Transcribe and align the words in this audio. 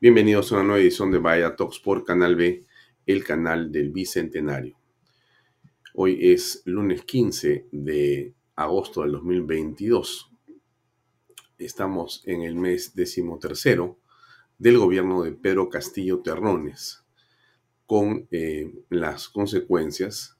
Bienvenidos 0.00 0.52
a 0.52 0.54
una 0.54 0.64
nueva 0.64 0.80
edición 0.80 1.10
de 1.10 1.18
Vaya 1.18 1.56
Talks 1.56 1.80
por 1.80 2.04
Canal 2.04 2.36
B, 2.36 2.64
el 3.04 3.24
canal 3.24 3.72
del 3.72 3.90
Bicentenario. 3.90 4.78
Hoy 5.92 6.30
es 6.30 6.62
lunes 6.66 7.02
15 7.02 7.66
de 7.72 8.32
agosto 8.54 9.02
del 9.02 9.10
2022. 9.10 10.30
Estamos 11.58 12.22
en 12.26 12.42
el 12.42 12.54
mes 12.54 12.94
decimotercero 12.94 13.98
del 14.56 14.78
gobierno 14.78 15.24
de 15.24 15.32
Pedro 15.32 15.68
Castillo 15.68 16.20
Terrones, 16.20 17.02
con 17.84 18.28
eh, 18.30 18.72
las 18.90 19.28
consecuencias, 19.28 20.38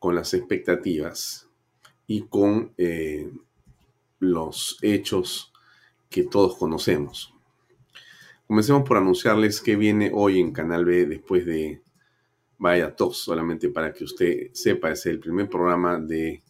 con 0.00 0.16
las 0.16 0.34
expectativas 0.34 1.48
y 2.08 2.22
con 2.22 2.74
eh, 2.78 3.30
los 4.18 4.76
hechos 4.82 5.52
que 6.10 6.24
todos 6.24 6.56
conocemos. 6.56 7.31
Comencemos 8.52 8.86
por 8.86 8.98
anunciarles 8.98 9.62
que 9.62 9.76
viene 9.76 10.10
hoy 10.12 10.38
en 10.38 10.52
Canal 10.52 10.84
B 10.84 11.06
después 11.06 11.46
de 11.46 11.80
Vaya 12.58 12.94
Talks, 12.94 13.16
solamente 13.16 13.70
para 13.70 13.94
que 13.94 14.04
usted 14.04 14.50
sepa, 14.52 14.90
es 14.90 15.06
el 15.06 15.20
primer 15.20 15.48
programa 15.48 15.98
de 15.98 16.44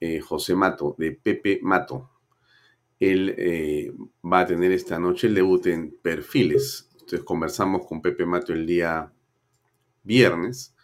eh, 0.00 0.18
José 0.18 0.56
Mato, 0.56 0.96
de 0.98 1.12
Pepe 1.12 1.60
Mato. 1.62 2.10
Él 2.98 3.32
eh, 3.38 3.92
va 4.24 4.40
a 4.40 4.46
tener 4.46 4.72
esta 4.72 4.98
noche 4.98 5.28
el 5.28 5.36
debut 5.36 5.64
en 5.68 5.96
Perfiles. 6.02 6.90
Entonces 6.94 7.22
conversamos 7.22 7.86
con 7.86 8.02
Pepe 8.02 8.26
Mato 8.26 8.52
el 8.52 8.66
día 8.66 9.12
viernes 10.02 10.74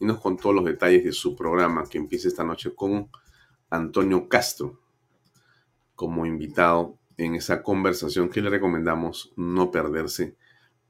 y 0.00 0.06
nos 0.06 0.18
contó 0.18 0.54
los 0.54 0.64
detalles 0.64 1.04
de 1.04 1.12
su 1.12 1.36
programa 1.36 1.84
que 1.86 1.98
empieza 1.98 2.28
esta 2.28 2.42
noche 2.42 2.74
con 2.74 3.10
Antonio 3.68 4.30
Castro 4.30 4.80
como 5.94 6.24
invitado 6.24 6.98
en 7.16 7.34
esa 7.34 7.62
conversación 7.62 8.28
que 8.28 8.42
le 8.42 8.50
recomendamos 8.50 9.32
no 9.36 9.70
perderse 9.70 10.36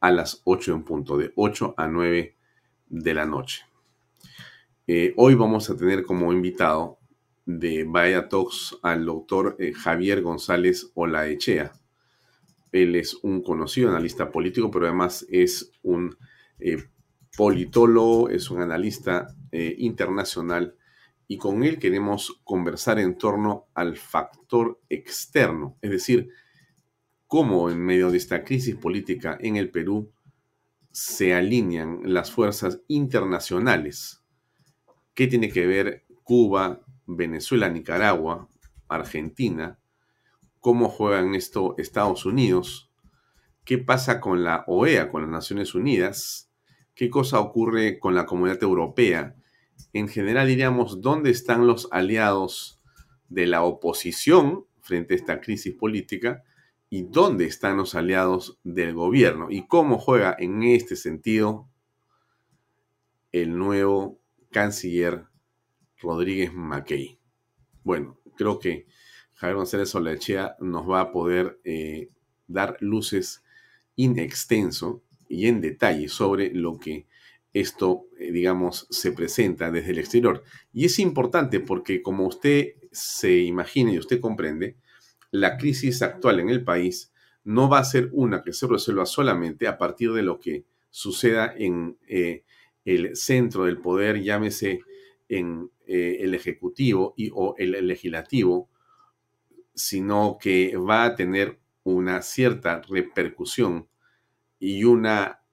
a 0.01 0.11
las 0.11 0.43
8 0.45 0.75
en 0.75 0.85
punto, 0.85 1.17
de 1.17 1.33
8 1.37 1.75
a 1.77 1.89
9 1.89 2.37
de 2.89 3.15
la 3.15 3.27
noche. 3.27 3.63
Eh, 4.87 5.15
hoy 5.17 5.35
vamos 5.35 5.71
a 5.71 5.77
tener 5.77 6.05
como 6.05 6.33
invitado 6.33 6.99
de 7.47 7.85
Vaya 7.85 8.29
Talks 8.29 8.77
al 8.83 9.07
doctor 9.07 9.57
eh, 9.59 9.73
Javier 9.73 10.23
González 10.23 10.91
Olaechea. 10.95 11.73
Él 12.73 12.97
es 12.97 13.15
un 13.23 13.43
conocido 13.43 13.91
analista 13.91 14.31
político, 14.31 14.71
pero 14.71 14.87
además 14.87 15.27
es 15.31 15.71
un 15.83 16.17
eh, 16.59 16.85
politólogo, 17.37 18.29
es 18.29 18.51
un 18.51 18.61
analista 18.61 19.35
internacional 19.53 20.75
y 21.27 21.39
con 21.39 21.65
él 21.65 21.79
queremos 21.79 22.41
conversar 22.45 22.99
en 22.99 23.17
torno 23.17 23.67
al 23.75 23.97
factor 23.97 24.81
externo, 24.89 25.77
es 25.81 25.91
decir, 25.91 26.29
cómo 27.27 27.71
en 27.71 27.81
medio 27.81 28.11
de 28.11 28.19
esta 28.19 28.45
crisis 28.45 28.77
política 28.77 29.37
en 29.41 29.57
el 29.57 29.71
Perú 29.71 30.13
se 30.91 31.35
alinean 31.35 32.01
las 32.05 32.31
fuerzas 32.31 32.81
internacionales. 32.87 34.23
¿Qué 35.15 35.27
tiene 35.27 35.49
que 35.49 35.67
ver 35.67 36.05
Cuba, 36.23 36.81
Venezuela, 37.07 37.69
Nicaragua, 37.69 38.49
Argentina? 38.89 39.79
¿Cómo 40.61 40.89
juegan 40.89 41.35
esto 41.35 41.75
Estados 41.79 42.27
Unidos? 42.27 42.91
¿Qué 43.65 43.79
pasa 43.79 44.21
con 44.21 44.45
la 44.45 44.65
OEA, 44.67 45.11
con 45.11 45.23
las 45.23 45.31
Naciones 45.31 45.75
Unidas? 45.75 46.53
¿Qué 46.95 47.11
cosa 47.11 47.41
ocurre 47.41 47.99
con 47.99 48.15
la 48.15 48.27
comunidad 48.27 48.63
europea? 48.63 49.35
En 49.93 50.09
general 50.09 50.49
diríamos, 50.49 51.01
¿dónde 51.01 51.31
están 51.31 51.67
los 51.67 51.89
aliados 51.91 52.81
de 53.29 53.47
la 53.47 53.63
oposición 53.63 54.67
frente 54.81 55.15
a 55.15 55.17
esta 55.17 55.41
crisis 55.41 55.75
política? 55.75 56.45
¿Y 56.91 57.05
dónde 57.05 57.47
están 57.47 57.77
los 57.77 57.95
aliados 57.95 58.59
del 58.63 58.95
gobierno? 58.95 59.49
¿Y 59.51 59.67
cómo 59.67 59.99
juega 59.99 60.37
en 60.39 60.63
este 60.63 60.97
sentido 60.97 61.69
el 63.33 63.57
nuevo 63.59 64.21
canciller 64.51 65.27
Rodríguez 66.01 66.53
Mackey? 66.53 67.19
Bueno, 67.83 68.21
creo 68.37 68.59
que 68.59 68.87
Javier 69.35 69.57
González 69.57 69.89
Solachea 69.91 70.57
nos 70.61 70.89
va 70.89 71.01
a 71.01 71.13
poder 71.13 71.61
eh, 71.65 72.11
dar 72.47 72.77
luces 72.81 73.43
in 73.97 74.19
extenso 74.19 75.03
y 75.29 75.49
en 75.49 75.61
detalle 75.61 76.09
sobre 76.09 76.53
lo 76.55 76.79
que 76.79 77.07
esto, 77.55 78.09
eh, 78.19 78.33
digamos, 78.33 78.87
se 78.91 79.13
presenta 79.13 79.71
desde 79.71 79.93
el 79.93 79.99
exterior. 79.99 80.43
Y 80.73 80.85
es 80.85 80.99
importante 80.99 81.61
porque, 81.61 82.03
como 82.03 82.27
usted 82.27 82.75
se 82.91 83.39
imagina 83.39 83.93
y 83.93 83.99
usted 83.99 84.21
comprende, 84.21 84.77
la 85.31 85.57
crisis 85.57 86.03
actual 86.03 86.41
en 86.41 86.51
el 86.51 86.65
país 86.65 87.13
no 87.45 87.69
va 87.69 87.79
a 87.79 87.85
ser 87.85 88.11
una 88.13 88.43
que 88.43 88.53
se 88.53 88.67
resuelva 88.67 89.07
solamente 89.07 89.69
a 89.69 89.79
partir 89.79 90.13
de 90.13 90.23
lo 90.23 90.39
que 90.41 90.65
suceda 90.91 91.55
en 91.57 91.97
eh, 92.09 92.45
el 92.85 93.17
centro 93.17 93.65
del 93.65 93.79
poder, 93.81 94.21
llámese 94.21 94.81
en 95.29 95.71
eh, 95.87 96.19
el 96.21 96.35
Ejecutivo 96.35 97.15
y, 97.17 97.31
o 97.33 97.55
el 97.59 97.87
Legislativo, 97.87 98.69
sino 99.75 100.39
que 100.41 100.77
va 100.77 101.05
a 101.05 101.15
tener 101.15 101.59
una 101.85 102.23
cierta 102.23 102.81
repercusión 102.89 103.89
y 104.59 104.85
una 104.85 105.44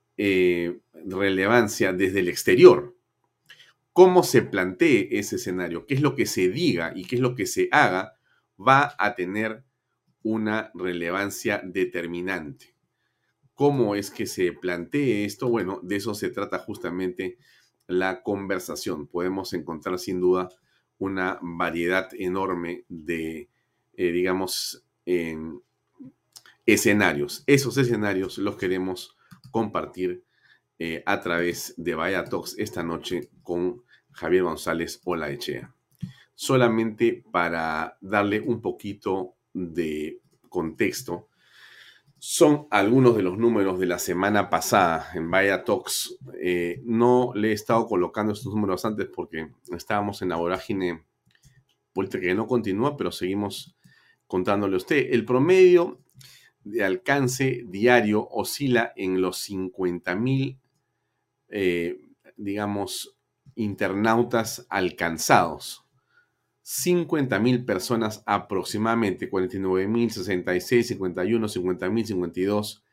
relevancia 1.05 1.93
desde 1.93 2.19
el 2.19 2.29
exterior. 2.29 2.95
Cómo 3.93 4.23
se 4.23 4.41
plantee 4.41 5.09
ese 5.11 5.35
escenario, 5.35 5.85
qué 5.85 5.95
es 5.95 6.01
lo 6.01 6.15
que 6.15 6.25
se 6.25 6.49
diga 6.49 6.93
y 6.95 7.05
qué 7.05 7.15
es 7.15 7.21
lo 7.21 7.35
que 7.35 7.45
se 7.45 7.67
haga, 7.71 8.13
va 8.57 8.95
a 8.97 9.15
tener 9.15 9.63
una 10.23 10.71
relevancia 10.73 11.61
determinante. 11.63 12.75
¿Cómo 13.53 13.95
es 13.95 14.11
que 14.11 14.25
se 14.25 14.53
plantee 14.53 15.25
esto? 15.25 15.49
Bueno, 15.49 15.79
de 15.83 15.97
eso 15.97 16.13
se 16.13 16.29
trata 16.29 16.59
justamente 16.59 17.37
la 17.87 18.23
conversación. 18.23 19.07
Podemos 19.07 19.53
encontrar 19.53 19.99
sin 19.99 20.21
duda 20.21 20.49
una 20.97 21.37
variedad 21.41 22.09
enorme 22.17 22.85
de, 22.87 23.49
eh, 23.93 24.11
digamos, 24.11 24.85
escenarios. 26.65 27.43
Esos 27.47 27.77
escenarios 27.77 28.37
los 28.37 28.55
queremos 28.55 29.17
compartir 29.51 30.23
eh, 30.79 31.03
a 31.05 31.21
través 31.21 31.75
de 31.77 31.93
Vaya 31.93 32.23
Talks 32.23 32.55
esta 32.57 32.83
noche 32.83 33.29
con 33.43 33.83
Javier 34.11 34.43
González 34.43 35.01
Olaechea. 35.05 35.75
Solamente 36.33 37.23
para 37.31 37.97
darle 38.01 38.39
un 38.41 38.61
poquito 38.61 39.35
de 39.53 40.21
contexto, 40.49 41.27
son 42.17 42.67
algunos 42.69 43.15
de 43.15 43.23
los 43.23 43.37
números 43.37 43.79
de 43.79 43.87
la 43.87 43.99
semana 43.99 44.49
pasada 44.49 45.09
en 45.15 45.29
Vaya 45.29 45.63
Talks. 45.63 46.17
Eh, 46.41 46.81
no 46.83 47.31
le 47.35 47.49
he 47.49 47.53
estado 47.53 47.87
colocando 47.87 48.33
estos 48.33 48.53
números 48.53 48.85
antes 48.85 49.07
porque 49.07 49.49
estábamos 49.75 50.21
en 50.21 50.29
la 50.29 50.35
vorágine 50.37 51.03
que 51.93 52.35
no 52.35 52.47
continúa, 52.47 52.95
pero 52.95 53.11
seguimos 53.11 53.75
contándole 54.27 54.75
a 54.75 54.77
usted. 54.77 55.07
El 55.11 55.25
promedio 55.25 55.99
de 56.63 56.83
alcance 56.83 57.63
diario 57.67 58.27
oscila 58.29 58.93
en 58.95 59.21
los 59.21 59.37
50 59.39 60.15
mil, 60.15 60.59
eh, 61.49 61.99
digamos, 62.37 63.17
internautas 63.55 64.65
alcanzados. 64.69 65.85
50 66.63 67.39
mil 67.39 67.65
personas 67.65 68.23
aproximadamente, 68.25 69.29
49 69.29 69.87
mil, 69.87 70.11
66, 70.11 70.87
51, 70.87 71.47
50 71.47 71.89
mil, 71.89 72.05
52. 72.05 72.85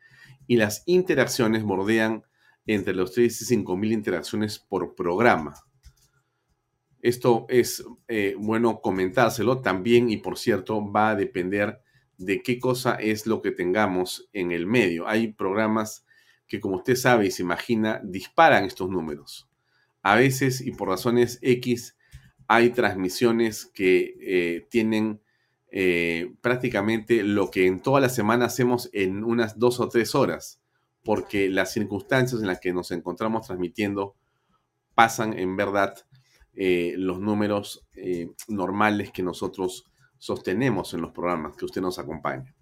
Y 0.47 0.57
las 0.57 0.83
interacciones 0.85 1.63
bordean 1.63 2.23
entre 2.65 2.93
los 2.93 3.13
3 3.13 3.41
y 3.41 3.45
5 3.45 3.77
mil 3.77 3.91
interacciones 3.91 4.59
por 4.59 4.95
programa. 4.95 5.55
Esto 7.01 7.45
es 7.47 7.83
eh, 8.07 8.35
bueno 8.37 8.81
comentárselo 8.81 9.61
también 9.61 10.09
y 10.09 10.17
por 10.17 10.37
cierto 10.37 10.91
va 10.91 11.11
a 11.11 11.15
depender 11.15 11.81
de 12.19 12.43
qué 12.43 12.59
cosa 12.59 12.95
es 12.95 13.25
lo 13.25 13.41
que 13.41 13.51
tengamos 13.51 14.29
en 14.33 14.51
el 14.51 14.67
medio. 14.67 15.07
Hay 15.07 15.31
programas 15.31 16.05
que 16.47 16.59
como 16.59 16.75
usted 16.75 16.95
sabe 16.95 17.27
y 17.27 17.31
se 17.31 17.43
imagina 17.43 18.01
disparan 18.03 18.65
estos 18.65 18.89
números. 18.89 19.49
A 20.03 20.15
veces 20.15 20.61
y 20.61 20.71
por 20.71 20.89
razones 20.89 21.39
X 21.41 21.95
hay 22.47 22.71
transmisiones 22.71 23.65
que 23.67 24.15
eh, 24.19 24.67
tienen 24.69 25.21
eh, 25.71 26.33
prácticamente 26.41 27.23
lo 27.23 27.51
que 27.51 27.67
en 27.67 27.81
toda 27.81 28.01
la 28.01 28.09
semana 28.09 28.45
hacemos 28.45 28.89
en 28.91 29.23
unas 29.23 29.57
dos 29.57 29.79
o 29.79 29.87
tres 29.87 30.13
horas, 30.13 30.59
porque 31.03 31.49
las 31.49 31.71
circunstancias 31.71 32.41
en 32.41 32.47
las 32.47 32.59
que 32.59 32.73
nos 32.73 32.91
encontramos 32.91 33.47
transmitiendo 33.47 34.15
pasan 34.93 35.37
en 35.37 35.55
verdad 35.55 35.93
eh, 36.53 36.95
los 36.97 37.21
números 37.21 37.87
normales 38.47 39.11
que 39.11 39.23
nosotros 39.23 39.85
sostenemos 40.19 40.93
en 40.93 41.01
los 41.01 41.11
programas 41.11 41.55
que 41.57 41.65
usted 41.65 41.81
nos 41.81 41.97
acompaña. 41.97 42.55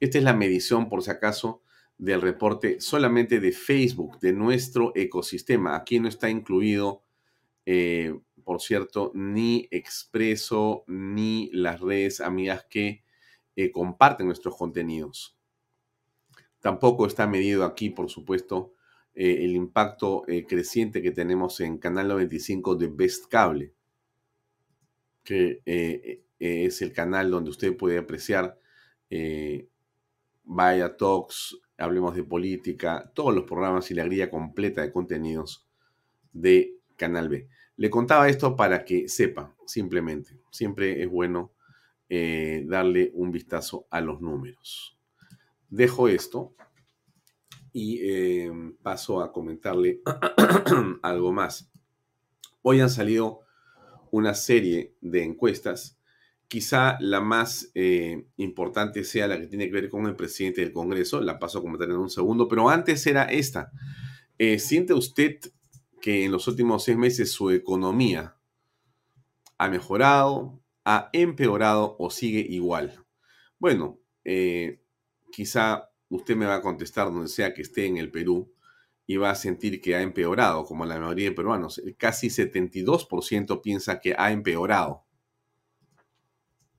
Esta 0.00 0.18
es 0.18 0.24
la 0.24 0.34
medición, 0.34 0.88
por 0.88 1.02
si 1.02 1.10
acaso, 1.10 1.62
del 1.96 2.20
reporte 2.20 2.80
solamente 2.80 3.38
de 3.38 3.52
Facebook, 3.52 4.18
de 4.18 4.32
nuestro 4.32 4.92
ecosistema. 4.96 5.76
Aquí 5.76 6.00
no 6.00 6.08
está 6.08 6.28
incluido 6.28 7.04
por 8.48 8.62
cierto, 8.62 9.12
ni 9.14 9.68
Expreso 9.70 10.84
ni 10.86 11.50
las 11.52 11.82
redes 11.82 12.22
amigas 12.22 12.64
que 12.70 13.04
eh, 13.56 13.70
comparten 13.70 14.26
nuestros 14.26 14.56
contenidos. 14.56 15.38
Tampoco 16.58 17.04
está 17.04 17.26
medido 17.26 17.66
aquí, 17.66 17.90
por 17.90 18.08
supuesto, 18.08 18.72
eh, 19.14 19.44
el 19.44 19.54
impacto 19.54 20.26
eh, 20.28 20.46
creciente 20.46 21.02
que 21.02 21.10
tenemos 21.10 21.60
en 21.60 21.76
Canal 21.76 22.08
95 22.08 22.76
de 22.76 22.86
Best 22.86 23.26
Cable, 23.26 23.74
que 25.22 25.60
es 26.38 26.82
el 26.82 26.92
canal 26.92 27.30
donde 27.30 27.50
usted 27.50 27.76
puede 27.76 27.98
apreciar 27.98 28.58
Vaya 30.44 30.96
Talks, 30.96 31.58
Hablemos 31.76 32.14
de 32.14 32.24
Política, 32.24 33.10
todos 33.14 33.34
los 33.34 33.44
programas 33.44 33.90
y 33.90 33.94
la 33.94 34.04
grilla 34.04 34.30
completa 34.30 34.82
de 34.82 34.90
contenidos 34.90 35.68
de 36.32 36.78
Canal 36.96 37.28
B. 37.28 37.48
Le 37.76 37.90
contaba 37.90 38.28
esto 38.28 38.56
para 38.56 38.84
que 38.84 39.08
sepa, 39.08 39.54
simplemente. 39.66 40.40
Siempre 40.50 41.02
es 41.02 41.08
bueno 41.08 41.52
eh, 42.08 42.64
darle 42.66 43.12
un 43.14 43.30
vistazo 43.30 43.86
a 43.90 44.00
los 44.00 44.20
números. 44.20 44.98
Dejo 45.68 46.08
esto 46.08 46.54
y 47.72 48.00
eh, 48.02 48.50
paso 48.82 49.20
a 49.20 49.30
comentarle 49.30 50.00
algo 51.02 51.32
más. 51.32 51.70
Hoy 52.62 52.80
han 52.80 52.90
salido 52.90 53.40
una 54.10 54.32
serie 54.34 54.94
de 55.02 55.22
encuestas. 55.22 55.97
Quizá 56.48 56.96
la 57.00 57.20
más 57.20 57.70
eh, 57.74 58.26
importante 58.38 59.04
sea 59.04 59.28
la 59.28 59.38
que 59.38 59.46
tiene 59.46 59.66
que 59.66 59.72
ver 59.72 59.90
con 59.90 60.06
el 60.06 60.16
presidente 60.16 60.62
del 60.62 60.72
Congreso. 60.72 61.20
La 61.20 61.38
paso 61.38 61.58
a 61.58 61.62
comentar 61.62 61.88
en 61.88 61.96
un 61.96 62.10
segundo, 62.10 62.48
pero 62.48 62.68
antes 62.68 63.06
era 63.06 63.24
esta. 63.24 63.70
¿Siente 64.58 64.94
usted 64.94 65.40
que 66.00 66.24
en 66.24 66.32
los 66.32 66.46
últimos 66.46 66.84
seis 66.84 66.96
meses 66.96 67.32
su 67.32 67.50
economía 67.50 68.36
ha 69.58 69.68
mejorado, 69.68 70.60
ha 70.84 71.10
empeorado 71.12 71.96
o 71.98 72.08
sigue 72.10 72.40
igual? 72.48 73.04
Bueno, 73.58 73.98
eh, 74.24 74.80
quizá 75.32 75.90
usted 76.08 76.36
me 76.36 76.46
va 76.46 76.56
a 76.56 76.62
contestar 76.62 77.12
donde 77.12 77.28
sea 77.28 77.54
que 77.54 77.62
esté 77.62 77.86
en 77.86 77.96
el 77.96 78.10
Perú 78.10 78.52
y 79.06 79.16
va 79.16 79.30
a 79.30 79.34
sentir 79.34 79.80
que 79.80 79.96
ha 79.96 80.02
empeorado, 80.02 80.64
como 80.64 80.84
la 80.84 81.00
mayoría 81.00 81.30
de 81.30 81.34
peruanos. 81.34 81.78
El 81.78 81.96
casi 81.96 82.28
72% 82.28 83.60
piensa 83.62 84.00
que 84.00 84.14
ha 84.16 84.30
empeorado. 84.30 85.04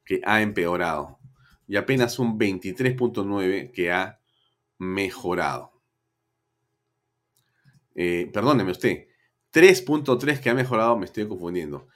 Que 0.10 0.22
ha 0.26 0.42
empeorado. 0.42 1.20
Y 1.68 1.76
apenas 1.76 2.18
un 2.18 2.40
23.9% 2.40 3.72
que 3.72 3.92
ha 3.92 4.20
mejorado. 4.80 5.72
Eh, 7.94 8.28
perdóneme 8.34 8.72
usted, 8.72 9.06
3.3 9.54 10.40
que 10.40 10.50
ha 10.50 10.56
mejorado, 10.56 10.98
me 10.98 11.06
estoy 11.06 11.28
confundiendo. 11.28 11.88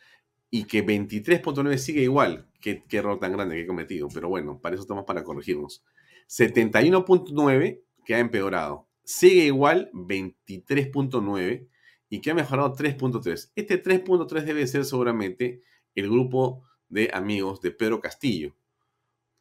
Y 0.51 0.65
que 0.65 0.86
23.9 0.86 1.75
sigue 1.77 2.04
igual. 2.04 2.48
Qué, 2.62 2.83
error 2.92 3.19
tan 3.19 3.31
grande 3.31 3.56
que 3.56 3.62
he 3.62 3.68
cometido. 3.68 4.10
Pero 4.13 4.30
bueno, 4.30 4.60
para 4.62 4.75
eso 4.75 4.83
estamos 4.83 5.06
para 5.06 5.24
corregirnos. 5.24 5.83
71.9 6.30 7.81
que 8.06 8.13
ha 8.13 8.19
empeorado. 8.19 8.88
Sigue 9.04 9.45
igual 9.45 9.89
23.9 9.92 11.68
y 12.10 12.21
que 12.21 12.30
ha 12.30 12.36
mejorado 12.36 12.75
3.3. 12.75 13.54
Este 13.56 13.81
3.3 13.81 14.44
debe 14.44 14.68
ser 14.68 14.86
seguramente 14.86 15.63
el 15.95 16.12
grupo 16.12 16.63
de 16.93 17.09
amigos 17.12 17.59
de 17.59 17.71
Pedro 17.71 18.00
Castillo. 18.00 18.55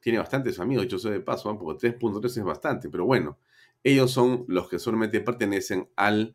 Tiene 0.01 0.19
bastantes 0.19 0.59
amigos, 0.59 0.89
yo 0.89 0.99
soy 0.99 1.13
de 1.13 1.21
paso, 1.21 1.57
porque 1.59 1.93
3.3 1.99 2.25
es 2.25 2.45
bastante, 2.45 2.89
pero 2.89 3.05
bueno, 3.05 3.39
ellos 3.85 4.11
son 4.11 4.45
los 4.49 4.69
que 4.69 4.79
solamente 4.79 5.21
pertenecen 5.21 5.89
al 5.95 6.35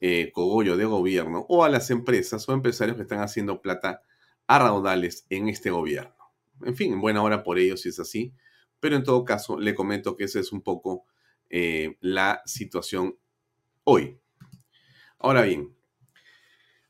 eh, 0.00 0.30
cogollo 0.32 0.76
de 0.76 0.84
gobierno 0.84 1.46
o 1.48 1.64
a 1.64 1.68
las 1.68 1.90
empresas 1.90 2.48
o 2.48 2.52
empresarios 2.52 2.96
que 2.96 3.02
están 3.02 3.20
haciendo 3.20 3.62
plata 3.62 4.02
a 4.46 4.58
raudales 4.58 5.26
en 5.30 5.48
este 5.48 5.70
gobierno. 5.70 6.14
En 6.62 6.76
fin, 6.76 6.92
en 6.92 7.00
buena 7.00 7.22
hora 7.22 7.42
por 7.42 7.58
ellos 7.58 7.80
si 7.80 7.88
es 7.88 7.98
así, 7.98 8.34
pero 8.78 8.94
en 8.94 9.04
todo 9.04 9.24
caso 9.24 9.58
le 9.58 9.74
comento 9.74 10.16
que 10.16 10.24
esa 10.24 10.38
es 10.38 10.52
un 10.52 10.60
poco 10.60 11.06
eh, 11.50 11.96
la 12.00 12.42
situación 12.44 13.16
hoy. 13.84 14.20
Ahora 15.18 15.42
bien, 15.42 15.74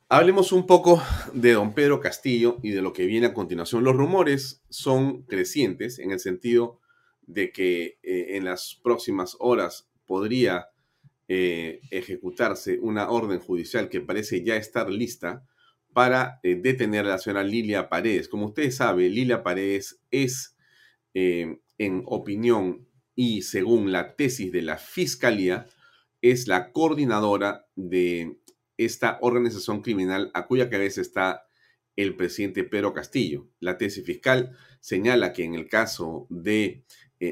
hablemos 0.08 0.52
un 0.52 0.66
poco 0.66 1.02
de 1.34 1.52
don 1.52 1.74
Pedro 1.74 2.00
Castillo 2.00 2.58
y 2.62 2.70
de 2.70 2.82
lo 2.82 2.92
que 2.92 3.06
viene 3.06 3.26
a 3.26 3.34
continuación. 3.34 3.84
Los 3.84 3.96
rumores 3.96 4.62
son 4.70 5.22
crecientes 5.22 5.98
en 5.98 6.10
el 6.10 6.20
sentido 6.20 6.80
de 7.22 7.52
que 7.52 7.98
eh, 8.02 8.36
en 8.36 8.44
las 8.44 8.80
próximas 8.82 9.36
horas 9.38 9.88
podría 10.06 10.68
eh, 11.28 11.80
ejecutarse 11.90 12.78
una 12.80 13.10
orden 13.10 13.38
judicial 13.38 13.90
que 13.90 14.00
parece 14.00 14.42
ya 14.42 14.56
estar 14.56 14.88
lista 14.88 15.44
para 15.92 16.40
eh, 16.42 16.54
detener 16.54 17.04
a 17.04 17.10
la 17.10 17.18
señora 17.18 17.44
Lilia 17.44 17.90
Paredes. 17.90 18.28
Como 18.28 18.46
ustedes 18.46 18.76
saben, 18.76 19.14
Lilia 19.14 19.42
Paredes 19.42 20.00
es, 20.10 20.54
en 21.14 22.02
opinión 22.06 22.86
y 23.16 23.42
según 23.42 23.90
la 23.90 24.14
tesis 24.14 24.52
de 24.52 24.62
la 24.62 24.78
Fiscalía, 24.78 25.66
es 26.22 26.46
la 26.46 26.70
coordinadora 26.70 27.66
de 27.74 28.38
esta 28.78 29.18
organización 29.20 29.82
criminal 29.82 30.30
a 30.32 30.46
cuya 30.46 30.70
cabeza 30.70 31.02
está 31.02 31.44
el 31.96 32.16
presidente 32.16 32.64
Pedro 32.64 32.94
Castillo. 32.94 33.48
La 33.60 33.76
tesis 33.76 34.04
fiscal 34.04 34.56
señala 34.80 35.32
que 35.32 35.44
en 35.44 35.54
el 35.54 35.68
caso 35.68 36.26
de 36.30 36.84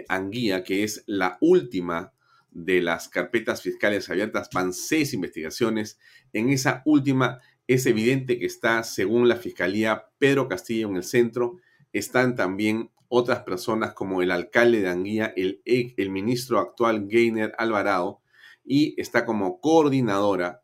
Anguía, 0.09 0.65
que 0.65 0.83
es 0.83 1.05
la 1.07 1.39
última 1.41 2.13
de 2.51 2.81
las 2.81 3.09
carpetas 3.09 3.63
fiscales 3.63 4.09
abiertas 4.09 4.49
van 4.53 4.73
seis 4.73 5.13
investigaciones. 5.13 5.99
En 6.33 6.49
esa 6.49 6.83
última 6.85 7.41
es 7.67 7.85
evidente 7.87 8.39
que 8.39 8.47
está, 8.47 8.83
según 8.83 9.29
la 9.29 9.37
Fiscalía, 9.37 10.07
Pedro 10.19 10.49
Castillo 10.49 10.89
en 10.89 10.97
el 10.97 11.05
centro. 11.05 11.59
Están 11.93 12.35
también 12.35 12.91
otras 13.09 13.41
personas 13.41 13.93
como 13.93 14.23
el 14.23 14.31
alcalde 14.31 14.81
de 14.81 14.89
Anguía, 14.89 15.33
el, 15.37 15.63
el 15.65 16.11
ministro 16.11 16.59
actual 16.59 17.07
Gainer 17.07 17.53
Alvarado, 17.59 18.21
y 18.65 19.01
está 19.01 19.25
como 19.25 19.61
coordinadora 19.61 20.63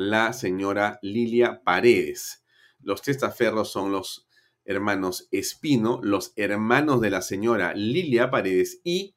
la 0.00 0.32
señora 0.32 0.98
Lilia 1.02 1.62
Paredes. 1.62 2.42
Los 2.80 3.02
testaferros 3.02 3.70
son 3.70 3.92
los 3.92 4.26
hermanos 4.64 5.28
Espino, 5.30 6.00
los 6.02 6.32
hermanos 6.36 7.02
de 7.02 7.10
la 7.10 7.20
señora 7.20 7.74
Lilia 7.74 8.30
Paredes 8.30 8.80
y 8.82 9.14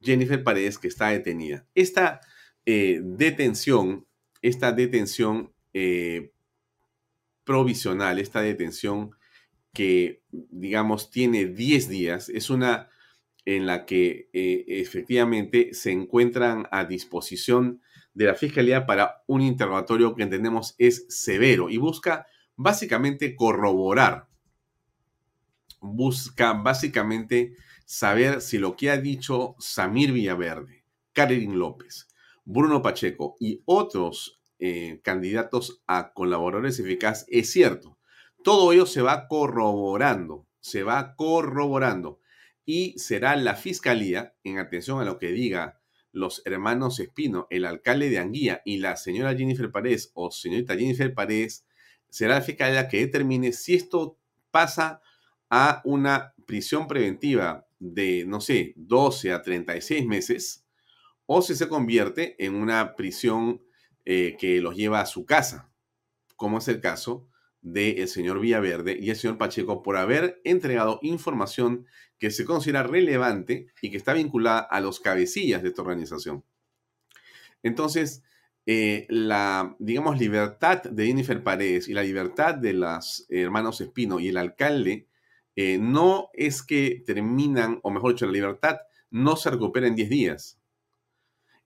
Jennifer 0.00 0.42
Paredes, 0.42 0.78
que 0.78 0.88
está 0.88 1.08
detenida. 1.10 1.66
Esta 1.74 2.20
eh, 2.64 3.00
detención, 3.02 4.06
esta 4.40 4.72
detención 4.72 5.52
eh, 5.74 6.32
provisional, 7.44 8.18
esta 8.18 8.40
detención 8.40 9.10
que, 9.74 10.22
digamos, 10.30 11.10
tiene 11.10 11.44
10 11.44 11.88
días, 11.90 12.30
es 12.30 12.48
una 12.48 12.88
en 13.44 13.66
la 13.66 13.84
que 13.84 14.30
eh, 14.32 14.64
efectivamente 14.66 15.74
se 15.74 15.90
encuentran 15.90 16.68
a 16.70 16.86
disposición 16.86 17.82
de 18.14 18.26
la 18.26 18.34
Fiscalía 18.34 18.86
para 18.86 19.22
un 19.26 19.40
interrogatorio 19.40 20.14
que 20.14 20.22
entendemos 20.22 20.74
es 20.78 21.06
severo 21.08 21.68
y 21.68 21.76
busca 21.76 22.26
básicamente 22.56 23.34
corroborar, 23.34 24.28
busca 25.80 26.52
básicamente 26.52 27.56
saber 27.84 28.40
si 28.40 28.58
lo 28.58 28.76
que 28.76 28.90
ha 28.90 28.96
dicho 28.96 29.56
Samir 29.58 30.12
Villaverde, 30.12 30.84
Karen 31.12 31.58
López, 31.58 32.08
Bruno 32.44 32.82
Pacheco 32.82 33.36
y 33.40 33.62
otros 33.64 34.40
eh, 34.58 35.00
candidatos 35.02 35.82
a 35.86 36.12
colaboradores 36.12 36.78
eficaz 36.78 37.26
es 37.28 37.50
cierto. 37.50 37.98
Todo 38.42 38.72
ello 38.72 38.86
se 38.86 39.02
va 39.02 39.26
corroborando, 39.28 40.46
se 40.60 40.82
va 40.82 41.16
corroborando 41.16 42.20
y 42.64 42.98
será 42.98 43.36
la 43.36 43.54
fiscalía, 43.56 44.34
en 44.44 44.58
atención 44.58 45.00
a 45.00 45.04
lo 45.04 45.18
que 45.18 45.32
diga 45.32 45.80
los 46.14 46.42
hermanos 46.44 47.00
Espino, 47.00 47.48
el 47.50 47.64
alcalde 47.64 48.08
de 48.08 48.18
Anguía 48.18 48.62
y 48.64 48.78
la 48.78 48.96
señora 48.96 49.36
Jennifer 49.36 49.70
Paredes 49.70 50.12
o 50.14 50.30
señorita 50.30 50.76
Jennifer 50.76 51.12
Paredes, 51.12 51.66
será 52.08 52.36
la 52.36 52.40
fiscalía 52.40 52.88
que 52.88 53.00
determine 53.00 53.52
si 53.52 53.74
esto 53.74 54.16
pasa 54.52 55.02
a 55.50 55.82
una 55.84 56.32
prisión 56.46 56.86
preventiva 56.86 57.66
de, 57.80 58.24
no 58.26 58.40
sé, 58.40 58.74
12 58.76 59.32
a 59.32 59.42
36 59.42 60.06
meses, 60.06 60.64
o 61.26 61.42
si 61.42 61.56
se 61.56 61.68
convierte 61.68 62.36
en 62.38 62.54
una 62.54 62.94
prisión 62.94 63.62
eh, 64.04 64.36
que 64.38 64.60
los 64.60 64.76
lleva 64.76 65.00
a 65.00 65.06
su 65.06 65.26
casa, 65.26 65.72
como 66.36 66.58
es 66.58 66.68
el 66.68 66.80
caso 66.80 67.26
del 67.64 68.06
señor 68.08 68.40
Villaverde 68.40 68.96
y 69.00 69.10
el 69.10 69.16
señor 69.16 69.38
Pacheco 69.38 69.82
por 69.82 69.96
haber 69.96 70.40
entregado 70.44 71.00
información 71.02 71.86
que 72.18 72.30
se 72.30 72.44
considera 72.44 72.82
relevante 72.82 73.68
y 73.80 73.90
que 73.90 73.96
está 73.96 74.12
vinculada 74.12 74.60
a 74.60 74.80
los 74.80 75.00
cabecillas 75.00 75.62
de 75.62 75.70
esta 75.70 75.82
organización. 75.82 76.44
Entonces, 77.62 78.22
eh, 78.66 79.06
la, 79.08 79.74
digamos, 79.78 80.18
libertad 80.18 80.82
de 80.82 81.06
Jennifer 81.06 81.42
Paredes 81.42 81.88
y 81.88 81.94
la 81.94 82.02
libertad 82.02 82.54
de 82.54 82.74
los 82.74 83.26
hermanos 83.30 83.80
Espino 83.80 84.20
y 84.20 84.28
el 84.28 84.36
alcalde 84.36 85.08
eh, 85.56 85.78
no 85.78 86.28
es 86.34 86.62
que 86.62 87.02
terminan, 87.06 87.80
o 87.82 87.90
mejor 87.90 88.12
dicho, 88.12 88.26
la 88.26 88.32
libertad 88.32 88.76
no 89.10 89.36
se 89.36 89.50
recupera 89.50 89.86
en 89.86 89.96
10 89.96 90.08
días. 90.10 90.60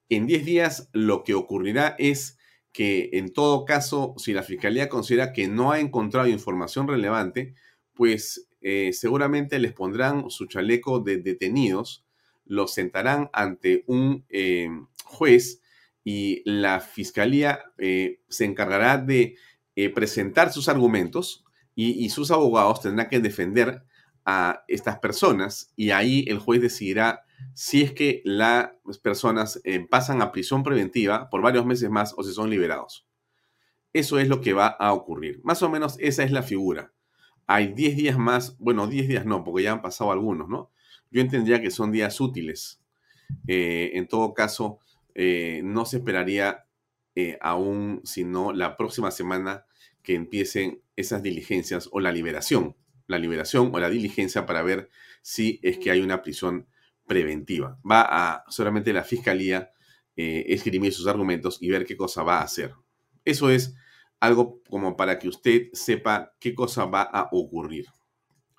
En 0.09 0.27
10 0.27 0.45
días 0.45 0.91
lo 0.93 1.25
que 1.25 1.35
ocurrirá 1.35 1.97
es 1.99 2.38
que 2.73 3.11
en 3.15 3.33
todo 3.33 3.65
caso, 3.65 4.15
si 4.19 4.33
la 4.33 4.43
Fiscalía 4.43 4.89
considera 4.89 5.33
que 5.33 5.49
no 5.49 5.73
ha 5.73 5.81
encontrado 5.81 6.29
información 6.29 6.89
relevante, 6.89 7.55
pues 7.95 8.49
eh, 8.61 8.93
seguramente 8.93 9.59
les 9.59 9.73
pondrán 9.73 10.31
su 10.31 10.47
chaleco 10.47 11.01
de 11.01 11.19
detenidos, 11.19 12.05
los 12.45 12.73
sentarán 12.73 13.31
ante 13.33 13.85
un 13.87 14.25
eh, 14.29 14.69
juez 15.05 15.61
y 16.05 16.43
la 16.45 16.81
Fiscalía 16.81 17.61
se 17.77 18.45
encargará 18.45 18.97
de 18.97 19.37
presentar 19.95 20.51
sus 20.51 20.69
argumentos 20.69 21.45
y, 21.81 22.09
sus 22.11 22.33
abogados 22.33 22.81
tendrán 22.81 23.09
que 23.09 23.21
defender 23.21 23.85
a 24.25 24.65
estas 24.67 24.99
personas 24.99 25.73
y 25.77 25.91
ahí 25.91 26.25
el 26.27 26.41
juez 26.41 26.61
decidirá 26.61 27.23
si 27.55 27.83
es 27.83 27.93
que 27.93 28.23
las 28.25 28.71
personas 29.03 29.61
eh, 29.65 29.81
pasan 29.81 30.23
a 30.23 30.33
prisión 30.33 30.63
preventiva 30.63 31.29
por 31.31 31.43
varios 31.43 31.67
meses 31.67 31.91
más 31.91 32.15
o 32.17 32.23
si 32.23 32.33
son 32.33 32.51
liberados. 32.51 33.07
Eso 33.93 34.19
es 34.19 34.29
lo 34.29 34.41
que 34.41 34.53
va 34.53 34.67
a 34.69 34.93
ocurrir. 34.93 35.41
Más 35.45 35.63
o 35.63 35.71
menos 35.71 35.97
esa 35.99 36.23
es 36.23 36.31
la 36.31 36.43
figura. 36.43 36.93
Hay 37.47 37.73
10 37.73 37.97
días 37.97 38.19
más, 38.19 38.57
bueno, 38.59 38.87
10 38.87 39.09
días 39.09 39.27
no, 39.27 39.43
porque 39.43 39.65
ya 39.65 39.73
han 39.73 39.83
pasado 39.83 40.13
algunos, 40.13 40.49
¿no? 40.49 40.71
Yo 41.11 41.21
entendería 41.21 41.63
que 41.63 41.71
son 41.71 41.91
días 41.91 42.21
útiles. 42.21 42.83
Eh, 43.47 43.93
en 43.95 44.07
todo 44.07 44.35
caso, 44.35 44.79
eh, 45.15 45.63
no 45.65 45.85
se 45.85 45.99
esperaría 45.99 46.65
aún, 47.41 48.01
sino 48.05 48.53
la 48.53 48.77
próxima 48.77 49.11
semana, 49.11 49.65
que 50.05 50.15
empiecen 50.15 50.81
esas 50.97 51.23
diligencias 51.23 51.89
o 51.93 52.01
la 52.01 52.13
liberación, 52.13 52.77
la 53.09 53.19
liberación 53.19 53.71
o 53.75 53.79
la 53.79 53.91
diligencia 53.91 54.47
para 54.47 54.63
ver 54.63 54.89
si 55.21 55.61
es 55.63 55.79
que 55.79 55.91
hay 55.91 56.01
una 56.01 56.23
prisión 56.23 56.67
preventiva. 57.09 57.79
Va 57.91 58.03
a 58.03 58.45
solamente 58.49 58.93
la 58.93 59.03
fiscalía 59.03 59.73
eh, 60.17 60.45
escribir 60.49 60.93
sus 60.93 61.09
argumentos 61.09 61.59
y 61.61 61.71
ver 61.71 61.85
qué 61.85 61.97
cosa 61.97 62.23
va 62.23 62.39
a 62.39 62.45
hacer. 62.45 62.73
Eso 63.25 63.51
es 63.51 63.75
algo 64.21 64.63
como 64.71 64.97
para 64.97 65.19
que 65.19 65.29
usted 65.29 65.69
sepa 65.73 66.37
qué 66.39 66.55
cosa 66.55 66.85
va 66.85 67.03
a 67.03 67.29
ocurrir. 67.33 67.87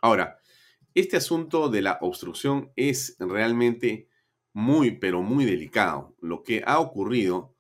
Ahora, 0.02 0.40
este 0.94 1.16
asunto 1.16 1.70
de 1.70 1.82
la 1.82 2.00
obstrucción 2.02 2.72
es 2.76 3.16
realmente 3.20 4.10
muy, 4.52 4.98
pero 4.98 5.22
muy 5.22 5.46
delicado. 5.46 6.16
Lo 6.20 6.44
que 6.44 6.64
ha 6.66 6.80
ocurrido 6.80 7.56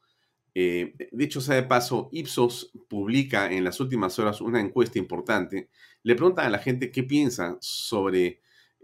eh, 0.62 0.94
de 1.12 1.24
hecho, 1.24 1.42
sea 1.42 1.56
de 1.56 1.64
paso, 1.64 2.10
Ipsos 2.12 2.72
publica 2.90 3.52
en 3.52 3.64
las 3.64 3.80
últimas 3.80 4.18
horas 4.20 4.42
una 4.42 4.60
encuesta 4.60 5.00
importante. 5.00 5.70
Le 6.04 6.16
preguntan 6.16 6.48
a 6.48 6.50
la 6.50 6.60
gente 6.60 6.92
qué 6.92 7.04
piensa 7.04 7.58
sobre 7.62 8.42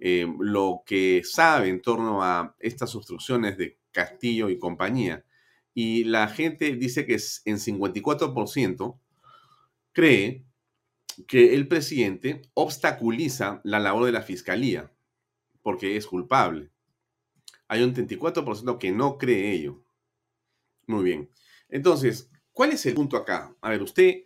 eh, 0.07 0.27
lo 0.39 0.83
que 0.85 1.24
sabe 1.24 1.67
en 1.69 1.81
torno 1.81 2.21
a 2.21 2.55
estas 2.59 2.93
obstrucciones 2.93 3.57
de 3.57 3.79
Castillo 3.91 4.51
y 4.51 4.59
compañía. 4.59 5.25
Y 5.74 6.03
la 6.03 6.27
gente 6.27 6.75
dice 6.75 7.07
que 7.07 7.13
en 7.13 7.57
54% 7.57 9.00
cree 9.93 10.45
que 11.27 11.55
el 11.55 11.67
presidente 11.67 12.43
obstaculiza 12.53 13.62
la 13.63 13.79
labor 13.79 14.05
de 14.05 14.12
la 14.12 14.21
fiscalía 14.21 14.93
porque 15.63 15.97
es 15.97 16.05
culpable. 16.05 16.69
Hay 17.67 17.81
un 17.81 17.95
34% 17.95 18.77
que 18.77 18.91
no 18.91 19.17
cree 19.17 19.53
ello. 19.53 19.83
Muy 20.85 21.03
bien. 21.03 21.31
Entonces, 21.67 22.29
¿cuál 22.51 22.74
es 22.74 22.85
el 22.85 22.93
punto 22.93 23.17
acá? 23.17 23.55
A 23.59 23.71
ver, 23.71 23.81
usted 23.81 24.21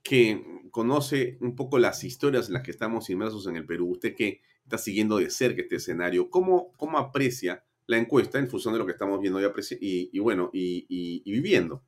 que 0.00 0.62
conoce 0.70 1.38
un 1.40 1.56
poco 1.56 1.80
las 1.80 2.04
historias 2.04 2.46
en 2.46 2.52
las 2.52 2.62
que 2.62 2.70
estamos 2.70 3.10
inmersos 3.10 3.48
en 3.48 3.56
el 3.56 3.66
Perú, 3.66 3.90
usted 3.90 4.14
que 4.14 4.42
está 4.64 4.78
siguiendo 4.78 5.18
de 5.18 5.30
cerca 5.30 5.62
este 5.62 5.76
escenario, 5.76 6.30
¿cómo, 6.30 6.72
cómo 6.76 6.98
aprecia 6.98 7.64
la 7.86 7.98
encuesta 7.98 8.38
en 8.38 8.48
función 8.48 8.72
de 8.74 8.78
lo 8.78 8.86
que 8.86 8.92
estamos 8.92 9.20
viendo 9.20 9.40
y, 9.40 10.10
y, 10.12 10.18
bueno, 10.18 10.50
y, 10.52 11.30
viviendo? 11.30 11.84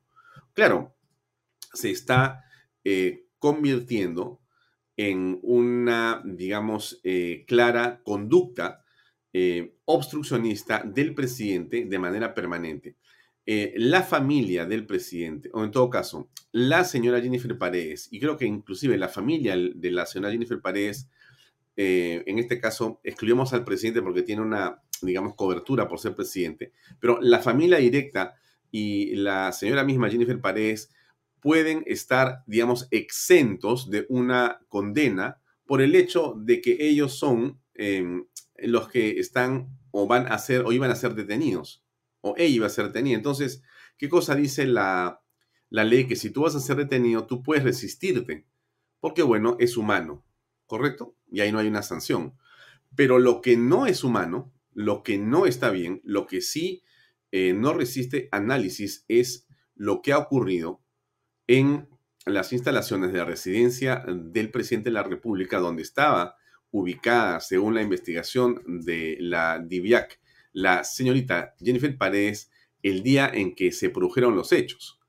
Claro, 0.53 0.95
se 1.73 1.91
está 1.91 2.43
eh, 2.83 3.25
convirtiendo 3.39 4.39
en 4.95 5.39
una, 5.43 6.21
digamos, 6.25 6.99
eh, 7.03 7.45
clara 7.47 8.01
conducta 8.03 8.83
eh, 9.33 9.75
obstruccionista 9.85 10.83
del 10.83 11.13
presidente 11.13 11.85
de 11.85 11.99
manera 11.99 12.33
permanente. 12.33 12.95
La 13.49 14.03
familia 14.03 14.65
del 14.65 14.85
presidente, 14.85 15.49
o 15.53 15.63
en 15.63 15.71
todo 15.71 15.89
caso, 15.89 16.29
la 16.51 16.83
señora 16.83 17.21
Jennifer 17.21 17.57
Paredes, 17.57 18.09
y 18.11 18.19
creo 18.19 18.35
que 18.35 18.45
inclusive 18.45 18.97
la 18.97 19.07
familia 19.07 19.55
de 19.55 19.91
la 19.91 20.05
señora 20.05 20.33
Jennifer 20.33 20.59
Paredes, 20.59 21.07
eh, 21.79 22.23
en 22.25 22.39
este 22.39 22.59
caso, 22.59 22.99
excluimos 23.03 23.53
al 23.53 23.63
presidente 23.63 24.01
porque 24.01 24.23
tiene 24.23 24.41
una, 24.41 24.81
digamos, 25.03 25.35
cobertura 25.35 25.87
por 25.87 25.99
ser 25.99 26.15
presidente, 26.15 26.73
pero 26.99 27.19
la 27.21 27.39
familia 27.39 27.77
directa 27.77 28.35
y 28.71 29.15
la 29.15 29.51
señora 29.51 29.83
misma 29.83 30.09
Jennifer 30.09 30.41
Paredes 30.41 30.89
pueden 31.39 31.83
estar, 31.85 32.43
digamos, 32.47 32.87
exentos 32.89 33.91
de 33.91 34.07
una 34.09 34.59
condena 34.69 35.39
por 35.67 35.81
el 35.83 35.95
hecho 35.95 36.33
de 36.35 36.61
que 36.61 36.77
ellos 36.79 37.13
son 37.13 37.61
em, 37.75 38.25
los 38.57 38.89
que 38.89 39.19
están 39.19 39.69
o 39.91 40.07
van 40.07 40.31
a 40.31 40.39
ser 40.39 40.63
o 40.65 40.71
iban 40.71 40.89
a 40.89 40.95
ser 40.95 41.13
detenidos 41.13 41.85
o 42.21 42.33
ella 42.37 42.55
iba 42.55 42.65
a 42.65 42.71
ser 42.71 42.87
detenida. 42.87 43.17
Entonces, 43.17 43.61
¿qué 43.97 44.09
cosa 44.09 44.33
dice 44.35 44.65
la, 44.65 45.21
la 45.69 45.83
ley? 45.83 46.07
Que 46.07 46.15
si 46.15 46.31
tú 46.31 46.41
vas 46.41 46.55
a 46.55 46.59
ser 46.59 46.77
detenido, 46.77 47.27
tú 47.27 47.43
puedes 47.43 47.63
resistirte, 47.63 48.47
porque 48.99 49.21
bueno, 49.21 49.57
es 49.59 49.77
humano, 49.77 50.25
¿correcto? 50.67 51.15
Y 51.31 51.39
ahí 51.39 51.51
no 51.51 51.59
hay 51.59 51.67
una 51.67 51.81
sanción. 51.81 52.33
Pero 52.95 53.19
lo 53.19 53.41
que 53.41 53.57
no 53.57 53.87
es 53.87 54.03
humano, 54.03 54.53
lo 54.73 55.03
que 55.03 55.17
no 55.17 55.45
está 55.45 55.71
bien, 55.71 56.01
lo 56.03 56.27
que 56.27 56.41
sí 56.41 56.83
eh, 57.31 57.53
no 57.53 57.73
resiste 57.73 58.29
análisis 58.31 59.05
es 59.07 59.47
lo 59.75 60.01
que 60.01 60.13
ha 60.13 60.17
ocurrido 60.17 60.81
en 61.47 61.89
las 62.25 62.53
instalaciones 62.53 63.11
de 63.11 63.19
la 63.19 63.25
residencia 63.25 64.03
del 64.07 64.51
presidente 64.51 64.89
de 64.89 64.93
la 64.93 65.03
República, 65.03 65.59
donde 65.59 65.81
estaba 65.81 66.35
ubicada, 66.71 67.39
según 67.39 67.73
la 67.73 67.81
investigación 67.81 68.61
de 68.65 69.17
la 69.19 69.59
DIVIAC, 69.59 70.19
la 70.51 70.83
señorita 70.83 71.55
Jennifer 71.59 71.97
Paredes 71.97 72.51
el 72.83 73.03
día 73.03 73.29
en 73.33 73.55
que 73.55 73.71
se 73.71 73.89
produjeron 73.89 74.35
los 74.35 74.51
hechos. 74.51 74.99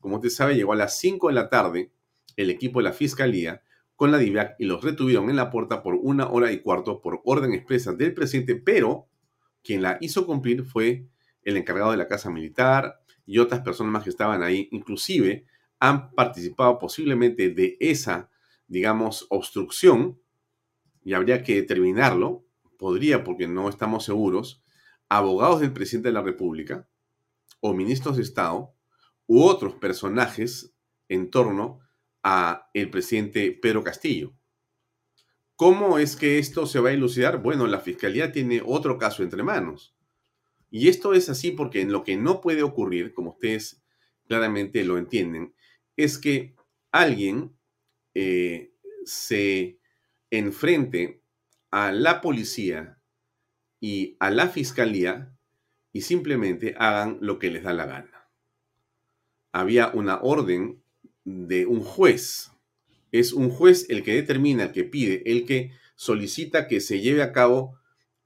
Como 0.00 0.16
usted 0.16 0.30
sabe, 0.30 0.54
llegó 0.54 0.72
a 0.72 0.76
las 0.76 0.98
5 0.98 1.28
de 1.28 1.34
la 1.34 1.48
tarde 1.48 1.92
el 2.36 2.50
equipo 2.50 2.78
de 2.78 2.84
la 2.84 2.92
fiscalía 2.92 3.62
con 3.98 4.12
la 4.12 4.18
DIVAC 4.18 4.54
y 4.60 4.64
los 4.64 4.84
retuvieron 4.84 5.28
en 5.28 5.34
la 5.34 5.50
puerta 5.50 5.82
por 5.82 5.96
una 5.96 6.28
hora 6.28 6.52
y 6.52 6.60
cuarto 6.60 7.02
por 7.02 7.20
orden 7.24 7.52
expresa 7.52 7.92
del 7.92 8.14
presidente, 8.14 8.54
pero 8.54 9.08
quien 9.64 9.82
la 9.82 9.98
hizo 10.00 10.24
cumplir 10.24 10.64
fue 10.64 11.08
el 11.42 11.56
encargado 11.56 11.90
de 11.90 11.96
la 11.96 12.06
Casa 12.06 12.30
Militar 12.30 13.00
y 13.26 13.38
otras 13.38 13.60
personas 13.62 13.92
más 13.92 14.04
que 14.04 14.10
estaban 14.10 14.44
ahí. 14.44 14.68
Inclusive 14.70 15.46
han 15.80 16.12
participado 16.12 16.78
posiblemente 16.78 17.48
de 17.48 17.76
esa, 17.80 18.30
digamos, 18.68 19.26
obstrucción 19.30 20.20
y 21.02 21.14
habría 21.14 21.42
que 21.42 21.56
determinarlo 21.56 22.44
podría, 22.78 23.24
porque 23.24 23.48
no 23.48 23.68
estamos 23.68 24.04
seguros, 24.04 24.62
abogados 25.08 25.58
del 25.60 25.72
presidente 25.72 26.10
de 26.10 26.14
la 26.14 26.22
República 26.22 26.88
o 27.58 27.74
ministros 27.74 28.16
de 28.16 28.22
Estado 28.22 28.72
u 29.26 29.42
otros 29.42 29.74
personajes 29.74 30.72
en 31.08 31.30
torno 31.30 31.80
a 32.22 32.70
el 32.74 32.90
presidente 32.90 33.52
Pedro 33.52 33.84
Castillo. 33.84 34.34
¿Cómo 35.56 35.98
es 35.98 36.14
que 36.14 36.38
esto 36.38 36.66
se 36.66 36.80
va 36.80 36.90
a 36.90 36.92
elucidar? 36.92 37.42
Bueno, 37.42 37.66
la 37.66 37.80
fiscalía 37.80 38.30
tiene 38.30 38.62
otro 38.64 38.96
caso 38.96 39.22
entre 39.22 39.42
manos. 39.42 39.96
Y 40.70 40.88
esto 40.88 41.14
es 41.14 41.28
así 41.28 41.50
porque 41.50 41.80
en 41.80 41.90
lo 41.90 42.04
que 42.04 42.16
no 42.16 42.40
puede 42.40 42.62
ocurrir, 42.62 43.12
como 43.12 43.30
ustedes 43.30 43.82
claramente 44.26 44.84
lo 44.84 44.98
entienden, 44.98 45.54
es 45.96 46.18
que 46.18 46.54
alguien 46.92 47.56
eh, 48.14 48.72
se 49.04 49.80
enfrente 50.30 51.22
a 51.70 51.92
la 51.92 52.20
policía 52.20 53.00
y 53.80 54.16
a 54.20 54.30
la 54.30 54.48
fiscalía 54.48 55.34
y 55.92 56.02
simplemente 56.02 56.74
hagan 56.78 57.18
lo 57.20 57.38
que 57.38 57.50
les 57.50 57.62
da 57.62 57.72
la 57.72 57.86
gana. 57.86 58.30
Había 59.52 59.88
una 59.88 60.20
orden 60.20 60.82
de 61.28 61.66
un 61.66 61.82
juez. 61.82 62.52
Es 63.12 63.32
un 63.32 63.50
juez 63.50 63.86
el 63.88 64.02
que 64.02 64.14
determina, 64.14 64.64
el 64.64 64.72
que 64.72 64.84
pide, 64.84 65.22
el 65.26 65.44
que 65.44 65.72
solicita 65.96 66.68
que 66.68 66.80
se 66.80 67.00
lleve 67.00 67.22
a 67.22 67.32
cabo 67.32 67.78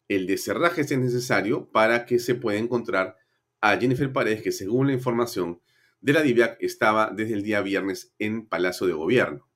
el 0.09 0.27
deserraje 0.27 0.85
si 0.85 0.95
es 0.95 1.01
necesario 1.01 1.71
para 1.71 2.05
que 2.07 2.19
se 2.19 2.35
pueda 2.35 2.59
encontrar 2.59 3.17
a 3.61 3.77
Jennifer 3.77 4.13
Paredes, 4.13 4.43
que 4.43 4.53
según 4.53 4.89
la 4.89 4.93
información 4.93 5.61
de 6.01 6.13
la 6.13 6.23
DIVIAC 6.23 6.57
estaba 6.61 7.13
desde 7.15 7.35
el 7.35 7.43
día 7.43 7.61
viernes 7.63 8.13
en 8.19 8.47
Palacio 8.47 8.87
de 8.87 8.93
Gobierno. 8.93 9.49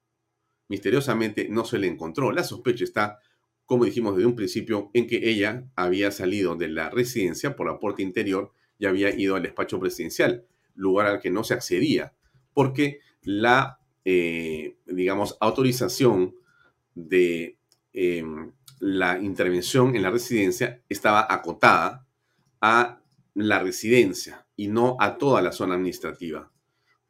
Misteriosamente 0.68 1.48
no 1.48 1.64
se 1.64 1.78
le 1.78 1.88
encontró. 1.88 2.32
La 2.32 2.44
sospecha 2.44 2.84
está, 2.84 3.18
como 3.64 3.84
dijimos 3.84 4.16
desde 4.16 4.28
un 4.28 4.36
principio, 4.36 4.90
en 4.94 5.06
que 5.06 5.28
ella 5.28 5.68
había 5.74 6.10
salido 6.10 6.56
de 6.56 6.68
la 6.68 6.88
residencia 6.88 7.56
por 7.56 7.66
la 7.66 7.78
puerta 7.78 8.02
interior 8.02 8.52
y 8.78 8.86
había 8.86 9.14
ido 9.14 9.34
al 9.34 9.42
despacho 9.42 9.80
presidencial, 9.80 10.46
lugar 10.74 11.06
al 11.06 11.20
que 11.20 11.30
no 11.30 11.42
se 11.42 11.54
accedía, 11.54 12.14
porque 12.54 13.00
la, 13.26 13.80
eh, 14.04 14.76
digamos, 14.86 15.36
autorización 15.40 16.36
de 16.94 17.58
em, 17.92 18.52
la 18.78 19.18
intervención 19.18 19.96
en 19.96 20.02
la 20.02 20.10
residencia 20.10 20.80
estaba 20.88 21.26
acotada 21.28 22.06
a 22.60 23.02
la 23.34 23.58
residencia 23.58 24.46
y 24.54 24.68
no 24.68 24.96
a 25.00 25.18
toda 25.18 25.42
la 25.42 25.52
zona 25.52 25.74
administrativa 25.74 26.52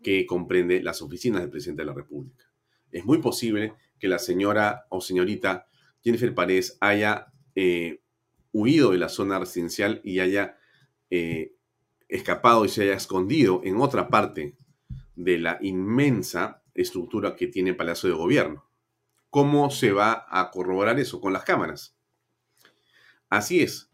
que 0.02 0.26
comprende 0.26 0.82
las 0.82 1.02
oficinas 1.02 1.42
del 1.42 1.50
presidente 1.50 1.82
de 1.82 1.86
la 1.86 1.94
República. 1.94 2.50
Es 2.90 3.04
muy 3.04 3.18
posible 3.18 3.74
que 3.98 4.08
la 4.08 4.18
señora 4.18 4.86
o 4.88 5.00
señorita 5.00 5.66
Jennifer 6.02 6.34
Paredes 6.34 6.78
haya 6.80 7.26
eh, 7.54 8.00
huido 8.52 8.92
de 8.92 8.98
la 8.98 9.10
zona 9.10 9.38
residencial 9.38 10.00
y 10.02 10.20
haya 10.20 10.56
eh, 11.10 11.52
escapado 12.08 12.64
y 12.64 12.68
se 12.70 12.84
haya 12.84 12.94
escondido 12.94 13.60
en 13.64 13.76
otra 13.76 14.08
parte 14.08 14.56
de 15.16 15.38
la 15.38 15.58
inmensa 15.60 16.62
estructura 16.74 17.34
que 17.34 17.48
tiene 17.48 17.74
Palacio 17.74 18.08
de 18.08 18.14
Gobierno. 18.14 18.66
¿Cómo 19.30 19.70
se 19.70 19.92
va 19.92 20.26
a 20.28 20.50
corroborar 20.50 21.00
eso? 21.00 21.20
Con 21.20 21.32
las 21.32 21.44
cámaras. 21.44 21.96
Así 23.28 23.60
es. 23.60 23.90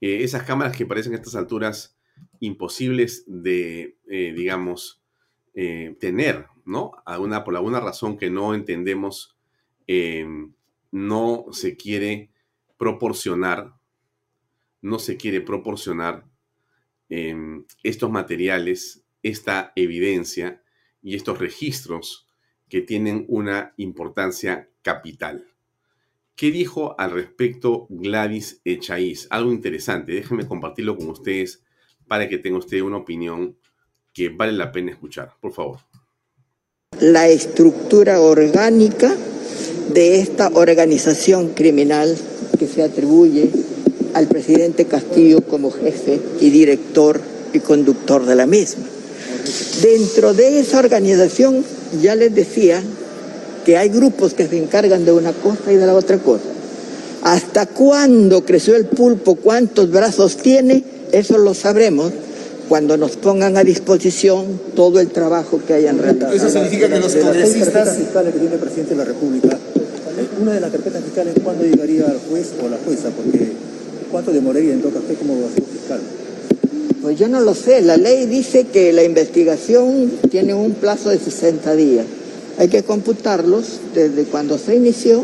Eh, 0.00 0.22
esas 0.22 0.42
cámaras 0.42 0.76
que 0.76 0.86
parecen 0.86 1.12
a 1.14 1.16
estas 1.16 1.34
alturas 1.34 1.96
imposibles 2.40 3.24
de, 3.26 3.96
eh, 4.08 4.32
digamos, 4.36 5.02
eh, 5.54 5.96
tener, 5.98 6.46
¿no? 6.64 6.92
Alguna, 7.06 7.44
por 7.44 7.56
alguna 7.56 7.80
razón 7.80 8.18
que 8.18 8.30
no 8.30 8.54
entendemos, 8.54 9.36
no 10.90 11.46
se 11.52 11.76
quiere 11.76 12.30
proporcionar, 12.78 13.74
no 14.80 14.98
se 14.98 15.16
quiere 15.18 15.42
proporcionar 15.42 16.26
estos 17.82 18.10
materiales, 18.10 19.04
esta 19.22 19.72
evidencia 19.76 20.63
y 21.04 21.14
estos 21.14 21.38
registros 21.38 22.26
que 22.68 22.80
tienen 22.80 23.26
una 23.28 23.74
importancia 23.76 24.68
capital. 24.82 25.46
¿Qué 26.34 26.50
dijo 26.50 26.98
al 26.98 27.12
respecto 27.12 27.86
Gladys 27.90 28.60
Echaíz? 28.64 29.28
Algo 29.30 29.52
interesante, 29.52 30.12
déjenme 30.12 30.48
compartirlo 30.48 30.96
con 30.96 31.08
ustedes 31.10 31.62
para 32.08 32.28
que 32.28 32.38
tenga 32.38 32.58
usted 32.58 32.80
una 32.80 32.96
opinión 32.96 33.56
que 34.12 34.30
vale 34.30 34.52
la 34.52 34.72
pena 34.72 34.90
escuchar. 34.90 35.34
Por 35.40 35.52
favor. 35.52 35.78
La 37.00 37.28
estructura 37.28 38.20
orgánica 38.20 39.14
de 39.92 40.20
esta 40.20 40.48
organización 40.48 41.50
criminal 41.50 42.16
que 42.58 42.66
se 42.66 42.82
atribuye 42.82 43.50
al 44.14 44.26
presidente 44.28 44.86
Castillo 44.86 45.42
como 45.42 45.70
jefe 45.70 46.20
y 46.40 46.50
director 46.50 47.20
y 47.52 47.60
conductor 47.60 48.24
de 48.24 48.34
la 48.36 48.46
misma. 48.46 48.93
Dentro 49.82 50.34
de 50.34 50.60
esa 50.60 50.78
organización, 50.78 51.64
ya 52.00 52.14
les 52.14 52.34
decía, 52.34 52.82
que 53.64 53.76
hay 53.76 53.88
grupos 53.88 54.34
que 54.34 54.46
se 54.46 54.58
encargan 54.58 55.04
de 55.04 55.12
una 55.12 55.32
cosa 55.32 55.72
y 55.72 55.76
de 55.76 55.86
la 55.86 55.94
otra 55.94 56.18
cosa. 56.18 56.44
¿Hasta 57.22 57.66
cuándo 57.66 58.44
creció 58.44 58.76
el 58.76 58.84
pulpo? 58.84 59.34
¿Cuántos 59.36 59.90
brazos 59.90 60.36
tiene? 60.36 60.84
Eso 61.10 61.38
lo 61.38 61.54
sabremos 61.54 62.12
cuando 62.68 62.96
nos 62.96 63.16
pongan 63.16 63.56
a 63.56 63.64
disposición 63.64 64.60
todo 64.76 65.00
el 65.00 65.08
trabajo 65.08 65.60
que 65.66 65.74
hayan 65.74 65.98
realizado. 65.98 66.34
Eso 66.34 66.50
significa 66.50 66.88
que 66.88 67.00
los 67.00 67.14
congresistas... 67.14 67.96
fiscales 67.96 68.34
que 68.34 68.40
tiene 68.40 68.54
el 68.54 68.60
presidente 68.60 68.90
de 68.90 68.96
la 68.98 69.04
República, 69.04 69.58
una 70.40 70.52
de 70.52 70.60
las 70.60 70.70
carpetas 70.70 71.02
fiscales, 71.02 71.34
¿cuándo 71.42 71.64
llegaría 71.64 72.06
al 72.06 72.18
juez 72.28 72.52
o 72.62 72.68
la 72.68 72.76
jueza? 72.84 73.08
Porque 73.10 73.52
¿cuánto 74.10 74.32
demoraría 74.32 74.74
en 74.74 74.80
todo 74.80 74.92
caso 74.92 75.06
como 75.18 75.34
fiscal? 75.48 76.00
Pues 77.04 77.18
yo 77.18 77.28
no 77.28 77.40
lo 77.40 77.54
sé. 77.54 77.82
La 77.82 77.98
ley 77.98 78.24
dice 78.24 78.64
que 78.64 78.90
la 78.94 79.04
investigación 79.04 80.10
tiene 80.30 80.54
un 80.54 80.72
plazo 80.72 81.10
de 81.10 81.18
60 81.18 81.76
días. 81.76 82.06
Hay 82.56 82.68
que 82.68 82.82
computarlos 82.82 83.78
desde 83.94 84.24
cuando 84.24 84.56
se 84.56 84.74
inició 84.74 85.22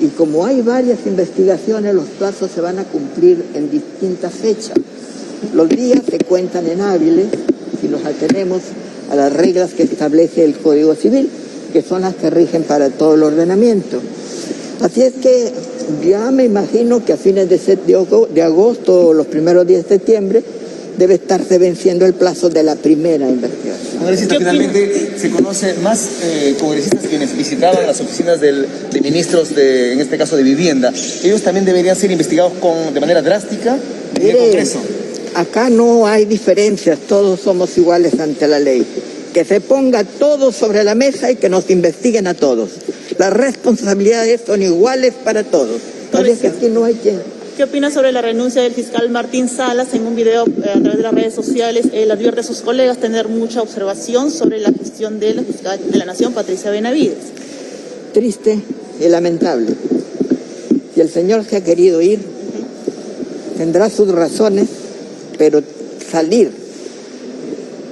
y 0.00 0.06
como 0.06 0.46
hay 0.46 0.62
varias 0.62 1.00
investigaciones, 1.04 1.94
los 1.94 2.06
plazos 2.06 2.50
se 2.52 2.62
van 2.62 2.78
a 2.78 2.84
cumplir 2.84 3.44
en 3.52 3.70
distintas 3.70 4.32
fechas. 4.32 4.78
Los 5.52 5.68
días 5.68 6.00
se 6.10 6.20
cuentan 6.20 6.66
en 6.68 6.80
hábiles 6.80 7.26
si 7.82 7.88
los 7.88 8.02
atenemos 8.06 8.62
a 9.10 9.14
las 9.14 9.30
reglas 9.30 9.74
que 9.74 9.82
establece 9.82 10.42
el 10.42 10.54
Código 10.54 10.94
Civil, 10.94 11.28
que 11.74 11.82
son 11.82 12.00
las 12.00 12.14
que 12.14 12.30
rigen 12.30 12.62
para 12.62 12.88
todo 12.88 13.16
el 13.16 13.24
ordenamiento. 13.24 14.00
Así 14.80 15.02
es 15.02 15.12
que 15.12 15.52
ya 16.08 16.30
me 16.30 16.44
imagino 16.44 17.04
que 17.04 17.12
a 17.12 17.18
fines 17.18 17.50
de 17.50 18.42
agosto 18.42 19.08
o 19.08 19.12
los 19.12 19.26
primeros 19.26 19.66
días 19.66 19.82
de 19.82 19.88
septiembre 19.90 20.42
debe 20.96 21.14
estarse 21.14 21.58
venciendo 21.58 22.06
el 22.06 22.14
plazo 22.14 22.48
de 22.48 22.62
la 22.62 22.76
primera 22.76 23.28
investigación. 23.28 23.98
Congresista, 23.98 24.36
finalmente 24.36 25.12
se 25.16 25.30
conoce 25.30 25.74
más 25.74 26.08
eh, 26.22 26.56
congresistas 26.60 27.00
quienes 27.08 27.36
visitaban 27.36 27.86
las 27.86 28.00
oficinas 28.00 28.40
del, 28.40 28.66
de 28.92 29.00
ministros, 29.00 29.54
de, 29.54 29.92
en 29.92 30.00
este 30.00 30.18
caso 30.18 30.36
de 30.36 30.42
vivienda. 30.42 30.92
Ellos 31.22 31.42
también 31.42 31.64
deberían 31.64 31.96
ser 31.96 32.10
investigados 32.10 32.52
con, 32.60 32.92
de 32.92 33.00
manera 33.00 33.22
drástica 33.22 33.78
en 34.16 34.26
el 34.26 34.36
Congreso. 34.36 34.80
Acá 35.34 35.68
no 35.68 36.06
hay 36.06 36.26
diferencias, 36.26 36.98
todos 37.08 37.40
somos 37.40 37.76
iguales 37.76 38.18
ante 38.20 38.46
la 38.46 38.60
ley. 38.60 38.86
Que 39.32 39.44
se 39.44 39.60
ponga 39.60 40.04
todo 40.04 40.52
sobre 40.52 40.84
la 40.84 40.94
mesa 40.94 41.30
y 41.30 41.36
que 41.36 41.48
nos 41.48 41.68
investiguen 41.70 42.28
a 42.28 42.34
todos. 42.34 42.70
Las 43.18 43.32
responsabilidades 43.32 44.42
son 44.46 44.62
iguales 44.62 45.12
para 45.24 45.42
todos. 45.42 45.80
Parece 46.12 46.42
que 46.42 46.46
aquí 46.48 46.66
no 46.68 46.84
hay 46.84 46.94
quien 46.94 47.20
¿Qué 47.56 47.62
opina 47.62 47.88
sobre 47.88 48.10
la 48.10 48.20
renuncia 48.20 48.62
del 48.62 48.72
fiscal 48.72 49.08
Martín 49.10 49.48
Salas? 49.48 49.94
En 49.94 50.04
un 50.08 50.16
video 50.16 50.44
eh, 50.44 50.70
a 50.74 50.80
través 50.80 50.96
de 50.96 51.02
las 51.04 51.14
redes 51.14 51.34
sociales, 51.34 51.86
él 51.92 52.10
advierte 52.10 52.40
a 52.40 52.42
sus 52.42 52.62
colegas 52.62 52.98
tener 52.98 53.28
mucha 53.28 53.62
observación 53.62 54.32
sobre 54.32 54.58
la 54.58 54.72
gestión 54.72 55.20
de 55.20 55.34
la 55.34 55.44
fiscal 55.44 55.78
de 55.88 55.96
la 55.96 56.04
Nación, 56.04 56.32
Patricia 56.32 56.72
Benavides. 56.72 57.30
Triste 58.12 58.58
y 59.00 59.08
lamentable. 59.08 59.68
Y 60.96 61.00
el 61.00 61.08
señor 61.08 61.44
se 61.44 61.58
ha 61.58 61.60
querido 61.62 62.02
ir, 62.02 62.18
tendrá 63.56 63.88
sus 63.88 64.08
razones, 64.08 64.68
pero 65.38 65.62
salir 66.10 66.50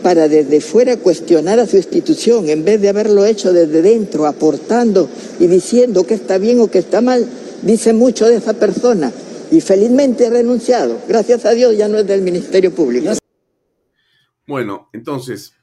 para 0.03 0.27
desde 0.27 0.61
fuera 0.61 0.97
cuestionar 0.97 1.61
a 1.61 1.69
su 1.69 1.77
institución, 1.77 2.49
en 2.49 2.65
vez 2.65 2.81
de 2.81 2.89
haberlo 2.89 3.25
hecho 3.25 3.53
desde 3.53 3.81
dentro, 3.81 4.27
aportando 4.27 5.09
y 5.39 5.47
diciendo 5.47 6.03
que 6.03 6.15
está 6.15 6.39
bien 6.39 6.59
o 6.59 6.69
que 6.69 6.81
está 6.81 7.01
mal, 7.01 7.25
dice 7.63 7.93
mucho 7.93 8.27
de 8.27 8.37
esa 8.37 8.55
persona 8.55 9.13
y 9.53 9.61
felizmente 9.61 10.27
ha 10.27 10.31
renunciado. 10.31 10.99
Gracias 11.07 11.45
a 11.45 11.53
Dios 11.53 11.77
ya 11.77 11.87
no 11.87 11.99
es 11.99 12.07
del 12.07 12.23
Ministerio 12.23 12.75
Público. 12.75 13.13
Bueno, 14.47 14.89
entonces, 14.95 15.55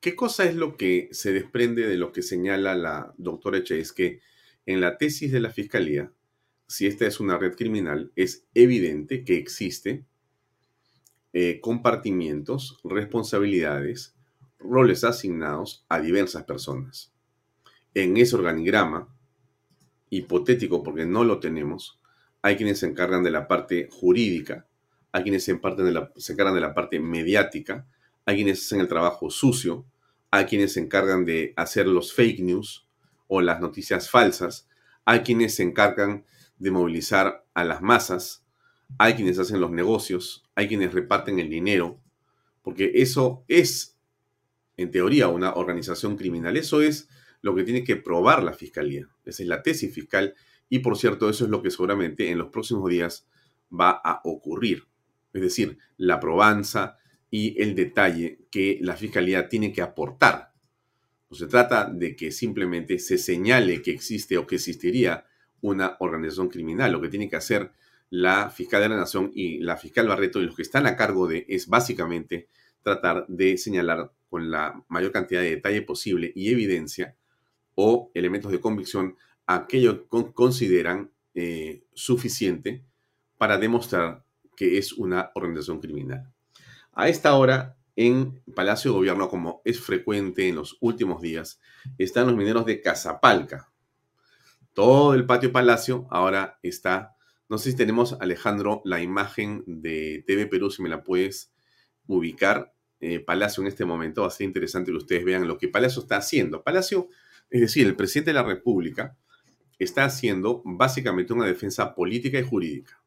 ¿qué 0.00 0.14
cosa 0.14 0.44
es 0.44 0.54
lo 0.54 0.76
que 0.76 1.08
se 1.12 1.32
desprende 1.32 1.86
de 1.86 1.96
lo 1.96 2.12
que 2.12 2.22
señala 2.22 2.74
la 2.76 3.14
doctora 3.16 3.58
Es 3.70 3.92
Que 3.92 4.20
en 4.66 4.82
la 4.82 4.98
tesis 4.98 5.32
de 5.32 5.40
la 5.40 5.50
Fiscalía, 5.50 6.12
si 6.66 6.86
esta 6.86 7.06
es 7.06 7.18
una 7.18 7.38
red 7.38 7.54
criminal, 7.56 8.12
es 8.14 8.44
evidente 8.52 9.24
que 9.24 9.38
existe 9.38 10.04
eh, 11.32 11.60
compartimientos, 11.62 12.78
responsabilidades, 12.84 14.14
roles 14.58 15.02
asignados 15.02 15.86
a 15.88 16.00
diversas 16.00 16.44
personas. 16.44 17.10
En 17.94 18.18
ese 18.18 18.36
organigrama, 18.36 19.08
hipotético 20.10 20.82
porque 20.82 21.06
no 21.06 21.24
lo 21.24 21.40
tenemos, 21.40 21.97
hay 22.42 22.56
quienes 22.56 22.78
se 22.78 22.86
encargan 22.86 23.22
de 23.22 23.30
la 23.30 23.48
parte 23.48 23.88
jurídica, 23.90 24.66
hay 25.12 25.22
quienes 25.22 25.44
se, 25.44 25.52
encargan 25.52 26.54
de 26.54 26.60
la 26.60 26.74
parte 26.74 27.00
mediática, 27.00 27.86
hay 28.24 28.36
quienes 28.36 28.64
hacen 28.64 28.80
el 28.80 28.88
trabajo 28.88 29.30
sucio, 29.30 29.86
hay 30.30 30.44
quienes 30.44 30.74
se 30.74 30.80
encargan 30.80 31.24
de 31.24 31.54
hacer 31.56 31.86
los 31.86 32.12
fake 32.12 32.40
news 32.40 32.86
o 33.26 33.40
las 33.40 33.60
noticias 33.60 34.10
falsas, 34.10 34.68
hay 35.04 35.20
quienes 35.20 35.54
se 35.54 35.62
encargan 35.62 36.24
de 36.58 36.70
movilizar 36.70 37.46
a 37.54 37.64
las 37.64 37.80
masas, 37.80 38.44
hay 38.98 39.14
quienes 39.14 39.38
hacen 39.38 39.60
los 39.60 39.70
negocios, 39.70 40.44
hay 40.54 40.68
quienes 40.68 40.92
reparten 40.92 41.38
el 41.38 41.48
dinero, 41.48 42.00
porque 42.62 42.92
eso 42.96 43.44
es, 43.48 43.96
en 44.76 44.90
teoría, 44.90 45.28
una 45.28 45.54
organización 45.54 46.16
criminal. 46.16 46.56
Eso 46.56 46.82
es 46.82 47.08
lo 47.40 47.54
que 47.54 47.64
tiene 47.64 47.84
que 47.84 47.96
probar 47.96 48.42
la 48.42 48.52
fiscalía. 48.52 49.08
Esa 49.24 49.42
es 49.42 49.48
la 49.48 49.62
tesis 49.62 49.94
fiscal 49.94 50.34
y, 50.68 50.80
por 50.80 50.96
cierto, 50.96 51.28
eso 51.28 51.44
es 51.44 51.50
lo 51.50 51.62
que 51.62 51.70
seguramente 51.70 52.30
en 52.30 52.38
los 52.38 52.48
próximos 52.48 52.88
días 52.90 53.26
va 53.72 53.90
a 53.90 54.20
ocurrir. 54.24 54.86
Es 55.32 55.42
decir, 55.42 55.78
la 55.96 56.20
probanza 56.20 56.98
y 57.30 57.60
el 57.62 57.74
detalle 57.74 58.46
que 58.50 58.78
la 58.80 58.96
fiscalía 58.96 59.48
tiene 59.48 59.72
que 59.72 59.82
aportar. 59.82 60.52
No 61.30 61.36
se 61.36 61.46
trata 61.46 61.84
de 61.84 62.16
que 62.16 62.32
simplemente 62.32 62.98
se 62.98 63.18
señale 63.18 63.82
que 63.82 63.90
existe 63.90 64.38
o 64.38 64.46
que 64.46 64.56
existiría 64.56 65.26
una 65.60 65.96
organización 66.00 66.48
criminal. 66.48 66.92
Lo 66.92 67.00
que 67.00 67.08
tiene 67.08 67.28
que 67.28 67.36
hacer 67.36 67.72
la 68.10 68.50
fiscal 68.50 68.80
de 68.82 68.88
la 68.88 68.96
Nación 68.96 69.30
y 69.34 69.58
la 69.58 69.76
fiscal 69.76 70.08
Barreto 70.08 70.40
y 70.40 70.46
los 70.46 70.56
que 70.56 70.62
están 70.62 70.86
a 70.86 70.96
cargo 70.96 71.26
de 71.26 71.44
es 71.48 71.68
básicamente 71.68 72.48
tratar 72.82 73.26
de 73.28 73.58
señalar 73.58 74.12
con 74.30 74.50
la 74.50 74.82
mayor 74.88 75.12
cantidad 75.12 75.42
de 75.42 75.50
detalle 75.50 75.82
posible 75.82 76.32
y 76.34 76.50
evidencia 76.50 77.16
o 77.74 78.10
elementos 78.14 78.50
de 78.50 78.60
convicción 78.60 79.16
aquello 79.48 80.08
que 80.08 80.32
consideran 80.32 81.10
eh, 81.34 81.82
suficiente 81.92 82.84
para 83.36 83.58
demostrar 83.58 84.24
que 84.56 84.78
es 84.78 84.92
una 84.92 85.32
organización 85.34 85.80
criminal. 85.80 86.32
A 86.92 87.08
esta 87.08 87.34
hora, 87.34 87.76
en 87.96 88.40
Palacio 88.54 88.92
de 88.92 88.98
Gobierno, 88.98 89.28
como 89.28 89.60
es 89.64 89.80
frecuente 89.80 90.48
en 90.48 90.54
los 90.54 90.76
últimos 90.80 91.20
días, 91.20 91.60
están 91.98 92.28
los 92.28 92.36
mineros 92.36 92.64
de 92.66 92.80
Casapalca. 92.80 93.72
Todo 94.72 95.14
el 95.14 95.26
patio 95.26 95.50
Palacio 95.50 96.06
ahora 96.10 96.60
está 96.62 97.16
no 97.48 97.56
sé 97.56 97.70
si 97.70 97.76
tenemos, 97.76 98.14
Alejandro, 98.20 98.82
la 98.84 99.00
imagen 99.00 99.64
de 99.66 100.22
TV 100.26 100.46
Perú, 100.46 100.70
si 100.70 100.82
me 100.82 100.90
la 100.90 101.02
puedes 101.02 101.50
ubicar. 102.06 102.74
Eh, 103.00 103.20
Palacio 103.20 103.62
en 103.62 103.68
este 103.68 103.86
momento 103.86 104.22
va 104.22 104.28
a 104.28 104.30
ser 104.30 104.44
interesante 104.44 104.90
que 104.90 104.98
ustedes 104.98 105.24
vean 105.24 105.48
lo 105.48 105.56
que 105.56 105.68
Palacio 105.68 106.02
está 106.02 106.18
haciendo. 106.18 106.62
Palacio, 106.62 107.08
es 107.48 107.62
decir, 107.62 107.86
el 107.86 107.96
presidente 107.96 108.30
de 108.30 108.34
la 108.34 108.42
República 108.42 109.16
está 109.78 110.04
haciendo 110.04 110.62
básicamente 110.64 111.32
una 111.32 111.46
defensa 111.46 111.94
política 111.94 112.38
y 112.38 112.42
jurídica. 112.42 113.00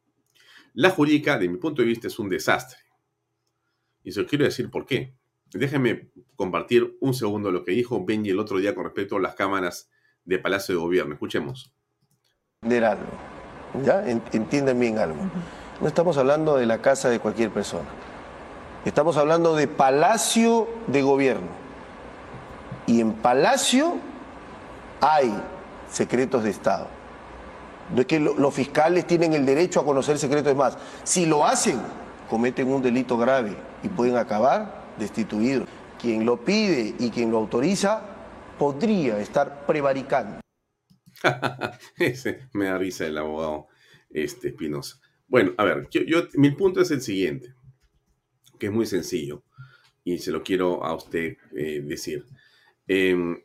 La 0.74 0.90
jurídica, 0.90 1.38
de 1.38 1.50
mi 1.50 1.58
punto 1.58 1.82
de 1.82 1.88
vista, 1.88 2.08
es 2.08 2.18
un 2.18 2.30
desastre. 2.30 2.80
Y 4.04 4.12
se 4.12 4.22
lo 4.22 4.28
quiero 4.28 4.46
decir 4.46 4.70
por 4.70 4.86
qué. 4.86 5.16
Déjenme 5.54 6.12
compartir 6.36 6.98
un 7.02 7.14
segundo 7.14 7.52
lo 7.52 7.64
que 7.64 7.72
dijo 7.72 8.04
Benji 8.06 8.30
el 8.30 8.40
otro 8.40 8.58
día 8.58 8.74
con 8.74 8.86
respecto 8.86 9.18
a 9.18 9.20
las 9.20 9.36
cámaras 9.36 9.90
de 10.24 10.40
Palacio 10.40 10.76
de 10.76 10.82
Gobierno. 10.82 11.14
Escuchemos. 11.14 11.74
¿Ya? 13.84 14.08
Entienden 14.08 14.80
bien 14.80 14.98
algo. 14.98 15.18
No 15.82 15.88
estamos 15.88 16.18
hablando 16.18 16.58
de 16.58 16.66
la 16.66 16.82
casa 16.82 17.10
de 17.10 17.20
cualquier 17.20 17.50
persona. 17.50 17.88
Estamos 18.86 19.18
hablando 19.18 19.56
de 19.56 19.68
palacio 19.68 20.68
de 20.88 21.02
gobierno. 21.02 21.48
Y 22.88 23.00
en 23.02 23.14
palacio 23.14 23.98
hay 25.02 25.32
secretos 25.92 26.44
de 26.44 26.50
Estado. 26.50 26.88
No 27.94 28.02
es 28.02 28.08
que 28.08 28.20
los 28.20 28.54
fiscales 28.54 29.06
tienen 29.06 29.34
el 29.34 29.46
derecho 29.46 29.82
a 29.82 29.86
conocer 29.86 30.18
secretos 30.18 30.56
más. 30.56 30.78
Si 31.04 31.26
lo 31.26 31.46
hacen, 31.46 31.80
cometen 32.30 32.72
un 32.72 32.82
delito 32.82 33.18
grave 33.18 33.56
y 33.84 33.90
pueden 33.90 34.16
acabar 34.16 34.94
destituidos. 34.98 35.68
Quien 36.00 36.26
lo 36.26 36.44
pide 36.44 36.96
y 36.98 37.10
quien 37.10 37.30
lo 37.30 37.38
autoriza 37.38 38.02
podría 38.58 39.20
estar 39.20 39.66
prevaricando. 39.66 40.40
me 42.54 42.66
da 42.66 42.78
risa 42.78 43.06
el 43.06 43.18
abogado 43.18 43.68
este, 44.10 44.50
Espinosa. 44.50 45.00
Bueno, 45.28 45.54
a 45.58 45.64
ver, 45.64 45.88
yo, 45.90 46.24
mi 46.36 46.52
punto 46.52 46.82
es 46.82 46.92
el 46.92 47.02
siguiente, 47.02 47.54
que 48.60 48.68
es 48.68 48.72
muy 48.72 48.86
sencillo 48.86 49.44
y 50.04 50.18
se 50.20 50.32
lo 50.32 50.44
quiero 50.44 50.84
a 50.84 50.96
usted 50.96 51.38
eh, 51.56 51.82
decir. 51.84 52.26
Em, 52.88 53.38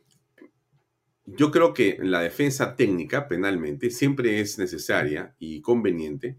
yo 1.27 1.51
creo 1.51 1.73
que 1.73 1.97
la 2.01 2.21
defensa 2.21 2.77
técnica 2.77 3.27
penalmente 3.27 3.91
siempre 3.91 4.39
es 4.39 4.57
necesaria 4.57 5.35
y 5.39 5.61
conveniente 5.61 6.37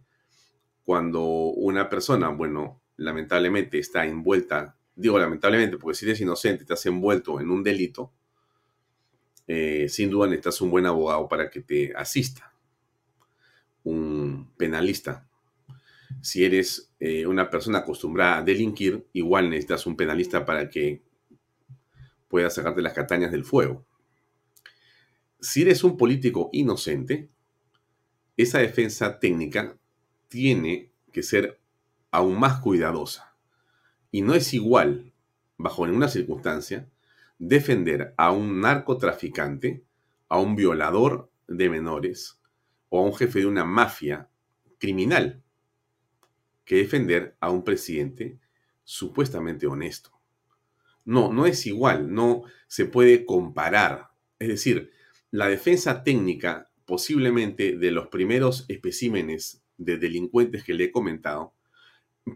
cuando 0.82 1.22
una 1.22 1.90
persona, 1.90 2.30
bueno, 2.30 2.80
lamentablemente 2.96 3.78
está 3.78 4.06
envuelta, 4.06 4.78
digo 4.96 5.18
lamentablemente 5.18 5.76
porque 5.76 5.94
si 5.94 6.06
eres 6.06 6.22
inocente, 6.22 6.62
estás 6.62 6.86
envuelto 6.86 7.38
en 7.38 7.50
un 7.50 7.62
delito, 7.62 8.14
eh, 9.46 9.90
sin 9.90 10.08
duda 10.08 10.26
necesitas 10.26 10.62
un 10.62 10.70
buen 10.70 10.86
abogado 10.86 11.28
para 11.28 11.50
que 11.50 11.60
te 11.60 11.94
asista, 11.94 12.54
un 13.84 14.50
penalista. 14.56 15.28
Si 16.22 16.46
eres 16.46 16.94
eh, 16.98 17.26
una 17.26 17.50
persona 17.50 17.80
acostumbrada 17.80 18.38
a 18.38 18.42
delinquir, 18.42 19.06
igual 19.12 19.50
necesitas 19.50 19.86
un 19.86 19.96
penalista 19.96 20.46
para 20.46 20.70
que 20.70 21.02
pueda 22.28 22.48
sacarte 22.48 22.80
las 22.80 22.94
catañas 22.94 23.30
del 23.30 23.44
fuego. 23.44 23.84
Si 25.40 25.62
eres 25.62 25.84
un 25.84 25.96
político 25.96 26.50
inocente, 26.52 27.30
esa 28.36 28.58
defensa 28.58 29.20
técnica 29.20 29.78
tiene 30.26 30.90
que 31.12 31.22
ser 31.22 31.60
aún 32.10 32.40
más 32.40 32.60
cuidadosa. 32.60 33.36
Y 34.10 34.22
no 34.22 34.34
es 34.34 34.52
igual, 34.52 35.12
bajo 35.56 35.86
ninguna 35.86 36.08
circunstancia, 36.08 36.88
defender 37.38 38.14
a 38.16 38.32
un 38.32 38.60
narcotraficante, 38.60 39.84
a 40.28 40.40
un 40.40 40.56
violador 40.56 41.30
de 41.46 41.70
menores 41.70 42.40
o 42.88 43.00
a 43.00 43.04
un 43.04 43.14
jefe 43.14 43.40
de 43.40 43.46
una 43.46 43.64
mafia 43.64 44.28
criminal 44.78 45.42
que 46.64 46.76
defender 46.76 47.36
a 47.40 47.50
un 47.50 47.62
presidente 47.62 48.40
supuestamente 48.82 49.66
honesto. 49.66 50.10
No, 51.04 51.32
no 51.32 51.46
es 51.46 51.64
igual, 51.66 52.12
no 52.12 52.42
se 52.66 52.84
puede 52.84 53.24
comparar. 53.24 54.10
Es 54.38 54.48
decir, 54.48 54.92
la 55.30 55.48
defensa 55.48 56.02
técnica 56.02 56.70
posiblemente 56.84 57.76
de 57.76 57.90
los 57.90 58.08
primeros 58.08 58.64
especímenes 58.68 59.62
de 59.76 59.98
delincuentes 59.98 60.64
que 60.64 60.74
le 60.74 60.84
he 60.84 60.90
comentado 60.90 61.52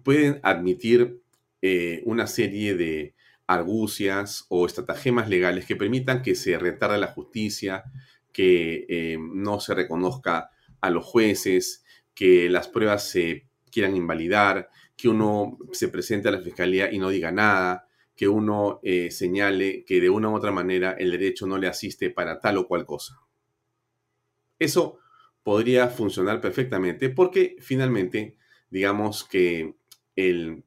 pueden 0.04 0.40
admitir 0.42 1.20
eh, 1.62 2.02
una 2.04 2.26
serie 2.26 2.74
de 2.74 3.14
argucias 3.46 4.46
o 4.48 4.66
estratagemas 4.66 5.28
legales 5.28 5.66
que 5.66 5.76
permitan 5.76 6.22
que 6.22 6.34
se 6.34 6.58
retarde 6.58 6.98
la 6.98 7.08
justicia, 7.08 7.84
que 8.32 8.86
eh, 8.88 9.18
no 9.18 9.60
se 9.60 9.74
reconozca 9.74 10.50
a 10.80 10.90
los 10.90 11.04
jueces, 11.04 11.84
que 12.14 12.48
las 12.48 12.68
pruebas 12.68 13.08
se 13.08 13.46
quieran 13.70 13.96
invalidar, 13.96 14.70
que 14.96 15.08
uno 15.08 15.58
se 15.72 15.88
presente 15.88 16.28
a 16.28 16.32
la 16.32 16.40
fiscalía 16.40 16.92
y 16.92 16.98
no 16.98 17.10
diga 17.10 17.32
nada, 17.32 17.86
que 18.14 18.28
uno 18.28 18.80
eh, 18.82 19.10
señale 19.10 19.84
que 19.84 20.00
de 20.00 20.10
una 20.10 20.28
u 20.28 20.34
otra 20.34 20.52
manera 20.52 20.92
el 20.92 21.10
derecho 21.10 21.46
no 21.46 21.58
le 21.58 21.68
asiste 21.68 22.10
para 22.10 22.40
tal 22.40 22.58
o 22.58 22.68
cual 22.68 22.84
cosa. 22.84 23.20
Eso 24.58 24.98
podría 25.42 25.88
funcionar 25.88 26.40
perfectamente 26.40 27.10
porque 27.10 27.56
finalmente, 27.60 28.36
digamos 28.70 29.24
que 29.24 29.74
el 30.14 30.64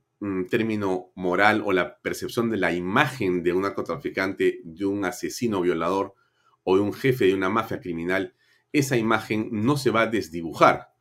término 0.49 1.11
moral 1.15 1.61
o 1.65 1.71
la 1.71 1.99
percepción 1.99 2.49
de 2.49 2.57
la 2.57 2.73
imagen 2.73 3.43
de 3.43 3.53
un 3.53 3.61
narcotraficante, 3.63 4.61
de 4.63 4.85
un 4.85 5.05
asesino 5.05 5.61
violador 5.61 6.15
o 6.63 6.75
de 6.75 6.81
un 6.81 6.93
jefe 6.93 7.25
de 7.25 7.33
una 7.33 7.49
mafia 7.49 7.79
criminal, 7.79 8.33
esa 8.71 8.97
imagen 8.97 9.49
no 9.51 9.77
se 9.77 9.91
va 9.91 10.01
a 10.01 10.07
desdibujar. 10.07 10.93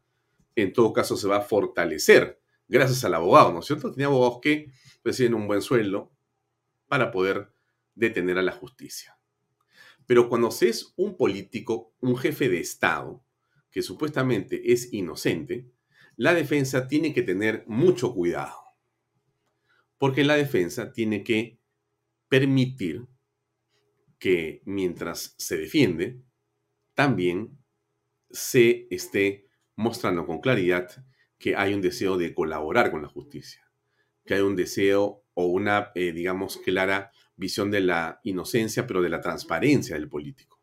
En 0.56 0.72
todo 0.72 0.92
caso, 0.92 1.16
se 1.16 1.26
va 1.26 1.38
a 1.38 1.42
fortalecer 1.42 2.40
gracias 2.68 3.04
al 3.04 3.14
abogado, 3.14 3.52
¿no 3.52 3.60
es 3.60 3.66
cierto? 3.66 3.90
Tiene 3.90 4.04
abogados 4.04 4.38
que 4.42 4.70
reciben 5.02 5.34
un 5.34 5.46
buen 5.46 5.62
sueldo 5.62 6.13
para 6.94 7.10
poder 7.10 7.52
detener 7.96 8.38
a 8.38 8.42
la 8.42 8.52
justicia. 8.52 9.18
Pero 10.06 10.28
cuando 10.28 10.52
se 10.52 10.68
es 10.68 10.94
un 10.94 11.16
político, 11.16 11.92
un 11.98 12.16
jefe 12.16 12.48
de 12.48 12.60
Estado, 12.60 13.26
que 13.72 13.82
supuestamente 13.82 14.72
es 14.72 14.92
inocente, 14.92 15.72
la 16.14 16.34
defensa 16.34 16.86
tiene 16.86 17.12
que 17.12 17.22
tener 17.22 17.64
mucho 17.66 18.14
cuidado 18.14 18.54
porque 19.98 20.22
la 20.22 20.36
defensa 20.36 20.92
tiene 20.92 21.24
que 21.24 21.58
permitir 22.28 23.08
que 24.20 24.62
mientras 24.66 25.34
se 25.36 25.56
defiende, 25.56 26.22
también 26.94 27.58
se 28.30 28.86
esté 28.88 29.48
mostrando 29.74 30.26
con 30.26 30.40
claridad 30.40 31.04
que 31.38 31.56
hay 31.56 31.74
un 31.74 31.80
deseo 31.80 32.16
de 32.18 32.34
colaborar 32.34 32.92
con 32.92 33.02
la 33.02 33.08
justicia, 33.08 33.68
que 34.24 34.34
hay 34.34 34.42
un 34.42 34.54
deseo 34.54 35.23
o 35.34 35.46
una, 35.46 35.90
eh, 35.94 36.12
digamos, 36.12 36.56
clara 36.58 37.12
visión 37.36 37.70
de 37.70 37.80
la 37.80 38.20
inocencia, 38.22 38.86
pero 38.86 39.02
de 39.02 39.08
la 39.08 39.20
transparencia 39.20 39.96
del 39.96 40.08
político. 40.08 40.60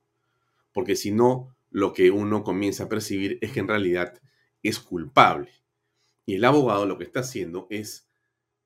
Porque 0.74 0.96
si 0.96 1.12
no, 1.12 1.56
lo 1.70 1.94
que 1.94 2.12
uno 2.12 2.44
comienza 2.44 2.86
a 2.86 2.90
percibir 2.90 3.38
es 3.42 3.52
que 3.52 3.60
en 3.60 3.68
realidad 3.68 4.20
es 4.64 4.80
culpable. 4.80 5.52
Y 6.26 6.36
el 6.36 6.46
abogado 6.46 6.86
lo 6.86 6.98
que 6.98 7.04
está 7.04 7.22
haciendo 7.22 7.68
es 7.70 8.10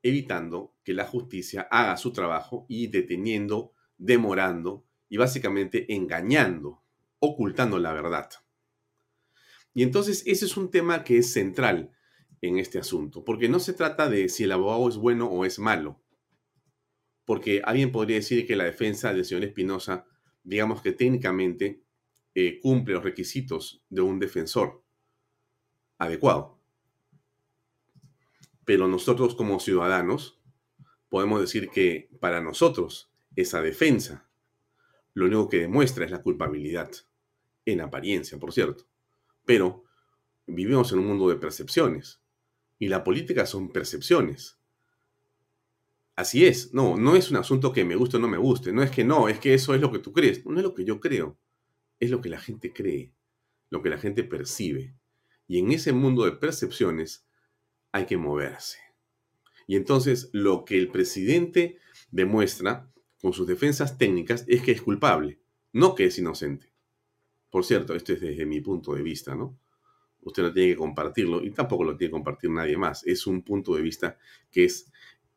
evitando 0.03 0.75
que 0.83 0.93
la 0.93 1.05
justicia 1.05 1.67
haga 1.71 1.97
su 1.97 2.13
trabajo 2.13 2.65
y 2.69 2.87
deteniendo, 2.87 3.73
demorando 3.97 4.85
y 5.09 5.17
básicamente 5.17 5.91
engañando, 5.93 6.83
ocultando 7.19 7.79
la 7.79 7.93
verdad. 7.93 8.29
Y 9.73 9.83
entonces 9.83 10.23
ese 10.25 10.45
es 10.45 10.57
un 10.57 10.69
tema 10.69 11.03
que 11.03 11.17
es 11.17 11.33
central 11.33 11.91
en 12.41 12.59
este 12.59 12.79
asunto, 12.79 13.23
porque 13.23 13.49
no 13.49 13.59
se 13.59 13.73
trata 13.73 14.09
de 14.09 14.29
si 14.29 14.43
el 14.43 14.51
abogado 14.51 14.89
es 14.89 14.97
bueno 14.97 15.27
o 15.27 15.45
es 15.45 15.59
malo, 15.59 16.01
porque 17.25 17.61
alguien 17.65 17.91
podría 17.91 18.17
decir 18.17 18.45
que 18.45 18.55
la 18.55 18.65
defensa 18.65 19.13
del 19.13 19.25
señor 19.25 19.43
Espinosa, 19.43 20.05
digamos 20.43 20.81
que 20.81 20.91
técnicamente 20.91 21.81
eh, 22.35 22.59
cumple 22.61 22.93
los 22.93 23.03
requisitos 23.03 23.83
de 23.89 24.01
un 24.01 24.19
defensor 24.19 24.83
adecuado. 25.97 26.59
Pero 28.63 28.87
nosotros 28.87 29.35
como 29.35 29.59
ciudadanos 29.59 30.39
podemos 31.09 31.39
decir 31.39 31.69
que 31.69 32.09
para 32.19 32.41
nosotros 32.41 33.11
esa 33.35 33.61
defensa 33.61 34.29
lo 35.13 35.25
único 35.25 35.47
que 35.47 35.61
demuestra 35.61 36.03
es 36.03 36.11
la 36.11 36.21
culpabilidad, 36.21 36.91
en 37.65 37.81
apariencia, 37.81 38.37
por 38.37 38.51
cierto. 38.51 38.85
Pero 39.45 39.85
vivimos 40.45 40.91
en 40.91 40.99
un 40.99 41.07
mundo 41.07 41.29
de 41.29 41.37
percepciones 41.37 42.21
y 42.79 42.87
la 42.87 43.03
política 43.03 43.45
son 43.45 43.69
percepciones. 43.69 44.57
Así 46.15 46.45
es, 46.45 46.73
no, 46.73 46.95
no 46.95 47.15
es 47.15 47.29
un 47.29 47.37
asunto 47.37 47.73
que 47.73 47.83
me 47.83 47.95
guste 47.95 48.17
o 48.17 48.19
no 48.19 48.27
me 48.27 48.37
guste, 48.37 48.71
no 48.71 48.83
es 48.83 48.91
que 48.91 49.03
no, 49.03 49.27
es 49.27 49.39
que 49.39 49.53
eso 49.53 49.73
es 49.73 49.81
lo 49.81 49.91
que 49.91 49.99
tú 49.99 50.13
crees, 50.13 50.45
no 50.45 50.57
es 50.57 50.63
lo 50.63 50.73
que 50.73 50.85
yo 50.85 50.99
creo, 50.99 51.37
es 51.99 52.09
lo 52.09 52.21
que 52.21 52.29
la 52.29 52.39
gente 52.39 52.71
cree, 52.71 53.13
lo 53.69 53.81
que 53.81 53.89
la 53.89 53.97
gente 53.97 54.23
percibe. 54.23 54.95
Y 55.47 55.59
en 55.59 55.71
ese 55.71 55.91
mundo 55.91 56.23
de 56.23 56.31
percepciones 56.31 57.27
hay 57.91 58.05
que 58.05 58.17
moverse. 58.17 58.79
Y 59.67 59.75
entonces 59.75 60.29
lo 60.31 60.63
que 60.63 60.77
el 60.77 60.89
presidente 60.89 61.79
demuestra 62.11 62.89
con 63.19 63.33
sus 63.33 63.47
defensas 63.47 63.97
técnicas 63.97 64.45
es 64.47 64.61
que 64.61 64.71
es 64.71 64.81
culpable, 64.81 65.39
no 65.73 65.95
que 65.95 66.05
es 66.05 66.17
inocente. 66.17 66.71
Por 67.49 67.65
cierto, 67.65 67.95
esto 67.95 68.13
es 68.13 68.21
desde 68.21 68.45
mi 68.45 68.61
punto 68.61 68.93
de 68.93 69.01
vista, 69.01 69.35
¿no? 69.35 69.57
Usted 70.25 70.43
no 70.43 70.51
tiene 70.51 70.71
que 70.71 70.77
compartirlo 70.77 71.41
y 71.41 71.51
tampoco 71.51 71.85
lo 71.85 71.95
tiene 71.95 72.09
que 72.09 72.15
compartir 72.15 72.49
nadie 72.49 72.77
más. 72.77 73.05
Es 73.05 73.25
un 73.25 73.41
punto 73.43 73.75
de 73.75 73.81
vista 73.81 74.17
que 74.51 74.65
es 74.65 74.91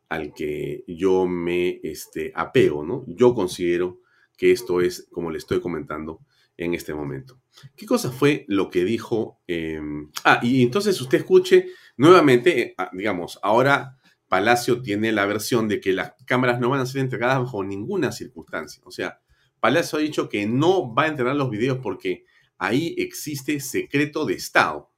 al 0.08 0.32
que 0.34 0.84
yo 0.88 1.26
me 1.26 1.80
este, 1.82 2.32
apego, 2.34 2.84
¿no? 2.84 3.04
Yo 3.06 3.34
considero 3.34 4.00
que 4.36 4.50
esto 4.50 4.80
es 4.80 5.06
como 5.12 5.30
le 5.30 5.38
estoy 5.38 5.60
comentando 5.60 6.20
en 6.56 6.74
este 6.74 6.94
momento. 6.94 7.40
¿Qué 7.76 7.86
cosa 7.86 8.10
fue 8.10 8.44
lo 8.48 8.70
que 8.70 8.84
dijo? 8.84 9.40
Em, 9.46 10.10
ah, 10.24 10.40
y 10.42 10.62
entonces 10.62 11.00
usted 11.00 11.18
escuche 11.18 11.66
nuevamente, 11.96 12.60
eh, 12.60 12.74
ah, 12.78 12.90
digamos, 12.92 13.38
ahora 13.42 13.98
Palacio 14.28 14.82
tiene 14.82 15.12
la 15.12 15.26
versión 15.26 15.68
de 15.68 15.80
que 15.80 15.92
las 15.92 16.12
cámaras 16.26 16.60
no 16.60 16.68
van 16.68 16.80
a 16.80 16.86
ser 16.86 17.00
entregadas 17.00 17.38
bajo 17.38 17.64
ninguna 17.64 18.12
circunstancia. 18.12 18.82
O 18.84 18.90
sea, 18.90 19.20
Palacio 19.60 19.98
ha 19.98 20.02
dicho 20.02 20.28
que 20.28 20.46
no 20.46 20.94
va 20.94 21.04
a 21.04 21.08
entregar 21.08 21.34
los 21.36 21.50
videos 21.50 21.78
porque 21.82 22.24
ahí 22.58 22.94
existe 22.98 23.60
secreto 23.60 24.26
de 24.26 24.34
Estado. 24.34 24.90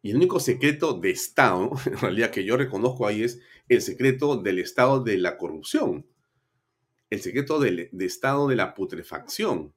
Y 0.00 0.10
el 0.10 0.16
único 0.16 0.40
secreto 0.40 0.94
de 0.94 1.10
Estado, 1.10 1.70
en 1.86 1.98
realidad 1.98 2.30
que 2.30 2.44
yo 2.44 2.56
reconozco 2.56 3.06
ahí, 3.06 3.22
es 3.22 3.40
el 3.68 3.82
secreto 3.82 4.36
del 4.36 4.58
Estado 4.58 5.02
de 5.02 5.18
la 5.18 5.36
corrupción, 5.36 6.06
el 7.10 7.20
secreto 7.20 7.60
del 7.60 7.88
de 7.92 8.04
Estado 8.04 8.48
de 8.48 8.56
la 8.56 8.74
putrefacción, 8.74 9.74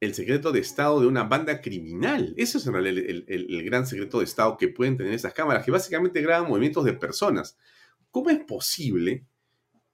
el 0.00 0.14
secreto 0.14 0.52
de 0.52 0.60
Estado 0.60 1.00
de 1.00 1.06
una 1.06 1.24
banda 1.24 1.60
criminal. 1.60 2.34
Eso 2.36 2.58
es 2.58 2.66
en 2.66 2.72
realidad 2.74 3.04
el, 3.06 3.64
gran 3.64 3.86
secreto 3.86 4.18
de 4.18 4.24
Estado 4.24 4.56
que 4.56 4.68
pueden 4.68 4.96
tener 4.96 5.12
esas 5.12 5.34
cámaras, 5.34 5.64
que 5.64 5.70
básicamente 5.70 6.20
graban 6.20 6.48
movimientos 6.48 6.84
de 6.84 6.92
personas. 6.92 7.58
¿Cómo 8.10 8.30
es 8.30 8.38
posible 8.44 9.26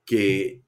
que, 0.04 0.62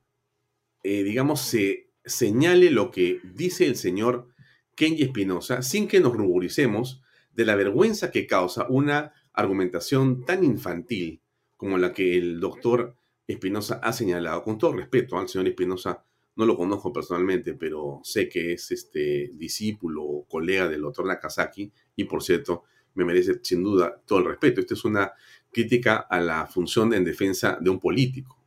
eh, 0.82 1.02
digamos, 1.02 1.40
se 1.40 1.90
señale 2.04 2.70
lo 2.70 2.90
que 2.90 3.20
dice 3.22 3.66
el 3.66 3.76
señor 3.76 4.28
Kenji 4.74 5.04
Espinosa 5.04 5.62
sin 5.62 5.88
que 5.88 6.00
nos 6.00 6.14
ruboricemos 6.16 7.02
de 7.32 7.44
la 7.44 7.56
vergüenza 7.56 8.10
que 8.10 8.26
causa 8.26 8.66
una 8.68 9.12
argumentación 9.32 10.24
tan 10.24 10.44
infantil 10.44 11.20
como 11.56 11.78
la 11.78 11.92
que 11.92 12.16
el 12.16 12.40
doctor 12.40 12.96
Espinosa 13.26 13.80
ha 13.82 13.92
señalado. 13.92 14.42
Con 14.42 14.58
todo 14.58 14.74
respeto 14.74 15.18
al 15.18 15.28
señor 15.28 15.48
Espinosa, 15.48 16.04
no 16.36 16.46
lo 16.46 16.56
conozco 16.56 16.92
personalmente, 16.92 17.54
pero 17.54 18.00
sé 18.02 18.28
que 18.28 18.52
es 18.52 18.70
este 18.70 19.30
discípulo 19.34 20.02
o 20.02 20.24
colega 20.26 20.68
del 20.68 20.82
doctor 20.82 21.06
Nakazaki 21.06 21.72
y 21.96 22.04
por 22.04 22.22
cierto 22.22 22.64
me 22.94 23.04
merece 23.04 23.40
sin 23.42 23.62
duda 23.62 24.00
todo 24.04 24.20
el 24.20 24.26
respeto. 24.26 24.60
Esta 24.60 24.74
es 24.74 24.84
una 24.84 25.12
crítica 25.50 25.96
a 25.96 26.20
la 26.20 26.46
función 26.46 26.92
en 26.94 27.04
defensa 27.04 27.58
de 27.60 27.70
un 27.70 27.80
político. 27.80 28.38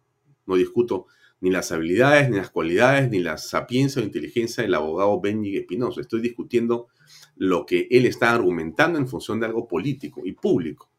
No 0.46 0.56
discuto 0.56 1.08
ni 1.39 1.52
las 1.52 1.71
habilidades, 1.71 2.30
ni 2.30 2.38
las 2.38 2.50
cualidades, 2.50 3.10
ni 3.10 3.19
la 3.19 3.38
sapiencia 3.38 4.02
o 4.02 4.06
inteligencia 4.06 4.63
del 4.63 4.73
abogado 4.73 5.19
Benji 5.21 5.58
Espinosa. 5.58 6.02
Estoy 6.02 6.21
discutiendo 6.21 6.88
lo 7.36 7.65
que 7.65 7.88
él 7.91 8.06
está 8.06 8.32
argumentando 8.32 8.97
en 8.97 9.08
función 9.08 9.39
de 9.39 9.45
algo 9.45 9.67
político 9.67 10.21
y 10.26 10.34
público. 10.34 10.91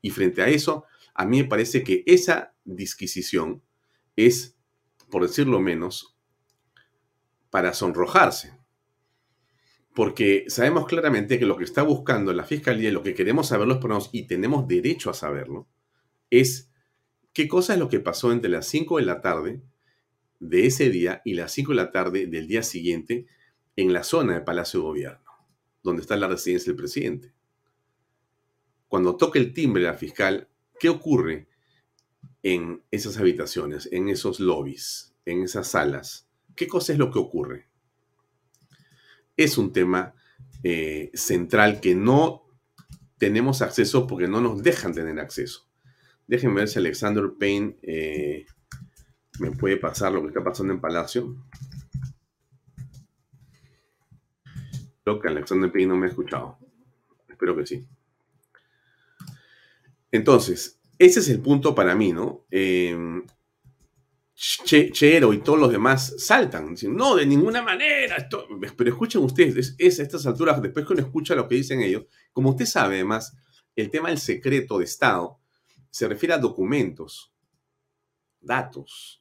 Y 0.00 0.10
frente 0.10 0.42
a 0.42 0.48
eso, 0.48 0.84
a 1.14 1.26
mí 1.26 1.42
me 1.42 1.48
parece 1.48 1.82
que 1.82 2.04
esa 2.06 2.54
disquisición 2.64 3.62
es, 4.16 4.56
por 5.10 5.22
decirlo 5.22 5.60
menos, 5.60 6.16
para 7.50 7.74
sonrojarse. 7.74 8.54
Porque 9.92 10.44
sabemos 10.46 10.86
claramente 10.86 11.38
que 11.38 11.46
lo 11.46 11.56
que 11.56 11.64
está 11.64 11.82
buscando 11.82 12.32
la 12.32 12.44
Fiscalía, 12.44 12.92
lo 12.92 13.02
que 13.02 13.14
queremos 13.14 13.48
saber 13.48 13.66
los 13.66 13.78
peruanos, 13.78 14.08
y 14.12 14.28
tenemos 14.28 14.68
derecho 14.68 15.10
a 15.10 15.14
saberlo, 15.14 15.66
es 16.30 16.70
qué 17.32 17.48
cosa 17.48 17.74
es 17.74 17.80
lo 17.80 17.88
que 17.88 17.98
pasó 17.98 18.30
entre 18.30 18.50
las 18.50 18.66
5 18.66 18.98
de 18.98 19.04
la 19.04 19.20
tarde 19.20 19.60
de 20.40 20.66
ese 20.66 20.90
día 20.90 21.22
y 21.24 21.34
las 21.34 21.52
5 21.52 21.72
de 21.72 21.76
la 21.76 21.92
tarde 21.92 22.26
del 22.26 22.48
día 22.48 22.62
siguiente 22.62 23.26
en 23.76 23.92
la 23.92 24.02
zona 24.02 24.34
de 24.34 24.40
Palacio 24.40 24.80
de 24.80 24.86
Gobierno 24.86 25.30
donde 25.82 26.02
está 26.02 26.16
la 26.16 26.28
residencia 26.28 26.70
del 26.70 26.76
presidente. 26.76 27.32
Cuando 28.88 29.16
toca 29.16 29.38
el 29.38 29.52
timbre 29.52 29.82
la 29.82 29.94
fiscal, 29.94 30.48
¿qué 30.78 30.88
ocurre 30.88 31.48
en 32.42 32.82
esas 32.90 33.18
habitaciones, 33.18 33.88
en 33.92 34.08
esos 34.08 34.40
lobbies, 34.40 35.14
en 35.24 35.42
esas 35.42 35.68
salas? 35.68 36.28
¿Qué 36.56 36.66
cosa 36.66 36.92
es 36.92 36.98
lo 36.98 37.10
que 37.10 37.18
ocurre? 37.18 37.68
Es 39.36 39.58
un 39.58 39.72
tema 39.72 40.14
eh, 40.62 41.10
central 41.14 41.80
que 41.80 41.94
no 41.94 42.44
tenemos 43.18 43.62
acceso 43.62 44.06
porque 44.06 44.28
no 44.28 44.40
nos 44.40 44.62
dejan 44.62 44.92
tener 44.92 45.18
acceso. 45.20 45.68
Déjenme 46.26 46.56
ver 46.56 46.68
si 46.68 46.78
Alexander 46.78 47.24
Payne 47.38 47.76
eh, 47.82 48.46
me 49.40 49.50
puede 49.50 49.76
pasar 49.76 50.12
lo 50.12 50.22
que 50.22 50.28
está 50.28 50.44
pasando 50.44 50.72
en 50.72 50.80
Palacio. 50.80 51.36
que 55.18 55.28
Alexander 55.28 55.72
Payne 55.72 55.88
no 55.88 55.96
me 55.96 56.06
ha 56.06 56.10
escuchado. 56.10 56.58
Espero 57.28 57.56
que 57.56 57.66
sí. 57.66 57.86
Entonces, 60.12 60.78
ese 60.98 61.20
es 61.20 61.28
el 61.28 61.40
punto 61.40 61.74
para 61.74 61.94
mí, 61.94 62.12
¿no? 62.12 62.44
Eh, 62.50 63.22
Chero 64.34 65.34
y 65.34 65.40
todos 65.40 65.58
los 65.58 65.70
demás 65.70 66.14
saltan, 66.16 66.70
dicen, 66.70 66.96
no, 66.96 67.14
de 67.14 67.26
ninguna 67.26 67.62
manera. 67.62 68.28
Pero 68.76 68.90
escuchen 68.90 69.22
ustedes, 69.22 69.74
es, 69.76 70.00
a 70.00 70.02
estas 70.02 70.26
alturas, 70.26 70.62
después 70.62 70.86
que 70.86 70.94
uno 70.94 71.02
escucha 71.02 71.34
lo 71.34 71.46
que 71.46 71.56
dicen 71.56 71.82
ellos, 71.82 72.04
como 72.32 72.50
usted 72.50 72.64
sabe 72.64 72.94
además, 72.94 73.36
el 73.76 73.90
tema 73.90 74.08
del 74.08 74.18
secreto 74.18 74.78
de 74.78 74.84
Estado 74.84 75.38
se 75.90 76.08
refiere 76.08 76.34
a 76.34 76.38
documentos, 76.38 77.34
datos, 78.40 79.19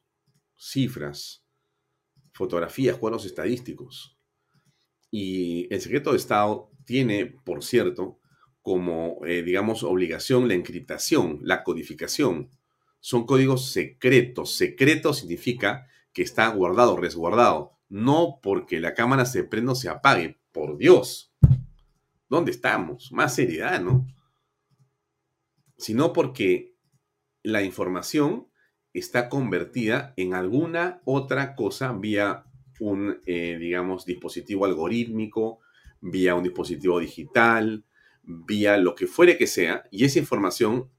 cifras, 0.59 1.45
fotografías, 2.33 2.97
cuadros 2.97 3.25
estadísticos. 3.25 4.17
Y 5.09 5.73
el 5.73 5.81
secreto 5.81 6.11
de 6.11 6.17
Estado 6.17 6.69
tiene, 6.85 7.25
por 7.25 7.63
cierto, 7.63 8.19
como, 8.61 9.25
eh, 9.25 9.41
digamos, 9.41 9.83
obligación 9.83 10.47
la 10.47 10.53
encriptación, 10.53 11.39
la 11.41 11.63
codificación. 11.63 12.51
Son 12.99 13.25
códigos 13.25 13.71
secretos. 13.71 14.53
Secreto 14.55 15.13
significa 15.13 15.87
que 16.13 16.21
está 16.21 16.47
guardado, 16.49 16.97
resguardado. 16.97 17.71
No 17.87 18.39
porque 18.43 18.79
la 18.79 18.93
cámara 18.93 19.25
se 19.25 19.43
prenda 19.43 19.71
o 19.71 19.75
se 19.75 19.89
apague. 19.89 20.39
Por 20.51 20.77
Dios. 20.77 21.33
¿Dónde 22.27 22.51
estamos? 22.51 23.11
Más 23.11 23.33
seriedad, 23.33 23.81
¿no? 23.81 24.05
Sino 25.77 26.11
porque 26.11 26.75
la 27.43 27.63
información 27.63 28.49
está 28.93 29.29
convertida 29.29 30.13
en 30.17 30.33
alguna 30.33 31.01
otra 31.05 31.55
cosa 31.55 31.93
vía 31.93 32.45
un, 32.79 33.19
eh, 33.25 33.57
digamos, 33.59 34.05
dispositivo 34.05 34.65
algorítmico, 34.65 35.59
vía 36.01 36.35
un 36.35 36.43
dispositivo 36.43 36.99
digital, 36.99 37.85
vía 38.23 38.77
lo 38.77 38.95
que 38.95 39.07
fuere 39.07 39.37
que 39.37 39.47
sea, 39.47 39.83
y 39.91 40.05
esa 40.05 40.19
información 40.19 40.89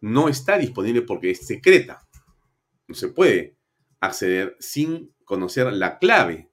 no 0.00 0.28
está 0.28 0.58
disponible 0.58 1.02
porque 1.02 1.30
es 1.30 1.46
secreta. 1.46 2.06
No 2.88 2.94
se 2.94 3.08
puede 3.08 3.56
acceder 4.00 4.56
sin 4.58 5.14
conocer 5.24 5.72
la 5.72 5.98
clave 5.98 6.50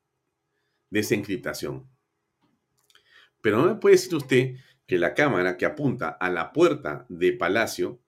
de 0.90 1.00
esa 1.00 1.16
encriptación. 1.16 1.90
Pero 3.42 3.58
no 3.58 3.68
me 3.68 3.76
puede 3.76 3.96
decir 3.96 4.16
usted 4.16 4.56
que 4.86 4.98
la 4.98 5.14
cámara 5.14 5.58
que 5.58 5.66
apunta 5.66 6.10
a 6.10 6.30
la 6.30 6.52
puerta 6.52 7.06
de 7.10 7.34
Palacio, 7.34 8.02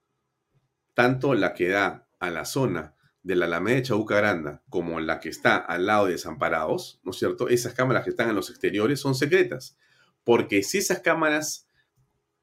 tanto 0.93 1.33
la 1.33 1.53
que 1.53 1.69
da 1.69 2.00
a 2.21 2.29
la 2.29 2.45
zona 2.45 2.95
de 3.23 3.35
la 3.35 3.45
Alameda 3.45 3.77
de 3.77 3.83
Chabuca 3.83 4.61
como 4.69 4.99
la 4.99 5.19
que 5.19 5.29
está 5.29 5.57
al 5.57 5.87
lado 5.87 6.05
de 6.05 6.13
Desamparados, 6.13 7.01
¿no 7.03 7.11
es 7.11 7.17
cierto? 7.17 7.49
Esas 7.49 7.73
cámaras 7.73 8.03
que 8.03 8.11
están 8.11 8.29
en 8.29 8.35
los 8.35 8.49
exteriores 8.49 8.99
son 8.99 9.15
secretas. 9.15 9.77
Porque 10.23 10.63
si 10.63 10.77
esas 10.77 10.99
cámaras 10.99 11.67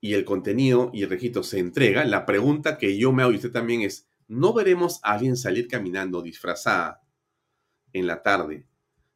y 0.00 0.14
el 0.14 0.24
contenido 0.24 0.90
y 0.92 1.04
el 1.04 1.10
registro 1.10 1.42
se 1.42 1.60
entrega, 1.60 2.04
la 2.04 2.26
pregunta 2.26 2.76
que 2.76 2.98
yo 2.98 3.12
me 3.12 3.22
hago 3.22 3.32
y 3.32 3.36
usted 3.36 3.52
también 3.52 3.82
es, 3.82 4.08
¿no 4.26 4.52
veremos 4.52 5.00
a 5.02 5.12
alguien 5.12 5.36
salir 5.36 5.68
caminando 5.68 6.22
disfrazada 6.22 7.00
en 7.92 8.06
la 8.06 8.22
tarde 8.22 8.66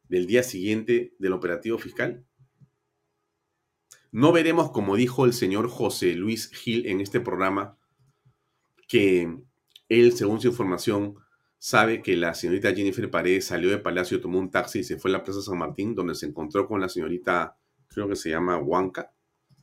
del 0.07 0.27
día 0.27 0.43
siguiente 0.43 1.13
del 1.19 1.33
operativo 1.33 1.77
fiscal? 1.77 2.25
¿No 4.11 4.31
veremos, 4.31 4.71
como 4.71 4.95
dijo 4.95 5.25
el 5.25 5.33
señor 5.33 5.67
José 5.69 6.13
Luis 6.13 6.49
Gil 6.51 6.85
en 6.85 7.01
este 7.01 7.19
programa, 7.19 7.77
que 8.87 9.43
él, 9.99 10.13
según 10.13 10.39
su 10.41 10.47
información, 10.47 11.15
sabe 11.57 12.01
que 12.01 12.17
la 12.17 12.33
señorita 12.33 12.73
Jennifer 12.73 13.09
Paredes 13.09 13.45
salió 13.45 13.69
de 13.69 13.77
Palacio, 13.77 14.19
tomó 14.19 14.39
un 14.39 14.51
taxi 14.51 14.79
y 14.79 14.83
se 14.83 14.97
fue 14.97 15.09
a 15.11 15.13
la 15.13 15.23
Plaza 15.23 15.41
San 15.41 15.57
Martín, 15.57 15.95
donde 15.95 16.15
se 16.15 16.25
encontró 16.25 16.67
con 16.67 16.81
la 16.81 16.89
señorita, 16.89 17.57
creo 17.87 18.07
que 18.07 18.15
se 18.15 18.29
llama 18.29 18.57
Huanca. 18.57 19.13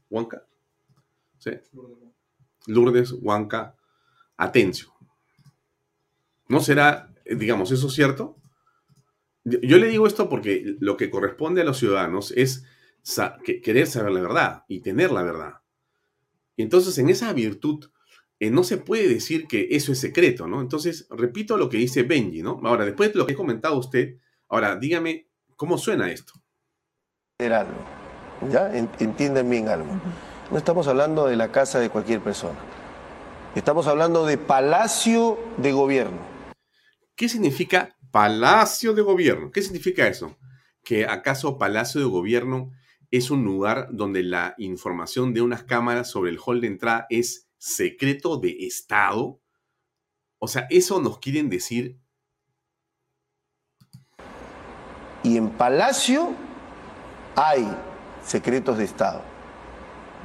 ¿Huanca? 0.09 0.47
¿Sí? 1.38 1.51
Lourdes 2.66 3.12
Huanca 3.12 3.77
Atencio. 4.37 4.93
¿No 6.49 6.61
será, 6.61 7.14
digamos, 7.25 7.71
eso 7.71 7.90
cierto? 7.90 8.37
Yo 9.45 9.79
le 9.79 9.88
digo 9.88 10.07
esto 10.07 10.29
porque 10.29 10.77
lo 10.81 10.97
que 10.97 11.11
corresponde 11.11 11.61
a 11.61 11.64
los 11.64 11.79
ciudadanos 11.79 12.33
es 12.33 12.64
querer 13.45 13.87
saber 13.87 14.12
la 14.12 14.21
verdad 14.21 14.64
y 14.69 14.81
tener 14.81 15.12
la 15.12 15.23
verdad. 15.23 15.55
Entonces, 16.57 16.99
en 16.99 17.09
esa 17.09 17.33
virtud, 17.33 17.90
eh, 18.40 18.50
no 18.50 18.64
se 18.64 18.79
puede 18.79 19.07
decir 19.07 19.46
que 19.46 19.68
eso 19.70 19.92
es 19.92 20.00
secreto, 20.00 20.48
¿no? 20.48 20.62
Entonces, 20.62 21.07
repito 21.11 21.59
lo 21.59 21.68
que 21.68 21.76
dice 21.76 22.05
Benji, 22.05 22.42
¿no? 22.42 22.59
Ahora, 22.64 22.87
después 22.87 23.12
de 23.12 23.18
lo 23.18 23.26
que 23.26 23.35
he 23.35 23.37
comentado 23.37 23.79
usted, 23.79 24.16
ahora 24.48 24.76
dígame 24.76 25.29
cómo 25.57 25.76
suena 25.76 26.11
esto. 26.11 26.33
Algo, 27.38 27.85
¿ya? 28.50 28.74
Entienden 28.74 29.48
bien 29.48 29.68
algo. 29.68 29.88
No 30.50 30.57
estamos 30.57 30.88
hablando 30.88 31.26
de 31.26 31.37
la 31.37 31.53
casa 31.53 31.81
de 31.81 31.90
cualquier 31.90 32.20
persona. 32.20 32.59
Estamos 33.55 33.87
hablando 33.87 34.24
de 34.24 34.38
palacio 34.38 35.38
de 35.59 35.72
gobierno. 35.72 36.18
¿Qué 37.14 37.29
significa 37.29 37.94
palacio 38.11 38.94
de 38.94 39.03
gobierno? 39.03 39.50
¿Qué 39.53 39.61
significa 39.61 40.09
eso? 40.09 40.38
¿Que 40.83 41.05
acaso 41.05 41.59
palacio 41.59 42.00
de 42.00 42.07
gobierno 42.07 42.72
es 43.11 43.31
un 43.31 43.44
lugar 43.44 43.88
donde 43.90 44.22
la 44.22 44.55
información 44.57 45.35
de 45.35 45.42
unas 45.42 45.64
cámaras 45.64 46.11
sobre 46.11 46.31
el 46.31 46.38
hall 46.38 46.62
de 46.62 46.68
entrada 46.68 47.07
es 47.11 47.50
secreto 47.61 48.38
de 48.38 48.57
Estado? 48.66 49.40
O 50.38 50.49
sea, 50.49 50.66
¿eso 50.70 51.01
nos 51.01 51.18
quieren 51.18 51.49
decir? 51.51 52.01
Y 55.23 55.37
en 55.37 55.51
Palacio 55.51 56.35
hay 57.37 57.68
secretos 58.25 58.79
de 58.79 58.85
Estado. 58.85 59.23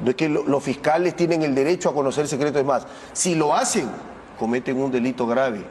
No 0.02 0.10
es 0.10 0.16
que 0.16 0.30
los 0.30 0.64
fiscales 0.64 1.16
tienen 1.16 1.44
el 1.44 1.54
derecho 1.54 1.90
a 1.90 1.94
conocer 1.94 2.28
secretos 2.28 2.66
más. 2.66 2.88
Si 3.14 3.36
lo 3.36 3.54
hacen, 3.54 3.90
cometen 4.40 4.78
un 4.78 4.92
delito 4.92 5.28
grave. 5.28 5.66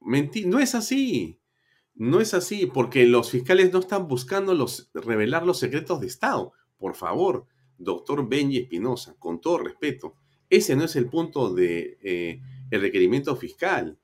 no 0.00 0.58
es 0.58 0.74
así. 0.74 1.40
No 1.94 2.20
es 2.20 2.34
así, 2.34 2.66
porque 2.66 3.06
los 3.06 3.30
fiscales 3.30 3.72
no 3.72 3.78
están 3.78 4.08
buscando 4.08 4.52
los, 4.52 4.90
revelar 4.94 5.46
los 5.46 5.60
secretos 5.60 6.00
de 6.00 6.08
Estado. 6.08 6.52
Por 6.76 6.96
favor, 6.96 7.46
doctor 7.78 8.28
Benji 8.28 8.58
Espinosa, 8.58 9.14
con 9.16 9.40
todo 9.40 9.58
respeto, 9.58 10.16
ese 10.56 10.76
no 10.76 10.84
es 10.84 10.96
el 10.96 11.08
punto 11.08 11.52
de, 11.52 11.98
eh, 12.02 12.40
requerimiento 12.70 13.36
fiscal. 13.36 13.98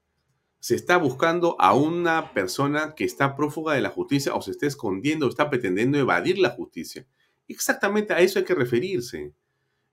Se 0.60 0.74
está 0.74 0.96
buscando 0.96 1.56
a 1.58 1.74
una 1.74 2.32
persona 2.34 2.94
que 2.94 3.04
está 3.04 3.34
prófuga 3.34 3.74
de 3.74 3.80
la 3.80 3.90
justicia 3.90 4.34
o 4.34 4.42
se 4.42 4.52
está 4.52 4.66
escondiendo 4.66 5.26
o 5.26 5.28
está 5.28 5.50
pretendiendo 5.50 5.98
evadir 5.98 6.38
la 6.38 6.50
justicia. 6.50 7.06
Exactamente 7.48 8.12
a 8.12 8.20
eso 8.20 8.38
hay 8.38 8.44
que 8.44 8.54
referirse. 8.54 9.34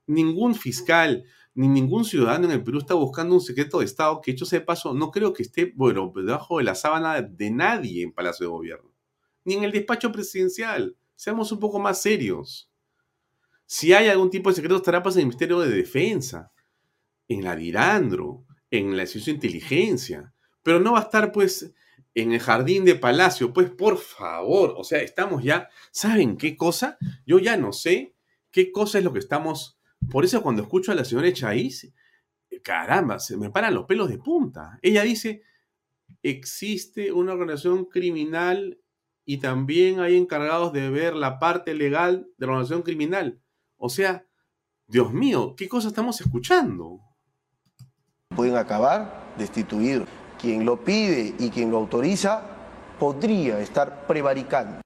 Ningún 0.06 0.54
fiscal 0.54 1.26
ni 1.58 1.68
ningún 1.68 2.06
ciudadano 2.06 2.46
en 2.46 2.52
el 2.52 2.64
Perú 2.64 2.78
está 2.78 2.94
buscando 2.94 3.34
un 3.34 3.42
secreto 3.42 3.80
de 3.80 3.86
Estado 3.86 4.22
que, 4.22 4.30
hecho 4.30 4.46
sea 4.46 4.64
paso, 4.64 4.94
no 4.94 5.10
creo 5.10 5.34
que 5.34 5.42
esté, 5.42 5.74
bueno, 5.76 6.14
debajo 6.16 6.60
de 6.60 6.64
la 6.64 6.76
sábana 6.76 7.20
de 7.24 7.50
nadie 7.50 8.04
en 8.04 8.14
Palacio 8.14 8.46
de 8.46 8.52
Gobierno, 8.52 8.94
ni 9.44 9.56
en 9.56 9.64
el 9.64 9.72
despacho 9.72 10.12
presidencial. 10.12 10.96
Seamos 11.16 11.52
un 11.52 11.60
poco 11.60 11.80
más 11.80 12.00
serios. 12.00 12.70
Si 13.70 13.92
hay 13.92 14.08
algún 14.08 14.30
tipo 14.30 14.50
de 14.50 14.56
secreto, 14.56 14.78
estará 14.78 15.04
pues 15.04 15.16
en 15.18 15.22
el 15.22 15.26
Ministerio 15.28 15.60
de 15.60 15.70
Defensa, 15.70 16.54
en 17.28 17.44
la 17.44 17.54
Dirandro, 17.54 18.46
en 18.72 18.96
la 18.96 19.04
Institución 19.04 19.38
de 19.38 19.48
Inteligencia, 19.48 20.34
pero 20.64 20.80
no 20.80 20.94
va 20.94 21.00
a 21.00 21.04
estar 21.04 21.34
pues 21.34 21.74
en 22.16 22.32
el 22.32 22.40
jardín 22.40 22.86
de 22.86 22.96
Palacio, 22.96 23.52
pues 23.52 23.70
por 23.70 23.98
favor, 23.98 24.74
o 24.78 24.86
sea, 24.86 25.02
estamos 25.02 25.44
ya, 25.44 25.68
¿saben 25.92 26.38
qué 26.38 26.56
cosa? 26.56 26.98
Yo 27.26 27.40
ya 27.40 27.58
no 27.58 27.74
sé 27.74 28.16
qué 28.52 28.72
cosa 28.72 29.00
es 29.00 29.04
lo 29.04 29.12
que 29.12 29.20
estamos, 29.20 29.78
por 30.10 30.24
eso 30.24 30.42
cuando 30.42 30.62
escucho 30.62 30.94
a 30.94 30.96
la 30.96 31.04
señora 31.04 31.28
Echaíz, 31.28 31.94
caramba, 32.64 33.20
se 33.20 33.36
me 33.36 33.50
paran 33.50 33.74
los 33.74 33.86
pelos 33.86 34.08
de 34.08 34.18
punta. 34.18 34.80
Ella 34.82 35.04
dice, 35.04 35.44
existe 36.24 37.12
una 37.12 37.34
organización 37.34 37.84
criminal 37.84 38.80
y 39.26 39.40
también 39.40 40.00
hay 40.00 40.16
encargados 40.16 40.72
de 40.72 40.90
ver 40.90 41.16
la 41.16 41.38
parte 41.38 41.74
legal 41.74 42.30
de 42.38 42.46
la 42.46 42.54
organización 42.54 42.82
criminal. 42.84 43.42
O 43.78 43.90
sea, 43.90 44.26
Dios 44.88 45.14
mío, 45.14 45.56
¿qué 45.56 45.68
cosa 45.68 45.90
estamos 45.90 46.20
escuchando? 46.22 47.00
Pueden 48.36 48.58
acabar 48.58 49.34
destituidos. 49.38 50.08
Quien 50.40 50.66
lo 50.66 50.84
pide 50.84 51.36
y 51.40 51.50
quien 51.50 51.72
lo 51.72 51.78
autoriza 51.78 52.44
podría 53.00 53.60
estar 53.60 54.06
prevaricando. 54.08 54.82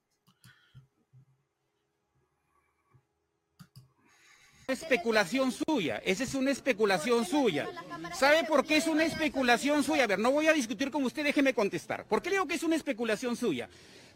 especulación 4.72 5.52
suya, 5.52 6.02
esa 6.06 6.24
es 6.24 6.34
una 6.34 6.52
especulación 6.52 7.26
suya. 7.26 7.68
¿Sabe 8.14 8.46
por 8.46 8.66
qué 8.66 8.78
es 8.78 8.88
una 8.88 9.04
especulación 9.04 9.84
suya? 9.84 10.06
A 10.06 10.08
ver, 10.08 10.20
no 10.20 10.32
voy 10.32 10.48
a 10.48 10.54
discutir 10.54 10.90
con 10.90 11.04
usted, 11.04 11.24
déjeme 11.24 11.54
contestar. 11.54 12.06
¿Por 12.06 12.22
qué 12.22 12.30
digo 12.30 12.48
que 12.48 12.56
es 12.56 12.64
una 12.64 12.76
especulación 12.76 13.36
suya? 13.36 13.70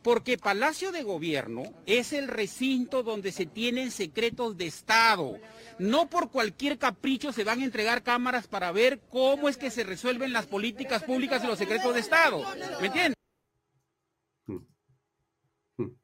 Porque 0.05 0.37
Palacio 0.37 0.91
de 0.91 1.01
Gobierno 1.01 1.63
es 1.87 2.13
el 2.13 2.27
recinto 2.27 3.01
donde 3.01 3.31
se 3.31 3.47
tienen 3.47 3.89
secretos 3.89 4.55
de 4.55 4.67
Estado. 4.67 5.39
No 5.79 6.11
por 6.11 6.29
cualquier 6.29 6.77
capricho 6.77 7.33
se 7.33 7.43
van 7.43 7.61
a 7.61 7.63
entregar 7.63 8.03
cámaras 8.03 8.47
para 8.47 8.71
ver 8.71 9.01
cómo 9.09 9.49
es 9.49 9.57
que 9.57 9.71
se 9.71 9.83
resuelven 9.83 10.31
las 10.31 10.45
políticas 10.45 11.03
públicas 11.03 11.43
y 11.43 11.47
los 11.47 11.57
secretos 11.57 11.91
de 11.95 12.01
Estado. 12.01 12.43
¿Me 12.79 12.85
entiende? 12.85 13.15
Hmm. 14.45 14.67
Hmm. 15.77 15.97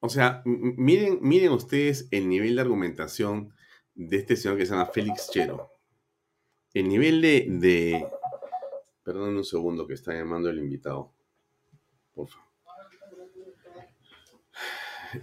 O 0.00 0.08
sea, 0.08 0.40
miren, 0.46 1.18
miren 1.20 1.52
ustedes 1.52 2.08
el 2.10 2.26
nivel 2.26 2.54
de 2.54 2.62
argumentación 2.62 3.52
de 3.94 4.16
este 4.16 4.34
señor 4.34 4.56
que 4.56 4.64
se 4.64 4.72
llama 4.72 4.86
Félix 4.86 5.28
Chero. 5.30 5.74
El 6.72 6.88
nivel 6.88 7.20
de... 7.20 8.08
Perdón 9.04 9.36
un 9.36 9.44
segundo 9.44 9.86
que 9.86 9.92
está 9.92 10.14
llamando 10.14 10.48
el 10.48 10.58
invitado. 10.58 11.12
Por 12.14 12.28
favor. 12.30 12.47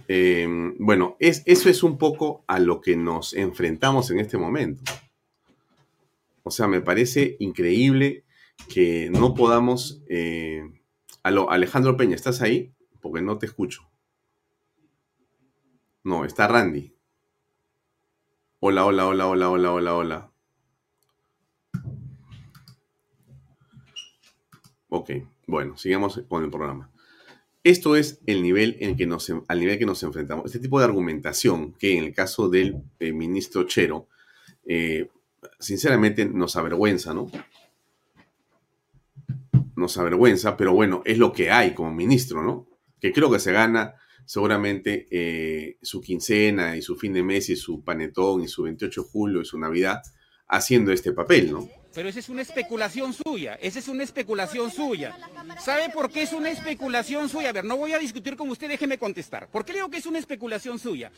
Em, 0.08 0.76
bueno, 0.78 1.16
es, 1.20 1.42
eso 1.46 1.68
es 1.68 1.82
un 1.82 1.98
poco 1.98 2.44
a 2.46 2.58
lo 2.58 2.80
que 2.80 2.96
nos 2.96 3.34
enfrentamos 3.34 4.10
en 4.10 4.20
este 4.20 4.38
momento. 4.38 4.82
O 6.42 6.50
sea, 6.50 6.68
me 6.68 6.80
parece 6.80 7.36
increíble 7.40 8.24
que 8.68 9.10
no 9.10 9.34
podamos... 9.34 10.02
Eh, 10.08 10.62
Alejandro 11.22 11.96
Peña, 11.96 12.14
¿estás 12.14 12.40
ahí? 12.40 12.72
Porque 13.00 13.20
no 13.20 13.36
te 13.36 13.46
escucho. 13.46 13.82
No, 16.04 16.24
está 16.24 16.46
Randy. 16.46 16.94
Hola, 18.60 18.86
hola, 18.86 19.06
hola, 19.06 19.26
hola, 19.26 19.50
hola, 19.50 19.72
hola, 19.72 19.94
hola. 19.94 20.32
Ok, 24.88 25.10
bueno, 25.48 25.76
sigamos 25.76 26.22
con 26.28 26.44
el 26.44 26.50
programa. 26.50 26.90
Esto 27.66 27.96
es 27.96 28.20
el 28.26 28.44
nivel 28.44 28.76
en 28.78 28.96
que 28.96 29.06
nos, 29.06 29.28
al 29.48 29.58
nivel 29.58 29.76
que 29.76 29.86
nos 29.86 30.00
enfrentamos. 30.04 30.46
Este 30.46 30.60
tipo 30.60 30.78
de 30.78 30.84
argumentación 30.84 31.72
que 31.72 31.98
en 31.98 32.04
el 32.04 32.14
caso 32.14 32.48
del 32.48 32.76
eh, 33.00 33.12
ministro 33.12 33.64
Chero, 33.64 34.06
eh, 34.64 35.08
sinceramente 35.58 36.26
nos 36.26 36.54
avergüenza, 36.54 37.12
¿no? 37.12 37.28
Nos 39.74 39.98
avergüenza, 39.98 40.56
pero 40.56 40.74
bueno, 40.74 41.02
es 41.04 41.18
lo 41.18 41.32
que 41.32 41.50
hay 41.50 41.74
como 41.74 41.92
ministro, 41.92 42.40
¿no? 42.40 42.68
Que 43.00 43.12
creo 43.12 43.32
que 43.32 43.40
se 43.40 43.50
gana 43.50 43.94
seguramente 44.24 45.08
eh, 45.10 45.78
su 45.82 46.00
quincena 46.00 46.76
y 46.76 46.82
su 46.82 46.94
fin 46.94 47.14
de 47.14 47.24
mes 47.24 47.50
y 47.50 47.56
su 47.56 47.82
panetón 47.82 48.42
y 48.42 48.46
su 48.46 48.62
28 48.62 49.02
de 49.02 49.08
julio 49.08 49.40
y 49.40 49.44
su 49.44 49.58
Navidad 49.58 50.02
haciendo 50.46 50.92
este 50.92 51.12
papel, 51.12 51.50
¿no? 51.50 51.68
Pero 51.96 52.10
esa 52.10 52.18
es 52.18 52.28
una 52.28 52.42
especulación 52.42 53.14
suya, 53.14 53.54
esa 53.54 53.78
es 53.78 53.88
una 53.88 54.02
especulación 54.02 54.70
suya. 54.70 55.16
¿Sabe 55.58 55.88
por 55.88 56.10
qué 56.10 56.24
es 56.24 56.34
una 56.34 56.50
especulación 56.50 57.30
suya? 57.30 57.48
A 57.48 57.52
ver, 57.52 57.64
no 57.64 57.78
voy 57.78 57.94
a 57.94 57.98
discutir 57.98 58.36
con 58.36 58.50
usted, 58.50 58.68
déjeme 58.68 58.98
contestar. 58.98 59.48
¿Por 59.48 59.64
qué 59.64 59.72
digo 59.72 59.88
que 59.88 59.96
es 59.96 60.04
una 60.04 60.18
especulación 60.18 60.78
suya? 60.78 61.10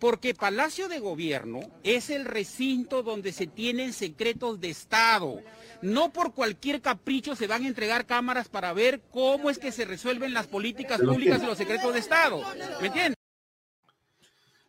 Porque 0.00 0.34
Palacio 0.34 0.88
de 0.88 0.98
Gobierno 0.98 1.60
es 1.84 2.10
el 2.10 2.24
recinto 2.24 3.04
donde 3.04 3.30
se 3.30 3.46
tienen 3.46 3.92
secretos 3.92 4.60
de 4.60 4.70
Estado. 4.70 5.40
No 5.82 6.12
por 6.12 6.34
cualquier 6.34 6.80
capricho 6.80 7.36
se 7.36 7.46
van 7.46 7.62
a 7.62 7.68
entregar 7.68 8.04
cámaras 8.04 8.48
para 8.48 8.72
ver 8.72 9.02
cómo 9.12 9.50
es 9.50 9.58
que 9.60 9.70
se 9.70 9.84
resuelven 9.84 10.34
las 10.34 10.48
políticas 10.48 11.00
públicas 11.00 11.40
y 11.44 11.46
los 11.46 11.58
secretos 11.58 11.94
de 11.94 12.00
Estado. 12.00 12.42
¿Me 12.80 12.88
entiende? 12.88 13.14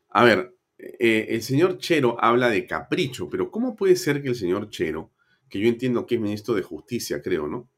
A 0.10 0.24
ver, 0.24 0.54
eh, 0.78 1.26
el 1.30 1.42
señor 1.42 1.80
Chero 1.80 2.18
habla 2.20 2.50
de 2.50 2.68
capricho, 2.68 3.28
pero 3.32 3.50
¿cómo 3.50 3.76
puede 3.76 3.96
ser 3.96 4.22
que 4.22 4.30
el 4.30 4.36
señor 4.36 4.70
Chero 4.70 5.15
que 5.50 5.60
yo 5.60 5.68
entiendo 5.68 6.06
que 6.06 6.16
es 6.16 6.22
ministro 6.22 6.54
de 6.54 6.62
Justicia, 6.62 7.22
creo, 7.22 7.48
¿no? 7.48 7.70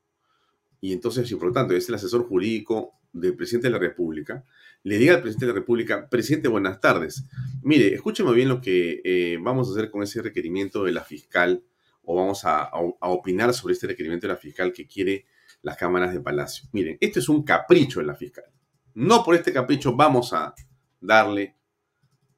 Y 0.80 0.94
entonces, 0.94 1.30
y 1.32 1.36
por 1.36 1.48
lo 1.48 1.54
tanto, 1.54 1.74
es 1.74 1.90
el 1.90 1.96
asesor 1.96 2.28
jurídico 2.28 2.94
del 3.12 3.36
presidente 3.36 3.68
de 3.68 3.74
la 3.74 3.80
República, 3.80 4.44
le 4.84 4.98
diga 4.98 5.16
al 5.16 5.22
presidente 5.22 5.48
de 5.48 5.54
la 5.54 5.60
República, 5.60 6.08
presidente, 6.10 6.48
buenas 6.48 6.80
tardes. 6.80 7.26
Mire, 7.64 7.94
escúcheme 7.94 8.32
bien 8.34 8.50
lo 8.50 8.62
que 8.62 9.02
eh, 9.04 9.38
vamos 9.42 9.68
a 9.68 9.72
hacer 9.72 9.90
con 9.90 10.04
ese 10.04 10.22
requerimiento 10.22 10.84
de 10.84 10.92
la 10.92 11.04
fiscal, 11.04 11.64
o 12.04 12.16
vamos 12.16 12.46
a, 12.46 12.70
opinar 13.02 13.54
sobre 13.54 13.74
este 13.74 13.88
requerimiento 13.88 14.28
de 14.28 14.34
la 14.34 14.40
fiscal 14.40 14.72
que 14.72 14.88
quiere 14.88 15.26
las 15.62 15.76
cámaras 15.76 16.14
de 16.14 16.22
Palacio. 16.22 16.70
Miren, 16.72 16.98
este 17.02 17.20
es 17.20 17.28
un 17.28 17.44
capricho 17.44 18.00
de 18.00 18.06
la 18.06 18.16
fiscal. 18.16 18.46
No 18.94 19.24
por 19.24 19.36
este 19.36 19.52
capricho 19.52 19.94
vamos 19.94 20.32
a 20.32 20.56
darle 21.02 21.58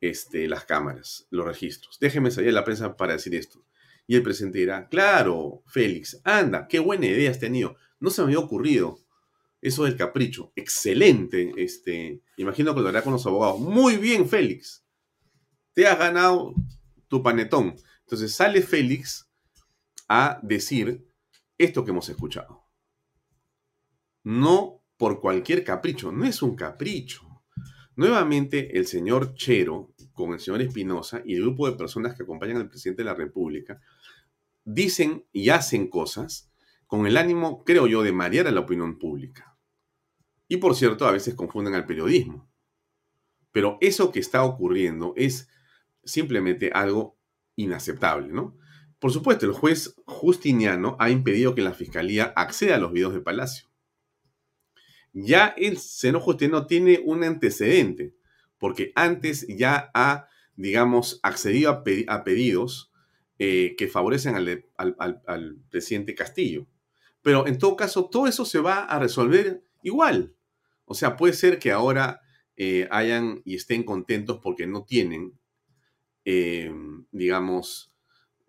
este, 0.01 0.47
las 0.47 0.65
cámaras, 0.65 1.27
los 1.29 1.45
registros. 1.45 1.99
Déjeme 1.99 2.31
salir 2.31 2.49
a 2.49 2.53
la 2.53 2.63
prensa 2.63 2.97
para 2.97 3.13
decir 3.13 3.35
esto. 3.35 3.63
Y 4.09 4.15
el 4.15 4.23
presidente 4.23 4.57
dirá, 4.57 4.89
claro, 4.89 5.61
Félix, 5.67 6.19
anda, 6.23 6.67
qué 6.67 6.79
buena 6.79 7.05
idea 7.05 7.29
has 7.29 7.37
tenido. 7.37 7.75
No 7.99 8.09
se 8.09 8.23
me 8.23 8.29
había 8.29 8.39
ocurrido 8.39 8.97
eso 9.61 9.83
del 9.83 9.95
capricho. 9.95 10.51
Excelente. 10.55 11.53
Este, 11.57 12.23
imagino 12.35 12.73
que 12.73 12.81
lo 12.81 12.87
hará 12.87 13.03
con 13.03 13.13
los 13.13 13.27
abogados. 13.27 13.59
Muy 13.59 13.97
bien, 13.97 14.27
Félix. 14.27 14.83
Te 15.73 15.85
has 15.85 15.99
ganado 15.99 16.55
tu 17.07 17.21
panetón. 17.21 17.75
Entonces 17.99 18.33
sale 18.33 18.63
Félix 18.63 19.29
a 20.07 20.39
decir 20.41 21.05
esto 21.59 21.85
que 21.85 21.91
hemos 21.91 22.09
escuchado. 22.09 22.63
No 24.23 24.83
por 24.97 25.21
cualquier 25.21 25.63
capricho, 25.63 26.11
no 26.11 26.25
es 26.25 26.41
un 26.41 26.55
capricho. 26.55 27.29
Nuevamente 27.95 28.75
el 28.75 28.87
señor 28.87 29.35
Chero 29.35 29.93
con 30.13 30.33
el 30.33 30.39
señor 30.39 30.61
Espinosa 30.61 31.21
y 31.23 31.35
el 31.35 31.41
grupo 31.41 31.69
de 31.69 31.77
personas 31.77 32.15
que 32.15 32.23
acompañan 32.23 32.57
al 32.57 32.69
presidente 32.69 33.03
de 33.03 33.09
la 33.09 33.13
República 33.13 33.79
dicen 34.73 35.25
y 35.31 35.49
hacen 35.49 35.87
cosas 35.87 36.51
con 36.85 37.07
el 37.07 37.17
ánimo, 37.17 37.63
creo 37.63 37.87
yo, 37.87 38.03
de 38.03 38.11
marear 38.11 38.47
a 38.47 38.51
la 38.51 38.61
opinión 38.61 38.99
pública. 38.99 39.57
Y 40.47 40.57
por 40.57 40.75
cierto, 40.75 41.07
a 41.07 41.11
veces 41.11 41.35
confunden 41.35 41.73
al 41.73 41.85
periodismo. 41.85 42.49
Pero 43.51 43.77
eso 43.81 44.11
que 44.11 44.19
está 44.19 44.43
ocurriendo 44.43 45.13
es 45.15 45.49
simplemente 46.03 46.71
algo 46.73 47.17
inaceptable, 47.55 48.29
¿no? 48.29 48.57
Por 48.99 49.11
supuesto, 49.11 49.45
el 49.45 49.53
juez 49.53 49.95
Justiniano 50.05 50.95
ha 50.99 51.09
impedido 51.09 51.55
que 51.55 51.61
la 51.61 51.73
fiscalía 51.73 52.33
acceda 52.35 52.75
a 52.75 52.79
los 52.79 52.91
videos 52.91 53.13
de 53.13 53.21
Palacio. 53.21 53.69
Ya 55.13 55.47
el 55.57 55.77
Senado 55.77 56.23
Justiniano 56.23 56.67
tiene 56.67 57.01
un 57.03 57.23
antecedente, 57.23 58.13
porque 58.59 58.91
antes 58.95 59.47
ya 59.47 59.89
ha, 59.93 60.27
digamos, 60.55 61.19
accedido 61.23 61.71
a, 61.71 61.83
a 62.07 62.23
pedidos 62.23 62.88
eh, 63.41 63.75
que 63.77 63.87
favorecen 63.87 64.35
al, 64.35 65.61
presidente 65.69 66.13
Castillo. 66.13 66.67
Pero 67.21 67.47
en 67.47 67.57
todo 67.57 67.77
caso, 67.77 68.09
todo 68.09 68.27
eso 68.27 68.43
se 68.43 68.59
va 68.59 68.83
a 68.83 68.99
resolver 68.99 69.63
igual. 69.81 70.35
O 70.83 70.93
sea, 70.93 71.15
puede 71.15 71.31
ser 71.31 71.57
que 71.57 71.71
ahora 71.71 72.19
eh, 72.57 72.89
hayan 72.91 73.41
y 73.45 73.55
estén 73.55 73.83
contentos 73.83 74.41
porque 74.43 74.67
no 74.67 74.83
tienen, 74.83 75.39
eh, 76.25 76.69
digamos, 77.11 77.95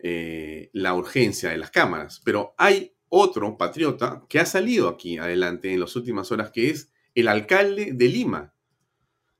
la 0.02 0.94
urgencia 0.94 1.50
de 1.50 1.58
las 1.58 1.70
cámaras. 1.70 2.20
Pero 2.24 2.56
hay 2.58 2.92
otro 3.08 3.56
patriota 3.56 4.24
que 4.28 4.40
ha 4.40 4.46
salido 4.46 4.88
aquí 4.88 5.18
adelante 5.18 5.72
en 5.72 5.78
las 5.78 5.94
últimas 5.94 6.32
horas, 6.32 6.50
que 6.50 6.70
es 6.70 6.90
el 7.14 7.28
alcalde 7.28 7.92
de 7.92 8.08
Lima. 8.08 8.54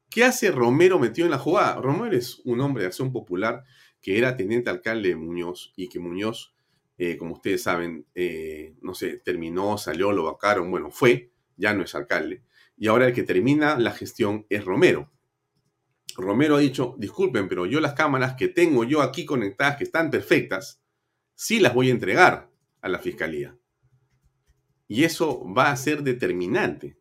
¿Qué 0.09 0.23
hace 0.23 0.53
Romero 0.53 1.01
metido 1.01 1.27
en 1.27 1.33
la 1.33 1.39
jugada? 1.39 1.81
Romero 1.81 2.17
es 2.17 2.41
un 2.45 2.61
hombre 2.61 2.85
de 2.85 2.87
acción 2.87 3.11
popular 3.11 3.65
que 4.01 4.19
era 4.19 4.37
teniente 4.37 4.71
alcalde 4.71 5.11
de 5.11 5.17
Muñoz 5.17 5.73
y 5.77 5.89
que 5.89 5.99
Muñoz, 5.99 6.55
eh, 6.99 7.17
como 7.17 7.35
ustedes 7.35 7.63
saben, 7.63 8.07
eh, 8.15 8.75
no 8.83 8.95
sé, 8.95 9.19
terminó, 9.19 9.79
salió, 9.79 10.13
lo 10.13 10.25
vacaron, 10.25 10.71
bueno, 10.71 10.91
fue, 10.91 11.33
ya 11.57 11.75
no 11.75 11.83
es 11.83 11.95
alcalde. 11.95 12.43
Y 12.77 12.89
ahora 12.89 13.07
el 13.07 13.13
que 13.13 13.23
termina 13.23 13.79
la 13.79 13.93
gestión 13.93 14.47
es 14.49 14.65
Romero. 14.65 15.11
Romero 16.17 16.57
ha 16.57 16.61
dicho, 16.61 16.95
disculpen, 16.99 17.49
pero 17.49 17.67
yo 17.67 17.81
las 17.81 17.93
cámaras 17.93 18.35
que 18.35 18.49
tengo 18.49 18.85
yo 18.85 19.03
aquí 19.03 19.25
conectadas, 19.25 19.77
que 19.77 19.85
están 19.85 20.11
perfectas, 20.11 20.83
sí 21.35 21.61
las 21.61 21.75
voy 21.75 21.89
a 21.89 21.93
entregar 21.93 22.51
a 22.81 22.89
la 22.89 22.99
fiscalía. 22.99 23.57
Y 24.89 25.05
eso 25.05 25.45
va 25.53 25.71
a 25.71 25.77
ser 25.77 26.03
determinante. 26.03 26.99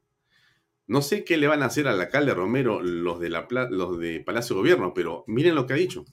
No 0.86 1.02
sé 1.02 1.24
qué 1.24 1.38
le 1.38 1.47
van 1.47 1.64
a 1.64 1.68
hacer 1.68 1.88
al 1.88 2.00
alcalde 2.00 2.34
Romero 2.34 2.82
los 2.82 3.20
de, 3.20 3.30
la, 3.30 3.47
los 3.70 4.00
de 4.00 4.20
Palacio 4.20 4.56
de 4.56 4.62
Gobierno, 4.62 4.93
pero 4.93 5.24
miren 5.28 5.56
lo 5.56 5.66
que 5.66 5.74
ha 5.74 5.78
dicho 5.78 6.06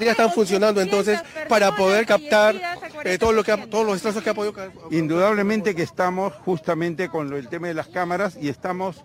ya 0.00 0.10
están 0.10 0.32
funcionando 0.32 0.80
entonces 0.80 1.22
para 1.48 1.76
poder 1.76 2.04
captar 2.04 2.56
eh, 3.04 3.16
todo 3.16 3.30
lo 3.30 3.44
que 3.44 3.56
todos 3.56 3.86
los 3.86 3.94
destrozos 3.94 4.24
que 4.24 4.30
ha 4.30 4.34
podido 4.34 4.52
Indudablemente 4.90 5.76
que 5.76 5.84
estamos 5.84 6.32
justamente 6.44 7.08
con 7.08 7.32
el 7.32 7.48
tema 7.48 7.68
de 7.68 7.74
las 7.74 7.86
cámaras 7.86 8.36
y 8.40 8.48
estamos 8.48 9.04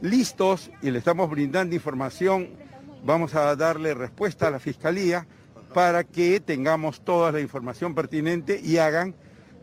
listos 0.00 0.70
y 0.82 0.92
le 0.92 1.00
estamos 1.00 1.28
brindando 1.28 1.74
información. 1.74 2.50
Vamos 3.02 3.34
a 3.34 3.56
darle 3.56 3.92
respuesta 3.92 4.46
a 4.46 4.50
la 4.52 4.60
Fiscalía 4.60 5.26
para 5.74 6.04
que 6.04 6.38
tengamos 6.38 7.04
toda 7.04 7.32
la 7.32 7.40
información 7.40 7.96
pertinente 7.96 8.60
y 8.62 8.76
hagan 8.76 9.16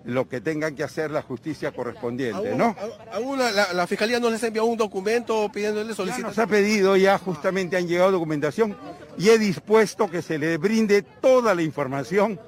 lo 0.07 0.29
que 0.29 0.39
tengan 0.39 0.73
que 0.73 0.83
hacer 0.83 1.11
la 1.11 1.21
justicia 1.21 1.73
correspondiente, 1.73 2.55
¿no? 2.55 2.75
¿Aún 3.11 3.37
la, 3.37 3.85
Fiscalía 3.87 4.21
no 4.21 4.29
les 4.29 4.41
ha 4.41 4.47
enviado 4.47 4.67
un 4.67 4.77
documento 4.77 5.51
pidiéndole 5.51 5.93
solicitación? 5.93 6.29
nos 6.29 6.39
ha 6.39 6.47
pedido, 6.47 6.95
ya 6.95 7.17
justamente 7.17 7.75
han 7.75 7.87
llegado 7.87 8.11
documentación 8.11 8.77
y 9.17 9.29
he 9.29 9.37
dispuesto 9.37 10.09
que 10.09 10.21
se 10.21 10.37
le 10.37 10.57
brinde 10.57 11.01
toda 11.01 11.53
la 11.53 11.61
información 11.61 12.39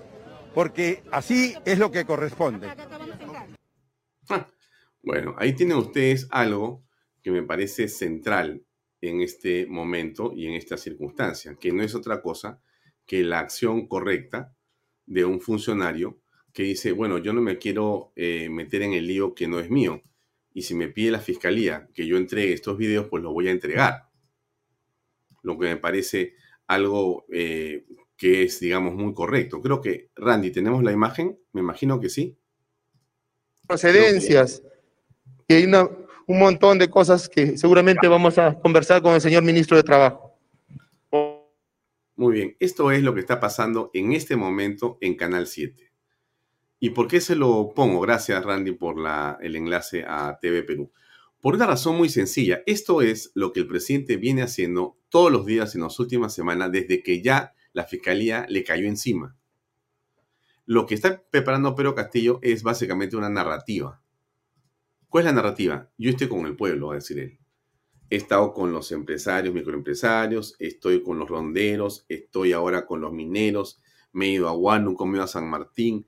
porque 0.56 1.04
así 1.12 1.54
es 1.66 1.78
lo 1.78 1.92
que 1.92 2.06
corresponde. 2.06 2.70
Ah, 4.30 4.48
bueno, 5.04 5.36
ahí 5.38 5.54
tienen 5.54 5.78
ustedes 5.78 6.28
algo 6.32 6.86
que 7.22 7.32
me 7.32 7.44
parece 7.44 7.90
central 7.90 8.64
en 9.02 9.22
este 9.22 9.66
momento 9.66 10.32
y 10.34 10.48
en 10.48 10.54
esta 10.54 10.78
circunstancia, 10.78 11.58
que 11.60 11.74
no 11.74 11.84
es 11.84 11.94
otra 11.94 12.22
cosa 12.22 12.62
que 13.06 13.22
la 13.24 13.40
acción 13.40 13.86
correcta 13.88 14.56
de 15.06 15.26
un 15.26 15.42
funcionario 15.42 16.22
que 16.60 16.66
dice, 16.66 16.92
bueno, 16.92 17.20
yo 17.20 17.32
no 17.32 17.40
me 17.40 17.58
quiero 17.58 18.12
eh, 18.18 18.50
meter 18.50 18.82
en 18.82 18.92
el 18.92 19.08
lío 19.08 19.34
que 19.34 19.48
no 19.48 19.62
es 19.62 19.70
mío. 19.70 20.02
Y 20.54 20.64
si 20.64 20.76
me 20.76 20.90
pide 20.90 21.10
la 21.10 21.22
fiscalía 21.22 21.88
que 21.94 22.06
yo 22.06 22.18
entregue 22.18 22.52
estos 22.52 22.78
videos, 22.78 23.08
pues 23.10 23.24
los 23.24 23.32
voy 23.32 23.48
a 23.48 23.52
entregar. 23.52 24.10
Lo 25.42 25.58
que 25.58 25.68
me 25.68 25.78
parece 25.78 26.34
algo 26.68 27.26
eh, 27.32 27.86
que 28.18 28.44
es, 28.44 28.60
digamos, 28.60 28.94
muy 28.94 29.14
correcto. 29.14 29.62
Creo 29.62 29.80
que, 29.80 30.10
Randy, 30.18 30.52
¿tenemos 30.52 30.84
la 30.84 30.92
imagen? 30.92 31.40
Me 31.54 31.62
imagino 31.62 31.98
que 32.02 32.10
sí. 32.10 32.38
Procedencias. 33.66 34.62
Y 35.48 35.54
hay 35.54 35.64
una, 35.64 35.90
un 36.28 36.40
montón 36.40 36.78
de 36.78 36.90
cosas 36.90 37.30
que 37.30 37.58
seguramente 37.58 38.06
vamos 38.10 38.38
a 38.38 38.60
conversar 38.60 39.02
con 39.02 39.14
el 39.14 39.22
señor 39.22 39.44
ministro 39.44 39.78
de 39.78 39.84
Trabajo. 39.84 40.38
Muy 42.18 42.34
bien, 42.34 42.58
esto 42.60 42.92
es 42.92 43.02
lo 43.02 43.14
que 43.14 43.22
está 43.22 43.40
pasando 43.40 43.92
en 43.94 44.12
este 44.12 44.36
momento 44.36 44.98
en 45.00 45.16
Canal 45.16 45.48
7. 45.48 45.89
¿Y 46.80 46.92
por 46.92 47.08
qué 47.08 47.20
se 47.20 47.36
lo 47.36 47.74
pongo? 47.76 48.00
Gracias, 48.00 48.44
Randy, 48.44 48.72
por 48.72 48.96
el 49.42 49.56
enlace 49.56 50.06
a 50.08 50.40
TV 50.42 50.64
Perú. 50.64 50.92
Por 51.42 51.56
una 51.56 51.68
razón 51.68 51.98
muy 51.98 52.10
sencilla. 52.10 52.64
Esto 52.66 53.02
es 53.02 53.32
lo 53.36 53.52
que 53.52 53.62
el 53.62 53.68
presidente 53.68 54.18
viene 54.18 54.44
haciendo 54.44 54.98
todos 55.10 55.32
los 55.32 55.46
días 55.46 55.76
en 55.76 55.82
las 55.82 56.00
últimas 56.00 56.34
semanas 56.34 56.72
desde 56.72 57.04
que 57.04 57.22
ya 57.22 57.54
la 57.74 57.84
fiscalía 57.84 58.46
le 58.50 58.64
cayó 58.64 58.88
encima. 58.88 59.36
Lo 60.66 60.86
que 60.86 60.96
está 60.96 61.22
preparando 61.30 61.76
Pedro 61.76 61.96
Castillo 61.96 62.40
es 62.42 62.64
básicamente 62.64 63.18
una 63.18 63.30
narrativa. 63.30 64.02
¿Cuál 65.10 65.24
es 65.24 65.26
la 65.26 65.42
narrativa? 65.42 65.90
Yo 65.98 66.12
estoy 66.12 66.28
con 66.28 66.46
el 66.46 66.56
pueblo, 66.56 66.88
va 66.88 66.94
a 66.94 66.98
decir 66.98 67.20
él. 67.20 67.40
He 68.10 68.16
estado 68.16 68.54
con 68.54 68.72
los 68.72 68.92
empresarios, 68.92 69.54
microempresarios, 69.54 70.56
estoy 70.60 71.04
con 71.04 71.20
los 71.20 71.30
ronderos, 71.30 72.06
estoy 72.08 72.54
ahora 72.54 72.86
con 72.86 73.02
los 73.02 73.12
mineros, 73.12 73.82
me 74.12 74.28
he 74.28 74.30
ido 74.30 74.48
a 74.48 74.52
Guanu, 74.52 74.96
he 75.00 75.16
ido 75.16 75.24
a 75.24 75.28
San 75.28 75.50
Martín, 75.50 76.08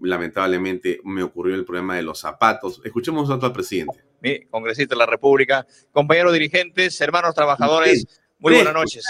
lamentablemente 0.00 1.00
me 1.04 1.22
ocurrió 1.22 1.54
el 1.54 1.64
problema 1.64 1.96
de 1.96 2.02
los 2.02 2.20
zapatos. 2.20 2.80
Escuchemos 2.84 3.28
un 3.28 3.44
al 3.44 3.52
presidente. 3.52 4.02
Mi 4.20 4.44
congresista 4.46 4.94
de 4.94 4.98
la 4.98 5.06
República, 5.06 5.66
compañeros 5.92 6.32
dirigentes, 6.32 7.00
hermanos 7.00 7.34
trabajadores, 7.34 8.06
muy 8.38 8.54
buenas 8.54 8.74
noches. 8.74 9.04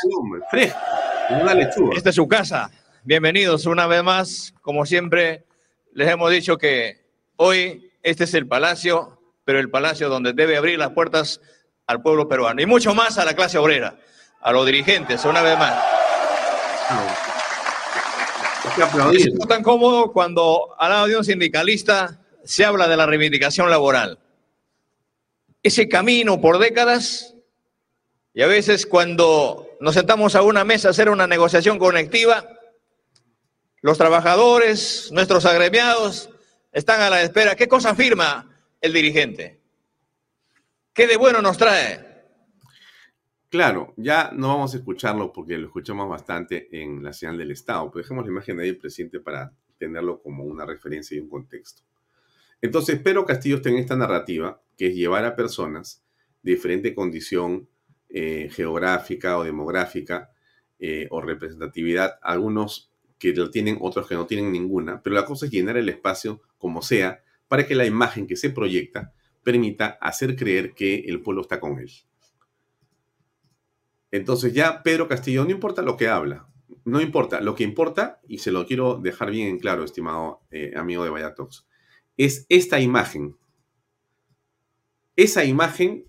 una 1.30 1.54
lechuga. 1.54 1.96
Esta 1.96 2.10
es 2.10 2.16
su 2.16 2.28
casa. 2.28 2.70
bienvenidos 3.04 3.66
una 3.66 3.86
vez 3.86 4.02
más. 4.02 4.54
Como 4.60 4.84
siempre, 4.86 5.44
les 5.92 6.08
hemos 6.08 6.30
dicho 6.30 6.58
que 6.58 7.04
hoy 7.36 7.92
este 8.02 8.24
es 8.24 8.34
el 8.34 8.46
palacio, 8.46 9.20
pero 9.44 9.58
el 9.58 9.70
palacio 9.70 10.08
donde 10.08 10.32
debe 10.32 10.56
abrir 10.56 10.78
las 10.78 10.90
puertas 10.90 11.40
al 11.86 12.02
pueblo 12.02 12.28
peruano 12.28 12.62
y 12.62 12.66
mucho 12.66 12.94
más 12.94 13.18
a 13.18 13.24
la 13.24 13.34
clase 13.34 13.58
obrera, 13.58 13.98
a 14.40 14.52
los 14.52 14.64
dirigentes, 14.66 15.24
una 15.24 15.42
vez 15.42 15.58
más. 15.58 15.84
Es 19.12 19.48
tan 19.48 19.62
cómodo 19.62 20.12
cuando 20.12 20.74
al 20.78 20.90
lado 20.90 21.06
de 21.06 21.16
un 21.16 21.24
sindicalista 21.24 22.20
se 22.44 22.64
habla 22.64 22.88
de 22.88 22.96
la 22.96 23.06
reivindicación 23.06 23.70
laboral. 23.70 24.18
Ese 25.62 25.88
camino 25.88 26.40
por 26.40 26.58
décadas 26.58 27.34
y 28.32 28.42
a 28.42 28.46
veces 28.46 28.86
cuando 28.86 29.76
nos 29.80 29.94
sentamos 29.94 30.34
a 30.34 30.42
una 30.42 30.64
mesa 30.64 30.88
a 30.88 30.90
hacer 30.92 31.10
una 31.10 31.26
negociación 31.26 31.78
conectiva, 31.78 32.46
los 33.82 33.98
trabajadores, 33.98 35.10
nuestros 35.12 35.44
agremiados, 35.44 36.30
están 36.72 37.00
a 37.00 37.10
la 37.10 37.22
espera. 37.22 37.56
¿Qué 37.56 37.68
cosa 37.68 37.94
firma 37.94 38.48
el 38.80 38.92
dirigente? 38.92 39.60
¿Qué 40.92 41.06
de 41.06 41.16
bueno 41.16 41.42
nos 41.42 41.56
trae? 41.56 42.09
Claro, 43.50 43.94
ya 43.96 44.30
no 44.32 44.46
vamos 44.46 44.74
a 44.74 44.76
escucharlo 44.76 45.32
porque 45.32 45.58
lo 45.58 45.66
escuchamos 45.66 46.08
bastante 46.08 46.68
en 46.70 47.02
la 47.02 47.12
señal 47.12 47.36
del 47.36 47.50
Estado, 47.50 47.90
pero 47.90 48.04
dejemos 48.04 48.24
la 48.24 48.30
imagen 48.30 48.56
de 48.56 48.62
ahí 48.62 48.72
presidente 48.74 49.18
para 49.18 49.52
tenerlo 49.76 50.22
como 50.22 50.44
una 50.44 50.64
referencia 50.64 51.16
y 51.16 51.20
un 51.20 51.28
contexto. 51.28 51.82
Entonces, 52.62 53.00
Pedro 53.00 53.24
Castillo 53.26 53.56
está 53.56 53.68
en 53.70 53.78
esta 53.78 53.96
narrativa, 53.96 54.62
que 54.76 54.86
es 54.86 54.94
llevar 54.94 55.24
a 55.24 55.34
personas 55.34 56.04
de 56.42 56.52
diferente 56.52 56.94
condición 56.94 57.68
eh, 58.08 58.48
geográfica 58.52 59.36
o 59.36 59.42
demográfica 59.42 60.30
eh, 60.78 61.08
o 61.10 61.20
representatividad, 61.20 62.20
algunos 62.22 62.92
que 63.18 63.32
lo 63.32 63.50
tienen, 63.50 63.78
otros 63.80 64.06
que 64.06 64.14
no 64.14 64.26
tienen 64.26 64.52
ninguna, 64.52 65.02
pero 65.02 65.16
la 65.16 65.24
cosa 65.24 65.46
es 65.46 65.52
llenar 65.52 65.76
el 65.76 65.88
espacio 65.88 66.40
como 66.56 66.82
sea 66.82 67.24
para 67.48 67.66
que 67.66 67.74
la 67.74 67.84
imagen 67.84 68.28
que 68.28 68.36
se 68.36 68.50
proyecta 68.50 69.12
permita 69.42 69.98
hacer 70.00 70.36
creer 70.36 70.72
que 70.72 71.00
el 71.00 71.20
pueblo 71.20 71.42
está 71.42 71.58
con 71.58 71.80
él. 71.80 71.90
Entonces 74.10 74.52
ya 74.52 74.82
Pedro 74.82 75.08
Castillo, 75.08 75.44
no 75.44 75.50
importa 75.50 75.82
lo 75.82 75.96
que 75.96 76.08
habla, 76.08 76.48
no 76.84 77.00
importa, 77.00 77.40
lo 77.40 77.54
que 77.54 77.64
importa, 77.64 78.20
y 78.26 78.38
se 78.38 78.50
lo 78.50 78.66
quiero 78.66 78.96
dejar 78.96 79.30
bien 79.30 79.48
en 79.48 79.58
claro, 79.58 79.84
estimado 79.84 80.40
eh, 80.50 80.72
amigo 80.76 81.04
de 81.04 81.10
Vallatox, 81.10 81.66
es 82.16 82.46
esta 82.48 82.80
imagen. 82.80 83.36
Esa 85.16 85.44
imagen 85.44 86.06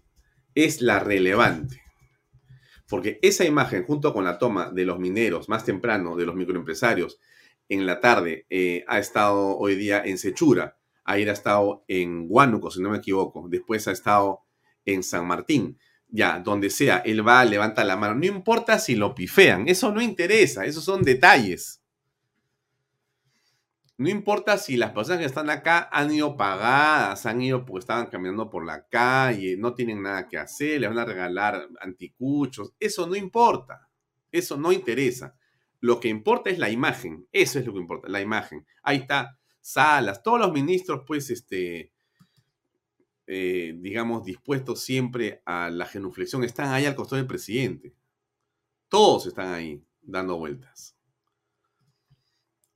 es 0.56 0.82
la 0.82 1.00
relevante. 1.00 1.82
Porque 2.88 3.20
esa 3.22 3.46
imagen, 3.46 3.86
junto 3.86 4.14
con 4.14 4.26
la 4.26 4.38
toma 4.38 4.70
de 4.72 4.86
los 4.86 5.00
mineros 5.00 5.48
más 5.48 5.64
temprano, 5.64 6.16
de 6.16 6.26
los 6.26 6.36
microempresarios, 6.36 7.20
en 7.70 7.86
la 7.86 8.02
tarde, 8.02 8.46
eh, 8.50 8.84
ha 8.88 9.00
estado 9.00 9.58
hoy 9.58 9.76
día 9.76 10.02
en 10.04 10.18
Sechura, 10.18 10.78
ayer 11.06 11.30
ha 11.30 11.34
estado 11.34 11.86
en 11.88 12.26
Huánuco, 12.28 12.70
si 12.70 12.82
no 12.82 12.90
me 12.90 12.98
equivoco, 12.98 13.48
después 13.48 13.88
ha 13.88 13.92
estado 13.92 14.42
en 14.84 15.04
San 15.04 15.26
Martín, 15.26 15.78
ya, 16.12 16.40
donde 16.40 16.70
sea, 16.70 16.98
él 16.98 17.26
va, 17.28 17.44
levanta 17.46 17.84
la 17.84 17.98
mano, 17.98 18.16
no 18.16 18.26
importa 18.26 18.78
si 18.78 18.96
lo 18.96 19.16
pifean, 19.16 19.68
eso 19.68 19.92
no 19.92 20.02
interesa, 20.02 20.66
esos 20.66 20.84
son 20.84 21.02
detalles. 21.02 21.82
No 23.98 24.10
importa 24.10 24.58
si 24.58 24.78
las 24.78 24.92
personas 24.92 25.20
que 25.20 25.28
están 25.28 25.50
acá 25.50 25.88
han 25.92 26.12
ido 26.12 26.36
pagadas, 26.36 27.26
han 27.26 27.42
ido 27.42 27.66
porque 27.66 27.82
estaban 27.82 28.08
caminando 28.08 28.50
por 28.50 28.66
la 28.66 28.88
calle, 28.88 29.58
no 29.58 29.76
tienen 29.76 30.02
nada 30.02 30.28
que 30.28 30.40
hacer, 30.40 30.82
les 30.82 30.90
van 30.90 30.98
a 30.98 31.06
regalar 31.06 31.68
anticuchos. 31.80 32.74
Eso 32.80 33.06
no 33.06 33.16
importa. 33.16 33.90
Eso 34.32 34.58
no 34.58 34.72
interesa. 34.72 35.36
Lo 35.82 36.00
que 36.00 36.08
importa 36.08 36.50
es 36.50 36.58
la 36.58 36.72
imagen. 36.72 37.28
Eso 37.32 37.60
es 37.60 37.66
lo 37.68 37.74
que 37.74 37.80
importa, 37.80 38.10
la 38.10 38.22
imagen. 38.22 38.66
Ahí 38.82 38.98
está 38.98 39.38
Salas, 39.62 40.24
todos 40.24 40.40
los 40.40 40.52
ministros, 40.52 41.04
pues, 41.06 41.30
este, 41.30 41.92
eh, 43.34 43.74
digamos, 43.78 44.26
dispuestos 44.26 44.82
siempre 44.82 45.42
a 45.46 45.70
la 45.70 45.86
genuflexión, 45.86 46.44
están 46.44 46.74
ahí 46.74 46.86
al 46.86 46.96
costado 46.96 47.18
del 47.18 47.28
presidente. 47.28 47.94
Todos 48.90 49.28
están 49.28 49.54
ahí 49.54 49.82
dando 50.02 50.38
vueltas 50.38 50.98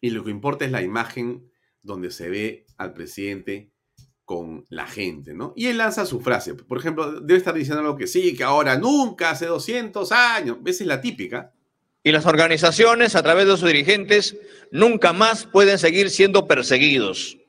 y 0.06 0.12
lo 0.12 0.24
que 0.24 0.30
importa 0.30 0.66
es 0.66 0.72
la 0.72 0.84
imagen 0.84 1.50
donde 1.82 2.12
se 2.12 2.30
ve 2.30 2.68
al 2.78 2.94
presidente 2.94 3.72
con 4.24 4.64
la 4.70 4.86
gente, 4.86 5.34
¿no? 5.34 5.52
Y 5.56 5.66
él 5.66 5.80
lanza 5.80 6.06
su 6.06 6.22
frase. 6.22 6.54
Por 6.54 6.78
ejemplo, 6.78 7.22
debe 7.22 7.40
estar 7.40 7.56
diciendo 7.56 7.82
algo 7.82 7.96
que 7.96 8.06
sí, 8.06 8.36
que 8.36 8.44
ahora 8.44 8.78
nunca, 8.78 9.32
hace 9.32 9.48
200 9.48 10.12
años. 10.12 10.58
Esa 10.64 10.84
es 10.84 10.88
la 10.88 11.02
típica. 11.02 11.54
Y 12.04 12.12
las 12.12 12.28
organizaciones, 12.28 13.16
a 13.16 13.24
través 13.24 13.48
de 13.48 13.58
sus 13.58 13.68
dirigentes, 13.68 14.38
nunca 14.72 15.12
más 15.12 15.48
pueden 15.48 15.80
seguir 15.80 16.12
siendo 16.12 16.48
perseguidos. 16.48 17.40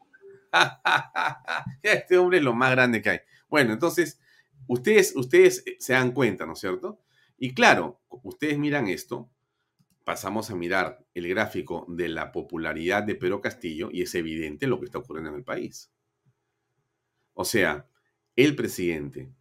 este 1.82 2.18
hombre 2.18 2.38
es 2.38 2.44
lo 2.44 2.54
más 2.54 2.70
grande 2.70 3.02
que 3.02 3.10
hay. 3.10 3.18
Bueno, 3.48 3.72
entonces, 3.72 4.20
ustedes, 4.66 5.14
ustedes 5.16 5.64
se 5.78 5.92
dan 5.92 6.12
cuenta, 6.12 6.46
¿no 6.46 6.54
es 6.54 6.60
cierto? 6.60 7.00
Y 7.38 7.54
claro, 7.54 8.00
ustedes 8.08 8.58
miran 8.58 8.88
esto 8.88 9.30
pasamos 10.06 10.52
a 10.52 10.54
mirar 10.54 11.04
el 11.14 11.28
gráfico 11.28 11.84
de 11.88 12.08
la 12.08 12.30
popularidad 12.30 13.02
de 13.02 13.16
Pedro 13.16 13.40
Castillo 13.40 13.88
y 13.90 14.02
es 14.02 14.14
evidente 14.14 14.68
lo 14.68 14.78
que 14.78 14.84
está 14.84 14.98
ocurriendo 14.98 15.30
en 15.30 15.36
el 15.38 15.42
país. 15.42 15.90
O 17.34 17.44
sea, 17.44 17.88
el 18.36 18.54
presidente, 18.54 19.32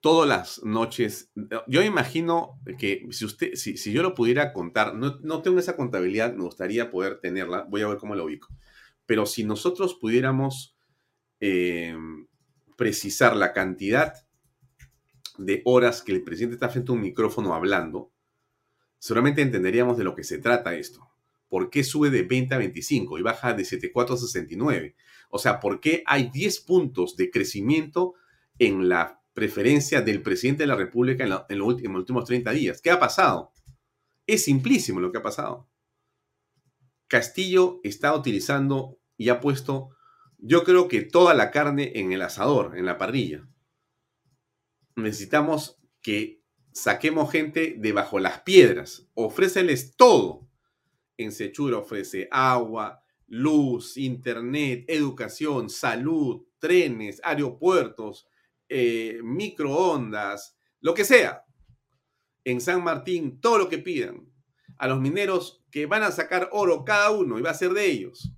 todas 0.00 0.28
las 0.28 0.62
noches, 0.62 1.32
yo 1.66 1.82
imagino 1.82 2.60
que 2.78 3.08
si 3.10 3.76
si, 3.78 3.92
yo 3.94 4.02
lo 4.02 4.14
pudiera 4.14 4.52
contar, 4.52 4.94
no, 4.94 5.40
tengo 5.40 5.58
esa 5.58 5.74
contabilidad, 5.74 6.34
me 6.34 6.44
gustaría 6.44 6.90
poder 6.90 7.18
tenerla, 7.18 7.62
voy 7.62 7.80
a 7.80 7.88
ver 7.88 7.96
cómo 7.96 8.14
lo 8.14 8.26
ubico. 8.26 8.48
Pero 9.08 9.24
si 9.24 9.42
nosotros 9.42 9.94
pudiéramos 9.94 10.76
eh, 11.40 11.96
precisar 12.76 13.34
la 13.34 13.54
cantidad 13.54 14.12
de 15.38 15.62
horas 15.64 16.02
que 16.02 16.12
el 16.12 16.22
presidente 16.22 16.56
está 16.56 16.68
frente 16.68 16.92
a 16.92 16.94
un 16.94 17.00
micrófono 17.00 17.54
hablando, 17.54 18.12
seguramente 18.98 19.40
entenderíamos 19.40 19.96
de 19.96 20.04
lo 20.04 20.14
que 20.14 20.24
se 20.24 20.36
trata 20.36 20.74
esto. 20.74 21.08
¿Por 21.48 21.70
qué 21.70 21.84
sube 21.84 22.10
de 22.10 22.22
20 22.22 22.54
a 22.54 22.58
25 22.58 23.18
y 23.18 23.22
baja 23.22 23.54
de 23.54 23.64
74 23.64 24.14
a 24.14 24.18
69? 24.18 24.94
O 25.30 25.38
sea, 25.38 25.58
¿por 25.58 25.80
qué 25.80 26.02
hay 26.04 26.28
10 26.28 26.60
puntos 26.60 27.16
de 27.16 27.30
crecimiento 27.30 28.12
en 28.58 28.90
la 28.90 29.22
preferencia 29.32 30.02
del 30.02 30.20
presidente 30.20 30.64
de 30.64 30.66
la 30.66 30.76
República 30.76 31.24
en, 31.24 31.32
en, 31.48 31.58
los 31.58 31.66
últimos 31.66 32.26
30 32.26 32.50
días? 32.50 32.82
¿Qué 32.82 32.90
ha 32.90 33.00
pasado? 33.00 33.54
Es 34.26 34.44
simplísimo 34.44 35.00
lo 35.00 35.10
que 35.10 35.16
ha 35.16 35.22
pasado. 35.22 35.66
Castillo 37.08 37.80
está 37.82 38.14
utilizando 38.14 38.98
y 39.16 39.30
ha 39.30 39.40
puesto, 39.40 39.90
yo 40.36 40.62
creo 40.62 40.88
que 40.88 41.02
toda 41.02 41.34
la 41.34 41.50
carne 41.50 41.92
en 41.96 42.12
el 42.12 42.22
asador, 42.22 42.76
en 42.76 42.86
la 42.86 42.98
parrilla. 42.98 43.48
Necesitamos 44.94 45.80
que 46.02 46.42
saquemos 46.72 47.32
gente 47.32 47.74
debajo 47.78 48.18
las 48.18 48.42
piedras, 48.42 49.08
ofréceles 49.14 49.96
todo. 49.96 50.48
En 51.16 51.32
Sechura 51.32 51.78
ofrece 51.78 52.28
agua, 52.30 53.02
luz, 53.26 53.96
internet, 53.96 54.84
educación, 54.86 55.70
salud, 55.70 56.46
trenes, 56.58 57.20
aeropuertos, 57.24 58.28
eh, 58.68 59.18
microondas, 59.22 60.56
lo 60.80 60.94
que 60.94 61.04
sea. 61.04 61.44
En 62.44 62.60
San 62.60 62.84
Martín, 62.84 63.40
todo 63.40 63.58
lo 63.58 63.68
que 63.68 63.78
pidan. 63.78 64.30
A 64.76 64.86
los 64.86 65.00
mineros 65.00 65.57
que 65.70 65.86
van 65.86 66.02
a 66.02 66.10
sacar 66.10 66.48
oro 66.52 66.84
cada 66.84 67.10
uno 67.10 67.38
y 67.38 67.42
va 67.42 67.50
a 67.50 67.54
ser 67.54 67.72
de 67.72 67.86
ellos. 67.86 68.32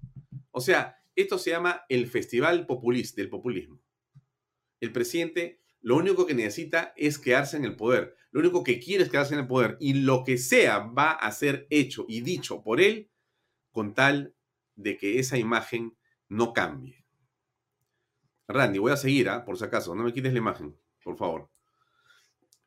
O 0.51 0.61
sea, 0.61 0.97
esto 1.15 1.39
se 1.39 1.51
llama 1.51 1.85
el 1.89 2.07
Festival 2.07 2.67
Populista, 2.67 3.21
del 3.21 3.31
Populismo. 3.31 3.81
El 4.81 4.93
presidente 4.93 5.61
lo 5.81 5.97
único 5.97 6.27
que 6.27 6.35
necesita 6.35 6.93
es 6.97 7.19
quedarse 7.19 7.57
en 7.57 7.65
el 7.65 7.77
poder. 7.77 8.17
Lo 8.31 8.41
único 8.41 8.63
que 8.63 8.79
quiere 8.79 9.05
es 9.05 9.11
quedarse 9.11 9.35
en 9.35 9.41
el 9.41 9.47
poder. 9.47 9.77
Y 9.81 9.95
lo 9.95 10.25
que 10.25 10.37
sea 10.37 10.79
va 10.79 11.13
a 11.13 11.33
ser 11.33 11.67
hecho 11.71 12.05
y 12.09 12.21
dicho 12.21 12.63
por 12.63 12.81
él 12.81 13.11
con 13.71 13.95
tal 13.95 14.35
de 14.75 14.97
que 14.97 15.19
esa 15.19 15.39
imagen 15.39 15.97
no 16.29 16.53
cambie. 16.53 17.05
Randy, 18.47 18.79
voy 18.79 18.93
a 18.93 18.97
seguir, 18.97 19.29
¿ah? 19.29 19.45
por 19.45 19.57
si 19.57 19.65
acaso. 19.65 19.95
No 19.95 20.03
me 20.03 20.13
quites 20.13 20.33
la 20.33 20.39
imagen, 20.39 20.77
por 21.03 21.17
favor. 21.17 21.51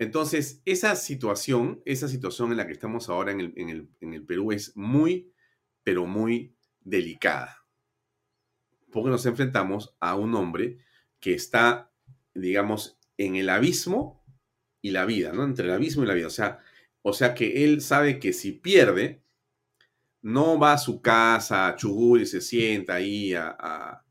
Entonces, 0.03 0.61
esa 0.65 0.95
situación, 0.95 1.81
esa 1.85 2.07
situación 2.07 2.51
en 2.51 2.57
la 2.57 2.67
que 2.67 2.73
estamos 2.73 3.09
ahora 3.09 3.31
en 3.31 3.39
el, 4.01 4.23
Perú 4.25 4.51
es 4.51 4.75
muy, 4.75 5.31
pero 5.83 6.05
muy 6.05 6.55
delicada. 6.81 7.65
Porque 8.91 9.09
nos 9.09 9.25
enfrentamos 9.25 9.95
a 9.99 10.15
un 10.15 10.35
hombre 10.35 10.79
que 11.19 11.33
está, 11.33 11.91
digamos, 12.33 12.99
en 13.17 13.35
el 13.35 13.49
abismo 13.49 14.23
y 14.81 14.91
la 14.91 15.05
vida, 15.05 15.31
¿no? 15.33 15.43
Entre 15.43 15.65
el 15.65 15.71
abismo 15.71 16.03
y 16.03 16.07
la 16.07 16.13
vida. 16.13 16.27
O 16.27 16.31
sea, 16.31 16.59
o 17.01 17.13
sea 17.13 17.33
que 17.33 17.63
él 17.63 17.81
sabe 17.81 18.19
que 18.19 18.33
si 18.33 18.51
pierde, 18.51 19.23
no 20.21 20.57
va 20.57 20.73
a 20.73 20.77
su 20.77 21.01
casa 21.01 21.67
a 21.67 21.75
Chugul 21.75 22.21
y 22.21 22.25
se 22.25 22.41
sienta 22.41 22.95
ahí 22.95 23.33
a, 23.33 24.03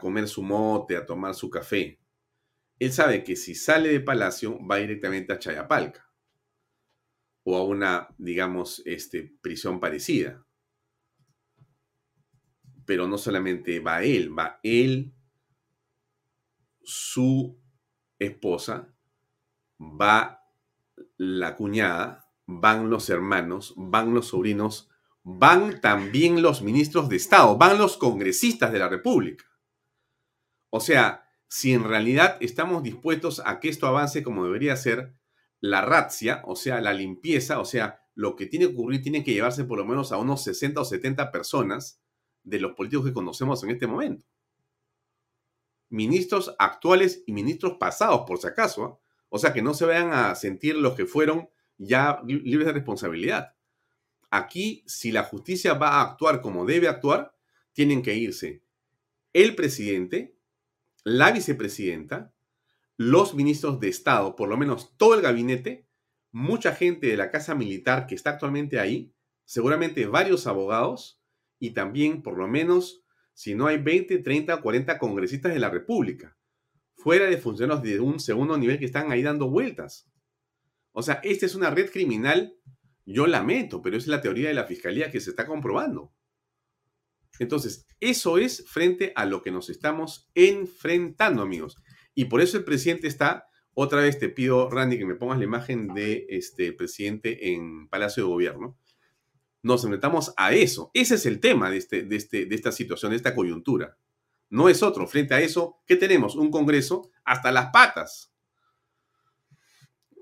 comer 0.00 0.28
su 0.28 0.42
mote, 0.42 0.96
a 0.96 1.04
tomar 1.04 1.34
su 1.34 1.50
café. 1.50 1.98
Él 2.78 2.92
sabe 2.92 3.22
que 3.22 3.36
si 3.36 3.54
sale 3.54 3.88
de 3.88 4.00
Palacio 4.00 4.58
va 4.66 4.76
directamente 4.76 5.32
a 5.32 5.38
Chayapalca. 5.38 6.10
o 7.46 7.56
a 7.58 7.62
una, 7.62 8.08
digamos, 8.16 8.82
este, 8.86 9.36
prisión 9.42 9.78
parecida. 9.78 10.46
Pero 12.86 13.06
no 13.06 13.18
solamente 13.18 13.80
va 13.80 14.02
él, 14.02 14.36
va 14.36 14.60
él, 14.62 15.12
su 16.82 17.58
esposa, 18.18 18.94
va 19.78 20.42
la 21.18 21.54
cuñada, 21.56 22.30
van 22.46 22.88
los 22.88 23.10
hermanos, 23.10 23.74
van 23.76 24.14
los 24.14 24.28
sobrinos, 24.28 24.90
van 25.22 25.80
también 25.80 26.42
los 26.42 26.62
ministros 26.62 27.08
de 27.08 27.16
Estado, 27.16 27.56
van 27.56 27.78
los 27.78 27.96
congresistas 27.96 28.72
de 28.72 28.78
la 28.78 28.88
República. 28.88 29.44
O 30.70 30.80
sea, 30.80 31.23
si 31.48 31.72
en 31.72 31.84
realidad 31.84 32.36
estamos 32.40 32.82
dispuestos 32.82 33.42
a 33.44 33.60
que 33.60 33.68
esto 33.68 33.86
avance 33.86 34.22
como 34.22 34.44
debería 34.44 34.76
ser, 34.76 35.14
la 35.60 35.80
razzia, 35.80 36.42
o 36.44 36.56
sea, 36.56 36.80
la 36.80 36.92
limpieza, 36.92 37.58
o 37.58 37.64
sea, 37.64 38.02
lo 38.14 38.36
que 38.36 38.46
tiene 38.46 38.66
que 38.66 38.74
ocurrir 38.74 39.02
tiene 39.02 39.24
que 39.24 39.32
llevarse 39.32 39.64
por 39.64 39.78
lo 39.78 39.84
menos 39.84 40.12
a 40.12 40.18
unos 40.18 40.42
60 40.44 40.80
o 40.80 40.84
70 40.84 41.30
personas 41.30 42.00
de 42.42 42.60
los 42.60 42.72
políticos 42.72 43.06
que 43.06 43.12
conocemos 43.12 43.62
en 43.64 43.70
este 43.70 43.86
momento. 43.86 44.26
Ministros 45.88 46.54
actuales 46.58 47.22
y 47.26 47.32
ministros 47.32 47.78
pasados, 47.78 48.22
por 48.26 48.38
si 48.38 48.46
acaso. 48.46 48.84
¿ah? 48.84 48.98
O 49.28 49.38
sea, 49.38 49.52
que 49.52 49.62
no 49.62 49.74
se 49.74 49.86
vayan 49.86 50.12
a 50.12 50.34
sentir 50.34 50.76
los 50.76 50.94
que 50.94 51.06
fueron 51.06 51.48
ya 51.78 52.20
libres 52.24 52.66
de 52.66 52.72
responsabilidad. 52.72 53.54
Aquí, 54.30 54.82
si 54.86 55.12
la 55.12 55.24
justicia 55.24 55.74
va 55.74 55.90
a 55.90 56.02
actuar 56.02 56.40
como 56.40 56.66
debe 56.66 56.88
actuar, 56.88 57.34
tienen 57.72 58.02
que 58.02 58.14
irse 58.14 58.64
el 59.34 59.56
presidente, 59.56 60.33
la 61.04 61.30
vicepresidenta, 61.32 62.34
los 62.96 63.34
ministros 63.34 63.78
de 63.78 63.88
Estado, 63.88 64.34
por 64.36 64.48
lo 64.48 64.56
menos 64.56 64.96
todo 64.96 65.14
el 65.14 65.20
gabinete, 65.20 65.86
mucha 66.32 66.74
gente 66.74 67.08
de 67.08 67.16
la 67.16 67.30
Casa 67.30 67.54
Militar 67.54 68.06
que 68.06 68.14
está 68.14 68.30
actualmente 68.30 68.80
ahí, 68.80 69.14
seguramente 69.44 70.06
varios 70.06 70.46
abogados 70.46 71.20
y 71.58 71.70
también 71.70 72.22
por 72.22 72.38
lo 72.38 72.48
menos, 72.48 73.04
si 73.34 73.54
no 73.54 73.66
hay 73.66 73.78
20, 73.78 74.18
30 74.18 74.54
o 74.54 74.60
40 74.62 74.98
congresistas 74.98 75.52
de 75.52 75.60
la 75.60 75.68
República, 75.68 76.38
fuera 76.96 77.26
de 77.26 77.36
funcionarios 77.36 77.82
de 77.82 78.00
un 78.00 78.18
segundo 78.18 78.56
nivel 78.56 78.78
que 78.78 78.86
están 78.86 79.12
ahí 79.12 79.22
dando 79.22 79.50
vueltas. 79.50 80.10
O 80.92 81.02
sea, 81.02 81.20
esta 81.22 81.44
es 81.44 81.54
una 81.54 81.70
red 81.70 81.90
criminal, 81.90 82.56
yo 83.04 83.26
lamento, 83.26 83.82
pero 83.82 83.98
es 83.98 84.06
la 84.06 84.22
teoría 84.22 84.48
de 84.48 84.54
la 84.54 84.64
fiscalía 84.64 85.10
que 85.10 85.20
se 85.20 85.30
está 85.30 85.46
comprobando. 85.46 86.14
Entonces, 87.38 87.86
eso 88.00 88.38
es 88.38 88.64
frente 88.68 89.12
a 89.16 89.26
lo 89.26 89.42
que 89.42 89.50
nos 89.50 89.68
estamos 89.70 90.30
enfrentando, 90.34 91.42
amigos. 91.42 91.76
Y 92.14 92.26
por 92.26 92.40
eso 92.40 92.56
el 92.56 92.64
presidente 92.64 93.08
está, 93.08 93.46
otra 93.74 94.00
vez 94.00 94.18
te 94.18 94.28
pido, 94.28 94.70
Randy, 94.70 94.98
que 94.98 95.06
me 95.06 95.16
pongas 95.16 95.38
la 95.38 95.44
imagen 95.44 95.88
de 95.88 96.26
este 96.28 96.72
presidente 96.72 97.52
en 97.52 97.88
Palacio 97.88 98.22
de 98.22 98.28
Gobierno. 98.28 98.78
Nos 99.62 99.82
enfrentamos 99.82 100.32
a 100.36 100.52
eso. 100.52 100.90
Ese 100.94 101.16
es 101.16 101.26
el 101.26 101.40
tema 101.40 101.70
de, 101.70 101.78
este, 101.78 102.02
de, 102.02 102.16
este, 102.16 102.46
de 102.46 102.54
esta 102.54 102.70
situación, 102.70 103.10
de 103.10 103.16
esta 103.16 103.34
coyuntura. 103.34 103.98
No 104.48 104.68
es 104.68 104.82
otro. 104.82 105.06
Frente 105.08 105.34
a 105.34 105.40
eso, 105.40 105.82
¿qué 105.86 105.96
tenemos? 105.96 106.36
Un 106.36 106.50
Congreso 106.50 107.10
hasta 107.24 107.50
las 107.50 107.70
patas. 107.72 108.32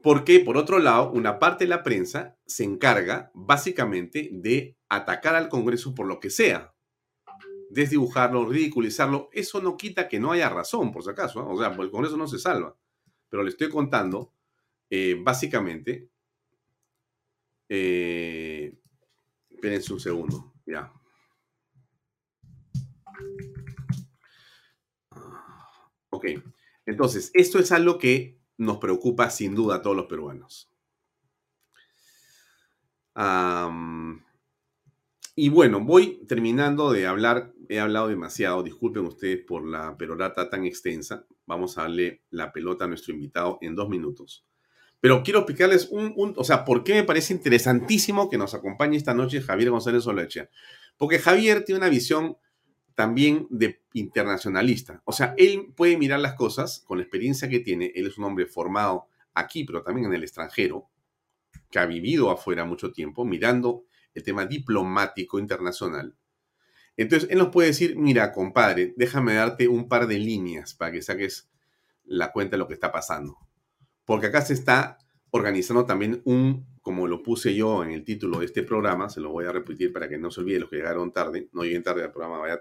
Porque, 0.02 0.40
por 0.40 0.56
otro 0.56 0.78
lado, 0.78 1.12
una 1.12 1.38
parte 1.38 1.64
de 1.64 1.68
la 1.68 1.82
prensa 1.82 2.38
se 2.46 2.64
encarga 2.64 3.30
básicamente 3.34 4.30
de 4.32 4.78
atacar 4.88 5.34
al 5.34 5.48
Congreso 5.48 5.94
por 5.94 6.06
lo 6.06 6.18
que 6.18 6.30
sea 6.30 6.71
desdibujarlo, 7.72 8.44
ridiculizarlo, 8.44 9.30
eso 9.32 9.60
no 9.60 9.76
quita 9.76 10.08
que 10.08 10.20
no 10.20 10.32
haya 10.32 10.48
razón, 10.48 10.92
por 10.92 11.02
si 11.02 11.10
acaso. 11.10 11.46
O 11.48 11.58
sea, 11.58 11.74
pues, 11.74 11.90
con 11.90 12.04
eso 12.04 12.16
no 12.16 12.26
se 12.26 12.38
salva. 12.38 12.76
Pero 13.28 13.42
le 13.42 13.50
estoy 13.50 13.70
contando, 13.70 14.32
eh, 14.90 15.18
básicamente, 15.22 16.10
eh, 17.68 18.74
espérense 19.48 19.92
un 19.92 20.00
segundo, 20.00 20.52
ya. 20.66 20.92
Ok, 26.10 26.26
entonces, 26.84 27.30
esto 27.32 27.58
es 27.58 27.72
algo 27.72 27.96
que 27.96 28.38
nos 28.58 28.76
preocupa 28.76 29.30
sin 29.30 29.54
duda 29.54 29.76
a 29.76 29.82
todos 29.82 29.96
los 29.96 30.06
peruanos. 30.06 30.70
Y 35.34 35.48
bueno, 35.48 35.80
voy 35.80 36.24
terminando 36.26 36.92
de 36.92 37.06
hablar 37.06 37.52
he 37.72 37.80
hablado 37.80 38.08
demasiado, 38.08 38.62
disculpen 38.62 39.06
ustedes 39.06 39.42
por 39.44 39.66
la 39.66 39.96
perorata 39.96 40.50
tan 40.50 40.66
extensa. 40.66 41.24
Vamos 41.46 41.78
a 41.78 41.82
darle 41.82 42.22
la 42.30 42.52
pelota 42.52 42.84
a 42.84 42.88
nuestro 42.88 43.14
invitado 43.14 43.58
en 43.62 43.74
dos 43.74 43.88
minutos. 43.88 44.44
Pero 45.00 45.22
quiero 45.22 45.40
explicarles 45.40 45.88
un, 45.90 46.34
o 46.36 46.44
sea, 46.44 46.64
por 46.64 46.84
qué 46.84 46.94
me 46.94 47.02
parece 47.02 47.32
interesantísimo 47.32 48.28
que 48.28 48.38
nos 48.38 48.54
acompañe 48.54 48.96
esta 48.96 49.14
noche 49.14 49.40
Javier 49.40 49.70
González 49.70 50.06
Oleche. 50.06 50.50
Porque 50.96 51.18
Javier 51.18 51.64
tiene 51.64 51.78
una 51.78 51.88
visión 51.88 52.36
también 52.94 53.46
de 53.48 53.80
internacionalista. 53.94 55.02
O 55.04 55.12
sea, 55.12 55.34
él 55.38 55.72
puede 55.74 55.96
mirar 55.96 56.20
las 56.20 56.34
cosas 56.34 56.84
con 56.86 56.98
la 56.98 57.04
experiencia 57.04 57.48
que 57.48 57.60
tiene. 57.60 57.90
Él 57.94 58.06
es 58.06 58.18
un 58.18 58.24
hombre 58.24 58.46
formado 58.46 59.06
aquí, 59.32 59.64
pero 59.64 59.82
también 59.82 60.08
en 60.08 60.14
el 60.14 60.22
extranjero, 60.22 60.88
que 61.70 61.78
ha 61.78 61.86
vivido 61.86 62.30
afuera 62.30 62.66
mucho 62.66 62.92
tiempo, 62.92 63.24
mirando 63.24 63.84
el 64.14 64.22
tema 64.22 64.46
diplomático 64.46 65.38
internacional. 65.38 66.16
Entonces, 66.96 67.30
él 67.30 67.38
nos 67.38 67.48
puede 67.48 67.68
decir, 67.68 67.96
mira, 67.96 68.32
compadre, 68.32 68.92
déjame 68.96 69.34
darte 69.34 69.68
un 69.68 69.88
par 69.88 70.06
de 70.06 70.18
líneas 70.18 70.74
para 70.74 70.92
que 70.92 71.02
saques 71.02 71.50
la 72.04 72.32
cuenta 72.32 72.56
de 72.56 72.58
lo 72.58 72.68
que 72.68 72.74
está 72.74 72.92
pasando. 72.92 73.38
Porque 74.04 74.26
acá 74.26 74.42
se 74.42 74.54
está 74.54 74.98
organizando 75.30 75.86
también 75.86 76.20
un, 76.24 76.66
como 76.82 77.06
lo 77.06 77.22
puse 77.22 77.54
yo 77.54 77.82
en 77.82 77.90
el 77.90 78.04
título 78.04 78.40
de 78.40 78.46
este 78.46 78.62
programa, 78.62 79.08
se 79.08 79.20
lo 79.20 79.30
voy 79.30 79.46
a 79.46 79.52
repetir 79.52 79.92
para 79.92 80.08
que 80.08 80.18
no 80.18 80.30
se 80.30 80.40
olvide 80.40 80.60
los 80.60 80.68
que 80.68 80.76
llegaron 80.76 81.12
tarde, 81.12 81.48
no 81.52 81.62
lleguen 81.62 81.82
tarde 81.82 82.02
al 82.02 82.12
programa 82.12 82.38
Vaya 82.38 82.58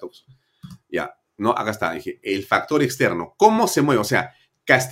Ya, 0.87 1.13
no, 1.37 1.51
acá 1.51 1.71
está, 1.71 1.91
dije, 1.91 2.19
el 2.23 2.43
factor 2.45 2.81
externo, 2.81 3.33
¿cómo 3.35 3.67
se 3.67 3.81
mueve? 3.81 3.99
O 3.99 4.05
sea, 4.05 4.33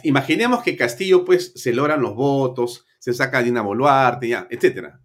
imaginemos 0.04 0.62
que 0.62 0.76
Castillo 0.76 1.24
pues 1.24 1.54
se 1.56 1.74
logran 1.74 2.02
los 2.02 2.16
votos, 2.16 2.86
se 3.00 3.14
saca 3.14 3.38
a 3.38 3.44
Dina 3.44 3.62
Boluarte, 3.62 4.28
ya, 4.28 4.48
etcétera. 4.50 5.00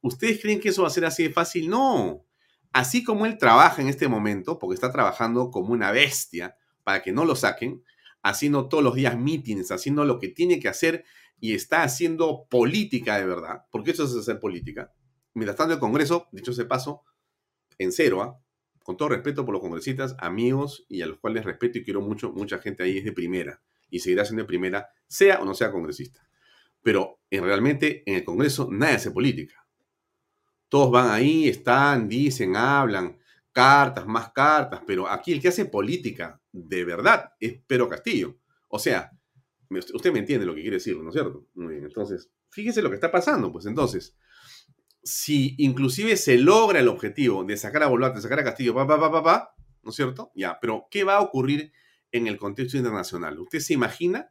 ¿Ustedes 0.00 0.40
creen 0.40 0.60
que 0.60 0.68
eso 0.70 0.82
va 0.82 0.88
a 0.88 0.92
ser 0.92 1.04
así 1.04 1.24
de 1.24 1.30
fácil? 1.30 1.68
No 1.68 2.24
así 2.72 3.02
como 3.04 3.26
él 3.26 3.38
trabaja 3.38 3.82
en 3.82 3.88
este 3.88 4.08
momento, 4.08 4.58
porque 4.58 4.74
está 4.74 4.92
trabajando 4.92 5.50
como 5.50 5.72
una 5.72 5.90
bestia 5.90 6.56
para 6.84 7.02
que 7.02 7.12
no 7.12 7.24
lo 7.24 7.36
saquen, 7.36 7.82
haciendo 8.22 8.68
todos 8.68 8.82
los 8.84 8.94
días 8.94 9.18
mítines, 9.18 9.70
haciendo 9.70 10.04
lo 10.04 10.18
que 10.18 10.28
tiene 10.28 10.58
que 10.58 10.68
hacer 10.68 11.04
y 11.40 11.54
está 11.54 11.82
haciendo 11.82 12.46
política 12.48 13.18
de 13.18 13.26
verdad, 13.26 13.64
porque 13.70 13.92
eso 13.92 14.04
es 14.04 14.14
hacer 14.14 14.40
política. 14.40 14.92
Mientras 15.34 15.56
tanto, 15.56 15.74
el 15.74 15.80
Congreso, 15.80 16.28
dicho 16.32 16.50
ese 16.50 16.64
paso, 16.64 17.02
en 17.78 17.92
cero, 17.92 18.22
¿ah? 18.22 18.40
con 18.82 18.96
todo 18.96 19.10
respeto 19.10 19.44
por 19.44 19.52
los 19.52 19.60
congresistas, 19.60 20.16
amigos 20.18 20.84
y 20.88 21.02
a 21.02 21.06
los 21.06 21.18
cuales 21.18 21.44
respeto 21.44 21.78
y 21.78 21.84
quiero 21.84 22.00
mucho, 22.00 22.32
mucha 22.32 22.58
gente 22.58 22.82
ahí 22.82 22.98
es 22.98 23.04
de 23.04 23.12
primera 23.12 23.62
y 23.90 24.00
seguirá 24.00 24.24
siendo 24.24 24.42
de 24.42 24.48
primera, 24.48 24.88
sea 25.06 25.40
o 25.40 25.44
no 25.44 25.54
sea 25.54 25.70
congresista. 25.70 26.26
Pero 26.82 27.20
en, 27.30 27.44
realmente 27.44 28.02
en 28.06 28.16
el 28.16 28.24
Congreso 28.24 28.68
nadie 28.70 28.96
hace 28.96 29.10
política. 29.10 29.67
Todos 30.68 30.90
van 30.90 31.10
ahí, 31.10 31.48
están, 31.48 32.08
dicen, 32.08 32.56
hablan, 32.56 33.18
cartas, 33.52 34.06
más 34.06 34.32
cartas, 34.32 34.82
pero 34.86 35.08
aquí 35.08 35.32
el 35.32 35.40
que 35.40 35.48
hace 35.48 35.64
política 35.64 36.40
de 36.52 36.84
verdad 36.84 37.32
es 37.40 37.60
Pedro 37.66 37.88
Castillo. 37.88 38.38
O 38.68 38.78
sea, 38.78 39.10
usted 39.70 40.12
me 40.12 40.20
entiende 40.20 40.46
lo 40.46 40.54
que 40.54 40.62
quiere 40.62 40.76
decir, 40.76 40.96
¿no 40.96 41.08
es 41.08 41.14
cierto? 41.14 41.46
Muy 41.54 41.74
bien, 41.74 41.84
entonces, 41.84 42.30
fíjese 42.50 42.82
lo 42.82 42.90
que 42.90 42.96
está 42.96 43.10
pasando, 43.10 43.50
pues 43.52 43.66
entonces, 43.66 44.16
si 45.02 45.54
inclusive 45.58 46.16
se 46.16 46.38
logra 46.38 46.80
el 46.80 46.88
objetivo 46.88 47.44
de 47.44 47.56
sacar 47.56 47.82
a 47.82 47.88
Boluarte, 47.88 48.18
de 48.18 48.22
sacar 48.22 48.40
a 48.40 48.44
Castillo, 48.44 48.74
pa, 48.74 48.86
pa, 48.86 49.22
pa, 49.22 49.54
¿no 49.82 49.90
es 49.90 49.96
cierto? 49.96 50.32
Ya, 50.34 50.58
pero 50.60 50.86
¿qué 50.90 51.04
va 51.04 51.16
a 51.16 51.20
ocurrir 51.20 51.72
en 52.12 52.26
el 52.26 52.38
contexto 52.38 52.76
internacional? 52.76 53.38
¿Usted 53.38 53.60
se 53.60 53.74
imagina? 53.74 54.30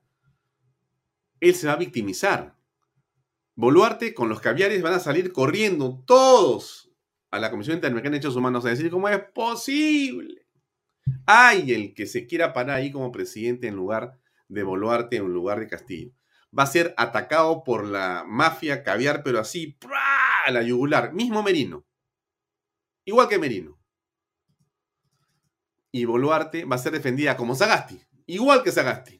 Él 1.40 1.56
se 1.56 1.68
va 1.68 1.74
a 1.74 1.78
victimizar. 1.78 2.57
Boluarte 3.58 4.14
con 4.14 4.30
los 4.30 4.40
caviares 4.40 4.84
van 4.84 4.94
a 4.94 5.00
salir 5.00 5.34
corriendo 5.34 6.04
todos 6.06 6.92
a 7.32 7.40
la 7.40 7.50
Comisión 7.50 7.78
Interamericana 7.78 8.12
de 8.12 8.20
Derechos 8.20 8.36
Humanos 8.36 8.64
a 8.64 8.70
decir 8.70 8.92
cómo 8.92 9.10
es 9.10 9.20
posible. 9.34 10.46
Hay 11.26 11.72
el 11.74 11.96
que 11.96 12.06
se 12.06 12.28
quiera 12.28 12.54
parar 12.54 12.78
ahí 12.78 12.92
como 12.92 13.12
presidente 13.12 13.68
en 13.68 13.76
lugar 13.76 14.20
de 14.48 14.62
Boluarte, 14.62 15.16
en 15.16 15.34
lugar 15.34 15.60
de 15.60 15.68
Castillo. 15.68 16.12
Va 16.58 16.64
a 16.64 16.68
ser 16.68 16.94
atacado 16.98 17.64
por 17.64 17.84
la 17.84 18.24
mafia 18.28 18.84
caviar, 18.84 19.24
pero 19.24 19.40
así, 19.40 19.76
a 20.46 20.52
la 20.52 20.62
yugular. 20.62 21.14
Mismo 21.14 21.42
Merino. 21.42 21.84
Igual 23.06 23.28
que 23.28 23.40
Merino. 23.40 23.80
Y 25.92 26.06
Boluarte 26.06 26.64
va 26.64 26.76
a 26.76 26.80
ser 26.80 26.92
defendida 26.92 27.36
como 27.36 27.56
Sagasti. 27.56 28.00
Igual 28.28 28.62
que 28.62 28.72
Sagasti. 28.72 29.20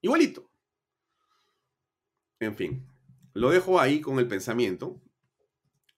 Igualito. 0.00 0.50
En 2.40 2.56
fin. 2.56 2.95
Lo 3.36 3.50
dejo 3.50 3.78
ahí 3.78 4.00
con 4.00 4.18
el 4.18 4.26
pensamiento. 4.26 4.98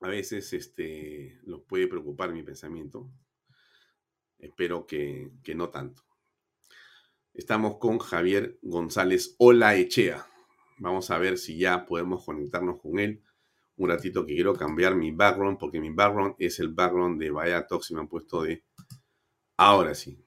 A 0.01 0.09
veces 0.09 0.53
este, 0.53 1.39
los 1.45 1.61
puede 1.61 1.86
preocupar 1.86 2.32
mi 2.32 2.43
pensamiento. 2.43 3.12
Espero 4.41 4.89
que, 4.89 5.30
que 5.45 5.55
no 5.55 5.68
tanto. 5.68 6.03
Estamos 7.32 7.76
con 7.78 8.01
Javier 8.01 8.59
González 8.61 9.36
Echea. 9.39 10.26
Vamos 10.78 11.12
a 11.12 11.18
ver 11.18 11.39
si 11.39 11.57
ya 11.57 11.86
podemos 11.86 12.24
conectarnos 12.24 12.80
con 12.80 12.99
él. 12.99 13.22
un 13.76 13.89
ratito 13.89 14.26
que 14.26 14.34
quiero 14.34 14.55
cambiar 14.55 14.97
mi 14.97 15.12
background 15.12 15.59
porque 15.61 15.80
mi 15.80 15.91
background 15.91 16.34
es 16.41 16.59
el 16.59 16.70
background 16.70 17.20
de 17.20 17.30
Vaya 17.30 17.64
Talks 17.68 17.93
y 17.93 17.95
me 17.95 18.01
han 18.01 18.09
puesto 18.09 18.43
de... 18.43 18.64
Ahora 19.57 19.95
sí. 19.95 20.26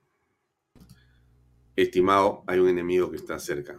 Estimado, 1.75 2.45
hay 2.47 2.59
un 2.59 2.69
enemigo 2.69 3.11
que 3.11 3.17
está 3.17 3.37
cerca. 3.37 3.77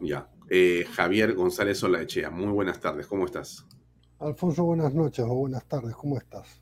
Ya. 0.00 0.33
Eh, 0.48 0.86
Javier 0.92 1.34
González 1.34 1.82
Olaechea, 1.82 2.30
muy 2.30 2.52
buenas 2.52 2.80
tardes, 2.80 3.06
¿cómo 3.06 3.24
estás? 3.24 3.66
Alfonso, 4.18 4.64
buenas 4.64 4.94
noches 4.94 5.24
o 5.26 5.34
buenas 5.34 5.66
tardes, 5.66 5.94
¿cómo 5.96 6.18
estás? 6.18 6.60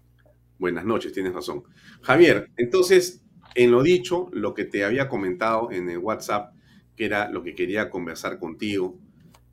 Buenas 0.59 0.85
noches, 0.85 1.13
tienes 1.13 1.35
razón. 1.35 1.65
Javier, 2.01 2.51
entonces, 2.57 3.25
en 3.57 3.73
lo 3.73 3.83
dicho, 3.83 4.29
lo 4.33 4.55
que 4.55 4.65
te 4.65 4.85
había 4.85 5.09
comentado 5.09 5.73
en 5.73 5.91
el 5.91 5.99
WhatsApp, 5.99 6.55
que 6.97 7.07
era 7.07 7.29
lo 7.29 7.43
que 7.43 7.55
quería 7.57 7.91
conversar 7.91 8.39
contigo, 8.39 8.99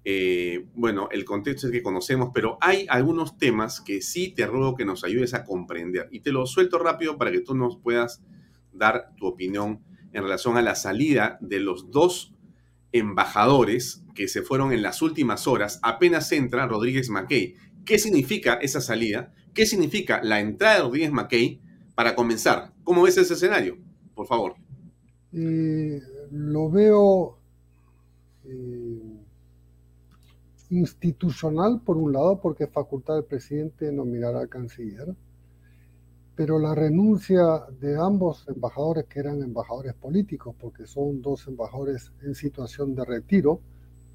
eh, 0.06 0.66
bueno, 0.76 1.10
el 1.12 1.26
contexto 1.26 1.68
es 1.68 1.74
que 1.74 1.84
conocemos, 1.84 2.30
pero 2.34 2.58
hay 2.62 2.86
algunos 2.90 3.38
temas 3.38 3.82
que 3.82 4.02
sí 4.02 4.30
te 4.30 4.46
ruego 4.46 4.76
que 4.76 4.86
nos 4.86 5.04
ayudes 5.04 5.34
a 5.34 5.44
comprender. 5.44 6.08
Y 6.12 6.22
te 6.22 6.32
lo 6.32 6.46
suelto 6.46 6.80
rápido 6.80 7.18
para 7.18 7.32
que 7.32 7.42
tú 7.42 7.56
nos 7.56 7.78
puedas 7.78 8.22
dar 8.72 9.12
tu 9.18 9.26
opinión 9.26 9.82
en 10.14 10.24
relación 10.24 10.58
a 10.58 10.62
la 10.62 10.76
salida 10.76 11.38
de 11.42 11.60
los 11.60 11.92
dos 11.92 12.34
embajadores 12.92 14.04
que 14.20 14.28
se 14.28 14.42
fueron 14.42 14.74
en 14.74 14.82
las 14.82 15.02
últimas 15.02 15.48
horas. 15.48 15.80
Apenas 15.82 16.30
entra 16.34 16.68
Rodríguez 16.68 17.10
Mackey. 17.10 17.56
¿Qué 17.86 17.98
significa 17.98 18.56
esa 18.56 18.82
salida? 18.82 19.34
¿Qué 19.54 19.66
significa 19.66 20.20
la 20.22 20.42
entrada 20.42 20.76
de 20.76 20.82
Rodríguez 20.82 21.14
Mackey 21.14 21.62
para 21.96 22.16
comenzar? 22.16 22.74
¿Cómo 22.84 23.04
ves 23.04 23.16
ese 23.16 23.36
escenario? 23.36 23.78
Por 24.14 24.28
favor. 24.28 24.56
Eh, 25.32 26.02
lo 26.32 26.70
veo 26.70 27.40
eh, 28.44 29.24
institucional, 30.70 31.80
por 31.80 31.96
un 31.96 32.12
lado, 32.12 32.42
porque 32.42 32.66
es 32.66 32.70
facultad 32.72 33.14
del 33.14 33.24
presidente 33.24 33.90
nominar 33.90 34.36
al 34.36 34.50
canciller, 34.50 35.16
pero 36.36 36.60
la 36.60 36.76
renuncia 36.76 37.42
de 37.80 37.96
ambos 37.98 38.46
embajadores, 38.50 39.06
que 39.06 39.22
eran 39.22 39.42
embajadores 39.42 39.94
políticos, 39.94 40.58
porque 40.60 40.88
son 40.88 41.22
dos 41.22 41.48
embajadores 41.48 42.12
en 42.22 42.36
situación 42.36 42.94
de 42.96 43.06
retiro, 43.06 43.62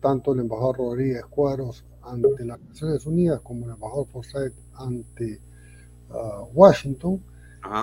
tanto 0.05 0.35
el 0.35 0.41
embajador 0.41 0.77
Rodríguez 0.77 1.25
Cuadros 1.31 1.83
ante 2.03 2.45
las 2.45 2.61
Naciones 2.61 3.07
Unidas 3.07 3.41
como 3.41 3.65
el 3.65 3.73
embajador 3.73 4.07
Forsyth 4.09 4.53
ante 4.75 5.41
uh, 6.11 6.45
Washington, 6.53 7.23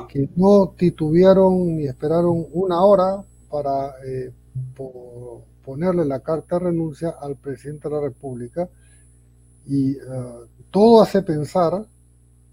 que 0.07 0.29
no 0.35 0.75
titubearon 0.77 1.77
ni 1.77 1.87
esperaron 1.87 2.45
una 2.53 2.85
hora 2.85 3.23
para 3.49 3.95
eh, 4.05 4.31
ponerle 5.65 6.05
la 6.05 6.19
carta 6.19 6.59
de 6.59 6.65
renuncia 6.65 7.15
al 7.19 7.37
presidente 7.37 7.89
de 7.89 7.95
la 7.95 8.01
República. 8.01 8.69
Y 9.65 9.95
uh, 9.95 10.45
todo 10.69 11.01
hace 11.01 11.23
pensar, 11.23 11.83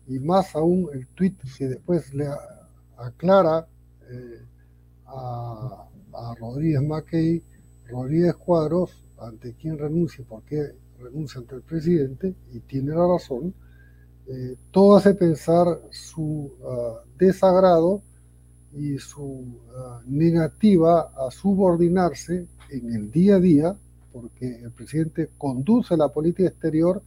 y 0.07 0.19
más 0.19 0.57
aún 0.57 0.89
el 0.95 1.07
tweet 1.09 1.35
que 1.59 1.67
después 1.67 2.15
le 2.15 2.27
aclara 2.97 3.67
eh, 4.11 4.43
a, 5.05 5.87
a, 6.15 6.35
Rodríguez 6.37 6.83
Mackey, 6.83 7.43
Rodríguez 7.91 8.35
Cuadros, 8.37 9.08
ante 9.21 9.55
quien 9.55 9.79
renuncie, 9.79 10.25
por 10.25 10.43
qué 10.43 10.73
renuncia 11.01 11.41
ante 11.41 11.57
el 11.57 11.63
presidente, 11.63 12.35
y 12.53 12.61
tiene 12.61 12.95
la 12.95 13.07
razón, 13.07 13.55
eh, 14.27 14.57
todo 14.71 14.97
hace 14.97 15.15
pensar 15.15 15.81
su 15.91 16.23
uh, 16.23 17.09
desagrado 17.19 18.03
y 18.73 18.99
su 18.99 19.25
uh, 19.25 19.57
negativa 20.07 21.13
a 21.17 21.31
subordinarse 21.31 22.47
en 22.71 22.95
el 22.95 23.11
día 23.11 23.37
a 23.37 23.41
día, 23.41 23.77
porque 24.13 24.61
el 24.63 24.71
presidente 24.73 25.31
conduce 25.39 25.97
la 25.97 26.09
política 26.09 26.49
exterior 26.49 27.03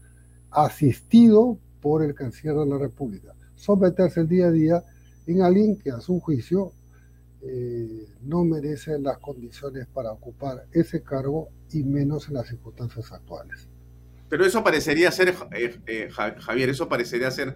asistido 0.49 1.57
por 1.81 2.03
el 2.03 2.15
canciller 2.15 2.55
de 2.55 2.65
la 2.65 2.77
República. 2.77 3.33
Someterse 3.55 4.21
el 4.21 4.27
día 4.27 4.47
a 4.47 4.51
día 4.51 4.83
en 5.27 5.41
alguien 5.41 5.77
que 5.77 5.91
a 5.91 6.01
su 6.01 6.19
juicio 6.19 6.71
eh, 7.43 8.05
no 8.21 8.43
merece 8.43 8.99
las 8.99 9.17
condiciones 9.17 9.87
para 9.87 10.11
ocupar 10.11 10.67
ese 10.71 11.01
cargo 11.01 11.49
y 11.71 11.83
menos 11.83 12.27
en 12.27 12.35
las 12.35 12.47
circunstancias 12.47 13.11
actuales. 13.11 13.67
Pero 14.29 14.45
eso 14.45 14.63
parecería 14.63 15.11
ser, 15.11 15.33
eh, 15.51 15.75
eh, 15.87 16.09
Javier, 16.11 16.69
eso 16.69 16.87
parecería 16.87 17.31
ser 17.31 17.55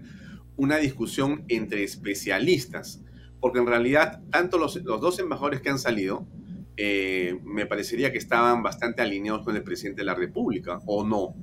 una 0.57 0.77
discusión 0.77 1.45
entre 1.49 1.83
especialistas, 1.83 2.99
porque 3.39 3.59
en 3.59 3.67
realidad 3.67 4.21
tanto 4.31 4.57
los, 4.57 4.75
los 4.83 4.99
dos 4.99 5.19
embajadores 5.19 5.61
que 5.61 5.69
han 5.69 5.79
salido 5.79 6.25
me 7.45 7.65
parecería 7.65 8.11
que 8.11 8.17
estaban 8.17 8.61
bastante 8.61 9.01
alineados 9.01 9.45
con 9.45 9.55
el 9.55 9.63
presidente 9.63 10.01
de 10.01 10.07
la 10.07 10.15
República, 10.15 10.81
¿o 10.85 11.05
no? 11.05 11.33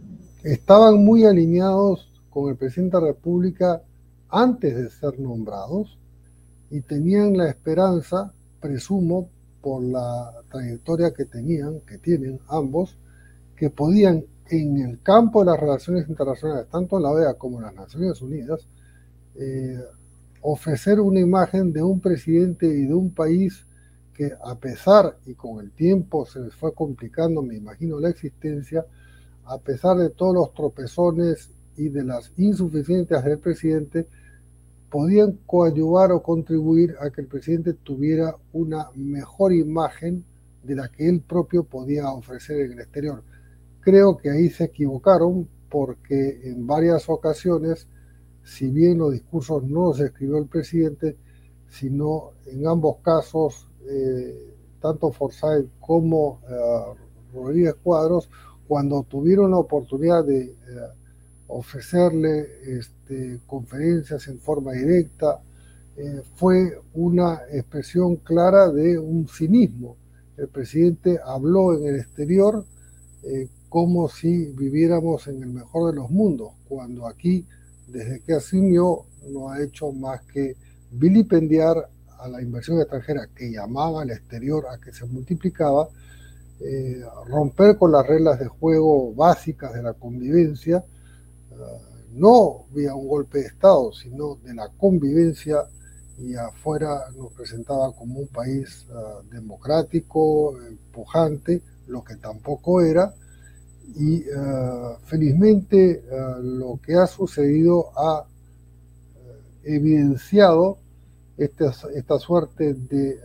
Estaban 0.45 1.03
muy 1.03 1.25
alineados 1.25 2.13
con 2.29 2.51
el 2.51 2.57
presidente 2.57 2.99
de 2.99 3.03
la 3.03 3.09
República 3.09 3.83
antes 4.29 4.77
de 4.77 4.91
ser 4.91 5.19
nombrados 5.19 5.99
y 6.73 6.81
tenían 6.81 7.37
la 7.37 7.51
esperanza, 7.51 8.33
presumo, 8.59 9.29
por 9.61 9.83
la 9.83 10.33
trayectoria 10.51 11.13
que 11.13 11.27
tenían, 11.27 11.81
que 11.81 11.99
tienen 11.99 12.41
ambos, 12.49 12.97
que 13.55 13.69
podían 13.69 14.25
en 14.49 14.79
el 14.79 15.03
campo 15.03 15.41
de 15.41 15.51
las 15.51 15.61
relaciones 15.61 16.09
internacionales, 16.09 16.67
tanto 16.73 16.99
la 16.99 17.11
OEA 17.11 17.35
como 17.35 17.61
las 17.61 17.75
Naciones 17.75 18.23
Unidas, 18.23 18.67
eh, 19.35 19.79
ofrecer 20.41 20.99
una 20.99 21.21
imagen 21.21 21.75
de 21.75 21.83
un 21.83 22.01
presidente 22.01 22.67
y 22.67 22.87
de 22.87 22.95
un 22.95 23.11
país 23.11 23.67
que 24.15 24.33
a 24.43 24.55
pesar, 24.55 25.19
y 25.27 25.35
con 25.35 25.63
el 25.63 25.73
tiempo 25.73 26.25
se 26.25 26.41
les 26.41 26.55
fue 26.55 26.73
complicando, 26.73 27.43
me 27.43 27.57
imagino, 27.57 28.01
la 28.01 28.09
existencia, 28.09 28.87
a 29.45 29.59
pesar 29.59 29.99
de 29.99 30.09
todos 30.09 30.35
los 30.35 30.55
tropezones 30.55 31.51
y 31.77 31.91
de 31.91 32.03
las 32.03 32.33
insuficiencias 32.39 33.25
del 33.25 33.39
presidente, 33.39 34.07
podían 34.93 35.39
coadyuvar 35.47 36.13
o 36.13 36.23
contribuir 36.23 36.97
a 37.01 37.09
que 37.09 37.23
el 37.23 37.27
presidente 37.27 37.73
tuviera 37.73 38.37
una 38.53 38.91
mejor 38.95 39.55
imagen 39.55 40.23
de 40.63 40.77
la 40.77 40.89
que 40.89 41.09
él 41.09 41.23
propio 41.23 41.65
podía 41.65 42.11
ofrecer 42.11 42.61
en 42.61 42.73
el 42.73 42.81
exterior. 42.81 43.25
Creo 43.81 44.19
que 44.19 44.29
ahí 44.29 44.51
se 44.51 44.65
equivocaron 44.65 45.49
porque 45.71 46.43
en 46.45 46.67
varias 46.67 47.09
ocasiones, 47.09 47.89
si 48.45 48.69
bien 48.69 48.99
los 48.99 49.13
discursos 49.13 49.65
no 49.65 49.87
los 49.87 50.01
escribió 50.01 50.37
el 50.37 50.47
presidente, 50.47 51.17
sino 51.71 52.33
en 52.45 52.67
ambos 52.67 52.99
casos 52.99 53.67
eh, 53.89 54.55
tanto 54.79 55.11
Forsyth 55.11 55.71
como 55.81 56.41
eh, 56.47 56.99
Rodríguez 57.33 57.77
Cuadros, 57.83 58.29
cuando 58.69 59.05
tuvieron 59.05 59.53
la 59.53 59.59
oportunidad 59.59 60.23
de 60.23 60.43
eh, 60.43 60.55
ofrecerle 61.59 62.47
este, 62.79 63.41
conferencias 63.47 64.27
en 64.29 64.39
forma 64.39 64.73
directa, 64.73 65.41
fue 66.37 66.81
una 66.95 67.43
expresión 67.53 68.17
clara 68.17 68.71
de 68.71 68.99
un 68.99 69.29
cinismo. 69.29 69.97
El 70.39 70.49
presidente 70.49 71.21
habló 71.23 71.77
en 71.77 71.87
el 71.87 72.01
exterior 72.01 72.65
como 73.73 74.07
si 74.07 74.53
viviéramos 74.53 75.29
en 75.29 75.43
el 75.43 75.49
mejor 75.49 75.91
de 75.91 75.97
los 75.97 76.11
mundos, 76.11 76.53
cuando 76.69 77.07
aquí, 77.07 77.47
desde 77.89 78.21
que 78.21 78.35
asumió, 78.35 79.07
no 79.31 79.49
ha 79.49 79.63
hecho 79.63 79.93
más 79.93 80.21
que 80.25 80.57
vilipendiar 80.91 81.89
a 82.19 82.29
la 82.29 82.43
inversión 82.43 82.79
extranjera 82.81 83.29
que 83.35 83.51
llamaba 83.51 84.03
al 84.03 84.11
exterior 84.11 84.67
a 84.71 84.79
que 84.79 84.93
se 84.93 85.07
multiplicaba, 85.07 85.89
eh, 86.61 87.03
romper 87.27 87.79
con 87.79 87.93
las 87.93 88.07
reglas 88.07 88.39
de 88.39 88.47
juego 88.47 89.15
básicas 89.15 89.73
de 89.73 89.83
la 89.83 89.95
convivencia, 89.95 90.77
eh, 90.77 91.02
no 92.13 92.67
vía 92.73 92.95
un 92.95 93.09
golpe 93.09 93.39
de 93.39 93.47
Estado, 93.47 93.93
sino 93.93 94.37
de 94.37 94.55
la 94.55 94.69
convivencia 94.69 95.65
y 96.19 96.35
afuera 96.35 97.11
nos 97.17 97.33
presentaba 97.33 97.93
como 97.93 98.21
un 98.21 98.29
país 98.29 98.87
uh, 98.91 99.27
democrático, 99.31 100.55
pujante, 100.93 101.63
lo 101.87 102.05
que 102.05 102.17
tampoco 102.17 102.81
era, 102.81 103.15
y 103.97 104.21
uh, 104.31 104.97
felizmente 105.05 106.05
uh, 106.11 106.43
lo 106.43 106.79
que 106.85 106.95
ha 106.95 107.07
sucedido 107.07 107.91
ha 107.97 108.27
evidenciado 109.65 110.79
esta, 111.37 111.73
esta 111.95 112.19
suerte 112.19 112.75
de 112.75 113.11
eh, 113.11 113.19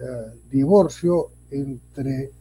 divorcio 0.49 1.31
entre 1.51 2.31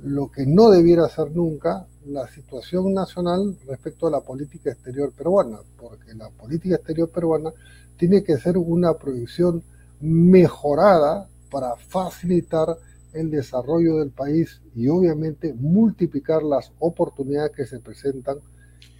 lo 0.00 0.30
que 0.30 0.46
no 0.46 0.70
debiera 0.70 1.08
ser 1.08 1.30
nunca 1.32 1.86
la 2.08 2.26
situación 2.28 2.94
nacional 2.94 3.56
respecto 3.66 4.06
a 4.06 4.10
la 4.10 4.20
política 4.20 4.70
exterior 4.70 5.12
peruana, 5.12 5.58
porque 5.76 6.14
la 6.14 6.30
política 6.30 6.76
exterior 6.76 7.10
peruana 7.10 7.52
tiene 7.96 8.22
que 8.22 8.38
ser 8.38 8.56
una 8.56 8.94
proyección 8.94 9.62
mejorada 10.00 11.28
para 11.50 11.76
facilitar 11.76 12.76
el 13.12 13.30
desarrollo 13.30 13.98
del 13.98 14.10
país 14.10 14.60
y 14.74 14.88
obviamente 14.88 15.52
multiplicar 15.54 16.42
las 16.42 16.72
oportunidades 16.78 17.52
que 17.52 17.66
se 17.66 17.80
presentan 17.80 18.38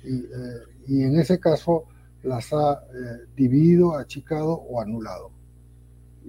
y, 0.04 0.16
eh, 0.16 1.04
en 1.06 1.18
ese 1.18 1.38
caso 1.38 1.84
las 2.22 2.52
ha 2.52 2.72
eh, 2.72 3.26
dividido, 3.36 3.96
achicado 3.96 4.52
o 4.52 4.80
anulado. 4.80 5.37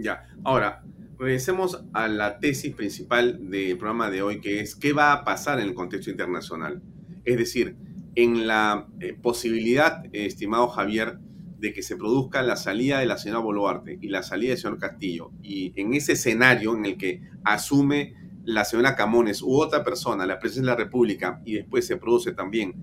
Ya, 0.01 0.29
ahora, 0.45 0.81
regresemos 1.17 1.83
a 1.91 2.07
la 2.07 2.39
tesis 2.39 2.73
principal 2.73 3.49
del 3.49 3.77
programa 3.77 4.09
de 4.09 4.21
hoy, 4.21 4.39
que 4.39 4.61
es 4.61 4.75
qué 4.75 4.93
va 4.93 5.11
a 5.11 5.25
pasar 5.25 5.59
en 5.59 5.67
el 5.67 5.73
contexto 5.73 6.09
internacional. 6.09 6.81
Es 7.25 7.37
decir, 7.37 7.75
en 8.15 8.47
la 8.47 8.87
eh, 9.01 9.13
posibilidad, 9.21 10.03
estimado 10.13 10.69
Javier, 10.69 11.19
de 11.59 11.73
que 11.73 11.83
se 11.83 11.97
produzca 11.97 12.41
la 12.41 12.55
salida 12.55 12.99
de 12.99 13.07
la 13.07 13.17
señora 13.17 13.41
Boluarte 13.41 13.99
y 14.01 14.07
la 14.07 14.23
salida 14.23 14.51
del 14.51 14.57
señor 14.57 14.79
Castillo, 14.79 15.31
y 15.43 15.73
en 15.75 15.93
ese 15.93 16.13
escenario 16.13 16.77
en 16.77 16.85
el 16.85 16.97
que 16.97 17.21
asume 17.43 18.15
la 18.45 18.63
señora 18.63 18.95
Camones 18.95 19.41
u 19.41 19.59
otra 19.59 19.83
persona 19.83 20.25
la 20.25 20.39
presidencia 20.39 20.71
de 20.71 20.77
la 20.77 20.85
República 20.85 21.41
y 21.45 21.55
después 21.55 21.85
se 21.85 21.97
produce 21.97 22.31
también 22.31 22.81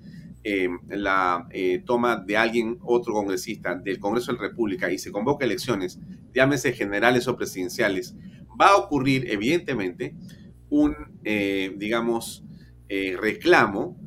eh, 0.48 0.68
la 0.90 1.48
eh, 1.50 1.82
toma 1.84 2.18
de 2.24 2.36
alguien, 2.36 2.78
otro 2.84 3.12
congresista 3.12 3.74
del 3.74 3.98
Congreso 3.98 4.30
de 4.30 4.38
la 4.38 4.44
República 4.44 4.92
y 4.92 4.96
se 4.96 5.10
convoca 5.10 5.44
elecciones, 5.44 5.98
llámese 6.32 6.72
generales 6.72 7.26
o 7.26 7.36
presidenciales, 7.36 8.14
va 8.48 8.68
a 8.68 8.76
ocurrir 8.76 9.28
evidentemente 9.28 10.14
un, 10.68 10.94
eh, 11.24 11.74
digamos, 11.76 12.44
reclamo 12.88 13.98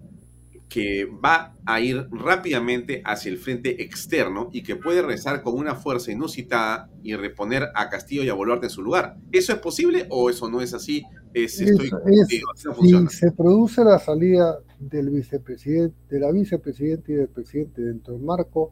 que 0.69 1.03
va 1.03 1.57
a 1.65 1.81
ir 1.81 2.07
rápidamente 2.09 3.01
hacia 3.03 3.31
el 3.31 3.37
frente 3.37 3.83
externo 3.83 4.49
y 4.53 4.63
que 4.63 4.77
puede 4.77 5.01
rezar 5.01 5.43
con 5.43 5.55
una 5.55 5.75
fuerza 5.75 6.13
inusitada 6.13 6.89
y 7.03 7.15
reponer 7.15 7.67
a 7.75 7.89
Castillo 7.89 8.23
y 8.23 8.29
a 8.29 8.33
Boluarte 8.33 8.67
en 8.67 8.69
su 8.69 8.81
lugar. 8.81 9.17
¿Eso 9.33 9.51
es 9.51 9.59
posible 9.59 10.05
o 10.09 10.29
eso 10.29 10.49
no 10.49 10.61
es 10.61 10.73
así? 10.73 11.03
Es, 11.33 11.61
estoy 11.61 11.91
si 12.27 13.07
se 13.09 13.31
produce 13.31 13.83
la 13.83 13.99
salida 13.99 14.59
del 14.79 15.09
vicepresidente, 15.09 15.95
de 16.09 16.19
la 16.19 16.31
vicepresidenta 16.31 17.11
y 17.11 17.15
del 17.15 17.27
presidente 17.27 17.81
dentro 17.81 18.13
del 18.13 18.23
marco 18.23 18.71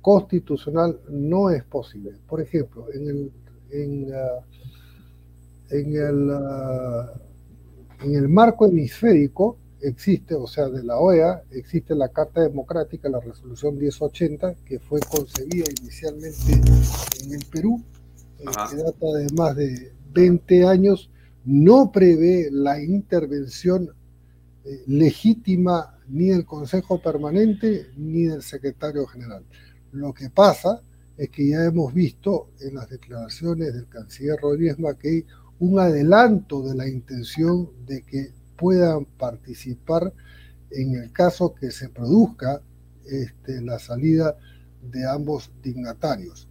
constitucional, 0.00 1.00
no 1.08 1.50
es 1.50 1.64
posible. 1.64 2.12
Por 2.26 2.40
ejemplo, 2.40 2.86
en 2.92 3.08
el, 3.08 3.32
en, 3.70 4.08
en 5.70 5.96
el, 5.96 6.30
en 8.02 8.14
el 8.14 8.28
marco 8.28 8.66
hemisférico, 8.66 9.58
existe, 9.80 10.34
o 10.34 10.46
sea, 10.46 10.68
de 10.68 10.82
la 10.82 10.98
OEA, 10.98 11.42
existe 11.50 11.94
la 11.94 12.08
Carta 12.08 12.40
Democrática, 12.40 13.08
la 13.08 13.20
Resolución 13.20 13.76
1080, 13.78 14.54
que 14.64 14.78
fue 14.78 15.00
concebida 15.00 15.64
inicialmente 15.80 16.52
en 17.24 17.32
el 17.32 17.44
Perú, 17.50 17.82
eh, 18.38 18.44
que 18.70 18.76
data 18.76 19.06
de 19.18 19.26
más 19.36 19.56
de 19.56 19.92
20 20.12 20.66
años, 20.66 21.10
no 21.46 21.92
prevé 21.92 22.48
la 22.50 22.82
intervención 22.82 23.88
eh, 24.64 24.82
legítima 24.88 25.96
ni 26.08 26.28
del 26.28 26.44
Consejo 26.44 27.00
Permanente 27.00 27.86
ni 27.96 28.24
del 28.24 28.42
Secretario 28.42 29.06
General. 29.06 29.44
Lo 29.92 30.12
que 30.12 30.28
pasa 30.28 30.82
es 31.16 31.30
que 31.30 31.48
ya 31.48 31.64
hemos 31.64 31.94
visto 31.94 32.50
en 32.60 32.74
las 32.74 32.90
declaraciones 32.90 33.72
del 33.72 33.88
canciller 33.88 34.38
Rodríguez 34.40 34.78
Mackey 34.78 35.24
un 35.60 35.78
adelanto 35.78 36.62
de 36.62 36.74
la 36.74 36.88
intención 36.88 37.70
de 37.86 38.02
que 38.02 38.32
puedan 38.56 39.04
participar 39.04 40.12
en 40.70 40.94
el 40.96 41.12
caso 41.12 41.54
que 41.54 41.70
se 41.70 41.88
produzca 41.88 42.60
este, 43.06 43.62
la 43.62 43.78
salida 43.78 44.36
de 44.90 45.08
ambos 45.08 45.50
dignatarios. 45.62 46.48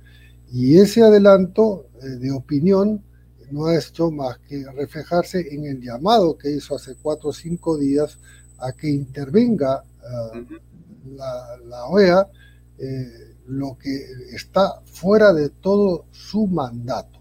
Y 0.52 0.78
ese 0.78 1.04
adelanto 1.04 1.90
eh, 2.02 2.08
de 2.18 2.32
opinión 2.32 3.04
no 3.52 3.66
ha 3.68 3.78
hecho 3.78 4.12
más 4.12 4.38
que 4.40 4.64
reflejarse 4.72 5.54
en 5.54 5.66
el 5.66 5.82
llamado 5.82 6.38
que 6.38 6.52
hizo 6.52 6.76
hace 6.76 6.96
cuatro 6.96 7.30
o 7.30 7.34
cinco 7.34 7.78
días 7.78 8.18
a 8.60 8.72
que 8.74 8.90
intervenga 8.90 9.84
eh, 9.84 10.46
la, 11.16 11.86
OEA, 11.86 12.28
eh, 12.78 13.36
lo 13.48 13.78
que 13.78 13.96
está 14.34 14.82
fuera 14.86 15.34
de 15.34 15.50
todo 15.50 16.06
su 16.12 16.48
mandato, 16.48 17.20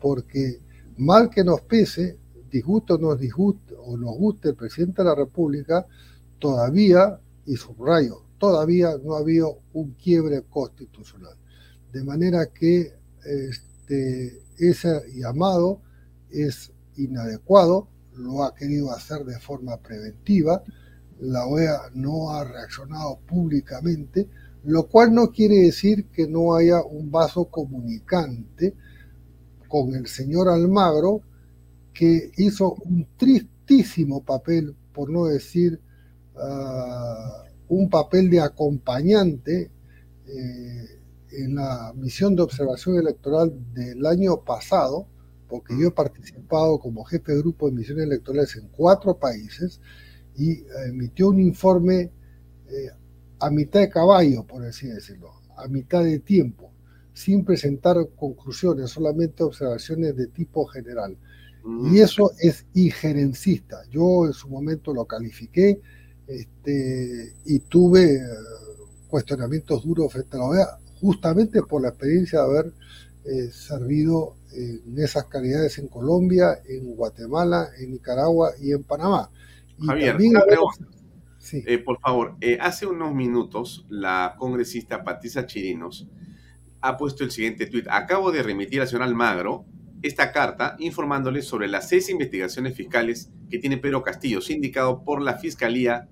porque 0.00 0.60
mal 0.98 1.30
que 1.30 1.44
nos 1.44 1.62
pese, 1.62 2.18
disgusto 2.50 2.94
o 2.94 2.98
nos 2.98 3.18
disguste, 3.18 3.74
o 3.76 3.96
nos 3.96 4.16
guste 4.16 4.50
el 4.50 4.54
presidente 4.54 5.02
de 5.02 5.08
la 5.08 5.14
República, 5.14 5.86
todavía, 6.38 7.18
y 7.46 7.56
subrayo, 7.56 8.22
todavía 8.38 8.96
no 9.02 9.14
ha 9.14 9.18
habido 9.18 9.58
un 9.72 9.92
quiebre 9.92 10.42
constitucional. 10.48 11.36
De 11.92 12.02
manera 12.04 12.46
que 12.46 12.92
este, 13.24 14.42
ese 14.58 15.02
llamado 15.14 15.80
es 16.30 16.72
inadecuado, 16.96 17.88
lo 18.16 18.44
ha 18.44 18.54
querido 18.54 18.92
hacer 18.92 19.24
de 19.24 19.38
forma 19.38 19.76
preventiva, 19.78 20.62
la 21.20 21.46
OEA 21.46 21.90
no 21.94 22.30
ha 22.30 22.44
reaccionado 22.44 23.18
públicamente, 23.26 24.28
lo 24.64 24.86
cual 24.86 25.14
no 25.14 25.30
quiere 25.30 25.58
decir 25.58 26.06
que 26.06 26.26
no 26.26 26.54
haya 26.54 26.82
un 26.82 27.10
vaso 27.10 27.46
comunicante 27.46 28.74
con 29.68 29.94
el 29.94 30.06
señor 30.06 30.48
Almagro, 30.48 31.22
que 31.92 32.30
hizo 32.36 32.74
un 32.74 33.06
tristísimo 33.16 34.22
papel, 34.24 34.74
por 34.92 35.10
no 35.10 35.26
decir 35.26 35.80
ah, 36.36 37.44
un 37.68 37.88
papel 37.88 38.30
de 38.30 38.40
acompañante 38.40 39.70
eh, 40.26 41.00
en 41.38 41.56
la 41.56 41.92
misión 41.94 42.36
de 42.36 42.42
observación 42.42 42.96
electoral 42.96 43.52
del 43.72 44.04
año 44.06 44.42
pasado, 44.44 45.06
porque 45.48 45.78
yo 45.78 45.88
he 45.88 45.90
participado 45.90 46.78
como 46.78 47.04
jefe 47.04 47.32
de 47.32 47.38
grupo 47.38 47.66
de 47.66 47.76
misiones 47.76 48.04
electorales 48.04 48.56
en 48.56 48.68
cuatro 48.68 49.18
países 49.18 49.80
y 50.36 50.64
emitió 50.88 51.28
un 51.28 51.40
informe 51.40 52.10
eh, 52.68 52.90
a 53.40 53.50
mitad 53.50 53.80
de 53.80 53.88
caballo, 53.88 54.44
por 54.44 54.64
así 54.64 54.86
decirlo, 54.86 55.30
a 55.56 55.68
mitad 55.68 56.02
de 56.02 56.18
tiempo, 56.18 56.72
sin 57.12 57.44
presentar 57.44 57.96
conclusiones, 58.16 58.90
solamente 58.90 59.42
observaciones 59.42 60.16
de 60.16 60.26
tipo 60.28 60.64
general. 60.66 61.16
Y 61.90 62.00
eso 62.00 62.30
es 62.40 62.66
injerencista. 62.74 63.84
Yo 63.90 64.26
en 64.26 64.34
su 64.34 64.48
momento 64.48 64.92
lo 64.92 65.06
califiqué 65.06 65.80
este, 66.26 67.34
y 67.46 67.58
tuve 67.60 68.16
eh, 68.16 68.20
cuestionamientos 69.08 69.82
duros 69.82 70.12
frente 70.12 70.36
a 70.36 70.40
la 70.40 70.44
OEA, 70.46 70.78
justamente 71.04 71.62
por 71.62 71.82
la 71.82 71.88
experiencia 71.88 72.40
de 72.40 72.44
haber 72.44 72.72
eh, 73.26 73.50
servido 73.52 74.36
en 74.52 74.98
esas 74.98 75.24
calidades 75.24 75.78
en 75.78 75.88
Colombia, 75.88 76.60
en 76.66 76.94
Guatemala, 76.94 77.68
en 77.78 77.90
Nicaragua 77.90 78.52
y 78.60 78.72
en 78.72 78.84
Panamá. 78.84 79.28
Javier, 79.84 80.16
una 80.16 80.44
pregunta. 80.44 80.86
Eh, 81.52 81.78
por 81.78 81.98
favor, 82.00 82.36
hace 82.60 82.86
unos 82.86 83.14
minutos 83.14 83.84
la 83.90 84.36
congresista 84.38 85.04
Patricia 85.04 85.44
Chirinos 85.44 86.08
ha 86.80 86.96
puesto 86.96 87.24
el 87.24 87.32
siguiente 87.32 87.66
tuit. 87.66 87.86
Acabo 87.90 88.32
de 88.32 88.42
remitir 88.42 88.80
a 88.80 88.86
señor 88.86 89.02
Almagro 89.02 89.66
esta 90.02 90.32
carta 90.32 90.76
informándole 90.78 91.42
sobre 91.42 91.66
las 91.66 91.88
seis 91.88 92.08
investigaciones 92.08 92.74
fiscales 92.74 93.30
que 93.50 93.58
tiene 93.58 93.78
Pedro 93.78 94.02
Castillo, 94.02 94.40
sindicado 94.40 95.02
por 95.02 95.20
la 95.20 95.38
Fiscalía 95.38 96.08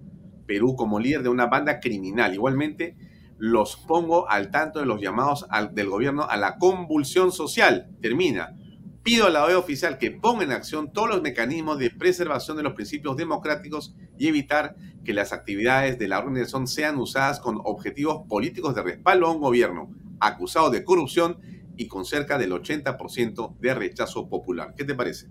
Perú 0.47 0.75
como 0.77 0.99
líder 0.99 1.23
de 1.23 1.29
una 1.29 1.47
banda 1.47 1.81
criminal. 1.81 2.35
Igualmente, 2.35 2.97
los 3.43 3.75
pongo 3.75 4.31
al 4.31 4.53
tanto 4.53 4.79
de 4.79 4.87
los 4.87 5.01
llamados 5.01 5.49
del 5.73 5.89
gobierno 5.89 6.23
a 6.23 6.37
la 6.37 6.59
convulsión 6.59 7.33
social. 7.33 7.91
Termina. 8.01 8.57
Pido 9.03 9.27
a 9.27 9.31
la 9.31 9.45
OEA 9.45 9.59
oficial 9.59 9.99
que 9.99 10.13
ponga 10.13 10.45
en 10.45 10.53
acción 10.53 10.93
todos 10.93 11.09
los 11.09 11.23
mecanismos 11.23 11.77
de 11.81 11.91
preservación 11.91 12.57
de 12.57 12.63
los 12.63 12.75
principios 12.75 13.17
democráticos 13.17 13.97
y 14.17 14.29
evitar 14.29 14.77
que 15.05 15.13
las 15.13 15.33
actividades 15.33 15.99
de 15.99 16.07
la 16.07 16.21
organización 16.21 16.69
sean 16.69 16.99
usadas 16.99 17.41
con 17.41 17.61
objetivos 17.65 18.29
políticos 18.29 18.77
de 18.77 18.83
respaldo 18.85 19.27
a 19.27 19.33
un 19.33 19.41
gobierno 19.41 19.91
acusado 20.21 20.71
de 20.71 20.85
corrupción 20.85 21.39
y 21.77 21.89
con 21.89 22.05
cerca 22.05 22.39
del 22.39 22.53
80% 22.53 23.59
de 23.59 23.75
rechazo 23.75 24.29
popular. 24.29 24.75
¿Qué 24.77 24.85
te 24.85 24.95
parece? 24.95 25.27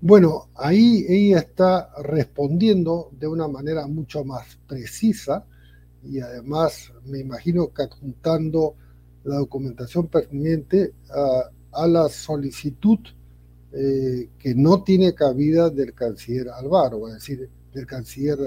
Bueno, 0.00 0.50
ahí 0.54 1.04
ella 1.08 1.40
está 1.40 1.90
respondiendo 2.00 3.10
de 3.10 3.26
una 3.26 3.48
manera 3.48 3.88
mucho 3.88 4.24
más 4.24 4.56
precisa 4.68 5.46
y 6.04 6.20
además 6.20 6.92
me 7.04 7.18
imagino 7.18 7.72
que 7.72 7.82
adjuntando 7.82 8.74
la 9.24 9.36
documentación 9.36 10.08
pertinente 10.08 10.92
a, 11.10 11.86
la 11.86 12.08
solicitud 12.08 12.98
eh, 13.72 14.30
que 14.38 14.54
no 14.54 14.82
tiene 14.82 15.14
cabida 15.14 15.70
del 15.70 15.92
canciller 15.94 16.48
Alvaro, 16.48 17.06
es 17.08 17.14
decir, 17.14 17.48
del 17.72 17.86
canciller 17.86 18.38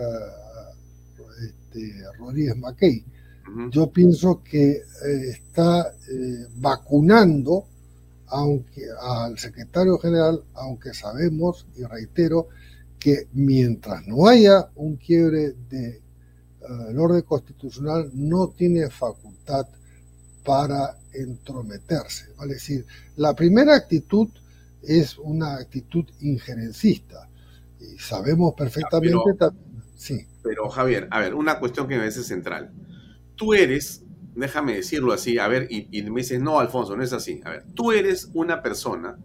este, 1.41 1.93
Rodríguez 2.17 2.57
Mackey. 2.57 3.05
Yo 3.69 3.91
pienso 3.91 4.41
que 4.43 4.71
eh, 4.71 4.81
está 5.29 5.93
eh, 6.09 6.47
vacunando 6.55 7.65
aunque, 8.27 8.85
al 9.01 9.37
secretario 9.37 9.97
general, 9.97 10.43
aunque 10.53 10.93
sabemos, 10.93 11.67
y 11.75 11.83
reitero, 11.83 12.47
que 12.97 13.27
mientras 13.33 14.07
no 14.07 14.27
haya 14.27 14.69
un 14.75 14.95
quiebre 14.95 15.53
de, 15.69 16.00
uh, 16.69 17.01
orden 17.01 17.21
constitucional, 17.21 18.09
no 18.13 18.49
tiene 18.49 18.89
facultad 18.89 19.65
para 20.43 20.97
entrometerse. 21.13 22.25
Es 22.41 22.49
decir, 22.49 22.85
la 23.15 23.35
primera 23.35 23.75
actitud 23.75 24.27
es 24.81 25.17
una 25.17 25.55
actitud 25.55 26.05
injerencista. 26.21 27.29
Y 27.79 27.97
sabemos 27.97 28.53
perfectamente 28.55 29.33
también. 29.37 29.83
Sí. 29.95 30.27
Pero 30.43 30.69
Javier, 30.69 31.07
a 31.11 31.19
ver, 31.19 31.35
una 31.35 31.59
cuestión 31.59 31.87
que 31.87 31.95
me 31.95 32.01
parece 32.01 32.23
central 32.23 32.71
tú 33.41 33.55
eres, 33.55 34.03
déjame 34.35 34.75
decirlo 34.75 35.13
así, 35.13 35.39
a 35.39 35.47
ver, 35.47 35.65
y, 35.67 36.03
me 36.03 36.21
dices, 36.21 36.39
no, 36.39 36.59
Alfonso, 36.59 36.95
no 36.95 37.01
es 37.01 37.11
así. 37.11 37.41
A 37.43 37.49
ver, 37.49 37.65
tú 37.73 37.91
eres 37.91 38.29
una 38.35 38.61
persona 38.61 39.17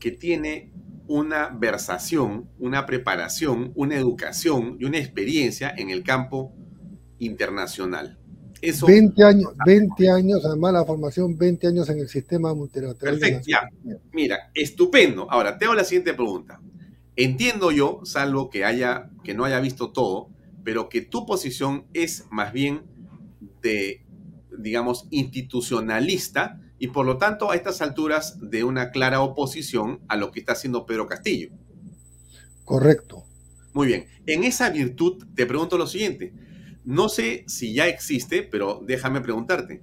que 0.00 0.10
tiene 0.10 0.72
una 1.08 1.48
versación, 1.48 2.48
una 2.58 2.86
preparación, 2.86 3.72
una 3.74 3.96
educación 3.96 4.76
y 4.78 4.84
una 4.84 4.98
experiencia 4.98 5.74
en 5.76 5.90
el 5.90 6.04
campo 6.04 6.54
internacional. 7.18 8.18
Eso, 8.60 8.86
20 8.86 9.24
años, 9.24 9.52
20 9.64 10.10
años, 10.10 10.44
además 10.44 10.72
la 10.74 10.84
formación, 10.84 11.36
20 11.38 11.68
años 11.68 11.88
en 11.88 12.00
el 12.00 12.08
sistema 12.08 12.52
multilateral. 12.54 13.18
Perfecto, 13.18 13.46
ya. 13.48 13.68
Mira, 14.12 14.50
estupendo. 14.54 15.30
Ahora, 15.30 15.58
te 15.58 15.64
hago 15.64 15.74
la 15.74 15.84
siguiente 15.84 16.12
pregunta. 16.12 16.60
Entiendo 17.16 17.72
yo, 17.72 18.00
salvo 18.04 18.50
que 18.50 18.64
haya, 18.64 19.10
que 19.24 19.34
no 19.34 19.44
haya 19.44 19.60
visto 19.60 19.90
todo, 19.90 20.28
pero 20.62 20.88
que 20.88 21.00
tu 21.00 21.24
posición 21.24 21.86
es 21.94 22.26
más 22.30 22.52
bien 22.52 22.82
de, 23.62 24.04
digamos, 24.58 25.06
institucionalista 25.10 26.60
y 26.78 26.88
por 26.88 27.06
lo 27.06 27.18
tanto 27.18 27.50
a 27.50 27.56
estas 27.56 27.82
alturas 27.82 28.38
de 28.40 28.64
una 28.64 28.90
clara 28.90 29.20
oposición 29.20 30.00
a 30.08 30.16
lo 30.16 30.30
que 30.30 30.40
está 30.40 30.52
haciendo 30.52 30.86
Pedro 30.86 31.06
Castillo. 31.06 31.50
Correcto. 32.64 33.24
Muy 33.72 33.86
bien. 33.86 34.06
En 34.26 34.44
esa 34.44 34.70
virtud 34.70 35.24
te 35.34 35.46
pregunto 35.46 35.78
lo 35.78 35.86
siguiente. 35.86 36.32
No 36.84 37.08
sé 37.08 37.44
si 37.46 37.74
ya 37.74 37.86
existe, 37.86 38.42
pero 38.42 38.82
déjame 38.84 39.20
preguntarte. 39.20 39.82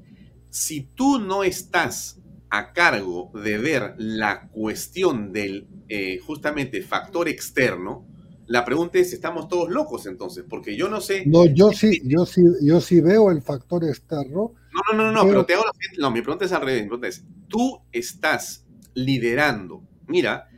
Si 0.50 0.82
tú 0.82 1.20
no 1.20 1.44
estás 1.44 2.20
a 2.50 2.74
cargo 2.74 3.32
de 3.34 3.58
ver 3.58 3.96
la 3.98 4.48
cuestión 4.50 5.34
del 5.34 5.68
eh, 5.90 6.20
justamente 6.20 6.82
factor 6.82 7.28
externo, 7.28 8.06
la 8.48 8.64
pregunta 8.64 9.00
es, 9.00 9.12
¿estamos 9.12 9.48
todos 9.48 9.70
locos 9.70 10.06
entonces? 10.06 10.44
Porque 10.48 10.76
yo 10.76 10.88
no 10.88 11.02
sé... 11.02 11.24
No, 11.26 11.46
yo 11.46 11.72
sí, 11.72 12.02
yo 12.06 12.26
sí, 12.26 12.42
yo 12.62 12.80
sí 12.80 13.02
veo 13.02 13.32
el 13.32 13.42
factor 13.42 13.84
externo. 13.84 14.54
No, 14.72 14.98
no, 14.98 15.04
no, 15.06 15.12
no, 15.12 15.28
pero 15.28 15.46
te 15.46 15.56
hago 15.56 15.64
la 15.66 15.72
No, 15.98 16.12
mi 16.12 16.22
pregunta 16.22 16.46
es 16.46 16.52
al 16.52 16.62
revés. 16.62 16.84
Mi 16.84 16.90
pregunta 16.90 17.08
es, 17.08 17.24
tú 17.48 17.82
estás 17.92 18.66
liderando, 18.94 19.84
mira, 20.08 20.50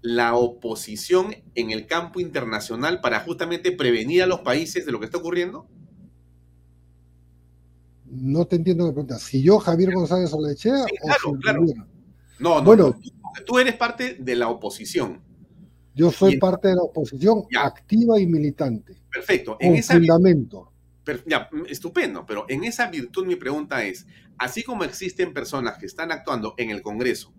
la 0.00 0.36
oposición 0.36 1.34
en 1.54 1.70
el 1.70 1.86
campo 1.86 2.20
internacional 2.20 3.00
para 3.00 3.20
justamente 3.20 3.72
prevenir 3.72 4.22
a 4.22 4.26
los 4.26 4.40
países 4.40 4.86
de 4.86 4.92
lo 4.92 5.00
que 5.00 5.06
está 5.06 5.18
ocurriendo? 5.18 5.66
No 8.06 8.46
te 8.46 8.56
entiendo 8.56 8.86
la 8.86 8.92
pregunta. 8.92 9.18
Si 9.18 9.42
yo, 9.42 9.58
Javier 9.58 9.94
González 9.94 10.32
Olechea, 10.32 10.84
sí, 10.84 10.96
claro, 11.02 11.30
o 11.30 11.38
claro. 11.38 11.64
No, 12.38 12.58
no, 12.58 12.62
bueno, 12.62 12.92
tú, 12.92 13.10
tú 13.46 13.58
eres 13.58 13.76
parte 13.76 14.16
de 14.18 14.36
la 14.36 14.48
oposición. 14.48 15.22
Yo 15.94 16.10
soy 16.10 16.38
parte 16.38 16.68
de 16.68 16.74
la 16.74 16.82
oposición 16.82 17.44
ya. 17.50 17.64
activa 17.64 18.20
y 18.20 18.26
militante. 18.26 18.96
Perfecto. 19.12 19.56
En 19.60 19.76
ese 19.76 19.94
fundamento. 19.94 20.70
Ya, 21.26 21.50
estupendo, 21.68 22.24
pero 22.24 22.46
en 22.48 22.64
esa 22.64 22.88
virtud 22.88 23.26
mi 23.26 23.36
pregunta 23.36 23.84
es, 23.84 24.06
así 24.38 24.62
como 24.62 24.84
existen 24.84 25.34
personas 25.34 25.76
que 25.76 25.84
están 25.84 26.10
actuando 26.10 26.54
en 26.56 26.70
el 26.70 26.80
Congreso, 26.80 27.34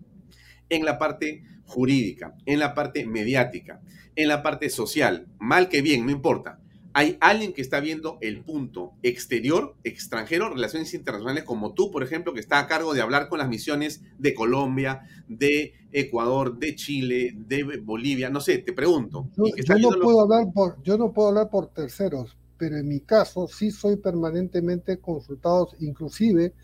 en 0.68 0.84
la 0.84 0.98
parte 0.98 1.42
jurídica, 1.64 2.36
en 2.46 2.60
la 2.60 2.74
parte 2.74 3.04
mediática, 3.06 3.80
en 4.14 4.28
la 4.28 4.42
parte 4.42 4.70
social, 4.70 5.26
mal 5.38 5.68
que 5.68 5.82
bien, 5.82 6.06
no 6.06 6.12
importa, 6.12 6.60
hay 6.96 7.18
alguien 7.20 7.52
que 7.52 7.60
está 7.60 7.78
viendo 7.80 8.16
el 8.22 8.42
punto 8.42 8.94
exterior, 9.02 9.74
extranjero, 9.84 10.48
relaciones 10.48 10.94
internacionales, 10.94 11.44
como 11.44 11.74
tú, 11.74 11.90
por 11.90 12.02
ejemplo, 12.02 12.32
que 12.32 12.40
está 12.40 12.58
a 12.58 12.66
cargo 12.66 12.94
de 12.94 13.02
hablar 13.02 13.28
con 13.28 13.38
las 13.38 13.50
misiones 13.50 14.00
de 14.16 14.32
Colombia, 14.32 15.02
de 15.28 15.74
Ecuador, 15.92 16.58
de 16.58 16.74
Chile, 16.74 17.36
de 17.36 17.64
Bolivia, 17.84 18.30
no 18.30 18.40
sé, 18.40 18.56
te 18.60 18.72
pregunto. 18.72 19.28
Yo, 19.36 19.44
yo 19.76 19.78
no, 19.78 20.00
puedo 20.00 20.22
hablar 20.22 20.50
por, 20.54 20.82
yo 20.84 20.96
no 20.96 21.12
puedo 21.12 21.28
hablar 21.28 21.50
por 21.50 21.66
terceros, 21.66 22.34
pero 22.56 22.78
en 22.78 22.88
mi 22.88 23.00
caso 23.00 23.46
sí 23.46 23.70
soy 23.70 23.96
permanentemente 23.96 24.96
consultado, 24.96 25.68
inclusive 25.80 26.54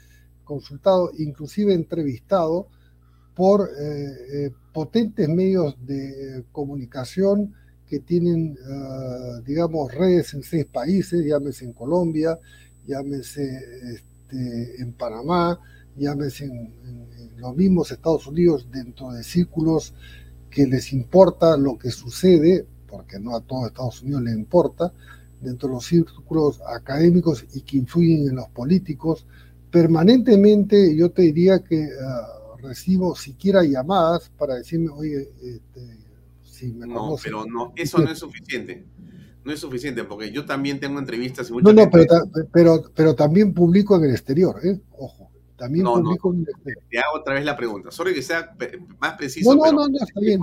consultado, 0.44 1.10
inclusive 1.18 1.74
entrevistado 1.74 2.68
por 3.34 3.68
eh, 3.68 4.46
eh, 4.46 4.50
potentes 4.72 5.28
medios 5.28 5.76
de 5.86 6.42
comunicación 6.52 7.52
que 7.92 8.00
tienen, 8.00 8.56
uh, 8.56 9.42
digamos, 9.42 9.92
redes 9.92 10.32
en 10.32 10.42
seis 10.42 10.64
países, 10.64 11.26
llámese 11.26 11.66
en 11.66 11.74
Colombia, 11.74 12.38
llámese 12.86 13.44
este, 13.92 14.80
en 14.80 14.94
Panamá, 14.94 15.60
llámese 15.94 16.46
en, 16.46 16.72
los 17.36 17.54
mismos 17.54 17.90
Estados 17.90 18.26
Unidos, 18.26 18.66
dentro 18.72 19.12
de 19.12 19.22
círculos 19.22 19.92
que 20.48 20.66
les 20.66 20.94
importa 20.94 21.54
lo 21.58 21.76
que 21.76 21.90
sucede, 21.90 22.64
porque 22.88 23.18
no 23.18 23.36
a 23.36 23.42
todo 23.42 23.66
Estados 23.66 24.00
Unidos 24.00 24.22
le 24.22 24.32
importa, 24.32 24.90
dentro 25.42 25.68
de 25.68 25.74
los 25.74 25.84
círculos 25.84 26.62
académicos 26.66 27.44
y 27.52 27.60
que 27.60 27.76
influyen 27.76 28.26
en 28.26 28.36
los 28.36 28.48
políticos, 28.48 29.26
permanentemente 29.70 30.96
yo 30.96 31.10
te 31.10 31.22
diría 31.22 31.58
que 31.62 31.88
uh, 31.88 32.56
recibo 32.56 33.14
siquiera 33.14 33.62
llamadas 33.64 34.30
para 34.38 34.54
decirme, 34.54 34.88
oye, 34.88 35.28
este, 35.42 36.01
me 36.68 36.86
no, 36.86 37.16
pero 37.22 37.44
no, 37.46 37.72
eso 37.76 37.98
no 37.98 38.10
es 38.10 38.18
suficiente. 38.18 38.86
No 39.44 39.52
es 39.52 39.58
suficiente, 39.58 40.04
porque 40.04 40.30
yo 40.30 40.46
también 40.46 40.78
tengo 40.78 41.00
entrevistas 41.00 41.50
y 41.50 41.54
No, 41.54 41.72
no, 41.72 41.90
pero, 41.90 42.06
pero, 42.52 42.82
pero, 42.94 43.14
también 43.16 43.52
publico 43.52 43.96
en 43.96 44.04
el 44.04 44.10
exterior, 44.12 44.60
¿eh? 44.64 44.80
Ojo. 44.92 45.30
También 45.56 45.84
no, 45.84 45.94
publico 45.94 46.28
no, 46.28 46.34
en 46.38 46.42
el 46.42 46.48
exterior. 46.50 46.84
Te 46.88 46.98
hago 46.98 47.18
otra 47.18 47.34
vez 47.34 47.44
la 47.44 47.56
pregunta. 47.56 47.90
Sorry 47.90 48.14
que 48.14 48.22
sea 48.22 48.54
más 49.00 49.14
preciso. 49.14 49.50
No, 49.50 49.56
no, 49.56 49.62
pero 49.62 49.74
no, 49.74 49.88
no, 49.88 49.98
está 49.98 50.20
bien. 50.20 50.40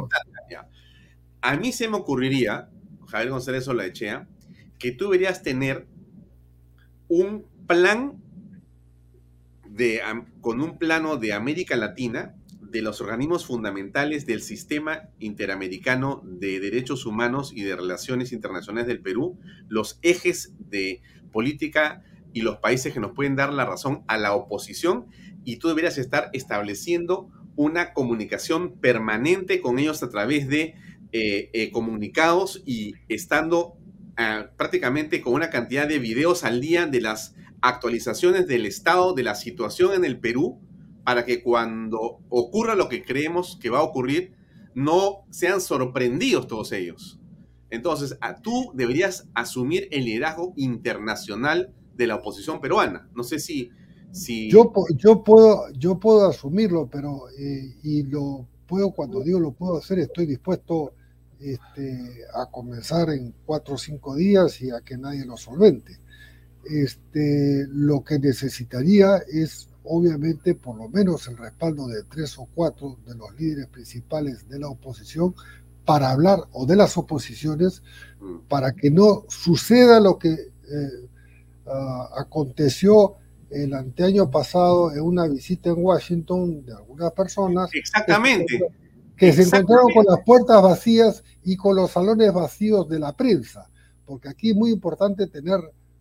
A 1.41 1.55
mí 1.55 1.71
se 1.71 1.87
me 1.87 1.95
ocurriría, 1.95 2.69
Javier 3.07 3.29
González 3.31 3.67
Olaechea, 3.69 4.27
que 4.77 4.91
tú 4.91 5.05
deberías 5.05 5.43
tener 5.43 5.87
un 7.07 7.45
plan 7.67 8.21
de, 9.69 10.01
con 10.41 10.59
un 10.61 10.77
plano 10.77 11.17
de 11.17 11.33
América 11.33 11.77
Latina 11.77 12.35
de 12.71 12.81
los 12.81 13.01
organismos 13.01 13.45
fundamentales 13.45 14.25
del 14.25 14.41
sistema 14.41 15.09
interamericano 15.19 16.21
de 16.23 16.59
derechos 16.59 17.05
humanos 17.05 17.51
y 17.53 17.63
de 17.63 17.75
relaciones 17.75 18.31
internacionales 18.31 18.87
del 18.87 19.01
Perú, 19.01 19.39
los 19.67 19.99
ejes 20.01 20.53
de 20.59 21.01
política 21.31 22.03
y 22.33 22.41
los 22.41 22.57
países 22.57 22.93
que 22.93 22.99
nos 22.99 23.11
pueden 23.11 23.35
dar 23.35 23.53
la 23.53 23.65
razón 23.65 24.03
a 24.07 24.17
la 24.17 24.33
oposición 24.33 25.07
y 25.43 25.57
tú 25.57 25.67
deberías 25.67 25.97
estar 25.97 26.29
estableciendo 26.33 27.29
una 27.55 27.93
comunicación 27.93 28.79
permanente 28.79 29.61
con 29.61 29.79
ellos 29.79 30.03
a 30.03 30.09
través 30.09 30.47
de 30.47 30.75
eh, 31.11 31.49
eh, 31.53 31.71
comunicados 31.71 32.61
y 32.65 32.93
estando 33.07 33.77
eh, 34.17 34.45
prácticamente 34.57 35.21
con 35.21 35.33
una 35.33 35.49
cantidad 35.49 35.87
de 35.87 35.99
videos 35.99 36.43
al 36.43 36.61
día 36.61 36.85
de 36.85 37.01
las 37.01 37.35
actualizaciones 37.61 38.47
del 38.47 38.65
estado 38.65 39.13
de 39.13 39.23
la 39.23 39.35
situación 39.35 39.93
en 39.93 40.05
el 40.05 40.19
Perú 40.19 40.61
para 41.03 41.25
que 41.25 41.41
cuando 41.41 42.19
ocurra 42.29 42.75
lo 42.75 42.89
que 42.89 43.03
creemos 43.03 43.57
que 43.61 43.69
va 43.69 43.79
a 43.79 43.83
ocurrir, 43.83 44.33
no 44.75 45.25
sean 45.29 45.61
sorprendidos 45.61 46.47
todos 46.47 46.71
ellos. 46.71 47.19
Entonces, 47.69 48.17
a, 48.21 48.41
tú 48.41 48.71
deberías 48.73 49.27
asumir 49.33 49.87
el 49.91 50.05
liderazgo 50.05 50.53
internacional 50.55 51.73
de 51.95 52.07
la 52.07 52.15
oposición 52.15 52.61
peruana. 52.61 53.09
No 53.15 53.23
sé 53.23 53.39
si... 53.39 53.69
si... 54.11 54.49
Yo, 54.49 54.71
yo, 54.95 55.23
puedo, 55.23 55.71
yo 55.73 55.99
puedo 55.99 56.27
asumirlo, 56.27 56.87
pero 56.91 57.29
eh, 57.37 57.75
y 57.83 58.03
lo 58.03 58.47
puedo, 58.67 58.91
cuando 58.91 59.21
digo 59.21 59.39
lo 59.39 59.51
puedo 59.51 59.77
hacer, 59.77 59.99
estoy 59.99 60.25
dispuesto 60.25 60.93
este, 61.39 62.25
a 62.33 62.47
comenzar 62.47 63.09
en 63.09 63.33
cuatro 63.45 63.75
o 63.75 63.77
cinco 63.77 64.15
días 64.15 64.61
y 64.61 64.71
a 64.71 64.81
que 64.81 64.97
nadie 64.97 65.25
lo 65.25 65.37
solvente. 65.37 65.97
Este, 66.65 67.65
lo 67.69 68.03
que 68.03 68.19
necesitaría 68.19 69.17
es 69.31 69.68
obviamente 69.83 70.55
por 70.55 70.77
lo 70.77 70.89
menos 70.89 71.27
el 71.27 71.37
respaldo 71.37 71.87
de 71.87 72.03
tres 72.03 72.37
o 72.37 72.47
cuatro 72.53 72.97
de 73.05 73.15
los 73.15 73.33
líderes 73.39 73.67
principales 73.67 74.47
de 74.49 74.59
la 74.59 74.69
oposición 74.69 75.33
para 75.85 76.11
hablar 76.11 76.39
o 76.51 76.65
de 76.65 76.75
las 76.75 76.97
oposiciones 76.97 77.81
para 78.47 78.73
que 78.73 78.91
no 78.91 79.23
suceda 79.27 79.99
lo 79.99 80.19
que 80.19 80.29
eh, 80.29 81.09
uh, 81.65 82.19
aconteció 82.19 83.15
el 83.49 83.73
anteaño 83.73 84.29
pasado 84.29 84.91
en 84.91 85.01
una 85.01 85.27
visita 85.27 85.69
en 85.69 85.83
Washington 85.83 86.63
de 86.65 86.73
algunas 86.73 87.11
personas. 87.13 87.69
Exactamente. 87.73 88.59
Que, 89.17 89.27
que 89.27 89.33
se 89.33 89.43
encontraron 89.43 89.91
con 89.93 90.05
las 90.05 90.19
puertas 90.23 90.61
vacías 90.61 91.23
y 91.43 91.57
con 91.57 91.75
los 91.75 91.91
salones 91.91 92.31
vacíos 92.33 92.87
de 92.87 92.99
la 92.99 93.13
prensa. 93.13 93.67
Porque 94.05 94.29
aquí 94.29 94.51
es 94.51 94.55
muy 94.55 94.71
importante 94.71 95.25
tener 95.27 95.59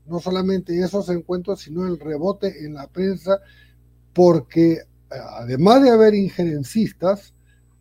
no 0.08 0.20
solamente 0.20 0.78
esos 0.78 1.08
encuentros 1.10 1.60
sino 1.60 1.86
el 1.86 1.98
rebote 1.98 2.64
en 2.64 2.74
la 2.74 2.86
prensa 2.88 3.38
porque 4.12 4.82
además 5.10 5.82
de 5.82 5.90
haber 5.90 6.14
injerencistas, 6.14 7.34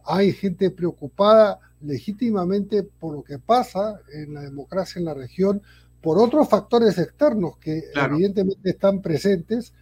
hay 0.05 0.31
gente 0.31 0.71
preocupada 0.71 1.59
legítimamente 1.81 2.83
por 2.83 3.13
lo 3.13 3.23
que 3.23 3.39
pasa 3.39 3.99
en 4.13 4.33
la 4.33 4.41
democracia 4.41 4.99
en 4.99 5.05
la 5.05 5.13
región, 5.13 5.61
por 6.01 6.17
otros 6.17 6.47
factores 6.47 6.97
externos 6.97 7.57
que 7.57 7.83
claro. 7.93 8.15
evidentemente 8.15 8.69
están 8.69 9.01
presentes, 9.01 9.73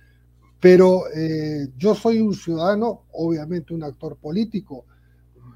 pero 0.60 1.04
eh, 1.14 1.68
yo 1.78 1.94
soy 1.94 2.20
un 2.20 2.34
ciudadano, 2.34 3.04
obviamente 3.12 3.74
un 3.74 3.84
actor 3.84 4.18
político, 4.18 4.86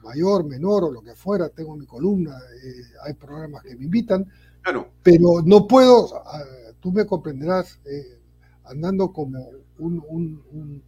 mayor, 0.03 0.45
menor 0.45 0.85
o 0.85 0.91
lo 0.91 1.01
que 1.01 1.15
fuera, 1.15 1.49
tengo 1.49 1.75
mi 1.75 1.85
columna, 1.85 2.37
eh, 2.63 2.83
hay 3.03 3.13
programas 3.13 3.63
que 3.63 3.75
me 3.75 3.85
invitan, 3.85 4.25
claro. 4.61 4.89
pero 5.03 5.41
no 5.43 5.67
puedo, 5.67 6.05
uh, 6.05 6.73
tú 6.79 6.91
me 6.91 7.05
comprenderás, 7.05 7.79
eh, 7.85 8.19
andando 8.65 9.11
como 9.11 9.49
un, 9.79 10.03
un, 10.07 10.43
un 10.51 10.83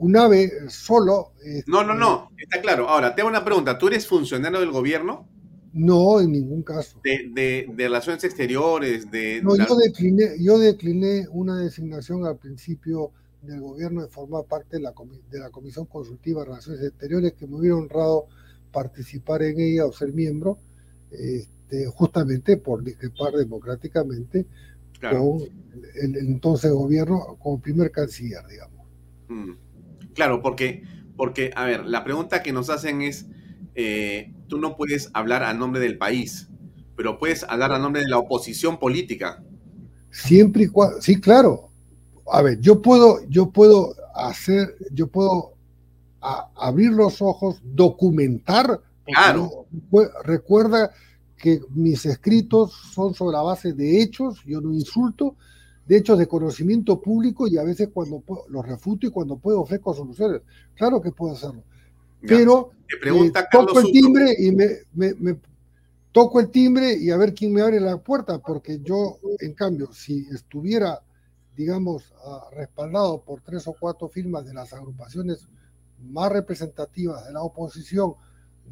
un 0.00 0.16
ave 0.16 0.50
solo. 0.68 1.32
no, 1.66 1.84
no, 1.84 1.94
no, 1.94 2.30
está 2.38 2.60
claro. 2.60 2.88
Ahora, 2.88 3.14
te 3.14 3.20
hago 3.20 3.28
una 3.28 3.44
pregunta. 3.44 3.78
¿Tú 3.78 3.88
eres 3.88 4.06
funcionario 4.06 4.58
del 4.60 4.70
gobierno? 4.70 5.28
No, 5.72 6.20
en 6.20 6.32
ningún 6.32 6.62
caso. 6.62 6.98
De, 7.04 7.70
relaciones 7.76 8.24
exteriores, 8.24 9.10
de... 9.10 9.40
No, 9.42 9.56
yo, 9.56 9.76
decliné, 9.76 10.36
yo 10.40 10.58
decliné 10.58 11.26
una 11.30 11.58
designación 11.58 12.26
al 12.26 12.38
principio 12.38 13.12
del 13.42 13.60
gobierno 13.60 14.02
de 14.02 14.08
formar 14.08 14.44
parte 14.46 14.78
de 14.78 14.82
la, 14.82 14.92
de 15.30 15.38
la 15.38 15.50
Comisión 15.50 15.86
Consultiva 15.86 16.40
de 16.40 16.46
Relaciones 16.46 16.82
Exteriores, 16.82 17.34
que 17.34 17.46
me 17.46 17.56
hubiera 17.56 17.76
honrado 17.76 18.26
participar 18.72 19.42
en 19.42 19.60
ella 19.60 19.86
o 19.86 19.92
ser 19.92 20.12
miembro, 20.12 20.58
este, 21.10 21.86
justamente 21.86 22.56
por 22.56 22.82
discrepar 22.82 23.34
democráticamente 23.34 24.46
con 25.00 25.40
el, 26.02 26.16
entonces 26.16 26.70
gobierno 26.72 27.36
como 27.38 27.60
primer 27.60 27.90
canciller, 27.90 28.46
digamos. 28.46 28.86
Mm. 29.28 29.52
Claro, 30.14 30.42
porque, 30.42 30.82
porque, 31.16 31.50
a 31.54 31.64
ver, 31.64 31.86
la 31.86 32.04
pregunta 32.04 32.42
que 32.42 32.52
nos 32.52 32.70
hacen 32.70 33.02
es, 33.02 33.26
eh, 33.74 34.32
tú 34.48 34.58
no 34.58 34.76
puedes 34.76 35.10
hablar 35.14 35.42
a 35.42 35.54
nombre 35.54 35.80
del 35.80 35.98
país, 35.98 36.48
pero 36.96 37.18
puedes 37.18 37.44
hablar 37.44 37.72
a 37.72 37.78
nombre 37.78 38.02
de 38.02 38.08
la 38.08 38.18
oposición 38.18 38.78
política. 38.78 39.42
Siempre 40.10 40.64
y 40.64 40.68
cuando, 40.68 41.00
sí, 41.00 41.20
claro. 41.20 41.70
A 42.32 42.42
ver, 42.42 42.60
yo 42.60 42.82
puedo, 42.82 43.26
yo 43.28 43.50
puedo 43.50 43.94
hacer, 44.14 44.76
yo 44.92 45.06
puedo 45.06 45.54
abrir 46.20 46.90
los 46.90 47.22
ojos, 47.22 47.60
documentar. 47.62 48.80
Claro. 49.06 49.66
recuerda 50.24 50.92
que 51.40 51.60
mis 51.70 52.04
escritos 52.04 52.72
son 52.94 53.14
sobre 53.14 53.36
la 53.36 53.42
base 53.42 53.72
de 53.72 54.02
hechos, 54.02 54.42
yo 54.44 54.60
no 54.60 54.72
insulto, 54.74 55.36
de 55.86 55.96
hechos 55.96 56.18
de 56.18 56.28
conocimiento 56.28 57.00
público 57.00 57.48
y 57.48 57.56
a 57.56 57.64
veces 57.64 57.88
cuando 57.92 58.22
los 58.48 58.66
refuto 58.66 59.06
y 59.06 59.10
cuando 59.10 59.38
puedo 59.38 59.62
ofrezco 59.62 59.94
soluciones. 59.94 60.42
Claro 60.74 61.00
que 61.00 61.10
puedo 61.10 61.32
hacerlo. 61.32 61.64
Pero 62.20 62.72
eh, 62.88 63.32
toco 63.50 63.80
el 63.80 63.90
timbre 63.90 64.36
y 64.38 64.52
me, 64.52 65.38
toco 66.12 66.40
el 66.40 66.50
timbre 66.50 66.92
y 66.92 67.10
a 67.10 67.16
ver 67.16 67.34
quién 67.34 67.54
me 67.54 67.62
abre 67.62 67.80
la 67.80 67.96
puerta, 67.96 68.38
porque 68.38 68.78
yo, 68.82 69.18
en 69.40 69.54
cambio, 69.54 69.90
si 69.92 70.28
estuviera, 70.30 71.00
digamos, 71.56 72.12
ah, 72.24 72.48
respaldado 72.52 73.22
por 73.22 73.40
tres 73.40 73.66
o 73.66 73.74
cuatro 73.78 74.08
firmas 74.08 74.44
de 74.44 74.52
las 74.52 74.74
agrupaciones 74.74 75.48
más 76.02 76.30
representativas 76.30 77.26
de 77.26 77.32
la 77.32 77.42
oposición, 77.42 78.14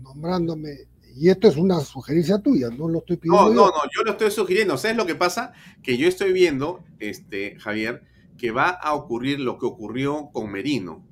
nombrándome 0.02 0.86
y 1.18 1.30
esto 1.30 1.48
es 1.48 1.56
una 1.56 1.80
sugerencia 1.80 2.38
tuya, 2.38 2.68
no 2.70 2.88
lo 2.88 3.00
estoy 3.00 3.16
pidiendo. 3.16 3.48
No, 3.48 3.54
no, 3.54 3.66
no, 3.66 3.82
yo 3.94 4.04
lo 4.04 4.12
estoy 4.12 4.30
sugiriendo. 4.30 4.78
¿Sabes 4.78 4.96
lo 4.96 5.06
que 5.06 5.16
pasa? 5.16 5.52
Que 5.82 5.96
yo 5.96 6.06
estoy 6.06 6.32
viendo, 6.32 6.84
este, 7.00 7.58
Javier, 7.58 8.02
que 8.36 8.52
va 8.52 8.68
a 8.68 8.94
ocurrir 8.94 9.40
lo 9.40 9.58
que 9.58 9.66
ocurrió 9.66 10.30
con 10.32 10.52
Merino, 10.52 11.04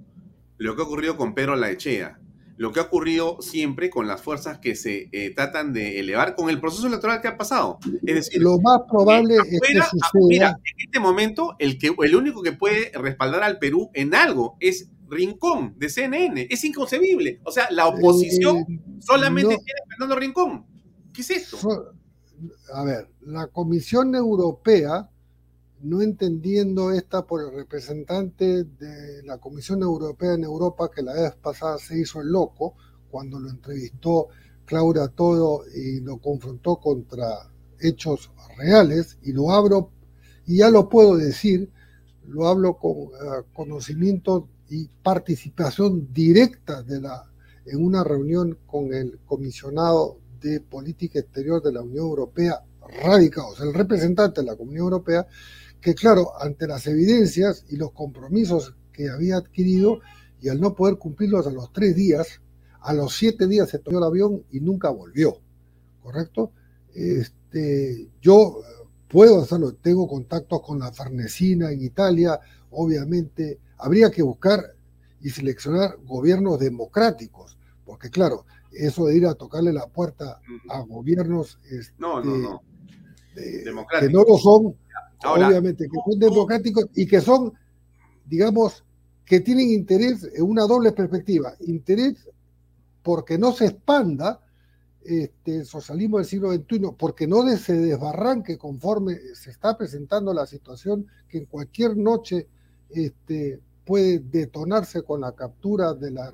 lo 0.58 0.76
que 0.76 0.82
ocurrió 0.82 1.16
con 1.16 1.34
Pedro 1.34 1.56
Laechea, 1.56 2.20
lo 2.56 2.72
que 2.72 2.80
ha 2.80 2.84
ocurrido 2.84 3.42
siempre 3.42 3.90
con 3.90 4.06
las 4.06 4.22
fuerzas 4.22 4.58
que 4.58 4.76
se 4.76 5.08
eh, 5.12 5.34
tratan 5.34 5.72
de 5.72 5.98
elevar 6.00 6.34
con 6.34 6.48
el 6.50 6.60
proceso 6.60 6.86
electoral 6.86 7.20
que 7.20 7.28
ha 7.28 7.36
pasado. 7.36 7.78
Es 8.06 8.14
decir, 8.14 8.40
lo 8.40 8.58
más 8.60 8.80
probable 8.88 9.34
es 9.36 9.60
que 9.60 9.80
suceda. 10.12 10.58
en 10.64 10.86
este 10.86 11.00
momento, 11.00 11.56
el, 11.58 11.78
que, 11.78 11.94
el 11.98 12.16
único 12.16 12.42
que 12.42 12.52
puede 12.52 12.92
respaldar 12.94 13.42
al 13.42 13.58
Perú 13.58 13.90
en 13.92 14.14
algo 14.14 14.56
es 14.60 14.88
Rincón 15.08 15.74
de 15.78 15.88
CNN. 15.88 16.46
Es 16.50 16.64
inconcebible. 16.64 17.40
O 17.44 17.50
sea, 17.50 17.68
la 17.70 17.86
oposición 17.86 18.58
eh, 18.58 18.80
solamente 19.00 19.56
tiene 19.56 19.80
Fernando 19.88 20.16
Rincón. 20.16 20.66
¿Qué 21.12 21.22
es 21.22 21.30
esto? 21.30 21.94
A 22.72 22.84
ver, 22.84 23.08
la 23.22 23.46
Comisión 23.46 24.14
Europea, 24.14 25.08
no 25.80 26.02
entendiendo 26.02 26.92
esta 26.92 27.26
por 27.26 27.42
el 27.42 27.54
representante 27.54 28.64
de 28.64 29.22
la 29.24 29.38
Comisión 29.38 29.82
Europea 29.82 30.34
en 30.34 30.44
Europa, 30.44 30.90
que 30.94 31.02
la 31.02 31.14
vez 31.14 31.34
pasada 31.36 31.78
se 31.78 31.98
hizo 31.98 32.20
el 32.20 32.28
loco, 32.28 32.74
cuando 33.10 33.38
lo 33.40 33.48
entrevistó 33.48 34.28
Claudia 34.66 35.08
Todo 35.08 35.62
y 35.74 36.00
lo 36.00 36.18
confrontó 36.18 36.76
contra 36.76 37.50
hechos 37.80 38.30
reales, 38.58 39.18
y 39.22 39.32
lo 39.32 39.50
abro, 39.50 39.90
y 40.44 40.58
ya 40.58 40.70
lo 40.70 40.88
puedo 40.88 41.16
decir, 41.16 41.70
lo 42.26 42.48
hablo 42.48 42.76
con 42.76 42.92
eh, 42.92 43.44
conocimiento 43.54 44.48
y 44.68 44.88
participación 45.02 46.12
directa 46.12 46.82
de 46.82 47.00
la, 47.00 47.24
en 47.64 47.84
una 47.84 48.02
reunión 48.04 48.58
con 48.66 48.92
el 48.92 49.18
comisionado 49.24 50.18
de 50.40 50.60
política 50.60 51.20
exterior 51.20 51.62
de 51.62 51.72
la 51.72 51.82
Unión 51.82 52.06
Europea, 52.06 52.62
radicados, 53.02 53.60
el 53.60 53.74
representante 53.74 54.40
de 54.40 54.46
la 54.46 54.56
Comunidad 54.56 54.84
Europea, 54.84 55.26
que 55.80 55.94
claro, 55.94 56.32
ante 56.40 56.66
las 56.66 56.86
evidencias 56.86 57.64
y 57.68 57.76
los 57.76 57.92
compromisos 57.92 58.74
que 58.92 59.08
había 59.08 59.36
adquirido 59.36 60.00
y 60.40 60.48
al 60.48 60.60
no 60.60 60.74
poder 60.74 60.96
cumplirlos 60.96 61.46
a 61.46 61.50
los 61.50 61.72
tres 61.72 61.94
días, 61.94 62.40
a 62.80 62.92
los 62.92 63.16
siete 63.16 63.46
días 63.46 63.68
se 63.68 63.78
tomó 63.78 63.98
el 63.98 64.04
avión 64.04 64.44
y 64.50 64.60
nunca 64.60 64.90
volvió, 64.90 65.40
¿correcto? 66.02 66.52
Este, 66.94 68.08
yo 68.20 68.60
puedo 69.08 69.42
hacerlo, 69.42 69.74
tengo 69.74 70.06
contactos 70.06 70.60
con 70.62 70.78
la 70.78 70.92
Farnesina 70.92 71.70
en 71.70 71.82
Italia, 71.82 72.38
obviamente 72.70 73.58
habría 73.78 74.10
que 74.10 74.22
buscar 74.22 74.74
y 75.20 75.30
seleccionar 75.30 75.96
gobiernos 76.04 76.58
democráticos, 76.58 77.58
porque 77.84 78.10
claro, 78.10 78.44
eso 78.72 79.06
de 79.06 79.16
ir 79.16 79.26
a 79.26 79.34
tocarle 79.34 79.72
la 79.72 79.86
puerta 79.86 80.40
a 80.68 80.80
gobiernos 80.80 81.58
este, 81.70 81.92
que 84.00 84.08
no 84.10 84.24
lo 84.24 84.38
son, 84.38 84.76
obviamente, 85.24 85.88
que 85.88 85.98
son 86.10 86.18
democráticos 86.18 86.86
y 86.94 87.06
que 87.06 87.20
son, 87.20 87.52
digamos, 88.26 88.84
que 89.24 89.40
tienen 89.40 89.70
interés 89.70 90.28
en 90.34 90.44
una 90.44 90.62
doble 90.62 90.92
perspectiva, 90.92 91.54
interés 91.60 92.28
porque 93.02 93.38
no 93.38 93.52
se 93.52 93.66
expanda 93.66 94.40
este, 95.04 95.58
el 95.58 95.66
socialismo 95.66 96.18
del 96.18 96.26
siglo 96.26 96.52
XXI, 96.52 96.90
porque 96.98 97.26
no 97.26 97.46
se 97.56 97.74
desbarranque 97.74 98.58
conforme 98.58 99.16
se 99.34 99.50
está 99.50 99.76
presentando 99.76 100.34
la 100.34 100.46
situación 100.46 101.06
que 101.28 101.38
en 101.38 101.44
cualquier 101.46 101.96
noche 101.96 102.48
este, 102.90 103.60
puede 103.86 104.18
detonarse 104.18 105.02
con 105.02 105.20
la 105.22 105.32
captura 105.32 105.94
de 105.94 106.10
la 106.10 106.32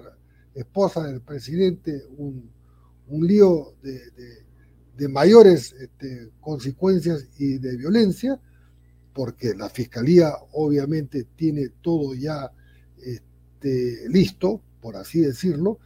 esposa 0.55 1.05
del 1.05 1.21
presidente 1.21 2.03
un, 2.17 2.51
lío 3.21 3.75
de, 3.83 5.09
mayores 5.09 5.75
este, 5.75 6.31
consecuencias 6.41 7.29
y 7.39 7.59
de 7.59 7.77
violencia, 7.77 8.41
porque 9.13 9.55
la 9.55 9.69
fiscalía 9.69 10.33
obviamente 10.53 11.27
tiene 11.37 11.69
todo 11.83 12.15
ya 12.15 12.51
este, 13.05 14.09
listo, 14.09 14.63
por 14.81 14.97
así 14.97 15.21
decirlo, 15.21 15.79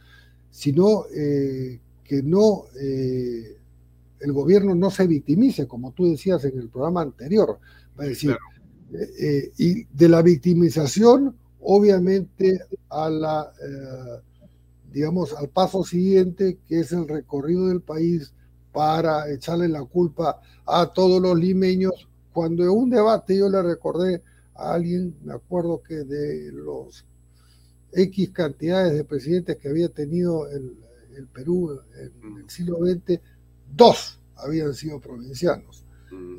sino 0.49 1.05
eh, 1.13 1.79
que 2.03 2.23
no 2.23 2.65
eh, 2.79 3.57
el 4.19 4.31
gobierno 4.31 4.73
no 4.73 4.89
se 4.89 5.05
victimice, 5.05 5.67
como 5.67 5.91
tú 5.91 6.09
decías 6.09 6.45
en 6.45 6.57
el 6.57 6.69
programa 6.69 7.01
anterior, 7.01 7.59
a 7.97 8.03
decir, 8.03 8.37
eh, 8.93 9.51
y 9.57 9.83
de 9.83 10.09
la 10.09 10.21
victimización 10.21 11.35
obviamente 11.69 12.61
a 12.89 13.09
la, 13.09 13.51
eh, 13.61 14.21
digamos, 14.91 15.33
al 15.33 15.49
paso 15.49 15.83
siguiente, 15.83 16.59
que 16.65 16.79
es 16.79 16.93
el 16.93 17.07
recorrido 17.07 17.67
del 17.67 17.81
país 17.81 18.31
para 18.71 19.29
echarle 19.29 19.67
la 19.67 19.83
culpa 19.83 20.39
a 20.65 20.93
todos 20.93 21.21
los 21.21 21.37
limeños. 21.37 22.07
Cuando 22.31 22.63
en 22.63 22.69
un 22.69 22.89
debate 22.89 23.37
yo 23.37 23.49
le 23.49 23.61
recordé 23.61 24.23
a 24.55 24.75
alguien, 24.75 25.17
me 25.25 25.33
acuerdo 25.33 25.81
que 25.81 26.05
de 26.05 26.53
los 26.53 27.03
X 27.91 28.29
cantidades 28.29 28.93
de 28.93 29.03
presidentes 29.03 29.57
que 29.57 29.67
había 29.67 29.89
tenido 29.89 30.47
el, 30.49 30.73
el 31.17 31.27
Perú 31.27 31.81
en 31.99 32.37
el 32.37 32.49
siglo 32.49 32.77
XX, 32.77 33.19
dos 33.75 34.19
habían 34.37 34.73
sido 34.73 35.01
provincianos, 35.01 35.83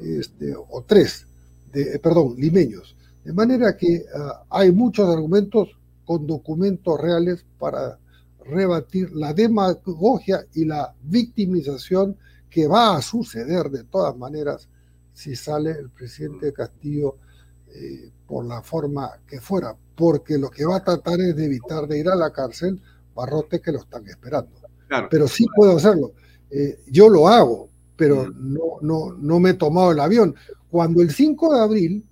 este, 0.03 0.55
o 0.57 0.83
tres, 0.87 1.27
de, 1.71 1.99
perdón, 1.99 2.37
limeños. 2.39 2.97
De 3.29 3.35
manera 3.35 3.77
que 3.77 4.07
ah, 4.17 4.43
hay 4.49 4.73
muchos 4.73 5.07
argumentos 5.07 5.69
con 6.07 6.27
documentos 6.27 6.99
reales 6.99 7.45
para 7.59 7.99
rebatir 8.43 9.13
la 9.13 9.35
demagogia 9.35 10.47
y 10.55 10.65
la 10.65 10.95
victimización 11.03 12.17
que 12.49 12.67
va 12.67 12.97
a 12.97 13.03
suceder 13.03 13.69
de 13.69 13.85
todas 13.85 14.17
maneras 14.17 14.67
si 15.13 15.37
sale 15.37 15.73
el 15.73 15.91
presidente 15.91 16.55
Castillo 16.55 17.17
eh, 17.75 18.11
por 18.27 18.47
la 18.47 18.63
forma 18.63 19.11
que 19.27 19.43
fuera, 19.43 19.77
porque 19.95 20.39
lo 20.39 20.49
que 20.49 20.65
va 20.65 20.77
a 20.77 20.85
tratar 20.85 21.21
es 21.21 21.37
de 21.37 21.45
evitar 21.45 21.87
de 21.87 21.99
ir 21.99 22.09
a 22.09 22.17
la 22.17 22.33
cárcel 22.33 22.81
barrotes 23.15 23.61
que 23.61 23.73
lo 23.73 23.81
están 23.81 24.09
esperando. 24.09 24.53
Pero 25.11 25.29
sí 25.29 25.45
puedo 25.55 25.77
hacerlo. 25.77 26.13
Eh, 26.51 26.81
yo 26.91 27.11
lo 27.11 27.29
hago, 27.29 27.69
pero 27.95 28.31
no, 28.31 28.79
no, 28.81 29.13
no 29.13 29.39
me 29.39 29.51
he 29.51 29.55
tomado 29.55 29.93
el 29.93 30.01
avión. 30.01 30.35
Cuando 30.71 31.03
el 31.03 31.11
5 31.11 31.55
de 31.55 31.61
abril 31.61 32.09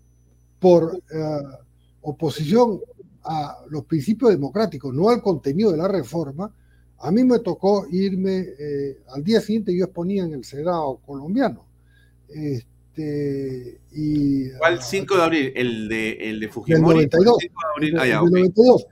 por 0.58 1.00
eh, 1.10 1.40
oposición 2.02 2.80
a 3.24 3.58
los 3.68 3.84
principios 3.84 4.30
democráticos, 4.30 4.94
no 4.94 5.08
al 5.08 5.20
contenido 5.20 5.72
de 5.72 5.78
la 5.78 5.88
reforma, 5.88 6.52
a 6.98 7.10
mí 7.10 7.24
me 7.24 7.40
tocó 7.40 7.86
irme, 7.90 8.46
eh, 8.58 8.98
al 9.08 9.22
día 9.22 9.40
siguiente 9.40 9.76
yo 9.76 9.84
exponía 9.84 10.24
en 10.24 10.32
el 10.32 10.44
Senado 10.44 10.98
colombiano. 11.04 11.66
Este, 12.28 13.80
y, 13.92 14.50
¿Cuál 14.52 14.82
5 14.82 15.16
de 15.16 15.22
abril? 15.22 15.52
¿El 15.54 15.88
de, 15.88 16.12
el 16.12 16.40
de 16.40 16.48
Fujimori? 16.48 17.04
El 17.04 17.10
92. 17.10 17.38
El 17.82 17.94
92. 17.94 18.86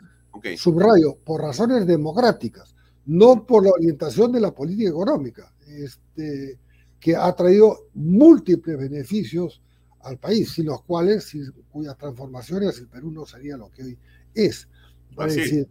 Subrayo, 0.57 1.17
por 1.25 1.41
razones 1.41 1.87
democráticas, 1.87 2.75
no 3.07 3.47
por 3.47 3.65
la 3.65 3.71
orientación 3.71 4.33
de 4.33 4.41
la 4.41 4.53
política 4.53 4.91
económica, 4.91 5.53
este, 5.67 6.59
que 7.01 7.17
ha 7.17 7.33
traído 7.33 7.87
múltiples 7.95 8.77
beneficios 8.79 9.63
al 10.05 10.19
país, 10.19 10.53
sin 10.53 10.67
los 10.67 10.83
cuales, 10.83 11.25
sin 11.25 11.51
cuyas 11.71 11.97
transformaciones 11.97 12.79
el 12.79 12.89
Perú 12.89 13.11
no 13.11 13.27
sería 13.27 13.57
lo 13.57 13.71
que 13.71 13.83
hoy 13.83 13.99
es. 14.35 14.69
decir, 15.17 15.69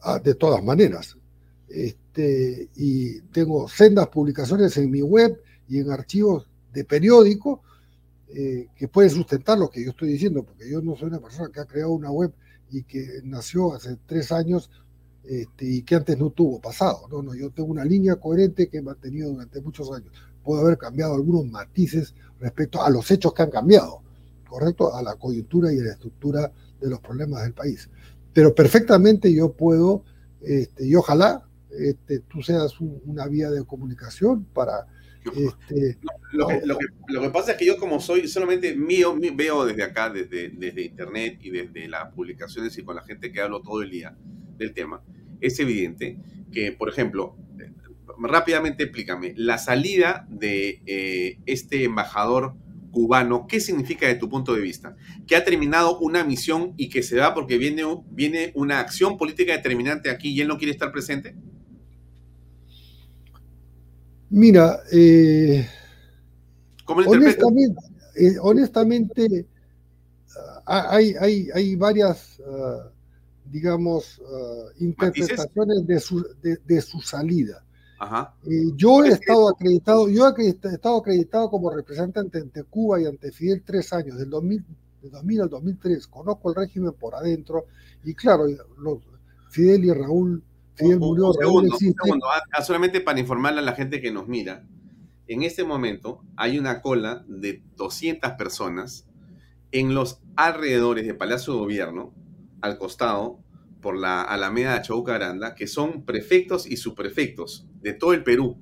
ah, 0.00 0.18
de 0.18 0.34
todas 0.34 0.62
maneras. 0.62 1.16
Este, 1.68 2.68
y 2.74 3.20
tengo 3.32 3.68
sendas 3.68 4.08
publicaciones 4.08 4.76
en 4.76 4.90
mi 4.90 5.02
web 5.02 5.40
y 5.68 5.78
en 5.78 5.90
archivos 5.90 6.48
de 6.72 6.84
periódico 6.84 7.62
eh, 8.28 8.68
que 8.76 8.88
pueden 8.88 9.10
sustentar 9.10 9.58
lo 9.58 9.70
que 9.70 9.84
yo 9.84 9.90
estoy 9.90 10.08
diciendo, 10.12 10.42
porque 10.42 10.70
yo 10.70 10.80
no 10.80 10.96
soy 10.96 11.08
una 11.08 11.20
persona 11.20 11.50
que 11.52 11.60
ha 11.60 11.64
creado 11.64 11.92
una 11.92 12.10
web 12.10 12.32
y 12.70 12.82
que 12.84 13.20
nació 13.24 13.74
hace 13.74 13.96
tres 14.06 14.32
años 14.32 14.70
este, 15.24 15.66
y 15.66 15.82
que 15.82 15.96
antes 15.96 16.18
no 16.18 16.30
tuvo 16.30 16.60
pasado. 16.60 17.06
No, 17.10 17.22
no, 17.22 17.34
yo 17.34 17.50
tengo 17.50 17.70
una 17.70 17.84
línea 17.84 18.16
coherente 18.16 18.68
que 18.68 18.78
he 18.78 18.82
mantenido 18.82 19.30
durante 19.30 19.60
muchos 19.60 19.92
años. 19.92 20.12
Puedo 20.42 20.62
haber 20.62 20.78
cambiado 20.78 21.14
algunos 21.14 21.46
matices 21.46 22.14
respecto 22.40 22.82
a 22.82 22.90
los 22.90 23.10
hechos 23.10 23.34
que 23.34 23.42
han 23.42 23.50
cambiado, 23.50 24.02
¿correcto? 24.48 24.94
A 24.94 25.02
la 25.02 25.14
coyuntura 25.16 25.72
y 25.72 25.78
a 25.78 25.84
la 25.84 25.92
estructura 25.92 26.52
de 26.80 26.90
los 26.90 27.00
problemas 27.00 27.42
del 27.42 27.52
país. 27.52 27.88
Pero 28.32 28.54
perfectamente 28.54 29.32
yo 29.32 29.52
puedo, 29.52 30.04
este, 30.40 30.86
y 30.86 30.94
ojalá 30.94 31.44
este, 31.70 32.20
tú 32.20 32.42
seas 32.42 32.80
una 32.80 33.26
vía 33.26 33.50
de 33.50 33.64
comunicación 33.64 34.44
para... 34.52 34.86
Este, 35.36 35.98
lo, 36.32 36.48
que, 36.48 37.30
pasa 37.30 37.52
es 37.52 37.58
que 37.58 37.66
yo 37.66 37.76
como 37.76 38.00
soy 38.00 38.26
solamente 38.26 38.74
mío, 38.74 39.14
veo 39.34 39.66
desde 39.66 39.82
acá, 39.82 40.08
desde, 40.08 40.48
desde 40.48 40.82
internet 40.82 41.38
y 41.42 41.50
desde 41.50 41.88
las 41.88 42.10
publicaciones 42.14 42.78
y 42.78 42.82
con 42.82 42.96
la 42.96 43.02
gente 43.02 43.30
que 43.30 43.42
hablo 43.42 43.60
todo 43.60 43.82
el 43.82 43.90
día 43.90 44.16
del 44.56 44.72
tema, 44.72 45.02
es 45.42 45.60
evidente 45.60 46.18
que, 46.50 46.72
por 46.72 46.88
ejemplo, 46.88 47.36
rápidamente 48.20 48.84
explícame, 48.84 49.34
la 49.36 49.58
salida 49.58 50.26
de 50.28 50.82
eh, 50.86 51.38
este 51.46 51.84
embajador 51.84 52.54
cubano, 52.90 53.46
¿qué 53.46 53.60
significa 53.60 54.06
de 54.06 54.16
tu 54.16 54.28
punto 54.28 54.54
de 54.54 54.60
vista? 54.60 54.96
¿Que 55.26 55.36
ha 55.36 55.44
terminado 55.44 55.98
una 56.00 56.24
misión 56.24 56.74
y 56.76 56.88
que 56.88 57.02
se 57.02 57.16
va 57.16 57.34
porque 57.34 57.56
viene, 57.56 57.84
viene 58.10 58.52
una 58.54 58.80
acción 58.80 59.16
política 59.16 59.52
determinante 59.52 60.10
aquí 60.10 60.30
y 60.30 60.40
él 60.40 60.48
no 60.48 60.58
quiere 60.58 60.72
estar 60.72 60.92
presente? 60.92 61.34
Mira, 64.28 64.80
eh, 64.92 65.66
honestamente, 66.86 67.80
eh, 68.16 68.36
honestamente 68.40 69.46
ah, 70.66 70.88
hay, 70.90 71.14
hay, 71.20 71.48
hay, 71.52 71.76
varias, 71.76 72.40
ah, 72.46 72.90
digamos, 73.44 74.20
ah, 74.24 74.68
interpretaciones 74.78 75.86
de 75.86 76.00
su, 76.00 76.24
de 76.42 76.80
su 76.80 77.00
salida. 77.00 77.64
Eh, 78.02 78.72
yo 78.76 79.04
he 79.04 79.08
estado 79.08 79.50
acreditado, 79.50 80.08
yo 80.08 80.26
he 80.38 80.48
estado 80.48 80.98
acreditado 80.98 81.50
como 81.50 81.70
representante 81.70 82.38
ante 82.38 82.64
Cuba 82.64 83.00
y 83.00 83.04
ante 83.04 83.30
Fidel 83.30 83.62
tres 83.62 83.92
años, 83.92 84.16
del 84.16 84.30
2000, 84.30 84.64
2000 85.02 85.40
al 85.42 85.50
2003. 85.50 86.06
Conozco 86.06 86.48
el 86.50 86.56
régimen 86.56 86.92
por 86.92 87.14
adentro 87.14 87.66
y 88.02 88.14
claro, 88.14 88.46
Fidel 89.50 89.84
y 89.84 89.92
Raúl, 89.92 90.42
Fidel 90.74 90.98
murió, 90.98 91.32
Raúl 91.38 91.68
ah, 92.24 92.40
ah, 92.52 92.62
solamente 92.62 93.02
para 93.02 93.20
informarle 93.20 93.60
a 93.60 93.64
la 93.64 93.74
gente 93.74 94.00
que 94.00 94.10
nos 94.10 94.28
mira, 94.28 94.64
en 95.26 95.42
este 95.42 95.62
momento 95.62 96.22
hay 96.36 96.58
una 96.58 96.80
cola 96.80 97.24
de 97.28 97.62
200 97.76 98.32
personas 98.32 99.06
en 99.72 99.94
los 99.94 100.22
alrededores 100.36 101.06
del 101.06 101.18
Palacio 101.18 101.52
de 101.52 101.58
Gobierno, 101.58 102.14
al 102.62 102.78
costado, 102.78 103.38
por 103.82 103.96
la 103.96 104.22
Alameda 104.22 104.74
de 104.74 104.82
Chauca 104.82 105.14
Aranda, 105.14 105.54
que 105.54 105.66
son 105.66 106.04
prefectos 106.04 106.66
y 106.66 106.76
subprefectos 106.76 107.66
de 107.82 107.92
todo 107.92 108.12
el 108.12 108.24
Perú, 108.24 108.56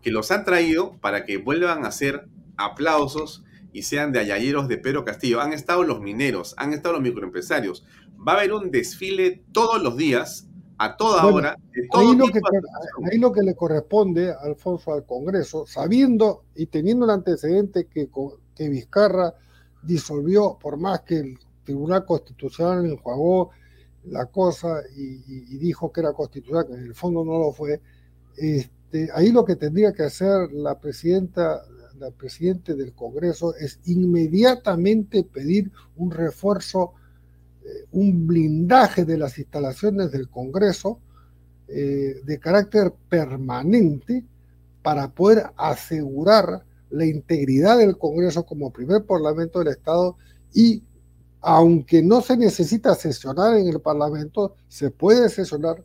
que 0.00 0.10
los 0.10 0.30
han 0.30 0.44
traído 0.44 0.96
para 1.00 1.24
que 1.24 1.36
vuelvan 1.36 1.84
a 1.84 1.88
hacer 1.88 2.26
aplausos 2.56 3.44
y 3.72 3.82
sean 3.82 4.12
de 4.12 4.18
ayayeros 4.18 4.68
de 4.68 4.78
Pedro 4.78 5.04
Castillo. 5.04 5.40
Han 5.40 5.52
estado 5.52 5.84
los 5.84 6.00
mineros, 6.00 6.54
han 6.58 6.72
estado 6.72 6.94
los 6.94 7.02
microempresarios. 7.02 7.84
Va 8.26 8.32
a 8.32 8.36
haber 8.36 8.52
un 8.52 8.70
desfile 8.70 9.42
todos 9.52 9.82
los 9.82 9.96
días, 9.96 10.48
a 10.78 10.96
toda 10.96 11.24
hora. 11.26 11.56
ahí, 11.94 12.16
lo 12.16 12.26
que, 12.26 12.40
ahí, 13.10 13.18
lo 13.18 13.32
que, 13.32 13.42
le 13.42 13.54
corresponde, 13.54 14.32
Alfonso, 14.32 14.92
al 14.92 15.06
Congreso, 15.06 15.66
sabiendo 15.66 16.44
y 16.56 16.66
teniendo 16.66 17.04
el 17.04 17.12
antecedente 17.12 17.86
que, 17.86 18.08
que 18.54 18.68
Vizcarra 18.68 19.34
disolvió, 19.82 20.58
por 20.60 20.76
más 20.76 21.02
que 21.02 21.18
el 21.18 21.38
Tribunal 21.64 22.04
Constitucional 22.04 22.84
enjuagó 22.86 23.50
la 24.04 24.26
cosa 24.26 24.82
y, 24.96 25.58
dijo 25.58 25.92
que 25.92 26.00
era 26.00 26.12
constitucional, 26.12 26.66
que 26.66 26.74
en 26.74 26.86
el 26.86 26.94
fondo 26.94 27.24
no 27.24 27.38
lo 27.38 27.52
fue, 27.52 27.80
este, 28.36 29.08
ahí 29.14 29.32
lo 29.32 29.44
que 29.44 29.56
tendría 29.56 29.92
que 29.92 30.04
hacer 30.04 30.52
la 30.52 30.78
presidenta, 30.78 31.62
la 31.98 32.10
presidente 32.10 32.74
del 32.74 32.92
Congreso 32.92 33.54
es 33.56 33.80
inmediatamente 33.84 35.24
pedir 35.24 35.70
un 35.96 36.10
refuerzo, 36.10 36.94
eh, 37.64 37.86
un 37.92 38.26
blindaje 38.26 39.04
de 39.04 39.18
las 39.18 39.38
instalaciones 39.38 40.10
del 40.10 40.28
Congreso 40.28 40.98
eh, 41.68 42.20
de 42.24 42.38
carácter 42.38 42.92
permanente 43.08 44.24
para 44.82 45.08
poder 45.08 45.44
asegurar 45.56 46.64
la 46.90 47.06
integridad 47.06 47.78
del 47.78 47.96
Congreso 47.96 48.44
como 48.44 48.72
primer 48.72 49.04
parlamento 49.04 49.60
del 49.60 49.68
Estado 49.68 50.16
y 50.52 50.82
aunque 51.40 52.02
no 52.02 52.20
se 52.20 52.36
necesita 52.36 52.94
sesionar 52.94 53.56
en 53.56 53.68
el 53.68 53.80
Parlamento, 53.80 54.54
se 54.68 54.90
puede 54.90 55.28
sesionar 55.28 55.82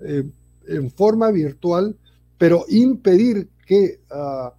eh, 0.00 0.28
en 0.70 0.90
forma 0.90 1.30
virtual, 1.30 1.96
pero 2.38 2.64
impedir 2.68 3.48
que 3.66 4.00
ah, 4.10 4.54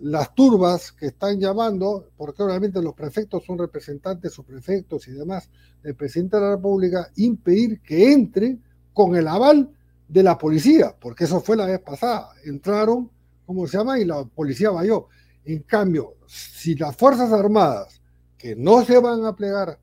las 0.00 0.34
turbas 0.34 0.92
que 0.92 1.06
están 1.06 1.38
llamando, 1.38 2.08
porque 2.16 2.42
obviamente 2.42 2.82
los 2.82 2.94
prefectos 2.94 3.44
son 3.44 3.58
representantes, 3.58 4.32
subprefectos 4.32 5.06
y 5.08 5.12
demás 5.12 5.48
del 5.82 5.94
presidente 5.94 6.36
de 6.36 6.42
la 6.42 6.56
República, 6.56 7.10
impedir 7.16 7.80
que 7.80 8.12
entre 8.12 8.58
con 8.92 9.16
el 9.16 9.28
aval 9.28 9.70
de 10.08 10.22
la 10.22 10.36
policía, 10.36 10.94
porque 11.00 11.24
eso 11.24 11.40
fue 11.40 11.56
la 11.56 11.66
vez 11.66 11.80
pasada. 11.80 12.30
Entraron, 12.44 13.10
¿cómo 13.46 13.66
se 13.66 13.78
llama? 13.78 13.98
Y 13.98 14.04
la 14.04 14.24
policía 14.24 14.70
vayó. 14.70 15.08
En 15.44 15.60
cambio, 15.60 16.16
si 16.26 16.74
las 16.74 16.96
Fuerzas 16.96 17.32
Armadas, 17.32 18.00
que 18.36 18.54
no 18.54 18.84
se 18.84 18.98
van 18.98 19.24
a 19.24 19.34
plegar 19.34 19.78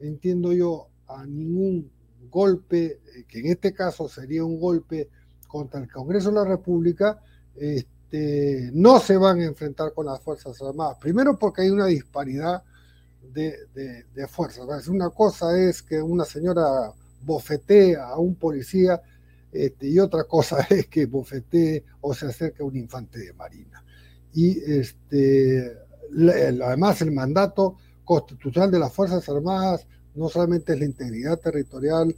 entiendo 0.00 0.52
yo, 0.52 0.88
a 1.06 1.26
ningún 1.26 1.90
golpe, 2.30 3.00
eh, 3.16 3.24
que 3.26 3.40
en 3.40 3.46
este 3.46 3.72
caso 3.72 4.08
sería 4.08 4.44
un 4.44 4.58
golpe 4.58 5.08
contra 5.50 5.80
el 5.80 5.90
Congreso 5.90 6.28
de 6.28 6.36
la 6.36 6.44
República, 6.44 7.20
este, 7.56 8.70
no 8.72 9.00
se 9.00 9.16
van 9.16 9.40
a 9.40 9.44
enfrentar 9.44 9.92
con 9.92 10.06
las 10.06 10.20
Fuerzas 10.20 10.60
Armadas. 10.62 10.98
Primero 11.00 11.38
porque 11.38 11.62
hay 11.62 11.70
una 11.70 11.86
disparidad 11.86 12.62
de, 13.32 14.26
fuerzas. 14.28 14.88
Una 14.88 15.10
cosa 15.10 15.58
es 15.58 15.82
que 15.82 16.00
una 16.00 16.24
señora 16.24 16.92
bofetee 17.22 17.96
a 17.96 18.16
un 18.16 18.34
policía 18.34 19.00
este, 19.52 19.88
y 19.88 19.98
otra 19.98 20.24
cosa 20.24 20.60
es 20.70 20.86
que 20.86 21.06
bofetee 21.06 21.84
o 22.00 22.14
se 22.14 22.26
acerque 22.26 22.62
a 22.62 22.66
un 22.66 22.76
infante 22.76 23.18
de 23.18 23.32
marina. 23.32 23.84
Y 24.32 24.58
este, 24.72 25.76
además 26.62 27.02
el 27.02 27.12
mandato 27.12 27.76
constitucional 28.04 28.70
de 28.70 28.78
las 28.78 28.92
Fuerzas 28.92 29.28
Armadas 29.28 29.86
no 30.14 30.28
solamente 30.28 30.72
es 30.72 30.78
la 30.78 30.84
integridad 30.84 31.38
territorial 31.38 32.14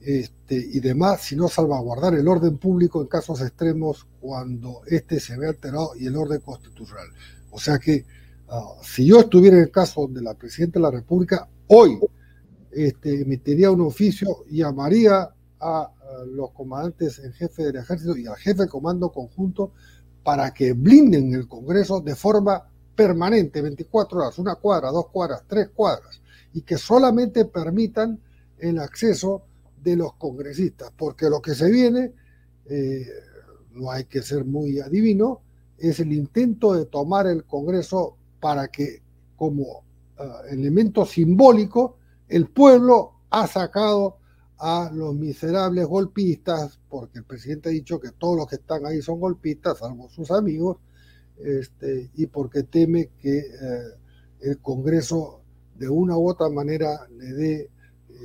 este, 0.00 0.56
y 0.56 0.80
demás, 0.80 1.22
sino 1.22 1.48
salvaguardar 1.48 2.14
el 2.14 2.28
orden 2.28 2.58
público 2.58 3.00
en 3.00 3.08
casos 3.08 3.40
extremos 3.40 4.06
cuando 4.20 4.82
éste 4.86 5.18
se 5.20 5.36
ve 5.36 5.48
alterado 5.48 5.92
y 5.98 6.06
el 6.06 6.16
orden 6.16 6.40
constitucional. 6.40 7.06
O 7.50 7.58
sea 7.58 7.78
que 7.78 8.04
ah, 8.48 8.74
si 8.82 9.06
yo 9.06 9.20
estuviera 9.20 9.56
en 9.56 9.64
el 9.64 9.70
caso 9.70 10.06
de 10.08 10.22
la 10.22 10.34
Presidenta 10.34 10.78
de 10.78 10.82
la 10.84 10.90
República, 10.90 11.48
hoy 11.68 11.98
este, 12.70 13.22
emitiría 13.22 13.70
un 13.70 13.80
oficio 13.80 14.44
y 14.48 14.58
llamaría 14.58 15.30
a, 15.58 15.80
a 15.80 15.90
los 16.30 16.50
comandantes 16.52 17.18
en 17.18 17.32
jefe 17.32 17.64
del 17.64 17.76
ejército 17.76 18.16
y 18.16 18.26
al 18.26 18.36
jefe 18.36 18.62
de 18.62 18.68
comando 18.68 19.10
conjunto 19.10 19.72
para 20.22 20.52
que 20.52 20.72
blinden 20.72 21.34
el 21.34 21.48
Congreso 21.48 22.00
de 22.00 22.14
forma 22.14 22.68
permanente, 22.96 23.62
24 23.62 24.18
horas, 24.18 24.38
una 24.38 24.56
cuadra, 24.56 24.90
dos 24.90 25.08
cuadras, 25.08 25.44
tres 25.46 25.68
cuadras, 25.68 26.20
y 26.52 26.62
que 26.62 26.78
solamente 26.78 27.44
permitan 27.44 28.18
el 28.58 28.78
acceso 28.78 29.44
de 29.90 29.96
los 29.96 30.14
congresistas, 30.14 30.92
porque 30.96 31.30
lo 31.30 31.40
que 31.40 31.54
se 31.54 31.70
viene, 31.70 32.12
eh, 32.66 33.06
no 33.72 33.90
hay 33.90 34.04
que 34.04 34.20
ser 34.20 34.44
muy 34.44 34.80
adivino, 34.80 35.42
es 35.78 36.00
el 36.00 36.12
intento 36.12 36.74
de 36.74 36.86
tomar 36.86 37.26
el 37.28 37.44
Congreso 37.44 38.16
para 38.40 38.66
que 38.68 39.02
como 39.36 39.84
ah, 40.18 40.40
elemento 40.50 41.06
simbólico 41.06 41.98
el 42.28 42.48
pueblo 42.48 43.12
ha 43.30 43.46
sacado 43.46 44.18
a 44.58 44.90
los 44.92 45.14
miserables 45.14 45.86
golpistas, 45.86 46.80
porque 46.88 47.18
el 47.18 47.24
presidente 47.24 47.68
ha 47.68 47.72
dicho 47.72 48.00
que 48.00 48.10
todos 48.10 48.38
los 48.38 48.46
que 48.48 48.56
están 48.56 48.86
ahí 48.86 49.00
son 49.02 49.20
golpistas, 49.20 49.78
salvo 49.78 50.08
sus 50.08 50.32
amigos, 50.32 50.78
este, 51.38 52.10
y 52.14 52.26
porque 52.26 52.64
teme 52.64 53.10
que 53.20 53.38
eh, 53.38 53.82
el 54.40 54.58
Congreso 54.58 55.42
de 55.76 55.88
una 55.88 56.16
u 56.16 56.28
otra 56.28 56.48
manera 56.48 57.06
le 57.10 57.32
dé 57.34 57.70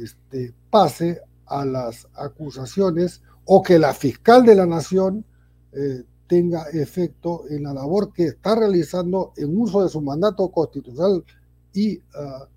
este, 0.02 0.54
pase 0.70 1.22
a 1.52 1.66
las 1.66 2.08
acusaciones 2.16 3.22
o 3.46 3.62
que 3.62 3.78
la 3.78 3.94
fiscal 3.94 4.46
de 4.46 4.56
la 4.56 4.66
nación 4.66 5.26
eh, 5.74 6.04
tenga 6.28 6.64
efecto 6.70 7.44
en 7.50 7.64
la 7.64 7.74
labor 7.74 8.14
que 8.14 8.24
está 8.24 8.56
realizando 8.56 9.34
en 9.36 9.58
uso 9.60 9.84
de 9.84 9.90
su 9.90 10.02
mandato 10.02 10.50
constitucional 10.50 11.26
y 11.74 12.00
ah, 12.16 12.48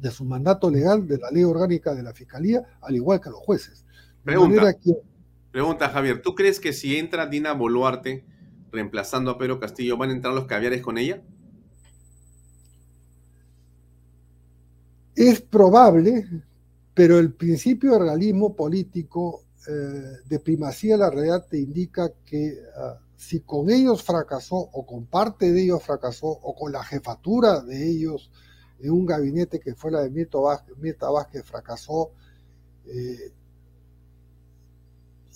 de 0.00 0.10
su 0.10 0.24
mandato 0.24 0.70
legal 0.70 1.06
de 1.06 1.18
la 1.18 1.30
ley 1.30 1.44
orgánica 1.44 1.94
de 1.94 2.02
la 2.02 2.12
fiscalía, 2.12 2.62
al 2.80 2.96
igual 2.96 3.20
que 3.20 3.30
los 3.30 3.38
jueces. 3.38 3.84
Pregunta, 4.24 4.74
pregunta 5.50 5.88
Javier, 5.88 6.22
¿tú 6.22 6.34
crees 6.34 6.60
que 6.60 6.72
si 6.72 6.96
entra 6.96 7.26
Dina 7.26 7.52
Boluarte 7.52 8.24
reemplazando 8.70 9.30
a 9.30 9.38
Pedro 9.38 9.58
Castillo, 9.58 9.96
van 9.96 10.10
a 10.10 10.12
entrar 10.12 10.34
los 10.34 10.44
caviares 10.44 10.82
con 10.82 10.98
ella? 10.98 11.22
Es 15.16 15.40
probable, 15.40 16.26
pero 17.00 17.18
el 17.18 17.32
principio 17.32 17.92
de 17.92 18.00
realismo 18.00 18.54
político 18.54 19.44
eh, 19.66 19.72
de 20.28 20.38
primacía 20.38 20.96
de 20.96 20.98
la 20.98 21.08
realidad 21.08 21.46
te 21.48 21.58
indica 21.58 22.12
que 22.26 22.58
ah, 22.76 22.98
si 23.16 23.40
con 23.40 23.70
ellos 23.70 24.02
fracasó 24.02 24.56
o 24.56 24.84
con 24.84 25.06
parte 25.06 25.50
de 25.50 25.62
ellos 25.62 25.82
fracasó 25.82 26.26
o 26.26 26.54
con 26.54 26.72
la 26.72 26.84
jefatura 26.84 27.62
de 27.62 27.88
ellos 27.88 28.30
en 28.80 28.90
un 28.90 29.06
gabinete 29.06 29.60
que 29.60 29.74
fue 29.74 29.90
la 29.92 30.02
de 30.02 30.10
Mirta 30.10 31.08
Vázquez, 31.08 31.42
fracasó, 31.42 32.10
eh, 32.84 33.32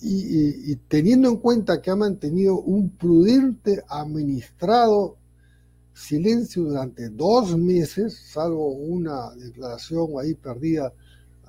y, 0.03 0.75
teniendo 0.87 1.29
en 1.29 1.37
cuenta 1.37 1.81
que 1.81 1.89
ha 1.89 1.95
mantenido 1.95 2.59
un 2.59 2.91
prudente 2.91 3.81
administrado 3.89 5.17
silencio 5.95 6.65
durante 6.65 7.09
dos 7.09 7.57
meses, 7.57 8.15
salvo 8.31 8.67
una 8.67 9.33
declaración 9.33 10.11
ahí 10.21 10.35
perdida 10.35 10.93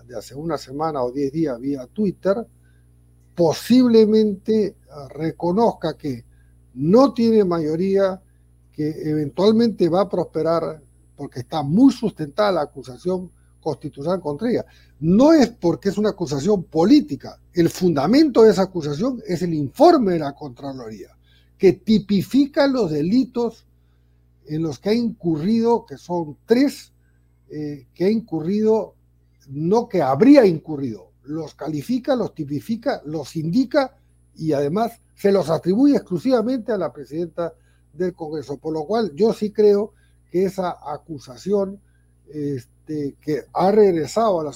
de 0.07 0.17
hace 0.17 0.35
una 0.35 0.59
semana 0.59 1.03
o 1.03 1.11
diez 1.11 1.33
días 1.33 1.61
vía 1.61 1.87
Twitter, 1.87 2.47
posiblemente 3.35 4.77
ah, 4.91 5.09
reconozca 5.11 5.97
que 5.97 6.25
no 6.75 7.13
tiene 7.13 7.45
mayoría, 7.45 8.21
que 8.73 9.11
eventualmente 9.11 9.89
va 9.89 10.03
a 10.03 10.09
prosperar 10.09 10.83
porque 11.17 11.41
está 11.41 11.63
muy 11.63 11.93
sustentada 11.93 12.53
la 12.53 12.63
acusación 12.63 13.31
constitucional 13.61 14.21
contra 14.21 14.51
ella. 14.51 14.67
No 15.01 15.33
es 15.33 15.49
porque 15.49 15.89
es 15.89 15.99
una 15.99 16.11
acusación 16.11 16.65
política. 16.65 17.41
El 17.53 17.69
fundamento 17.71 18.43
de 18.43 18.51
esa 18.53 18.63
acusación 18.63 19.23
es 19.27 19.43
el 19.43 19.55
informe 19.55 20.13
de 20.13 20.19
la 20.21 20.35
Contraloría, 20.35 21.17
que 21.59 21.73
tipifica 21.73 22.67
los 22.67 22.91
delitos 22.91 23.67
en 24.47 24.63
los 24.63 24.79
que 24.79 24.91
ha 24.91 24.95
incurrido, 24.95 25.85
que 25.87 25.97
son 25.97 26.37
tres, 26.47 26.93
eh, 27.51 27.87
que 27.95 28.05
ha 28.05 28.11
incurrido, 28.11 28.95
no 29.49 29.89
que 29.89 30.03
habría 30.03 30.45
incurrido, 30.47 31.13
los 31.25 31.55
califica, 31.55 32.15
los 32.17 32.35
tipifica, 32.35 33.03
los 33.05 33.37
indica 33.37 33.97
y 34.35 34.53
además 34.53 35.01
se 35.15 35.33
los 35.33 35.51
atribuye 35.51 35.97
exclusivamente 35.97 36.73
a 36.73 36.79
la 36.79 36.93
presidenta 36.93 37.55
del 37.93 38.15
Congreso. 38.15 38.59
Por 38.59 38.75
lo 38.75 38.85
cual 38.85 39.13
yo 39.15 39.33
sí 39.33 39.51
creo 39.51 39.95
que 40.31 40.45
esa 40.45 40.77
acusación 40.93 41.81
este, 42.29 43.17
que 43.21 43.45
ha 43.53 43.71
regresado 43.71 44.41
a 44.41 44.45
la 44.45 44.53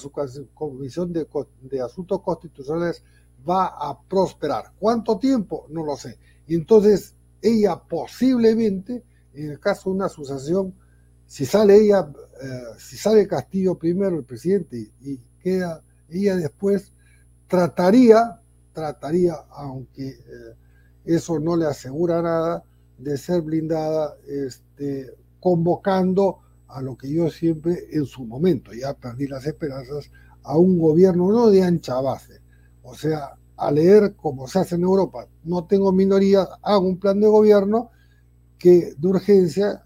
Comisión 0.53 1.11
de, 1.13 1.27
de, 1.61 1.81
Asuntos 1.81 2.21
Constitucionales 2.21 3.03
va 3.47 3.67
a 3.67 3.99
prosperar. 3.99 4.73
¿Cuánto 4.77 5.17
tiempo? 5.17 5.65
No 5.69 5.83
lo 5.83 5.95
sé. 5.95 6.17
Y 6.47 6.55
entonces 6.55 7.15
ella 7.41 7.81
posiblemente, 7.81 9.03
en 9.33 9.51
el 9.51 9.59
caso 9.59 9.89
de 9.89 9.95
una 9.95 10.05
asociación, 10.05 10.75
si 11.25 11.45
sale 11.45 11.77
ella, 11.77 12.11
eh, 12.41 12.63
si 12.77 12.97
sale 12.97 13.27
Castillo 13.27 13.77
primero, 13.77 14.17
el 14.17 14.25
presidente, 14.25 14.91
y, 15.01 15.19
queda 15.41 15.81
ella 16.09 16.35
después, 16.35 16.93
trataría, 17.47 18.39
trataría, 18.73 19.33
aunque 19.49 20.09
eh, 20.09 20.55
eso 21.05 21.39
no 21.39 21.55
le 21.55 21.65
asegura 21.65 22.21
nada, 22.21 22.63
de 22.97 23.17
ser 23.17 23.41
blindada 23.41 24.15
este, 24.27 25.11
convocando 25.39 26.39
a 26.67 26.81
lo 26.81 26.95
que 26.95 27.11
yo 27.11 27.29
siempre 27.29 27.87
en 27.91 28.05
su 28.05 28.23
momento, 28.23 28.71
ya 28.73 28.93
perdí 28.93 29.27
las 29.27 29.45
esperanzas, 29.45 30.11
a 30.43 30.57
un 30.57 30.79
gobierno 30.79 31.31
no 31.31 31.49
de 31.49 31.63
ancha 31.63 31.99
base, 32.01 32.41
o 32.83 32.95
sea, 32.95 33.35
a 33.57 33.71
leer 33.71 34.15
como 34.15 34.47
se 34.47 34.59
hace 34.59 34.75
en 34.75 34.83
Europa, 34.83 35.27
no 35.43 35.65
tengo 35.65 35.91
minorías, 35.91 36.47
hago 36.61 36.87
un 36.87 36.99
plan 36.99 37.19
de 37.19 37.27
gobierno 37.27 37.91
que 38.57 38.93
de 38.97 39.07
urgencia, 39.07 39.83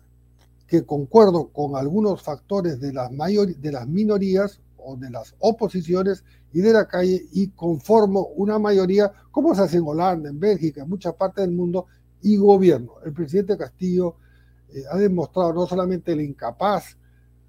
que 0.67 0.85
concuerdo 0.85 1.49
con 1.49 1.75
algunos 1.75 2.21
factores 2.21 2.79
de 2.79 2.93
las, 2.93 3.11
de 3.11 3.71
las 3.71 3.87
minorías 3.87 4.59
o 4.77 4.95
de 4.97 5.09
las 5.09 5.35
oposiciones 5.39 6.23
y 6.53 6.61
de 6.61 6.73
la 6.73 6.87
calle 6.87 7.25
y 7.33 7.49
conformo 7.49 8.27
una 8.35 8.57
mayoría, 8.59 9.11
como 9.31 9.53
se 9.53 9.63
hace 9.63 9.77
en 9.77 9.83
Holanda, 9.85 10.29
en 10.29 10.39
Bélgica, 10.39 10.83
en 10.83 10.89
muchas 10.89 11.13
partes 11.15 11.45
del 11.45 11.55
mundo, 11.55 11.87
y 12.21 12.37
gobierno. 12.37 12.93
El 13.05 13.13
presidente 13.13 13.57
Castillo 13.57 14.15
eh, 14.69 14.83
ha 14.89 14.97
demostrado 14.97 15.53
no 15.53 15.67
solamente 15.67 16.15
la 16.15 16.23
incapaz, 16.23 16.97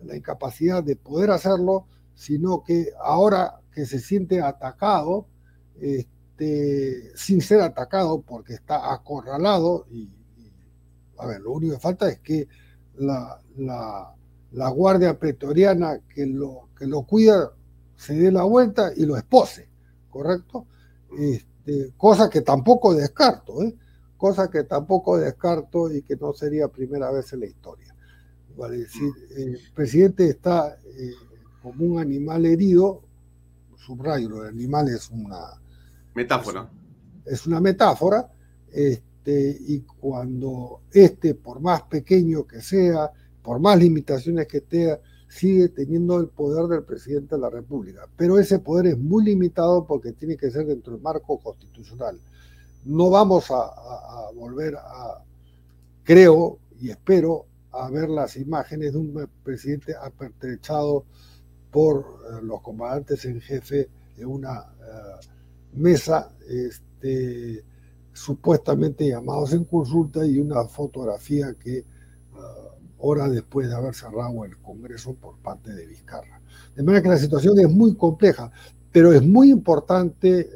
la 0.04 0.16
incapacidad 0.16 0.82
de 0.82 0.96
poder 0.96 1.30
hacerlo, 1.30 1.86
sino 2.14 2.62
que 2.62 2.90
ahora 3.00 3.60
que 3.72 3.86
se 3.86 3.98
siente 4.00 4.42
atacado, 4.42 5.26
este, 5.80 7.16
sin 7.16 7.40
ser 7.40 7.60
atacado 7.60 8.20
porque 8.20 8.54
está 8.54 8.92
acorralado, 8.92 9.86
y, 9.90 10.10
a 11.18 11.26
ver, 11.26 11.40
lo 11.40 11.52
único 11.52 11.74
que 11.74 11.80
falta 11.80 12.08
es 12.08 12.18
que 12.18 12.48
la, 12.98 13.40
la, 13.56 14.68
guardia 14.70 15.18
pretoriana 15.18 16.00
que 16.14 16.26
lo, 16.26 16.68
que 16.78 16.86
lo 16.86 17.02
cuida 17.02 17.52
se 17.96 18.14
dé 18.14 18.30
la 18.30 18.44
vuelta 18.44 18.92
y 18.96 19.06
lo 19.06 19.16
espose, 19.16 19.68
¿correcto? 20.10 20.66
Este, 21.18 21.92
cosa 21.96 22.28
que 22.30 22.42
tampoco 22.42 22.94
descarto, 22.94 23.62
¿eh? 23.62 23.74
cosa 24.16 24.50
que 24.50 24.64
tampoco 24.64 25.18
descarto 25.18 25.90
y 25.92 26.02
que 26.02 26.16
no 26.16 26.32
sería 26.32 26.68
primera 26.68 27.10
vez 27.10 27.32
en 27.32 27.40
la 27.40 27.46
historia. 27.46 27.94
Vale 28.56 28.78
decir, 28.78 29.10
el 29.36 29.60
presidente 29.74 30.28
está 30.28 30.78
eh, 30.84 31.12
como 31.62 31.84
un 31.84 31.98
animal 31.98 32.46
herido, 32.46 33.02
subrayo, 33.76 34.28
lo 34.28 34.42
animal 34.42 34.88
es 34.88 35.10
una 35.10 35.60
metáfora. 36.14 36.68
Es, 37.24 37.46
una 37.46 37.60
metáfora, 37.60 38.28
este, 38.72 39.05
y 39.30 39.80
cuando 39.80 40.82
este, 40.92 41.34
por 41.34 41.60
más 41.60 41.82
pequeño 41.82 42.46
que 42.46 42.60
sea, 42.60 43.10
por 43.42 43.60
más 43.60 43.78
limitaciones 43.78 44.46
que 44.46 44.60
tenga, 44.60 45.00
sigue 45.28 45.68
teniendo 45.68 46.18
el 46.20 46.28
poder 46.28 46.66
del 46.66 46.84
presidente 46.84 47.34
de 47.34 47.40
la 47.40 47.50
República. 47.50 48.08
Pero 48.16 48.38
ese 48.38 48.58
poder 48.58 48.86
es 48.86 48.98
muy 48.98 49.24
limitado 49.24 49.84
porque 49.86 50.12
tiene 50.12 50.36
que 50.36 50.50
ser 50.50 50.66
dentro 50.66 50.92
del 50.92 51.02
marco 51.02 51.38
constitucional 51.38 52.18
no 52.86 53.10
vamos 53.10 53.50
a, 53.50 54.30
volver 54.34 54.76
a, 54.76 55.22
creo 56.04 56.58
y 56.80 56.90
espero, 56.90 57.46
a 57.72 57.90
ver 57.90 58.08
las 58.08 58.36
imágenes 58.36 58.92
de 58.92 58.98
un 58.98 59.28
presidente 59.42 59.94
apertrechado 60.00 61.04
por 61.70 62.00
eh, 62.00 62.38
los 62.42 62.62
comandantes 62.62 63.24
en 63.24 63.40
jefe 63.40 63.88
en 64.16 64.26
una 64.26 64.60
eh, 64.60 65.26
mesa 65.74 66.30
este, 66.48 67.64
supuestamente 68.16 69.08
llamados 69.08 69.52
en 69.52 69.64
consulta 69.64 70.26
y 70.26 70.38
una 70.38 70.64
fotografía 70.64 71.54
que 71.54 71.84
uh, 72.32 72.76
horas 72.98 73.30
después 73.30 73.68
de 73.68 73.74
haber 73.74 73.94
cerrado 73.94 74.44
el 74.44 74.56
Congreso 74.58 75.14
por 75.14 75.36
parte 75.38 75.72
de 75.72 75.86
Vizcarra. 75.86 76.40
De 76.74 76.82
manera 76.82 77.02
que 77.02 77.10
la 77.10 77.18
situación 77.18 77.58
es 77.60 77.68
muy 77.68 77.94
compleja, 77.94 78.50
pero 78.90 79.12
es 79.12 79.22
muy 79.22 79.50
importante 79.50 80.48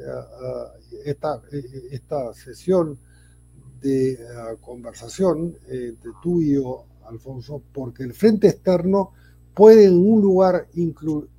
esta, 1.05 1.39
esta 1.91 2.33
sesión 2.33 2.97
de 3.81 4.17
conversación 4.61 5.55
entre 5.67 6.11
tú 6.23 6.41
y 6.41 6.55
yo, 6.55 6.85
Alfonso, 7.07 7.61
porque 7.71 8.03
el 8.03 8.13
frente 8.13 8.47
externo 8.47 9.11
puede 9.53 9.85
en 9.85 9.99
un 9.99 10.21
lugar 10.21 10.67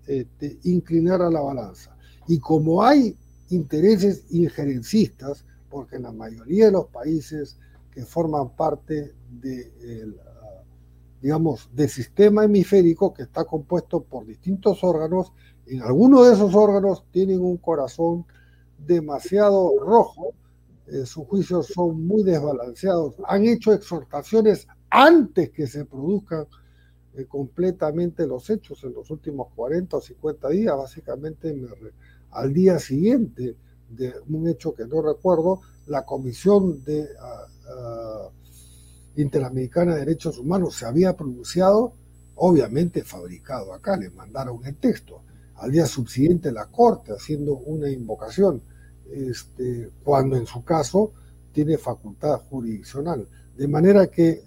este, 0.07 0.59
inclinar 0.65 1.23
a 1.23 1.31
la 1.31 1.41
balanza. 1.41 1.97
Y 2.29 2.39
como 2.39 2.85
hay 2.85 3.17
intereses 3.51 4.25
injerencistas, 4.31 5.45
porque 5.73 5.97
en 5.97 6.03
la 6.03 6.13
mayoría 6.13 6.67
de 6.67 6.73
los 6.73 6.89
países 6.89 7.59
que 7.91 8.05
forman 8.05 8.55
parte 8.55 9.15
de, 9.31 10.13
digamos, 11.23 11.71
del 11.75 11.89
sistema 11.89 12.45
hemisférico 12.45 13.15
que 13.15 13.23
está 13.23 13.47
compuesto 13.47 14.03
por 14.03 14.27
distintos 14.27 14.85
órganos, 14.85 15.33
en 15.67 15.81
algunos 15.81 16.27
de 16.27 16.35
esos 16.35 16.55
órganos 16.55 17.05
tienen 17.11 17.41
un 17.41 17.57
corazón 17.57 18.27
demasiado 18.79 19.79
rojo, 19.81 20.35
eh, 20.89 21.07
sus 21.07 21.27
juicios 21.27 21.69
son 21.69 22.07
muy 22.07 22.23
desbalanceados, 22.23 23.15
han 23.27 23.47
hecho 23.47 23.73
exhortaciones 23.73 24.69
antes 24.91 25.51
que 25.51 25.67
se 25.67 25.87
produzcan 25.87 26.47
eh, 27.15 27.25
completamente 27.25 28.27
los 28.27 28.51
hechos 28.51 28.85
en 28.85 28.93
los 28.93 29.11
últimos 29.11 29.49
40 29.55 29.97
o 29.97 30.01
50 30.03 30.49
días, 30.51 30.77
básicamente 30.77 31.59
al 32.31 32.53
día 32.53 32.79
siguiente 32.79 33.57
de 33.97 34.15
un 34.29 34.49
hecho 34.49 34.75
que 34.75 34.87
no 34.87 35.03
recuerdo, 35.03 35.61
la 35.87 36.05
Comisión 36.05 36.83
de, 36.85 37.09
ah, 37.21 37.47
ah, 37.69 38.29
Interamericana 39.17 39.95
de 39.95 40.01
Derechos 40.01 40.39
Humanos 40.39 40.77
se 40.77 40.87
había 40.87 41.15
pronunciado, 41.15 41.93
obviamente 42.37 43.05
fabricado 43.05 43.75
acá, 43.75 43.97
le 43.97 44.11
mandaron 44.11 44.65
el 44.65 44.77
texto 44.77 45.23
al 45.57 45.71
día 45.71 45.87
subsiguiente 45.87 46.51
la 46.51 46.67
Corte 46.67 47.13
haciendo 47.13 47.57
una 47.57 47.89
invocación, 47.89 48.63
este, 49.13 49.91
cuando 50.03 50.37
en 50.37 50.47
su 50.47 50.65
caso 50.65 51.13
tiene 51.53 51.79
facultad 51.79 52.41
jurisdiccional. 52.51 53.29
De 53.57 53.69
manera 53.69 54.09
que 54.09 54.29
eh, 54.31 54.43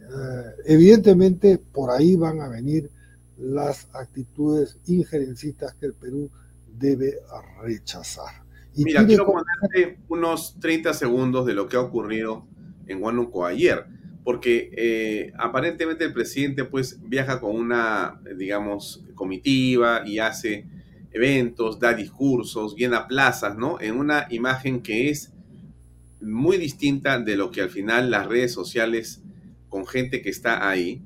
evidentemente 0.65 1.57
por 1.57 1.91
ahí 1.91 2.15
van 2.15 2.41
a 2.41 2.49
venir 2.49 2.89
las 3.37 3.87
actitudes 3.93 4.77
injerencistas 4.87 5.73
que 5.75 5.85
el 5.85 5.93
Perú 5.93 6.29
debe 6.77 7.19
rechazar. 7.61 8.44
Mira, 8.77 9.05
quiero 9.05 9.25
ponerte 9.25 9.99
unos 10.09 10.59
30 10.59 10.93
segundos 10.93 11.45
de 11.45 11.53
lo 11.53 11.67
que 11.67 11.77
ha 11.77 11.81
ocurrido 11.81 12.45
en 12.87 13.01
Huánuco 13.01 13.45
ayer, 13.45 13.85
porque 14.23 14.71
eh, 14.75 15.31
aparentemente 15.37 16.03
el 16.03 16.13
presidente 16.13 16.65
pues 16.65 16.99
viaja 17.01 17.39
con 17.39 17.55
una, 17.55 18.19
digamos, 18.37 19.03
comitiva 19.15 20.03
y 20.05 20.19
hace 20.19 20.65
eventos, 21.11 21.79
da 21.79 21.93
discursos, 21.93 22.75
llena 22.75 23.07
plazas, 23.07 23.57
¿no? 23.57 23.79
En 23.79 23.95
una 23.95 24.27
imagen 24.29 24.81
que 24.81 25.09
es 25.09 25.31
muy 26.19 26.57
distinta 26.57 27.19
de 27.19 27.37
lo 27.37 27.51
que 27.51 27.61
al 27.61 27.69
final 27.69 28.11
las 28.11 28.27
redes 28.27 28.51
sociales 28.51 29.21
con 29.69 29.85
gente 29.85 30.21
que 30.21 30.29
está 30.29 30.67
ahí 30.67 31.01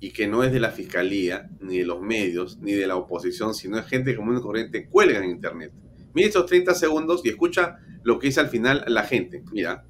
y 0.00 0.10
que 0.10 0.26
no 0.26 0.44
es 0.44 0.52
de 0.52 0.60
la 0.60 0.70
fiscalía, 0.70 1.48
ni 1.60 1.78
de 1.78 1.86
los 1.86 2.02
medios, 2.02 2.58
ni 2.58 2.72
de 2.72 2.86
la 2.86 2.96
oposición, 2.96 3.54
sino 3.54 3.78
es 3.78 3.86
gente 3.86 4.14
común 4.14 4.36
y 4.36 4.40
corriente, 4.42 4.86
cuelga 4.86 5.18
en 5.18 5.30
internet. 5.30 5.72
Mira 6.14 6.28
estos 6.28 6.46
30 6.46 6.74
segundos 6.74 7.20
y 7.24 7.28
escucha 7.28 7.78
lo 8.02 8.18
que 8.18 8.28
dice 8.28 8.40
al 8.40 8.48
final 8.48 8.84
la 8.86 9.02
gente. 9.02 9.42
Mira. 9.52 9.84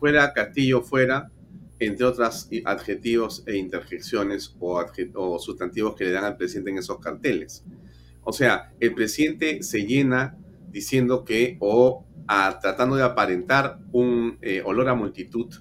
Fuera, 0.00 0.32
Castillo 0.32 0.82
fuera, 0.82 1.30
entre 1.78 2.04
otros 2.04 2.48
adjetivos 2.64 3.44
e 3.46 3.56
interjecciones 3.56 4.56
o, 4.58 5.38
sustantivos 5.38 5.94
que 5.94 6.04
le 6.04 6.12
dan 6.12 6.24
al 6.24 6.36
presidente 6.36 6.70
en 6.70 6.78
esos 6.78 6.98
carteles. 6.98 7.64
O 8.22 8.32
sea, 8.32 8.72
el 8.80 8.94
presidente 8.94 9.62
se 9.62 9.86
llena 9.86 10.36
diciendo 10.70 11.24
que 11.24 11.56
o 11.60 12.06
tratando 12.60 12.96
de 12.96 13.02
aparentar 13.02 13.78
un 13.92 14.38
eh, 14.40 14.62
olor 14.64 14.88
a 14.88 14.94
multitud, 14.94 15.52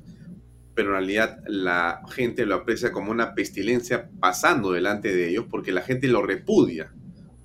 pero 0.76 0.90
en 0.90 0.96
realidad 0.96 1.40
la 1.48 2.02
gente 2.10 2.46
lo 2.46 2.56
aprecia 2.56 2.92
como 2.92 3.12
una 3.12 3.34
pestilencia 3.34 4.10
pasando 4.20 4.72
delante 4.72 5.14
de 5.14 5.30
ellos 5.30 5.46
porque 5.50 5.72
la 5.72 5.82
gente 5.82 6.08
lo 6.08 6.22
repudia, 6.22 6.94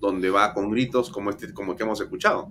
donde 0.00 0.30
va 0.30 0.52
con 0.52 0.70
gritos 0.70 1.10
como 1.10 1.30
este, 1.30 1.52
como 1.52 1.74
que 1.74 1.84
hemos 1.84 2.00
escuchado. 2.00 2.50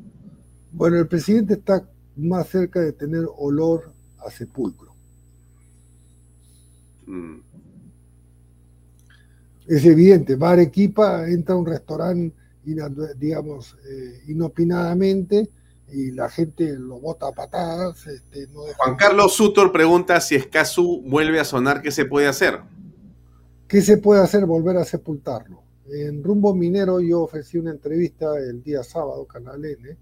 Bueno, 0.71 0.97
el 0.97 1.07
presidente 1.07 1.53
está 1.55 1.87
más 2.15 2.47
cerca 2.49 2.79
de 2.79 2.93
tener 2.93 3.25
olor 3.37 3.92
a 4.25 4.31
sepulcro. 4.31 4.93
Mm. 7.05 7.39
Es 9.67 9.85
evidente, 9.85 10.35
va 10.35 10.49
a 10.49 10.53
Arequipa, 10.53 11.29
entra 11.29 11.55
a 11.55 11.57
un 11.57 11.65
restaurante, 11.65 12.35
digamos, 13.17 13.77
eh, 13.89 14.23
inopinadamente 14.27 15.49
y 15.93 16.11
la 16.11 16.29
gente 16.29 16.77
lo 16.77 16.99
bota 16.99 17.27
a 17.27 17.31
patadas. 17.31 18.07
Este, 18.07 18.47
Juan 18.47 18.95
Carlos 18.97 19.33
Sutor 19.35 19.71
pregunta 19.71 20.19
si 20.19 20.35
Escazú 20.35 21.01
vuelve 21.05 21.39
a 21.39 21.45
sonar, 21.45 21.81
¿qué 21.81 21.91
se 21.91 22.05
puede 22.05 22.27
hacer? 22.27 22.59
¿Qué 23.67 23.81
se 23.81 23.97
puede 23.97 24.21
hacer? 24.21 24.45
Volver 24.45 24.77
a 24.77 24.85
sepultarlo. 24.85 25.63
En 25.87 26.23
Rumbo 26.23 26.53
Minero 26.53 26.99
yo 26.99 27.21
ofrecí 27.21 27.57
una 27.57 27.71
entrevista 27.71 28.37
el 28.37 28.63
día 28.63 28.83
sábado, 28.83 29.25
Canal 29.25 29.63
N, 29.63 29.97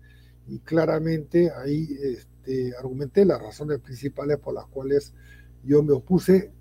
y 0.47 0.59
claramente 0.59 1.51
ahí 1.51 1.87
este, 2.01 2.30
argumenté 2.77 3.25
las 3.25 3.41
razones 3.41 3.79
principales 3.79 4.37
por 4.37 4.53
las 4.53 4.65
cuales 4.67 5.13
yo 5.63 5.83
me 5.83 5.93
opuse, 5.93 6.51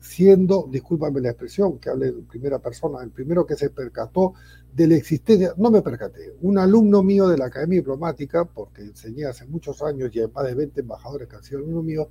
siendo, 0.00 0.68
discúlpame 0.70 1.20
la 1.20 1.30
expresión, 1.30 1.78
que 1.78 1.88
hable 1.88 2.08
en 2.08 2.26
primera 2.26 2.58
persona, 2.58 3.02
el 3.02 3.10
primero 3.10 3.46
que 3.46 3.56
se 3.56 3.70
percató 3.70 4.34
de 4.72 4.86
la 4.86 4.96
existencia, 4.96 5.54
no 5.56 5.70
me 5.70 5.82
percaté, 5.82 6.34
un 6.42 6.58
alumno 6.58 7.02
mío 7.02 7.28
de 7.28 7.38
la 7.38 7.46
Academia 7.46 7.78
Diplomática, 7.78 8.44
porque 8.44 8.82
enseñé 8.82 9.24
hace 9.24 9.46
muchos 9.46 9.82
años 9.82 10.10
y 10.12 10.20
hay 10.20 10.28
más 10.28 10.44
de 10.44 10.54
20 10.54 10.80
embajadores 10.80 11.28
que 11.28 11.36
han 11.36 11.42
sido 11.42 11.60
alumnos 11.60 11.84
míos, 11.84 12.08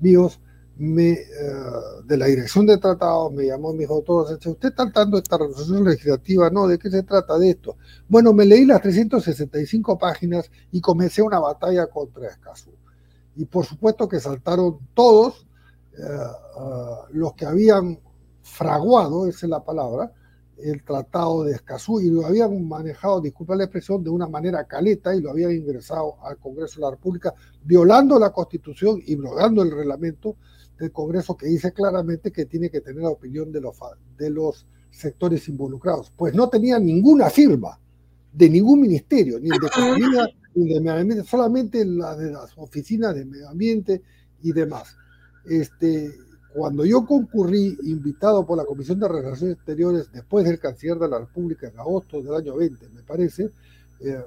míos 0.00 0.40
eh, 0.78 1.16
de 2.04 2.16
la 2.18 2.26
dirección 2.26 2.66
de 2.66 2.76
tratados 2.76 3.32
me 3.32 3.46
llamó 3.46 3.72
me 3.72 3.80
dijo, 3.80 4.02
todos, 4.02 4.30
usted 4.32 4.68
está 4.68 4.84
tratando 4.84 5.16
esta 5.16 5.38
resolución 5.38 5.84
legislativa, 5.84 6.50
¿no? 6.50 6.66
¿De 6.66 6.78
qué 6.78 6.90
se 6.90 7.02
trata 7.02 7.38
de 7.38 7.50
esto? 7.50 7.76
Bueno, 8.08 8.34
me 8.34 8.44
leí 8.44 8.66
las 8.66 8.82
365 8.82 9.98
páginas 9.98 10.50
y 10.70 10.80
comencé 10.80 11.22
una 11.22 11.38
batalla 11.38 11.86
contra 11.86 12.28
Escazú. 12.28 12.72
Y 13.36 13.46
por 13.46 13.64
supuesto 13.64 14.06
que 14.08 14.20
saltaron 14.20 14.78
todos 14.92 15.46
eh, 15.96 16.02
eh, 16.02 16.60
los 17.12 17.32
que 17.32 17.46
habían 17.46 17.98
fraguado, 18.42 19.26
esa 19.26 19.46
es 19.46 19.50
la 19.50 19.64
palabra, 19.64 20.12
el 20.58 20.82
tratado 20.84 21.44
de 21.44 21.52
Escazú 21.52 22.00
y 22.00 22.10
lo 22.10 22.26
habían 22.26 22.66
manejado, 22.68 23.20
disculpa 23.20 23.56
la 23.56 23.64
expresión, 23.64 24.04
de 24.04 24.10
una 24.10 24.26
manera 24.26 24.64
caleta 24.64 25.14
y 25.14 25.20
lo 25.20 25.30
habían 25.30 25.52
ingresado 25.52 26.16
al 26.22 26.36
Congreso 26.36 26.80
de 26.80 26.84
la 26.86 26.90
República, 26.90 27.34
violando 27.62 28.18
la 28.18 28.30
Constitución 28.30 29.00
y 29.06 29.16
violando 29.16 29.62
el 29.62 29.70
reglamento 29.70 30.36
del 30.78 30.92
Congreso 30.92 31.36
que 31.36 31.46
dice 31.46 31.72
claramente 31.72 32.30
que 32.30 32.46
tiene 32.46 32.70
que 32.70 32.80
tener 32.80 33.02
la 33.02 33.10
opinión 33.10 33.50
de 33.52 33.60
los, 33.60 33.76
de 34.16 34.30
los 34.30 34.66
sectores 34.90 35.48
involucrados. 35.48 36.12
Pues 36.16 36.34
no 36.34 36.48
tenía 36.48 36.78
ninguna 36.78 37.30
firma 37.30 37.78
de 38.32 38.50
ningún 38.50 38.80
ministerio, 38.80 39.38
ni 39.40 39.48
de 39.48 39.66
Economía, 39.66 40.28
ni 40.54 40.68
de 40.68 40.80
Medio 40.80 41.00
Ambiente, 41.00 41.24
solamente 41.24 41.84
la 41.84 42.14
de 42.16 42.32
las 42.32 42.56
oficinas 42.56 43.14
de 43.14 43.24
Medio 43.24 43.48
Ambiente 43.48 44.02
y 44.42 44.52
demás. 44.52 44.96
Este, 45.46 46.12
cuando 46.52 46.84
yo 46.84 47.04
concurrí, 47.06 47.76
invitado 47.84 48.44
por 48.44 48.58
la 48.58 48.64
Comisión 48.64 49.00
de 49.00 49.08
Relaciones 49.08 49.56
Exteriores, 49.56 50.10
después 50.12 50.44
del 50.44 50.58
Canciller 50.58 50.98
de 50.98 51.08
la 51.08 51.18
República 51.20 51.68
en 51.68 51.78
agosto 51.78 52.22
del 52.22 52.34
año 52.34 52.56
20, 52.56 52.88
me 52.90 53.02
parece, 53.02 53.50
eh, 54.00 54.24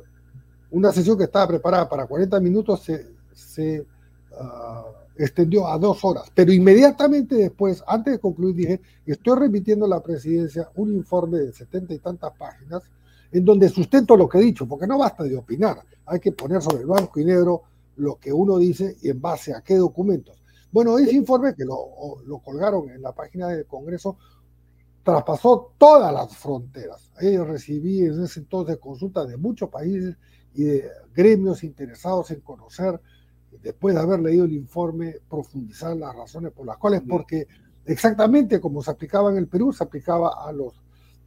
una 0.71 0.91
sesión 0.91 1.17
que 1.17 1.23
estaba 1.25 1.47
preparada 1.47 1.89
para 1.89 2.05
40 2.05 2.39
minutos 2.39 2.83
se, 2.83 3.15
se 3.33 3.81
uh, 3.81 5.08
extendió 5.23 5.67
a 5.67 5.77
dos 5.77 6.03
horas, 6.05 6.31
pero 6.33 6.51
inmediatamente 6.51 7.35
después, 7.35 7.83
antes 7.85 8.13
de 8.13 8.19
concluir, 8.19 8.55
dije, 8.55 8.81
estoy 9.05 9.37
remitiendo 9.37 9.85
a 9.85 9.89
la 9.89 10.01
presidencia 10.01 10.69
un 10.75 10.93
informe 10.93 11.39
de 11.39 11.53
setenta 11.53 11.93
y 11.93 11.99
tantas 11.99 12.31
páginas 12.37 12.83
en 13.31 13.45
donde 13.45 13.69
sustento 13.69 14.15
lo 14.15 14.27
que 14.27 14.39
he 14.39 14.41
dicho, 14.41 14.65
porque 14.67 14.87
no 14.87 14.97
basta 14.97 15.23
de 15.23 15.35
opinar, 15.35 15.83
hay 16.05 16.19
que 16.19 16.31
poner 16.31 16.61
sobre 16.61 16.85
blanco 16.85 17.19
y 17.19 17.25
negro 17.25 17.63
lo 17.97 18.15
que 18.15 18.31
uno 18.31 18.57
dice 18.57 18.95
y 19.01 19.09
en 19.09 19.19
base 19.19 19.53
a 19.53 19.61
qué 19.61 19.75
documentos. 19.75 20.41
Bueno, 20.71 20.97
ese 20.97 21.15
informe 21.15 21.53
que 21.53 21.65
lo, 21.65 22.21
lo 22.25 22.39
colgaron 22.39 22.89
en 22.89 23.01
la 23.01 23.11
página 23.11 23.49
del 23.49 23.65
Congreso 23.65 24.17
traspasó 25.03 25.73
todas 25.77 26.13
las 26.13 26.35
fronteras. 26.37 27.11
Ahí 27.17 27.37
recibí 27.37 28.01
en 28.01 28.23
ese 28.23 28.39
entonces 28.41 28.77
consultas 28.77 29.27
de 29.27 29.37
muchos 29.37 29.69
países 29.69 30.15
y 30.53 30.63
de 30.63 30.89
gremios 31.13 31.63
interesados 31.63 32.31
en 32.31 32.41
conocer 32.41 32.99
después 33.61 33.95
de 33.95 34.01
haber 34.01 34.19
leído 34.19 34.45
el 34.45 34.53
informe, 34.53 35.15
profundizar 35.29 35.95
las 35.95 36.15
razones 36.15 36.51
por 36.51 36.65
las 36.65 36.77
cuales, 36.77 37.01
porque 37.07 37.47
exactamente 37.85 38.59
como 38.59 38.81
se 38.81 38.91
aplicaba 38.91 39.31
en 39.31 39.37
el 39.37 39.47
Perú, 39.47 39.73
se 39.73 39.83
aplicaba 39.83 40.45
a 40.45 40.51
los 40.51 40.73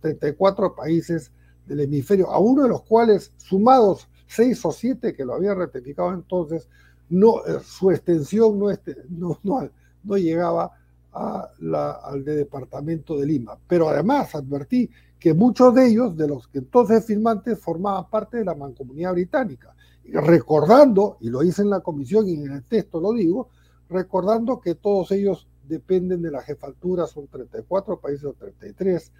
34 0.00 0.74
países 0.74 1.32
del 1.66 1.80
hemisferio, 1.80 2.30
a 2.30 2.38
uno 2.38 2.62
de 2.62 2.68
los 2.68 2.82
cuales, 2.82 3.32
sumados 3.36 4.08
seis 4.26 4.64
o 4.64 4.72
siete 4.72 5.14
que 5.14 5.24
lo 5.24 5.34
habían 5.34 5.58
ratificado 5.58 6.12
entonces, 6.12 6.68
no, 7.10 7.44
eh, 7.44 7.60
su 7.62 7.90
extensión 7.90 8.58
no, 8.58 8.70
este, 8.70 8.96
no, 9.10 9.38
no, 9.42 9.68
no 10.02 10.16
llegaba 10.16 10.72
a 11.12 11.50
la, 11.60 11.90
al 11.92 12.24
de 12.24 12.36
departamento 12.36 13.18
de 13.18 13.26
Lima. 13.26 13.58
Pero 13.68 13.88
además 13.88 14.34
advertí 14.34 14.90
que 15.22 15.34
muchos 15.34 15.72
de 15.74 15.86
ellos, 15.86 16.16
de 16.16 16.26
los 16.26 16.48
que 16.48 16.58
entonces 16.58 17.04
firmantes, 17.04 17.58
formaban 17.60 18.10
parte 18.10 18.38
de 18.38 18.44
la 18.44 18.56
mancomunidad 18.56 19.12
británica 19.12 19.72
recordando, 20.04 21.16
y 21.20 21.30
lo 21.30 21.44
hice 21.44 21.62
en 21.62 21.70
la 21.70 21.80
comisión 21.80 22.28
y 22.28 22.34
en 22.34 22.52
el 22.52 22.64
texto 22.64 23.00
lo 23.00 23.12
digo, 23.12 23.50
recordando 23.88 24.60
que 24.60 24.74
todos 24.74 25.12
ellos 25.12 25.46
dependen 25.68 26.22
de 26.22 26.32
la 26.32 26.42
jefatura, 26.42 27.06
son 27.06 27.28
34 27.28 28.00
países 28.00 28.24
o 28.24 28.32
33, 28.32 29.12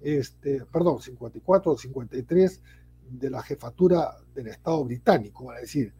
este, 0.00 0.64
perdón, 0.72 1.00
54 1.00 1.72
o 1.72 1.78
53 1.78 2.62
de 3.10 3.30
la 3.30 3.42
jefatura 3.42 4.16
del 4.34 4.48
Estado 4.48 4.84
británico, 4.84 5.52
es 5.54 5.60
decir, 5.60 5.94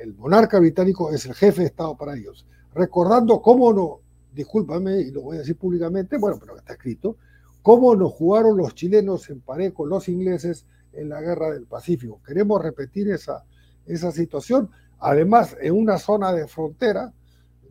el 0.00 0.14
monarca 0.14 0.60
británico 0.60 1.10
es 1.10 1.26
el 1.26 1.34
jefe 1.34 1.62
de 1.62 1.66
Estado 1.66 1.96
para 1.96 2.16
ellos. 2.16 2.46
Recordando 2.72 3.42
cómo 3.42 3.72
no, 3.72 4.00
discúlpame 4.32 5.00
y 5.00 5.10
lo 5.10 5.22
voy 5.22 5.36
a 5.36 5.40
decir 5.40 5.56
públicamente, 5.56 6.16
bueno, 6.18 6.38
pero 6.38 6.56
está 6.56 6.74
escrito, 6.74 7.16
cómo 7.62 7.94
nos 7.94 8.12
jugaron 8.12 8.56
los 8.56 8.74
chilenos 8.74 9.28
en 9.30 9.40
pared 9.40 9.72
con 9.72 9.88
los 9.88 10.08
ingleses 10.08 10.66
en 10.92 11.08
la 11.08 11.20
guerra 11.20 11.50
del 11.50 11.66
Pacífico. 11.66 12.20
Queremos 12.26 12.62
repetir 12.62 13.10
esa, 13.10 13.44
esa 13.86 14.12
situación, 14.12 14.70
además 14.98 15.56
en 15.60 15.74
una 15.74 15.98
zona 15.98 16.32
de 16.32 16.46
frontera 16.48 17.12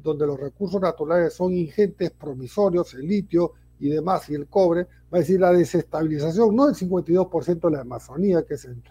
donde 0.01 0.25
los 0.25 0.39
recursos 0.39 0.81
naturales 0.81 1.33
son 1.33 1.53
ingentes, 1.53 2.11
promisorios, 2.11 2.93
el 2.93 3.07
litio 3.07 3.53
y 3.79 3.89
demás, 3.89 4.29
y 4.29 4.35
el 4.35 4.47
cobre, 4.47 4.83
va 5.11 5.17
a 5.17 5.19
decir 5.19 5.39
la 5.39 5.51
desestabilización, 5.51 6.55
no 6.55 6.67
del 6.67 6.75
52% 6.75 7.59
de 7.59 7.71
la 7.71 7.81
Amazonía, 7.81 8.43
que 8.43 8.55
es 8.55 8.65
el, 8.65 8.81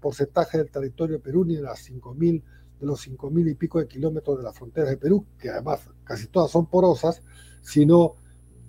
porcentaje 0.00 0.58
del 0.58 0.70
territorio 0.70 1.16
de 1.16 1.22
Perú, 1.22 1.44
ni 1.44 1.56
de 1.56 1.62
las 1.62 1.90
5.000 1.90 2.42
de 2.80 2.86
los 2.86 3.06
5.000 3.08 3.50
y 3.50 3.54
pico 3.54 3.80
de 3.80 3.88
kilómetros 3.88 4.38
de 4.38 4.44
las 4.44 4.56
fronteras 4.56 4.90
de 4.90 4.96
Perú, 4.96 5.26
que 5.36 5.50
además 5.50 5.80
casi 6.04 6.28
todas 6.28 6.50
son 6.50 6.66
porosas, 6.66 7.22
sino 7.60 8.14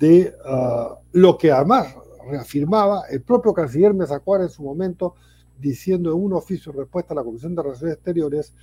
de 0.02 0.36
ah, 0.44 1.00
lo 1.14 1.38
que 1.38 1.52
además 1.52 1.96
reafirmaba 2.28 3.04
el 3.10 3.22
propio 3.22 3.54
canciller 3.54 3.94
Mesacuara 3.94 4.44
en 4.44 4.50
su 4.50 4.64
momento, 4.64 5.16
diciendo 5.60 6.12
en 6.12 6.22
un 6.22 6.34
oficio 6.34 6.72
en 6.72 6.80
respuesta 6.80 7.14
a 7.14 7.18
la 7.18 7.24
Comisión 7.24 7.56
de 7.56 7.62
Relaciones 7.62 7.96
Exteriores 7.96 8.54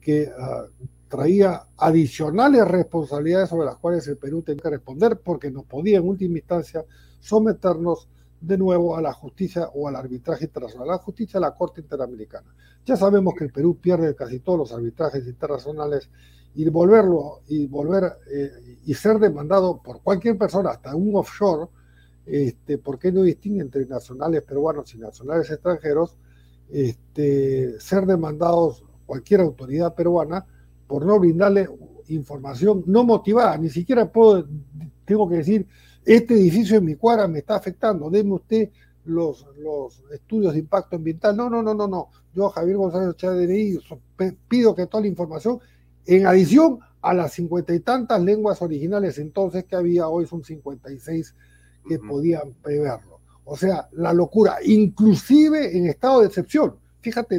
que 0.00 0.32
ah, 0.36 0.64
traía 1.08 1.64
adicionales 1.76 2.66
responsabilidades 2.66 3.50
sobre 3.50 3.66
las 3.66 3.76
cuales 3.76 4.08
el 4.08 4.16
Perú 4.16 4.42
tenía 4.42 4.62
que 4.62 4.70
responder 4.70 5.20
porque 5.22 5.50
no 5.50 5.62
podía 5.62 5.98
en 5.98 6.08
última 6.08 6.38
instancia 6.38 6.84
someternos 7.20 8.08
de 8.40 8.56
nuevo 8.56 8.96
a 8.96 9.02
la 9.02 9.12
justicia 9.12 9.68
o 9.74 9.88
al 9.88 9.96
arbitraje 9.96 10.46
internacional, 10.46 10.88
a 10.88 10.92
la 10.92 10.98
justicia 10.98 11.38
de 11.38 11.46
la 11.46 11.54
Corte 11.54 11.82
Interamericana. 11.82 12.54
Ya 12.86 12.96
sabemos 12.96 13.34
que 13.36 13.44
el 13.44 13.52
Perú 13.52 13.76
pierde 13.80 14.14
casi 14.14 14.40
todos 14.40 14.58
los 14.58 14.72
arbitrajes 14.72 15.26
internacionales 15.26 16.08
y 16.56 16.68
volverlo 16.70 17.42
y 17.48 17.66
volver 17.66 18.04
eh, 18.32 18.78
y 18.86 18.94
ser 18.94 19.18
demandado 19.18 19.80
por 19.82 20.00
cualquier 20.00 20.38
persona, 20.38 20.70
hasta 20.70 20.96
un 20.96 21.14
offshore, 21.14 21.68
este, 22.24 22.78
¿por 22.78 22.98
qué 22.98 23.12
no 23.12 23.22
distingue 23.22 23.60
entre 23.60 23.86
nacionales 23.86 24.42
peruanos 24.42 24.92
y 24.94 24.98
nacionales 24.98 25.50
extranjeros? 25.50 26.16
Este, 26.70 27.78
ser 27.78 28.06
demandados 28.06 28.82
cualquier 29.04 29.40
autoridad 29.40 29.94
peruana 29.94 30.44
por 30.86 31.04
no 31.04 31.20
brindarle 31.20 31.68
información 32.08 32.82
no 32.86 33.04
motivada, 33.04 33.56
ni 33.58 33.68
siquiera 33.68 34.10
puedo, 34.10 34.46
tengo 35.04 35.28
que 35.28 35.36
decir, 35.36 35.66
este 36.04 36.34
edificio 36.34 36.78
en 36.78 36.84
mi 36.84 36.94
cuadra 36.94 37.28
me 37.28 37.40
está 37.40 37.56
afectando, 37.56 38.08
deme 38.08 38.32
usted 38.32 38.70
los, 39.04 39.46
los 39.58 40.02
estudios 40.12 40.52
de 40.52 40.60
impacto 40.60 40.96
ambiental. 40.96 41.36
No, 41.36 41.48
no, 41.48 41.62
no, 41.62 41.74
no, 41.74 41.86
no. 41.86 42.08
Yo, 42.34 42.48
Javier 42.50 42.76
González 42.76 43.16
DNI, 43.20 43.78
pido 44.48 44.74
que 44.74 44.86
toda 44.86 45.02
la 45.02 45.08
información, 45.08 45.60
en 46.06 46.26
adición 46.26 46.80
a 47.02 47.14
las 47.14 47.32
cincuenta 47.32 47.74
y 47.74 47.80
tantas 47.80 48.20
lenguas 48.22 48.62
originales 48.62 49.18
entonces 49.18 49.64
que 49.64 49.76
había, 49.76 50.08
hoy 50.08 50.26
son 50.26 50.42
56 50.42 51.34
que 51.88 51.98
podían 51.98 52.52
preverlo. 52.62 53.20
O 53.44 53.56
sea, 53.56 53.88
la 53.92 54.12
locura, 54.12 54.58
inclusive 54.64 55.76
en 55.76 55.86
estado 55.86 56.20
de 56.20 56.26
excepción. 56.26 56.76
Fíjate 57.00 57.38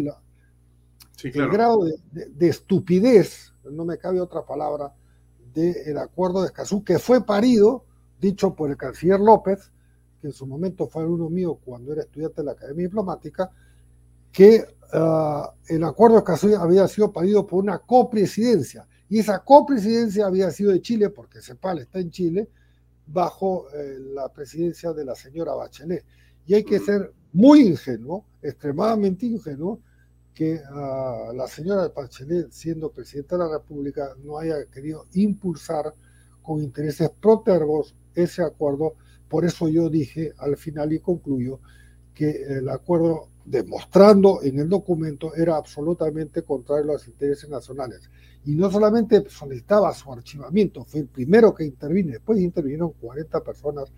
el 1.24 1.50
grado 1.50 1.84
de, 2.12 2.48
estupidez, 2.48 3.54
no 3.72 3.86
me 3.86 3.98
cabe 3.98 4.22
otra 4.22 4.46
palabra, 4.46 4.94
del 5.54 5.98
acuerdo 5.98 6.42
de 6.42 6.48
Escazú, 6.48 6.84
que 6.84 7.00
fue 7.00 7.26
parido 7.26 7.84
dicho 8.22 8.54
por 8.56 8.70
el 8.70 8.78
canciller 8.78 9.20
López, 9.20 9.72
que 10.22 10.28
en 10.28 10.34
su 10.34 10.46
momento 10.46 10.88
fue 10.88 11.04
alumno 11.04 11.30
mío 11.30 11.60
cuando 11.64 11.92
era 11.92 12.02
estudiante 12.02 12.42
de 12.42 12.46
la 12.46 12.52
Academia 12.52 12.86
Diplomática, 12.86 13.52
que 14.32 14.66
ah, 14.94 15.54
el 15.68 15.84
acuerdo 15.84 16.22
de 16.22 16.56
había 16.56 16.88
sido 16.88 17.12
parido 17.12 17.46
por 17.46 17.64
una 17.64 17.80
copresidencia, 17.80 18.88
y 19.10 19.20
esa 19.20 19.40
copresidencia 19.44 20.26
había 20.26 20.52
sido 20.52 20.72
de 20.72 20.82
Chile, 20.82 21.10
porque 21.10 21.42
CEPAL 21.42 21.80
está 21.80 22.00
en 22.00 22.12
Chile, 22.12 22.50
bajo 23.06 23.68
eh, 23.74 23.98
la 24.14 24.28
presidencia 24.30 24.92
de 24.92 25.06
la 25.06 25.16
señora 25.16 25.54
Bachelet. 25.54 26.04
Y 26.46 26.56
hay 26.56 26.64
que 26.64 26.80
ser 26.80 27.14
muy 27.34 27.62
ingenuo, 27.62 28.26
extremadamente 28.42 29.26
ingenuo, 29.26 29.80
que 30.34 30.60
ah, 30.70 31.32
la 31.34 31.48
señora 31.48 31.88
Bachelet, 31.96 32.52
siendo 32.52 32.92
presidenta 32.92 33.38
de 33.38 33.46
la 33.46 33.58
República, 33.58 34.14
no 34.24 34.38
haya 34.38 34.66
querido 34.66 35.06
impulsar 35.14 35.94
con 36.42 36.62
intereses 36.62 37.10
protervos 37.22 37.96
ese 38.14 38.44
acuerdo. 38.44 38.96
Por 39.28 39.46
eso 39.46 39.68
yo 39.68 39.90
dije 39.90 40.34
al 40.38 40.58
final 40.58 40.94
y 40.94 41.00
concluyo 41.00 41.60
que 42.14 42.44
el 42.44 42.70
acuerdo, 42.70 43.30
demostrando 43.48 44.44
en 44.44 44.60
el 44.60 44.68
documento, 44.68 45.34
era 45.34 45.56
absolutamente 45.56 46.42
contrario 46.44 46.84
a 46.84 46.94
los 46.94 47.08
intereses 47.08 47.50
nacionales. 47.50 48.10
Y 48.44 48.56
no 48.56 48.70
solamente 48.70 49.24
solicitaba 49.30 49.94
su 49.94 50.12
archivamiento, 50.12 50.84
fue 50.84 51.02
el 51.02 51.08
primero 51.08 51.54
que 51.54 51.64
intervino, 51.64 52.12
después 52.12 52.40
intervinieron 52.40 52.92
40 53.00 53.42
personas 53.42 53.92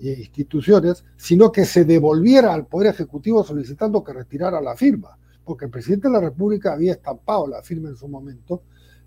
e 0.00 0.12
instituciones, 0.12 1.04
sino 1.16 1.52
que 1.52 1.66
se 1.66 1.84
devolviera 1.84 2.54
al 2.54 2.66
Poder 2.66 2.94
Ejecutivo 2.94 3.44
solicitando 3.44 4.02
que 4.02 4.14
retirara 4.14 4.60
la 4.60 4.74
firma, 4.74 5.18
porque 5.44 5.66
el 5.66 5.70
presidente 5.70 6.08
de 6.08 6.14
la 6.14 6.20
República 6.20 6.72
había 6.72 6.92
estampado 6.92 7.46
la 7.46 7.62
firma 7.62 7.90
en 7.90 7.96
su 7.96 8.08
momento, 8.08 8.62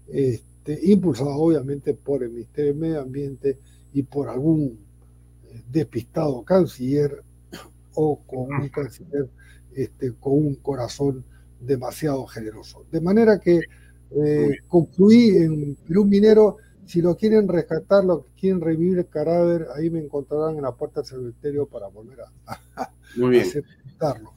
este, 0.07 0.79
impulsado 0.83 1.31
obviamente 1.31 1.95
por 1.95 2.23
el 2.23 2.29
Ministerio 2.29 2.73
de 2.73 2.79
Medio 2.79 3.01
Ambiente 3.01 3.57
y 3.93 4.03
por 4.03 4.29
algún 4.29 4.77
eh, 5.43 5.63
despistado 5.71 6.43
canciller 6.43 7.23
o 7.95 8.19
con 8.27 8.53
un 8.53 8.69
canciller 8.69 9.27
este, 9.75 10.13
con 10.19 10.33
un 10.33 10.55
corazón 10.55 11.23
demasiado 11.59 12.25
generoso. 12.25 12.85
De 12.91 13.01
manera 13.01 13.39
que 13.39 13.61
eh, 14.11 14.57
concluí 14.67 15.29
en 15.37 15.75
Perú 15.87 16.05
Minero, 16.05 16.57
si 16.85 17.01
lo 17.01 17.15
quieren 17.15 17.47
rescatar, 17.47 18.03
lo 18.03 18.25
quieren 18.37 18.59
revivir 18.59 18.97
el 18.97 19.07
cadáver, 19.07 19.67
ahí 19.75 19.89
me 19.89 19.99
encontrarán 19.99 20.57
en 20.57 20.63
la 20.63 20.73
puerta 20.73 21.01
del 21.01 21.09
cementerio 21.09 21.65
para 21.65 21.87
volver 21.87 22.19
a, 22.21 22.91
Muy 23.15 23.29
bien. 23.31 23.47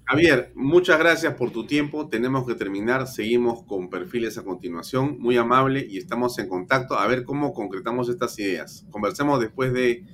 Javier, 0.05 0.53
muchas 0.55 0.99
gracias 0.99 1.35
por 1.35 1.51
tu 1.51 1.67
tiempo. 1.67 2.09
Tenemos 2.09 2.47
que 2.47 2.55
terminar. 2.55 3.07
Seguimos 3.07 3.63
con 3.63 3.89
perfiles 3.89 4.37
a 4.37 4.43
continuación. 4.43 5.19
Muy 5.19 5.37
amable 5.39 5.87
y 5.89 5.97
estamos 5.97 6.39
en 6.39 6.49
contacto 6.49 6.99
a 6.99 7.07
ver 7.07 7.25
cómo 7.25 7.55
concretamos 7.55 8.09
estas 8.09 8.39
ideas. 8.39 8.85
Conversemos 8.91 9.41
después 9.41 9.73
de 9.73 10.05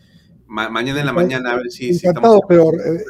mañana 0.50 1.00
en 1.00 1.06
la 1.06 1.12
mañana 1.12 1.52
a 1.52 1.56
ver 1.56 1.70
si. 1.70 1.90
Encantado, 1.90 2.40
pero 2.48 2.72
eh, 2.74 3.04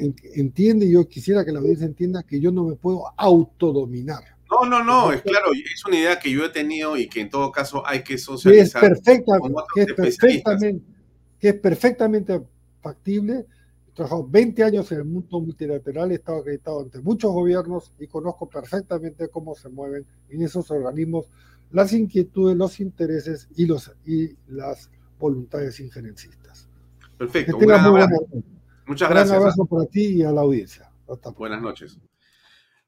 eh, 0.00 0.14
entiende, 0.34 0.90
yo 0.90 1.06
quisiera 1.08 1.44
que 1.44 1.52
la 1.52 1.60
audiencia 1.60 1.86
entienda 1.86 2.22
que 2.22 2.40
yo 2.40 2.50
no 2.50 2.64
me 2.64 2.76
puedo 2.76 3.04
autodominar. 3.16 4.22
No, 4.50 4.68
no, 4.68 4.84
no, 4.84 5.12
es 5.12 5.22
claro, 5.22 5.52
es 5.52 5.84
una 5.86 5.98
idea 5.98 6.18
que 6.18 6.30
yo 6.30 6.44
he 6.44 6.50
tenido 6.50 6.96
y 6.96 7.08
que 7.08 7.20
en 7.20 7.30
todo 7.30 7.50
caso 7.50 7.86
hay 7.86 8.04
que 8.04 8.18
socializar. 8.18 8.80
Que 8.80 8.86
es, 8.86 9.00
perfecta, 9.00 9.32
que 9.74 9.82
es 9.82 9.92
perfectamente, 9.94 10.84
que 11.40 11.48
es 11.48 11.54
perfectamente 11.54 12.40
factible 12.80 13.46
He 13.94 13.96
trabajado 13.96 14.26
20 14.26 14.64
años 14.64 14.90
en 14.90 14.98
el 14.98 15.04
mundo 15.04 15.40
multilateral, 15.40 16.10
he 16.10 16.16
estado 16.16 16.38
acreditado 16.38 16.80
ante 16.80 17.00
muchos 17.00 17.30
gobiernos 17.30 17.92
y 18.00 18.08
conozco 18.08 18.48
perfectamente 18.48 19.28
cómo 19.28 19.54
se 19.54 19.68
mueven 19.68 20.04
en 20.30 20.42
esos 20.42 20.68
organismos 20.72 21.26
las 21.70 21.92
inquietudes, 21.92 22.56
los 22.56 22.80
intereses 22.80 23.48
y, 23.54 23.66
los, 23.66 23.92
y 24.04 24.36
las 24.48 24.90
voluntades 25.20 25.78
injerencistas. 25.78 26.43
Perfecto. 27.18 27.58
Muchas 28.86 29.08
gracias. 29.08 29.30
Un 29.30 29.42
abrazo 29.42 29.64
para 29.66 29.86
ti 29.86 30.16
y 30.16 30.22
a 30.22 30.30
la 30.30 30.42
audiencia. 30.42 30.90
Buenas 31.36 31.62
noches. 31.62 31.98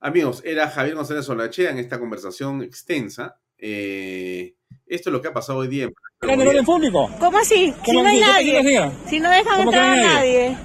Amigos, 0.01 0.43
era 0.44 0.69
Javier 0.69 0.94
González 0.94 1.24
Solachea 1.24 1.70
en 1.70 1.78
esta 1.78 1.98
conversación 1.98 2.62
extensa. 2.62 3.39
Eh, 3.59 4.55
esto 4.86 5.09
es 5.09 5.12
lo 5.12 5.23
que 5.23 5.28
ha 5.28 5.32
pasado 5.32 5.61
hoy 5.61 5.69
día 5.69 5.85
en 5.85 6.65
público? 6.65 7.11
¿Cómo 7.19 7.39
así? 7.39 7.74
si 7.85 7.93
no 7.93 8.07
hay 8.07 8.20
nadie. 8.20 8.90
Si 9.09 9.20
no 9.20 9.31
dejan 9.31 9.61
entrar 9.61 9.85
a 9.85 9.97
nadie. 9.97 10.57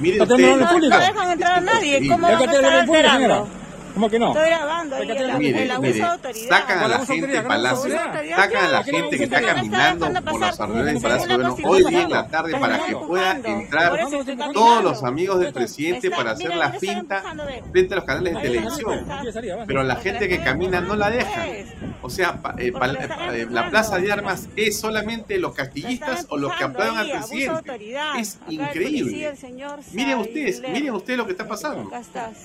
Mire 0.00 0.22
usted, 0.22 0.36
no, 0.36 0.56
no 0.56 0.98
dejan 0.98 1.30
entrar 1.32 1.58
a 1.58 1.60
nadie. 1.60 2.08
¿Cómo 2.08 2.26
van 2.26 2.48
a 2.48 2.52
estar 2.52 2.84
esperando? 2.84 3.59
¿Cómo 4.00 4.10
que 4.10 4.18
no? 4.18 4.28
Estoy 4.28 4.48
grabando 4.48 4.96
ahí 4.96 5.10
el, 5.10 5.36
mire, 5.36 5.62
el 5.64 5.70
abuso 5.72 5.92
de 5.92 6.02
autoridad. 6.02 6.48
Sacan 6.48 6.78
a 6.78 6.88
la 6.88 7.04
gente 7.04 7.42
Palacio, 7.42 7.90
sacan 8.34 8.64
a 8.64 8.68
la 8.68 8.82
gente 8.82 9.18
que 9.18 9.24
está 9.24 9.42
caminando 9.42 10.24
por 10.24 10.40
las 10.40 10.58
alrededores 10.58 10.94
del 10.94 11.02
Palacio 11.02 11.36
Bueno, 11.36 11.56
hoy 11.64 11.84
día 11.84 12.02
en 12.04 12.10
la 12.10 12.28
tarde 12.28 12.58
para 12.58 12.86
que 12.86 12.96
puedan 12.96 13.44
entrar 13.44 13.98
todos 14.54 14.82
los 14.82 15.04
amigos 15.04 15.40
del 15.40 15.52
presidente 15.52 16.10
para 16.10 16.30
hacer 16.30 16.56
la 16.56 16.72
finta 16.72 17.22
frente 17.70 17.92
a 17.92 17.96
los 17.96 18.06
canales 18.06 18.36
de 18.36 18.40
televisión. 18.40 19.06
Pero 19.66 19.82
la 19.82 19.96
gente 19.96 20.30
que 20.30 20.40
camina 20.40 20.80
no 20.80 20.96
la 20.96 21.10
deja. 21.10 21.44
O 22.00 22.08
sea, 22.08 22.40
eh, 22.56 22.72
eh, 23.32 23.46
la 23.50 23.68
plaza 23.68 23.98
de 23.98 24.10
armas 24.10 24.48
es 24.56 24.80
solamente 24.80 25.38
los 25.38 25.54
castillistas 25.54 26.26
o 26.30 26.38
los 26.38 26.54
que 26.56 26.64
aplauden 26.64 26.96
al 26.96 27.10
presidente. 27.10 27.94
Es 28.18 28.38
increíble. 28.48 29.34
Miren 29.92 30.18
ustedes, 30.20 30.62
miren 30.62 30.94
ustedes 30.94 31.18
lo 31.18 31.26
que 31.26 31.32
está 31.32 31.46
pasando. 31.46 31.90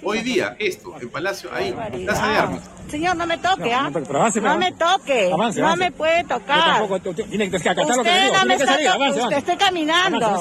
Hoy 0.03 0.19
día, 0.19 0.57
esto, 0.60 0.99
en 0.99 1.10
Palacio 1.10 1.44
ahí, 1.51 1.73
Plaza 2.05 2.27
de 2.27 2.38
Armas. 2.38 2.76
Señor, 2.89 3.15
no 3.15 3.26
me 3.26 3.38
toque, 3.38 3.73
¿ah? 3.73 3.89
No, 3.89 4.57
me 4.57 4.72
toque. 4.72 5.31
no 5.57 5.76
me 5.76 5.91
puede 5.91 6.23
tocar. 6.23 6.88
tiene 7.30 7.49
que 7.49 7.57
acatar 7.57 7.97
lo 7.97 8.03
que 8.03 8.22
digo. 8.22 8.35
No 8.38 8.45
me 8.45 8.55
está 8.55 8.73
avance, 8.93 9.19
avance. 9.19 9.38
Estoy 9.38 9.57
caminando. 9.57 10.39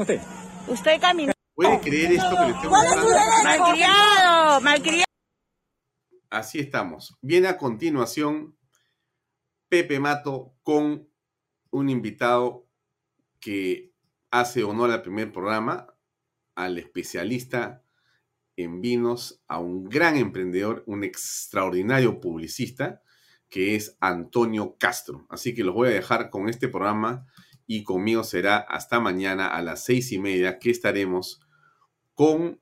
Usted. 0.00 0.20
Usted 0.68 1.00
caminando. 1.00 1.36
¿Puede 1.54 1.80
creer 1.80 2.12
esto 2.12 2.30
que 2.30 2.44
le 2.44 2.50
estoy? 2.50 2.70
Malcriado, 3.42 4.60
malcriado. 4.60 5.04
Así 6.28 6.58
estamos. 6.58 7.16
Viene 7.22 7.48
a 7.48 7.56
continuación 7.56 8.56
Pepe 9.68 9.98
Mato 9.98 10.54
con 10.62 11.08
un 11.70 11.88
invitado 11.88 12.68
que 13.40 13.94
hace 14.30 14.64
honor 14.64 14.90
al 14.90 15.02
primer 15.02 15.32
programa, 15.32 15.94
al 16.54 16.78
especialista 16.78 17.85
en 18.56 18.80
vinos 18.80 19.42
a 19.46 19.58
un 19.58 19.84
gran 19.84 20.16
emprendedor, 20.16 20.82
un 20.86 21.04
extraordinario 21.04 22.20
publicista, 22.20 23.02
que 23.48 23.76
es 23.76 23.96
Antonio 24.00 24.76
Castro. 24.78 25.26
Así 25.28 25.54
que 25.54 25.64
los 25.64 25.74
voy 25.74 25.88
a 25.88 25.92
dejar 25.92 26.30
con 26.30 26.48
este 26.48 26.68
programa 26.68 27.26
y 27.66 27.84
conmigo 27.84 28.24
será 28.24 28.58
hasta 28.58 29.00
mañana 29.00 29.46
a 29.48 29.62
las 29.62 29.84
seis 29.84 30.12
y 30.12 30.18
media 30.18 30.58
que 30.58 30.70
estaremos 30.70 31.40
con 32.14 32.60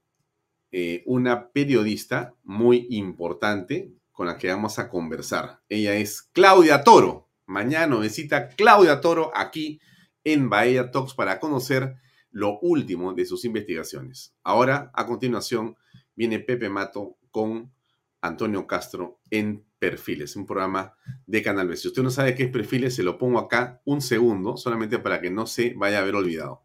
eh, 0.72 1.02
una 1.06 1.50
periodista 1.50 2.34
muy 2.42 2.86
importante 2.90 3.92
con 4.12 4.26
la 4.26 4.38
que 4.38 4.48
vamos 4.48 4.78
a 4.78 4.88
conversar. 4.88 5.60
Ella 5.68 5.94
es 5.94 6.22
Claudia 6.22 6.82
Toro. 6.82 7.28
Mañana 7.46 7.96
visita 7.96 8.48
Claudia 8.48 9.00
Toro 9.00 9.30
aquí 9.34 9.80
en 10.24 10.48
Bahía 10.48 10.90
Talks 10.90 11.14
para 11.14 11.38
conocer 11.38 11.96
lo 12.30 12.58
último 12.60 13.12
de 13.12 13.26
sus 13.26 13.44
investigaciones. 13.44 14.34
Ahora, 14.42 14.90
a 14.94 15.06
continuación, 15.06 15.76
viene 16.14 16.40
Pepe 16.40 16.68
Mato 16.68 17.18
con 17.30 17.72
Antonio 18.20 18.66
Castro 18.66 19.20
en 19.30 19.64
Perfiles, 19.78 20.34
un 20.36 20.46
programa 20.46 20.94
de 21.26 21.42
Canal 21.42 21.68
B. 21.68 21.76
Si 21.76 21.88
usted 21.88 22.02
no 22.02 22.10
sabe 22.10 22.34
qué 22.34 22.44
es 22.44 22.50
Perfiles, 22.50 22.94
se 22.94 23.02
lo 23.02 23.18
pongo 23.18 23.38
acá 23.38 23.82
un 23.84 24.00
segundo, 24.00 24.56
solamente 24.56 24.98
para 24.98 25.20
que 25.20 25.30
no 25.30 25.46
se 25.46 25.74
vaya 25.74 25.98
a 25.98 26.02
haber 26.02 26.14
olvidado. 26.14 26.62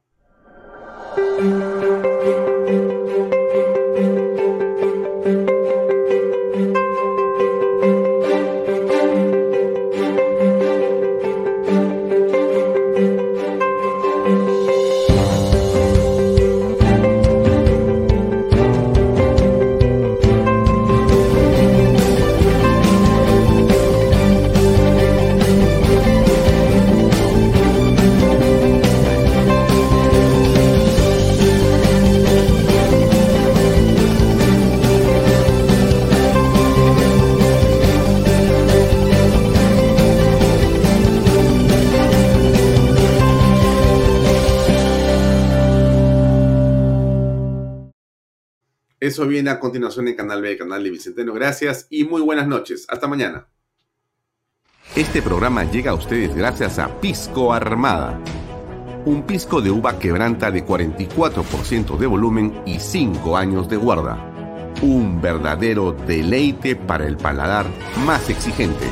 Eso 49.09 49.25
viene 49.25 49.49
a 49.49 49.59
continuación 49.59 50.07
en 50.07 50.15
Canal 50.15 50.39
B, 50.39 50.55
Canal 50.55 50.83
de 50.83 50.91
Vicenteno. 50.91 51.33
Gracias 51.33 51.87
y 51.89 52.03
muy 52.03 52.21
buenas 52.21 52.47
noches. 52.47 52.85
Hasta 52.87 53.07
mañana. 53.07 53.47
Este 54.95 55.23
programa 55.23 55.63
llega 55.63 55.89
a 55.89 55.95
ustedes 55.95 56.35
gracias 56.35 56.77
a 56.77 57.01
Pisco 57.01 57.51
Armada. 57.51 58.21
Un 59.05 59.23
pisco 59.23 59.61
de 59.61 59.71
uva 59.71 59.97
quebranta 59.97 60.51
de 60.51 60.63
44% 60.63 61.97
de 61.97 62.05
volumen 62.05 62.61
y 62.67 62.79
5 62.79 63.35
años 63.35 63.67
de 63.67 63.77
guarda. 63.77 64.15
Un 64.83 65.19
verdadero 65.19 65.91
deleite 65.91 66.75
para 66.75 67.07
el 67.07 67.17
paladar 67.17 67.65
más 68.05 68.29
exigente. 68.29 68.85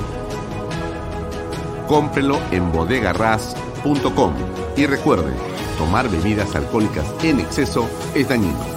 Cómprelo 1.88 2.40
en 2.50 2.72
bodegarras.com 2.72 4.34
y 4.76 4.88
recuerde, 4.88 5.32
tomar 5.78 6.10
bebidas 6.10 6.56
alcohólicas 6.56 7.06
en 7.24 7.40
exceso 7.40 7.88
es 8.16 8.28
dañino. 8.28 8.77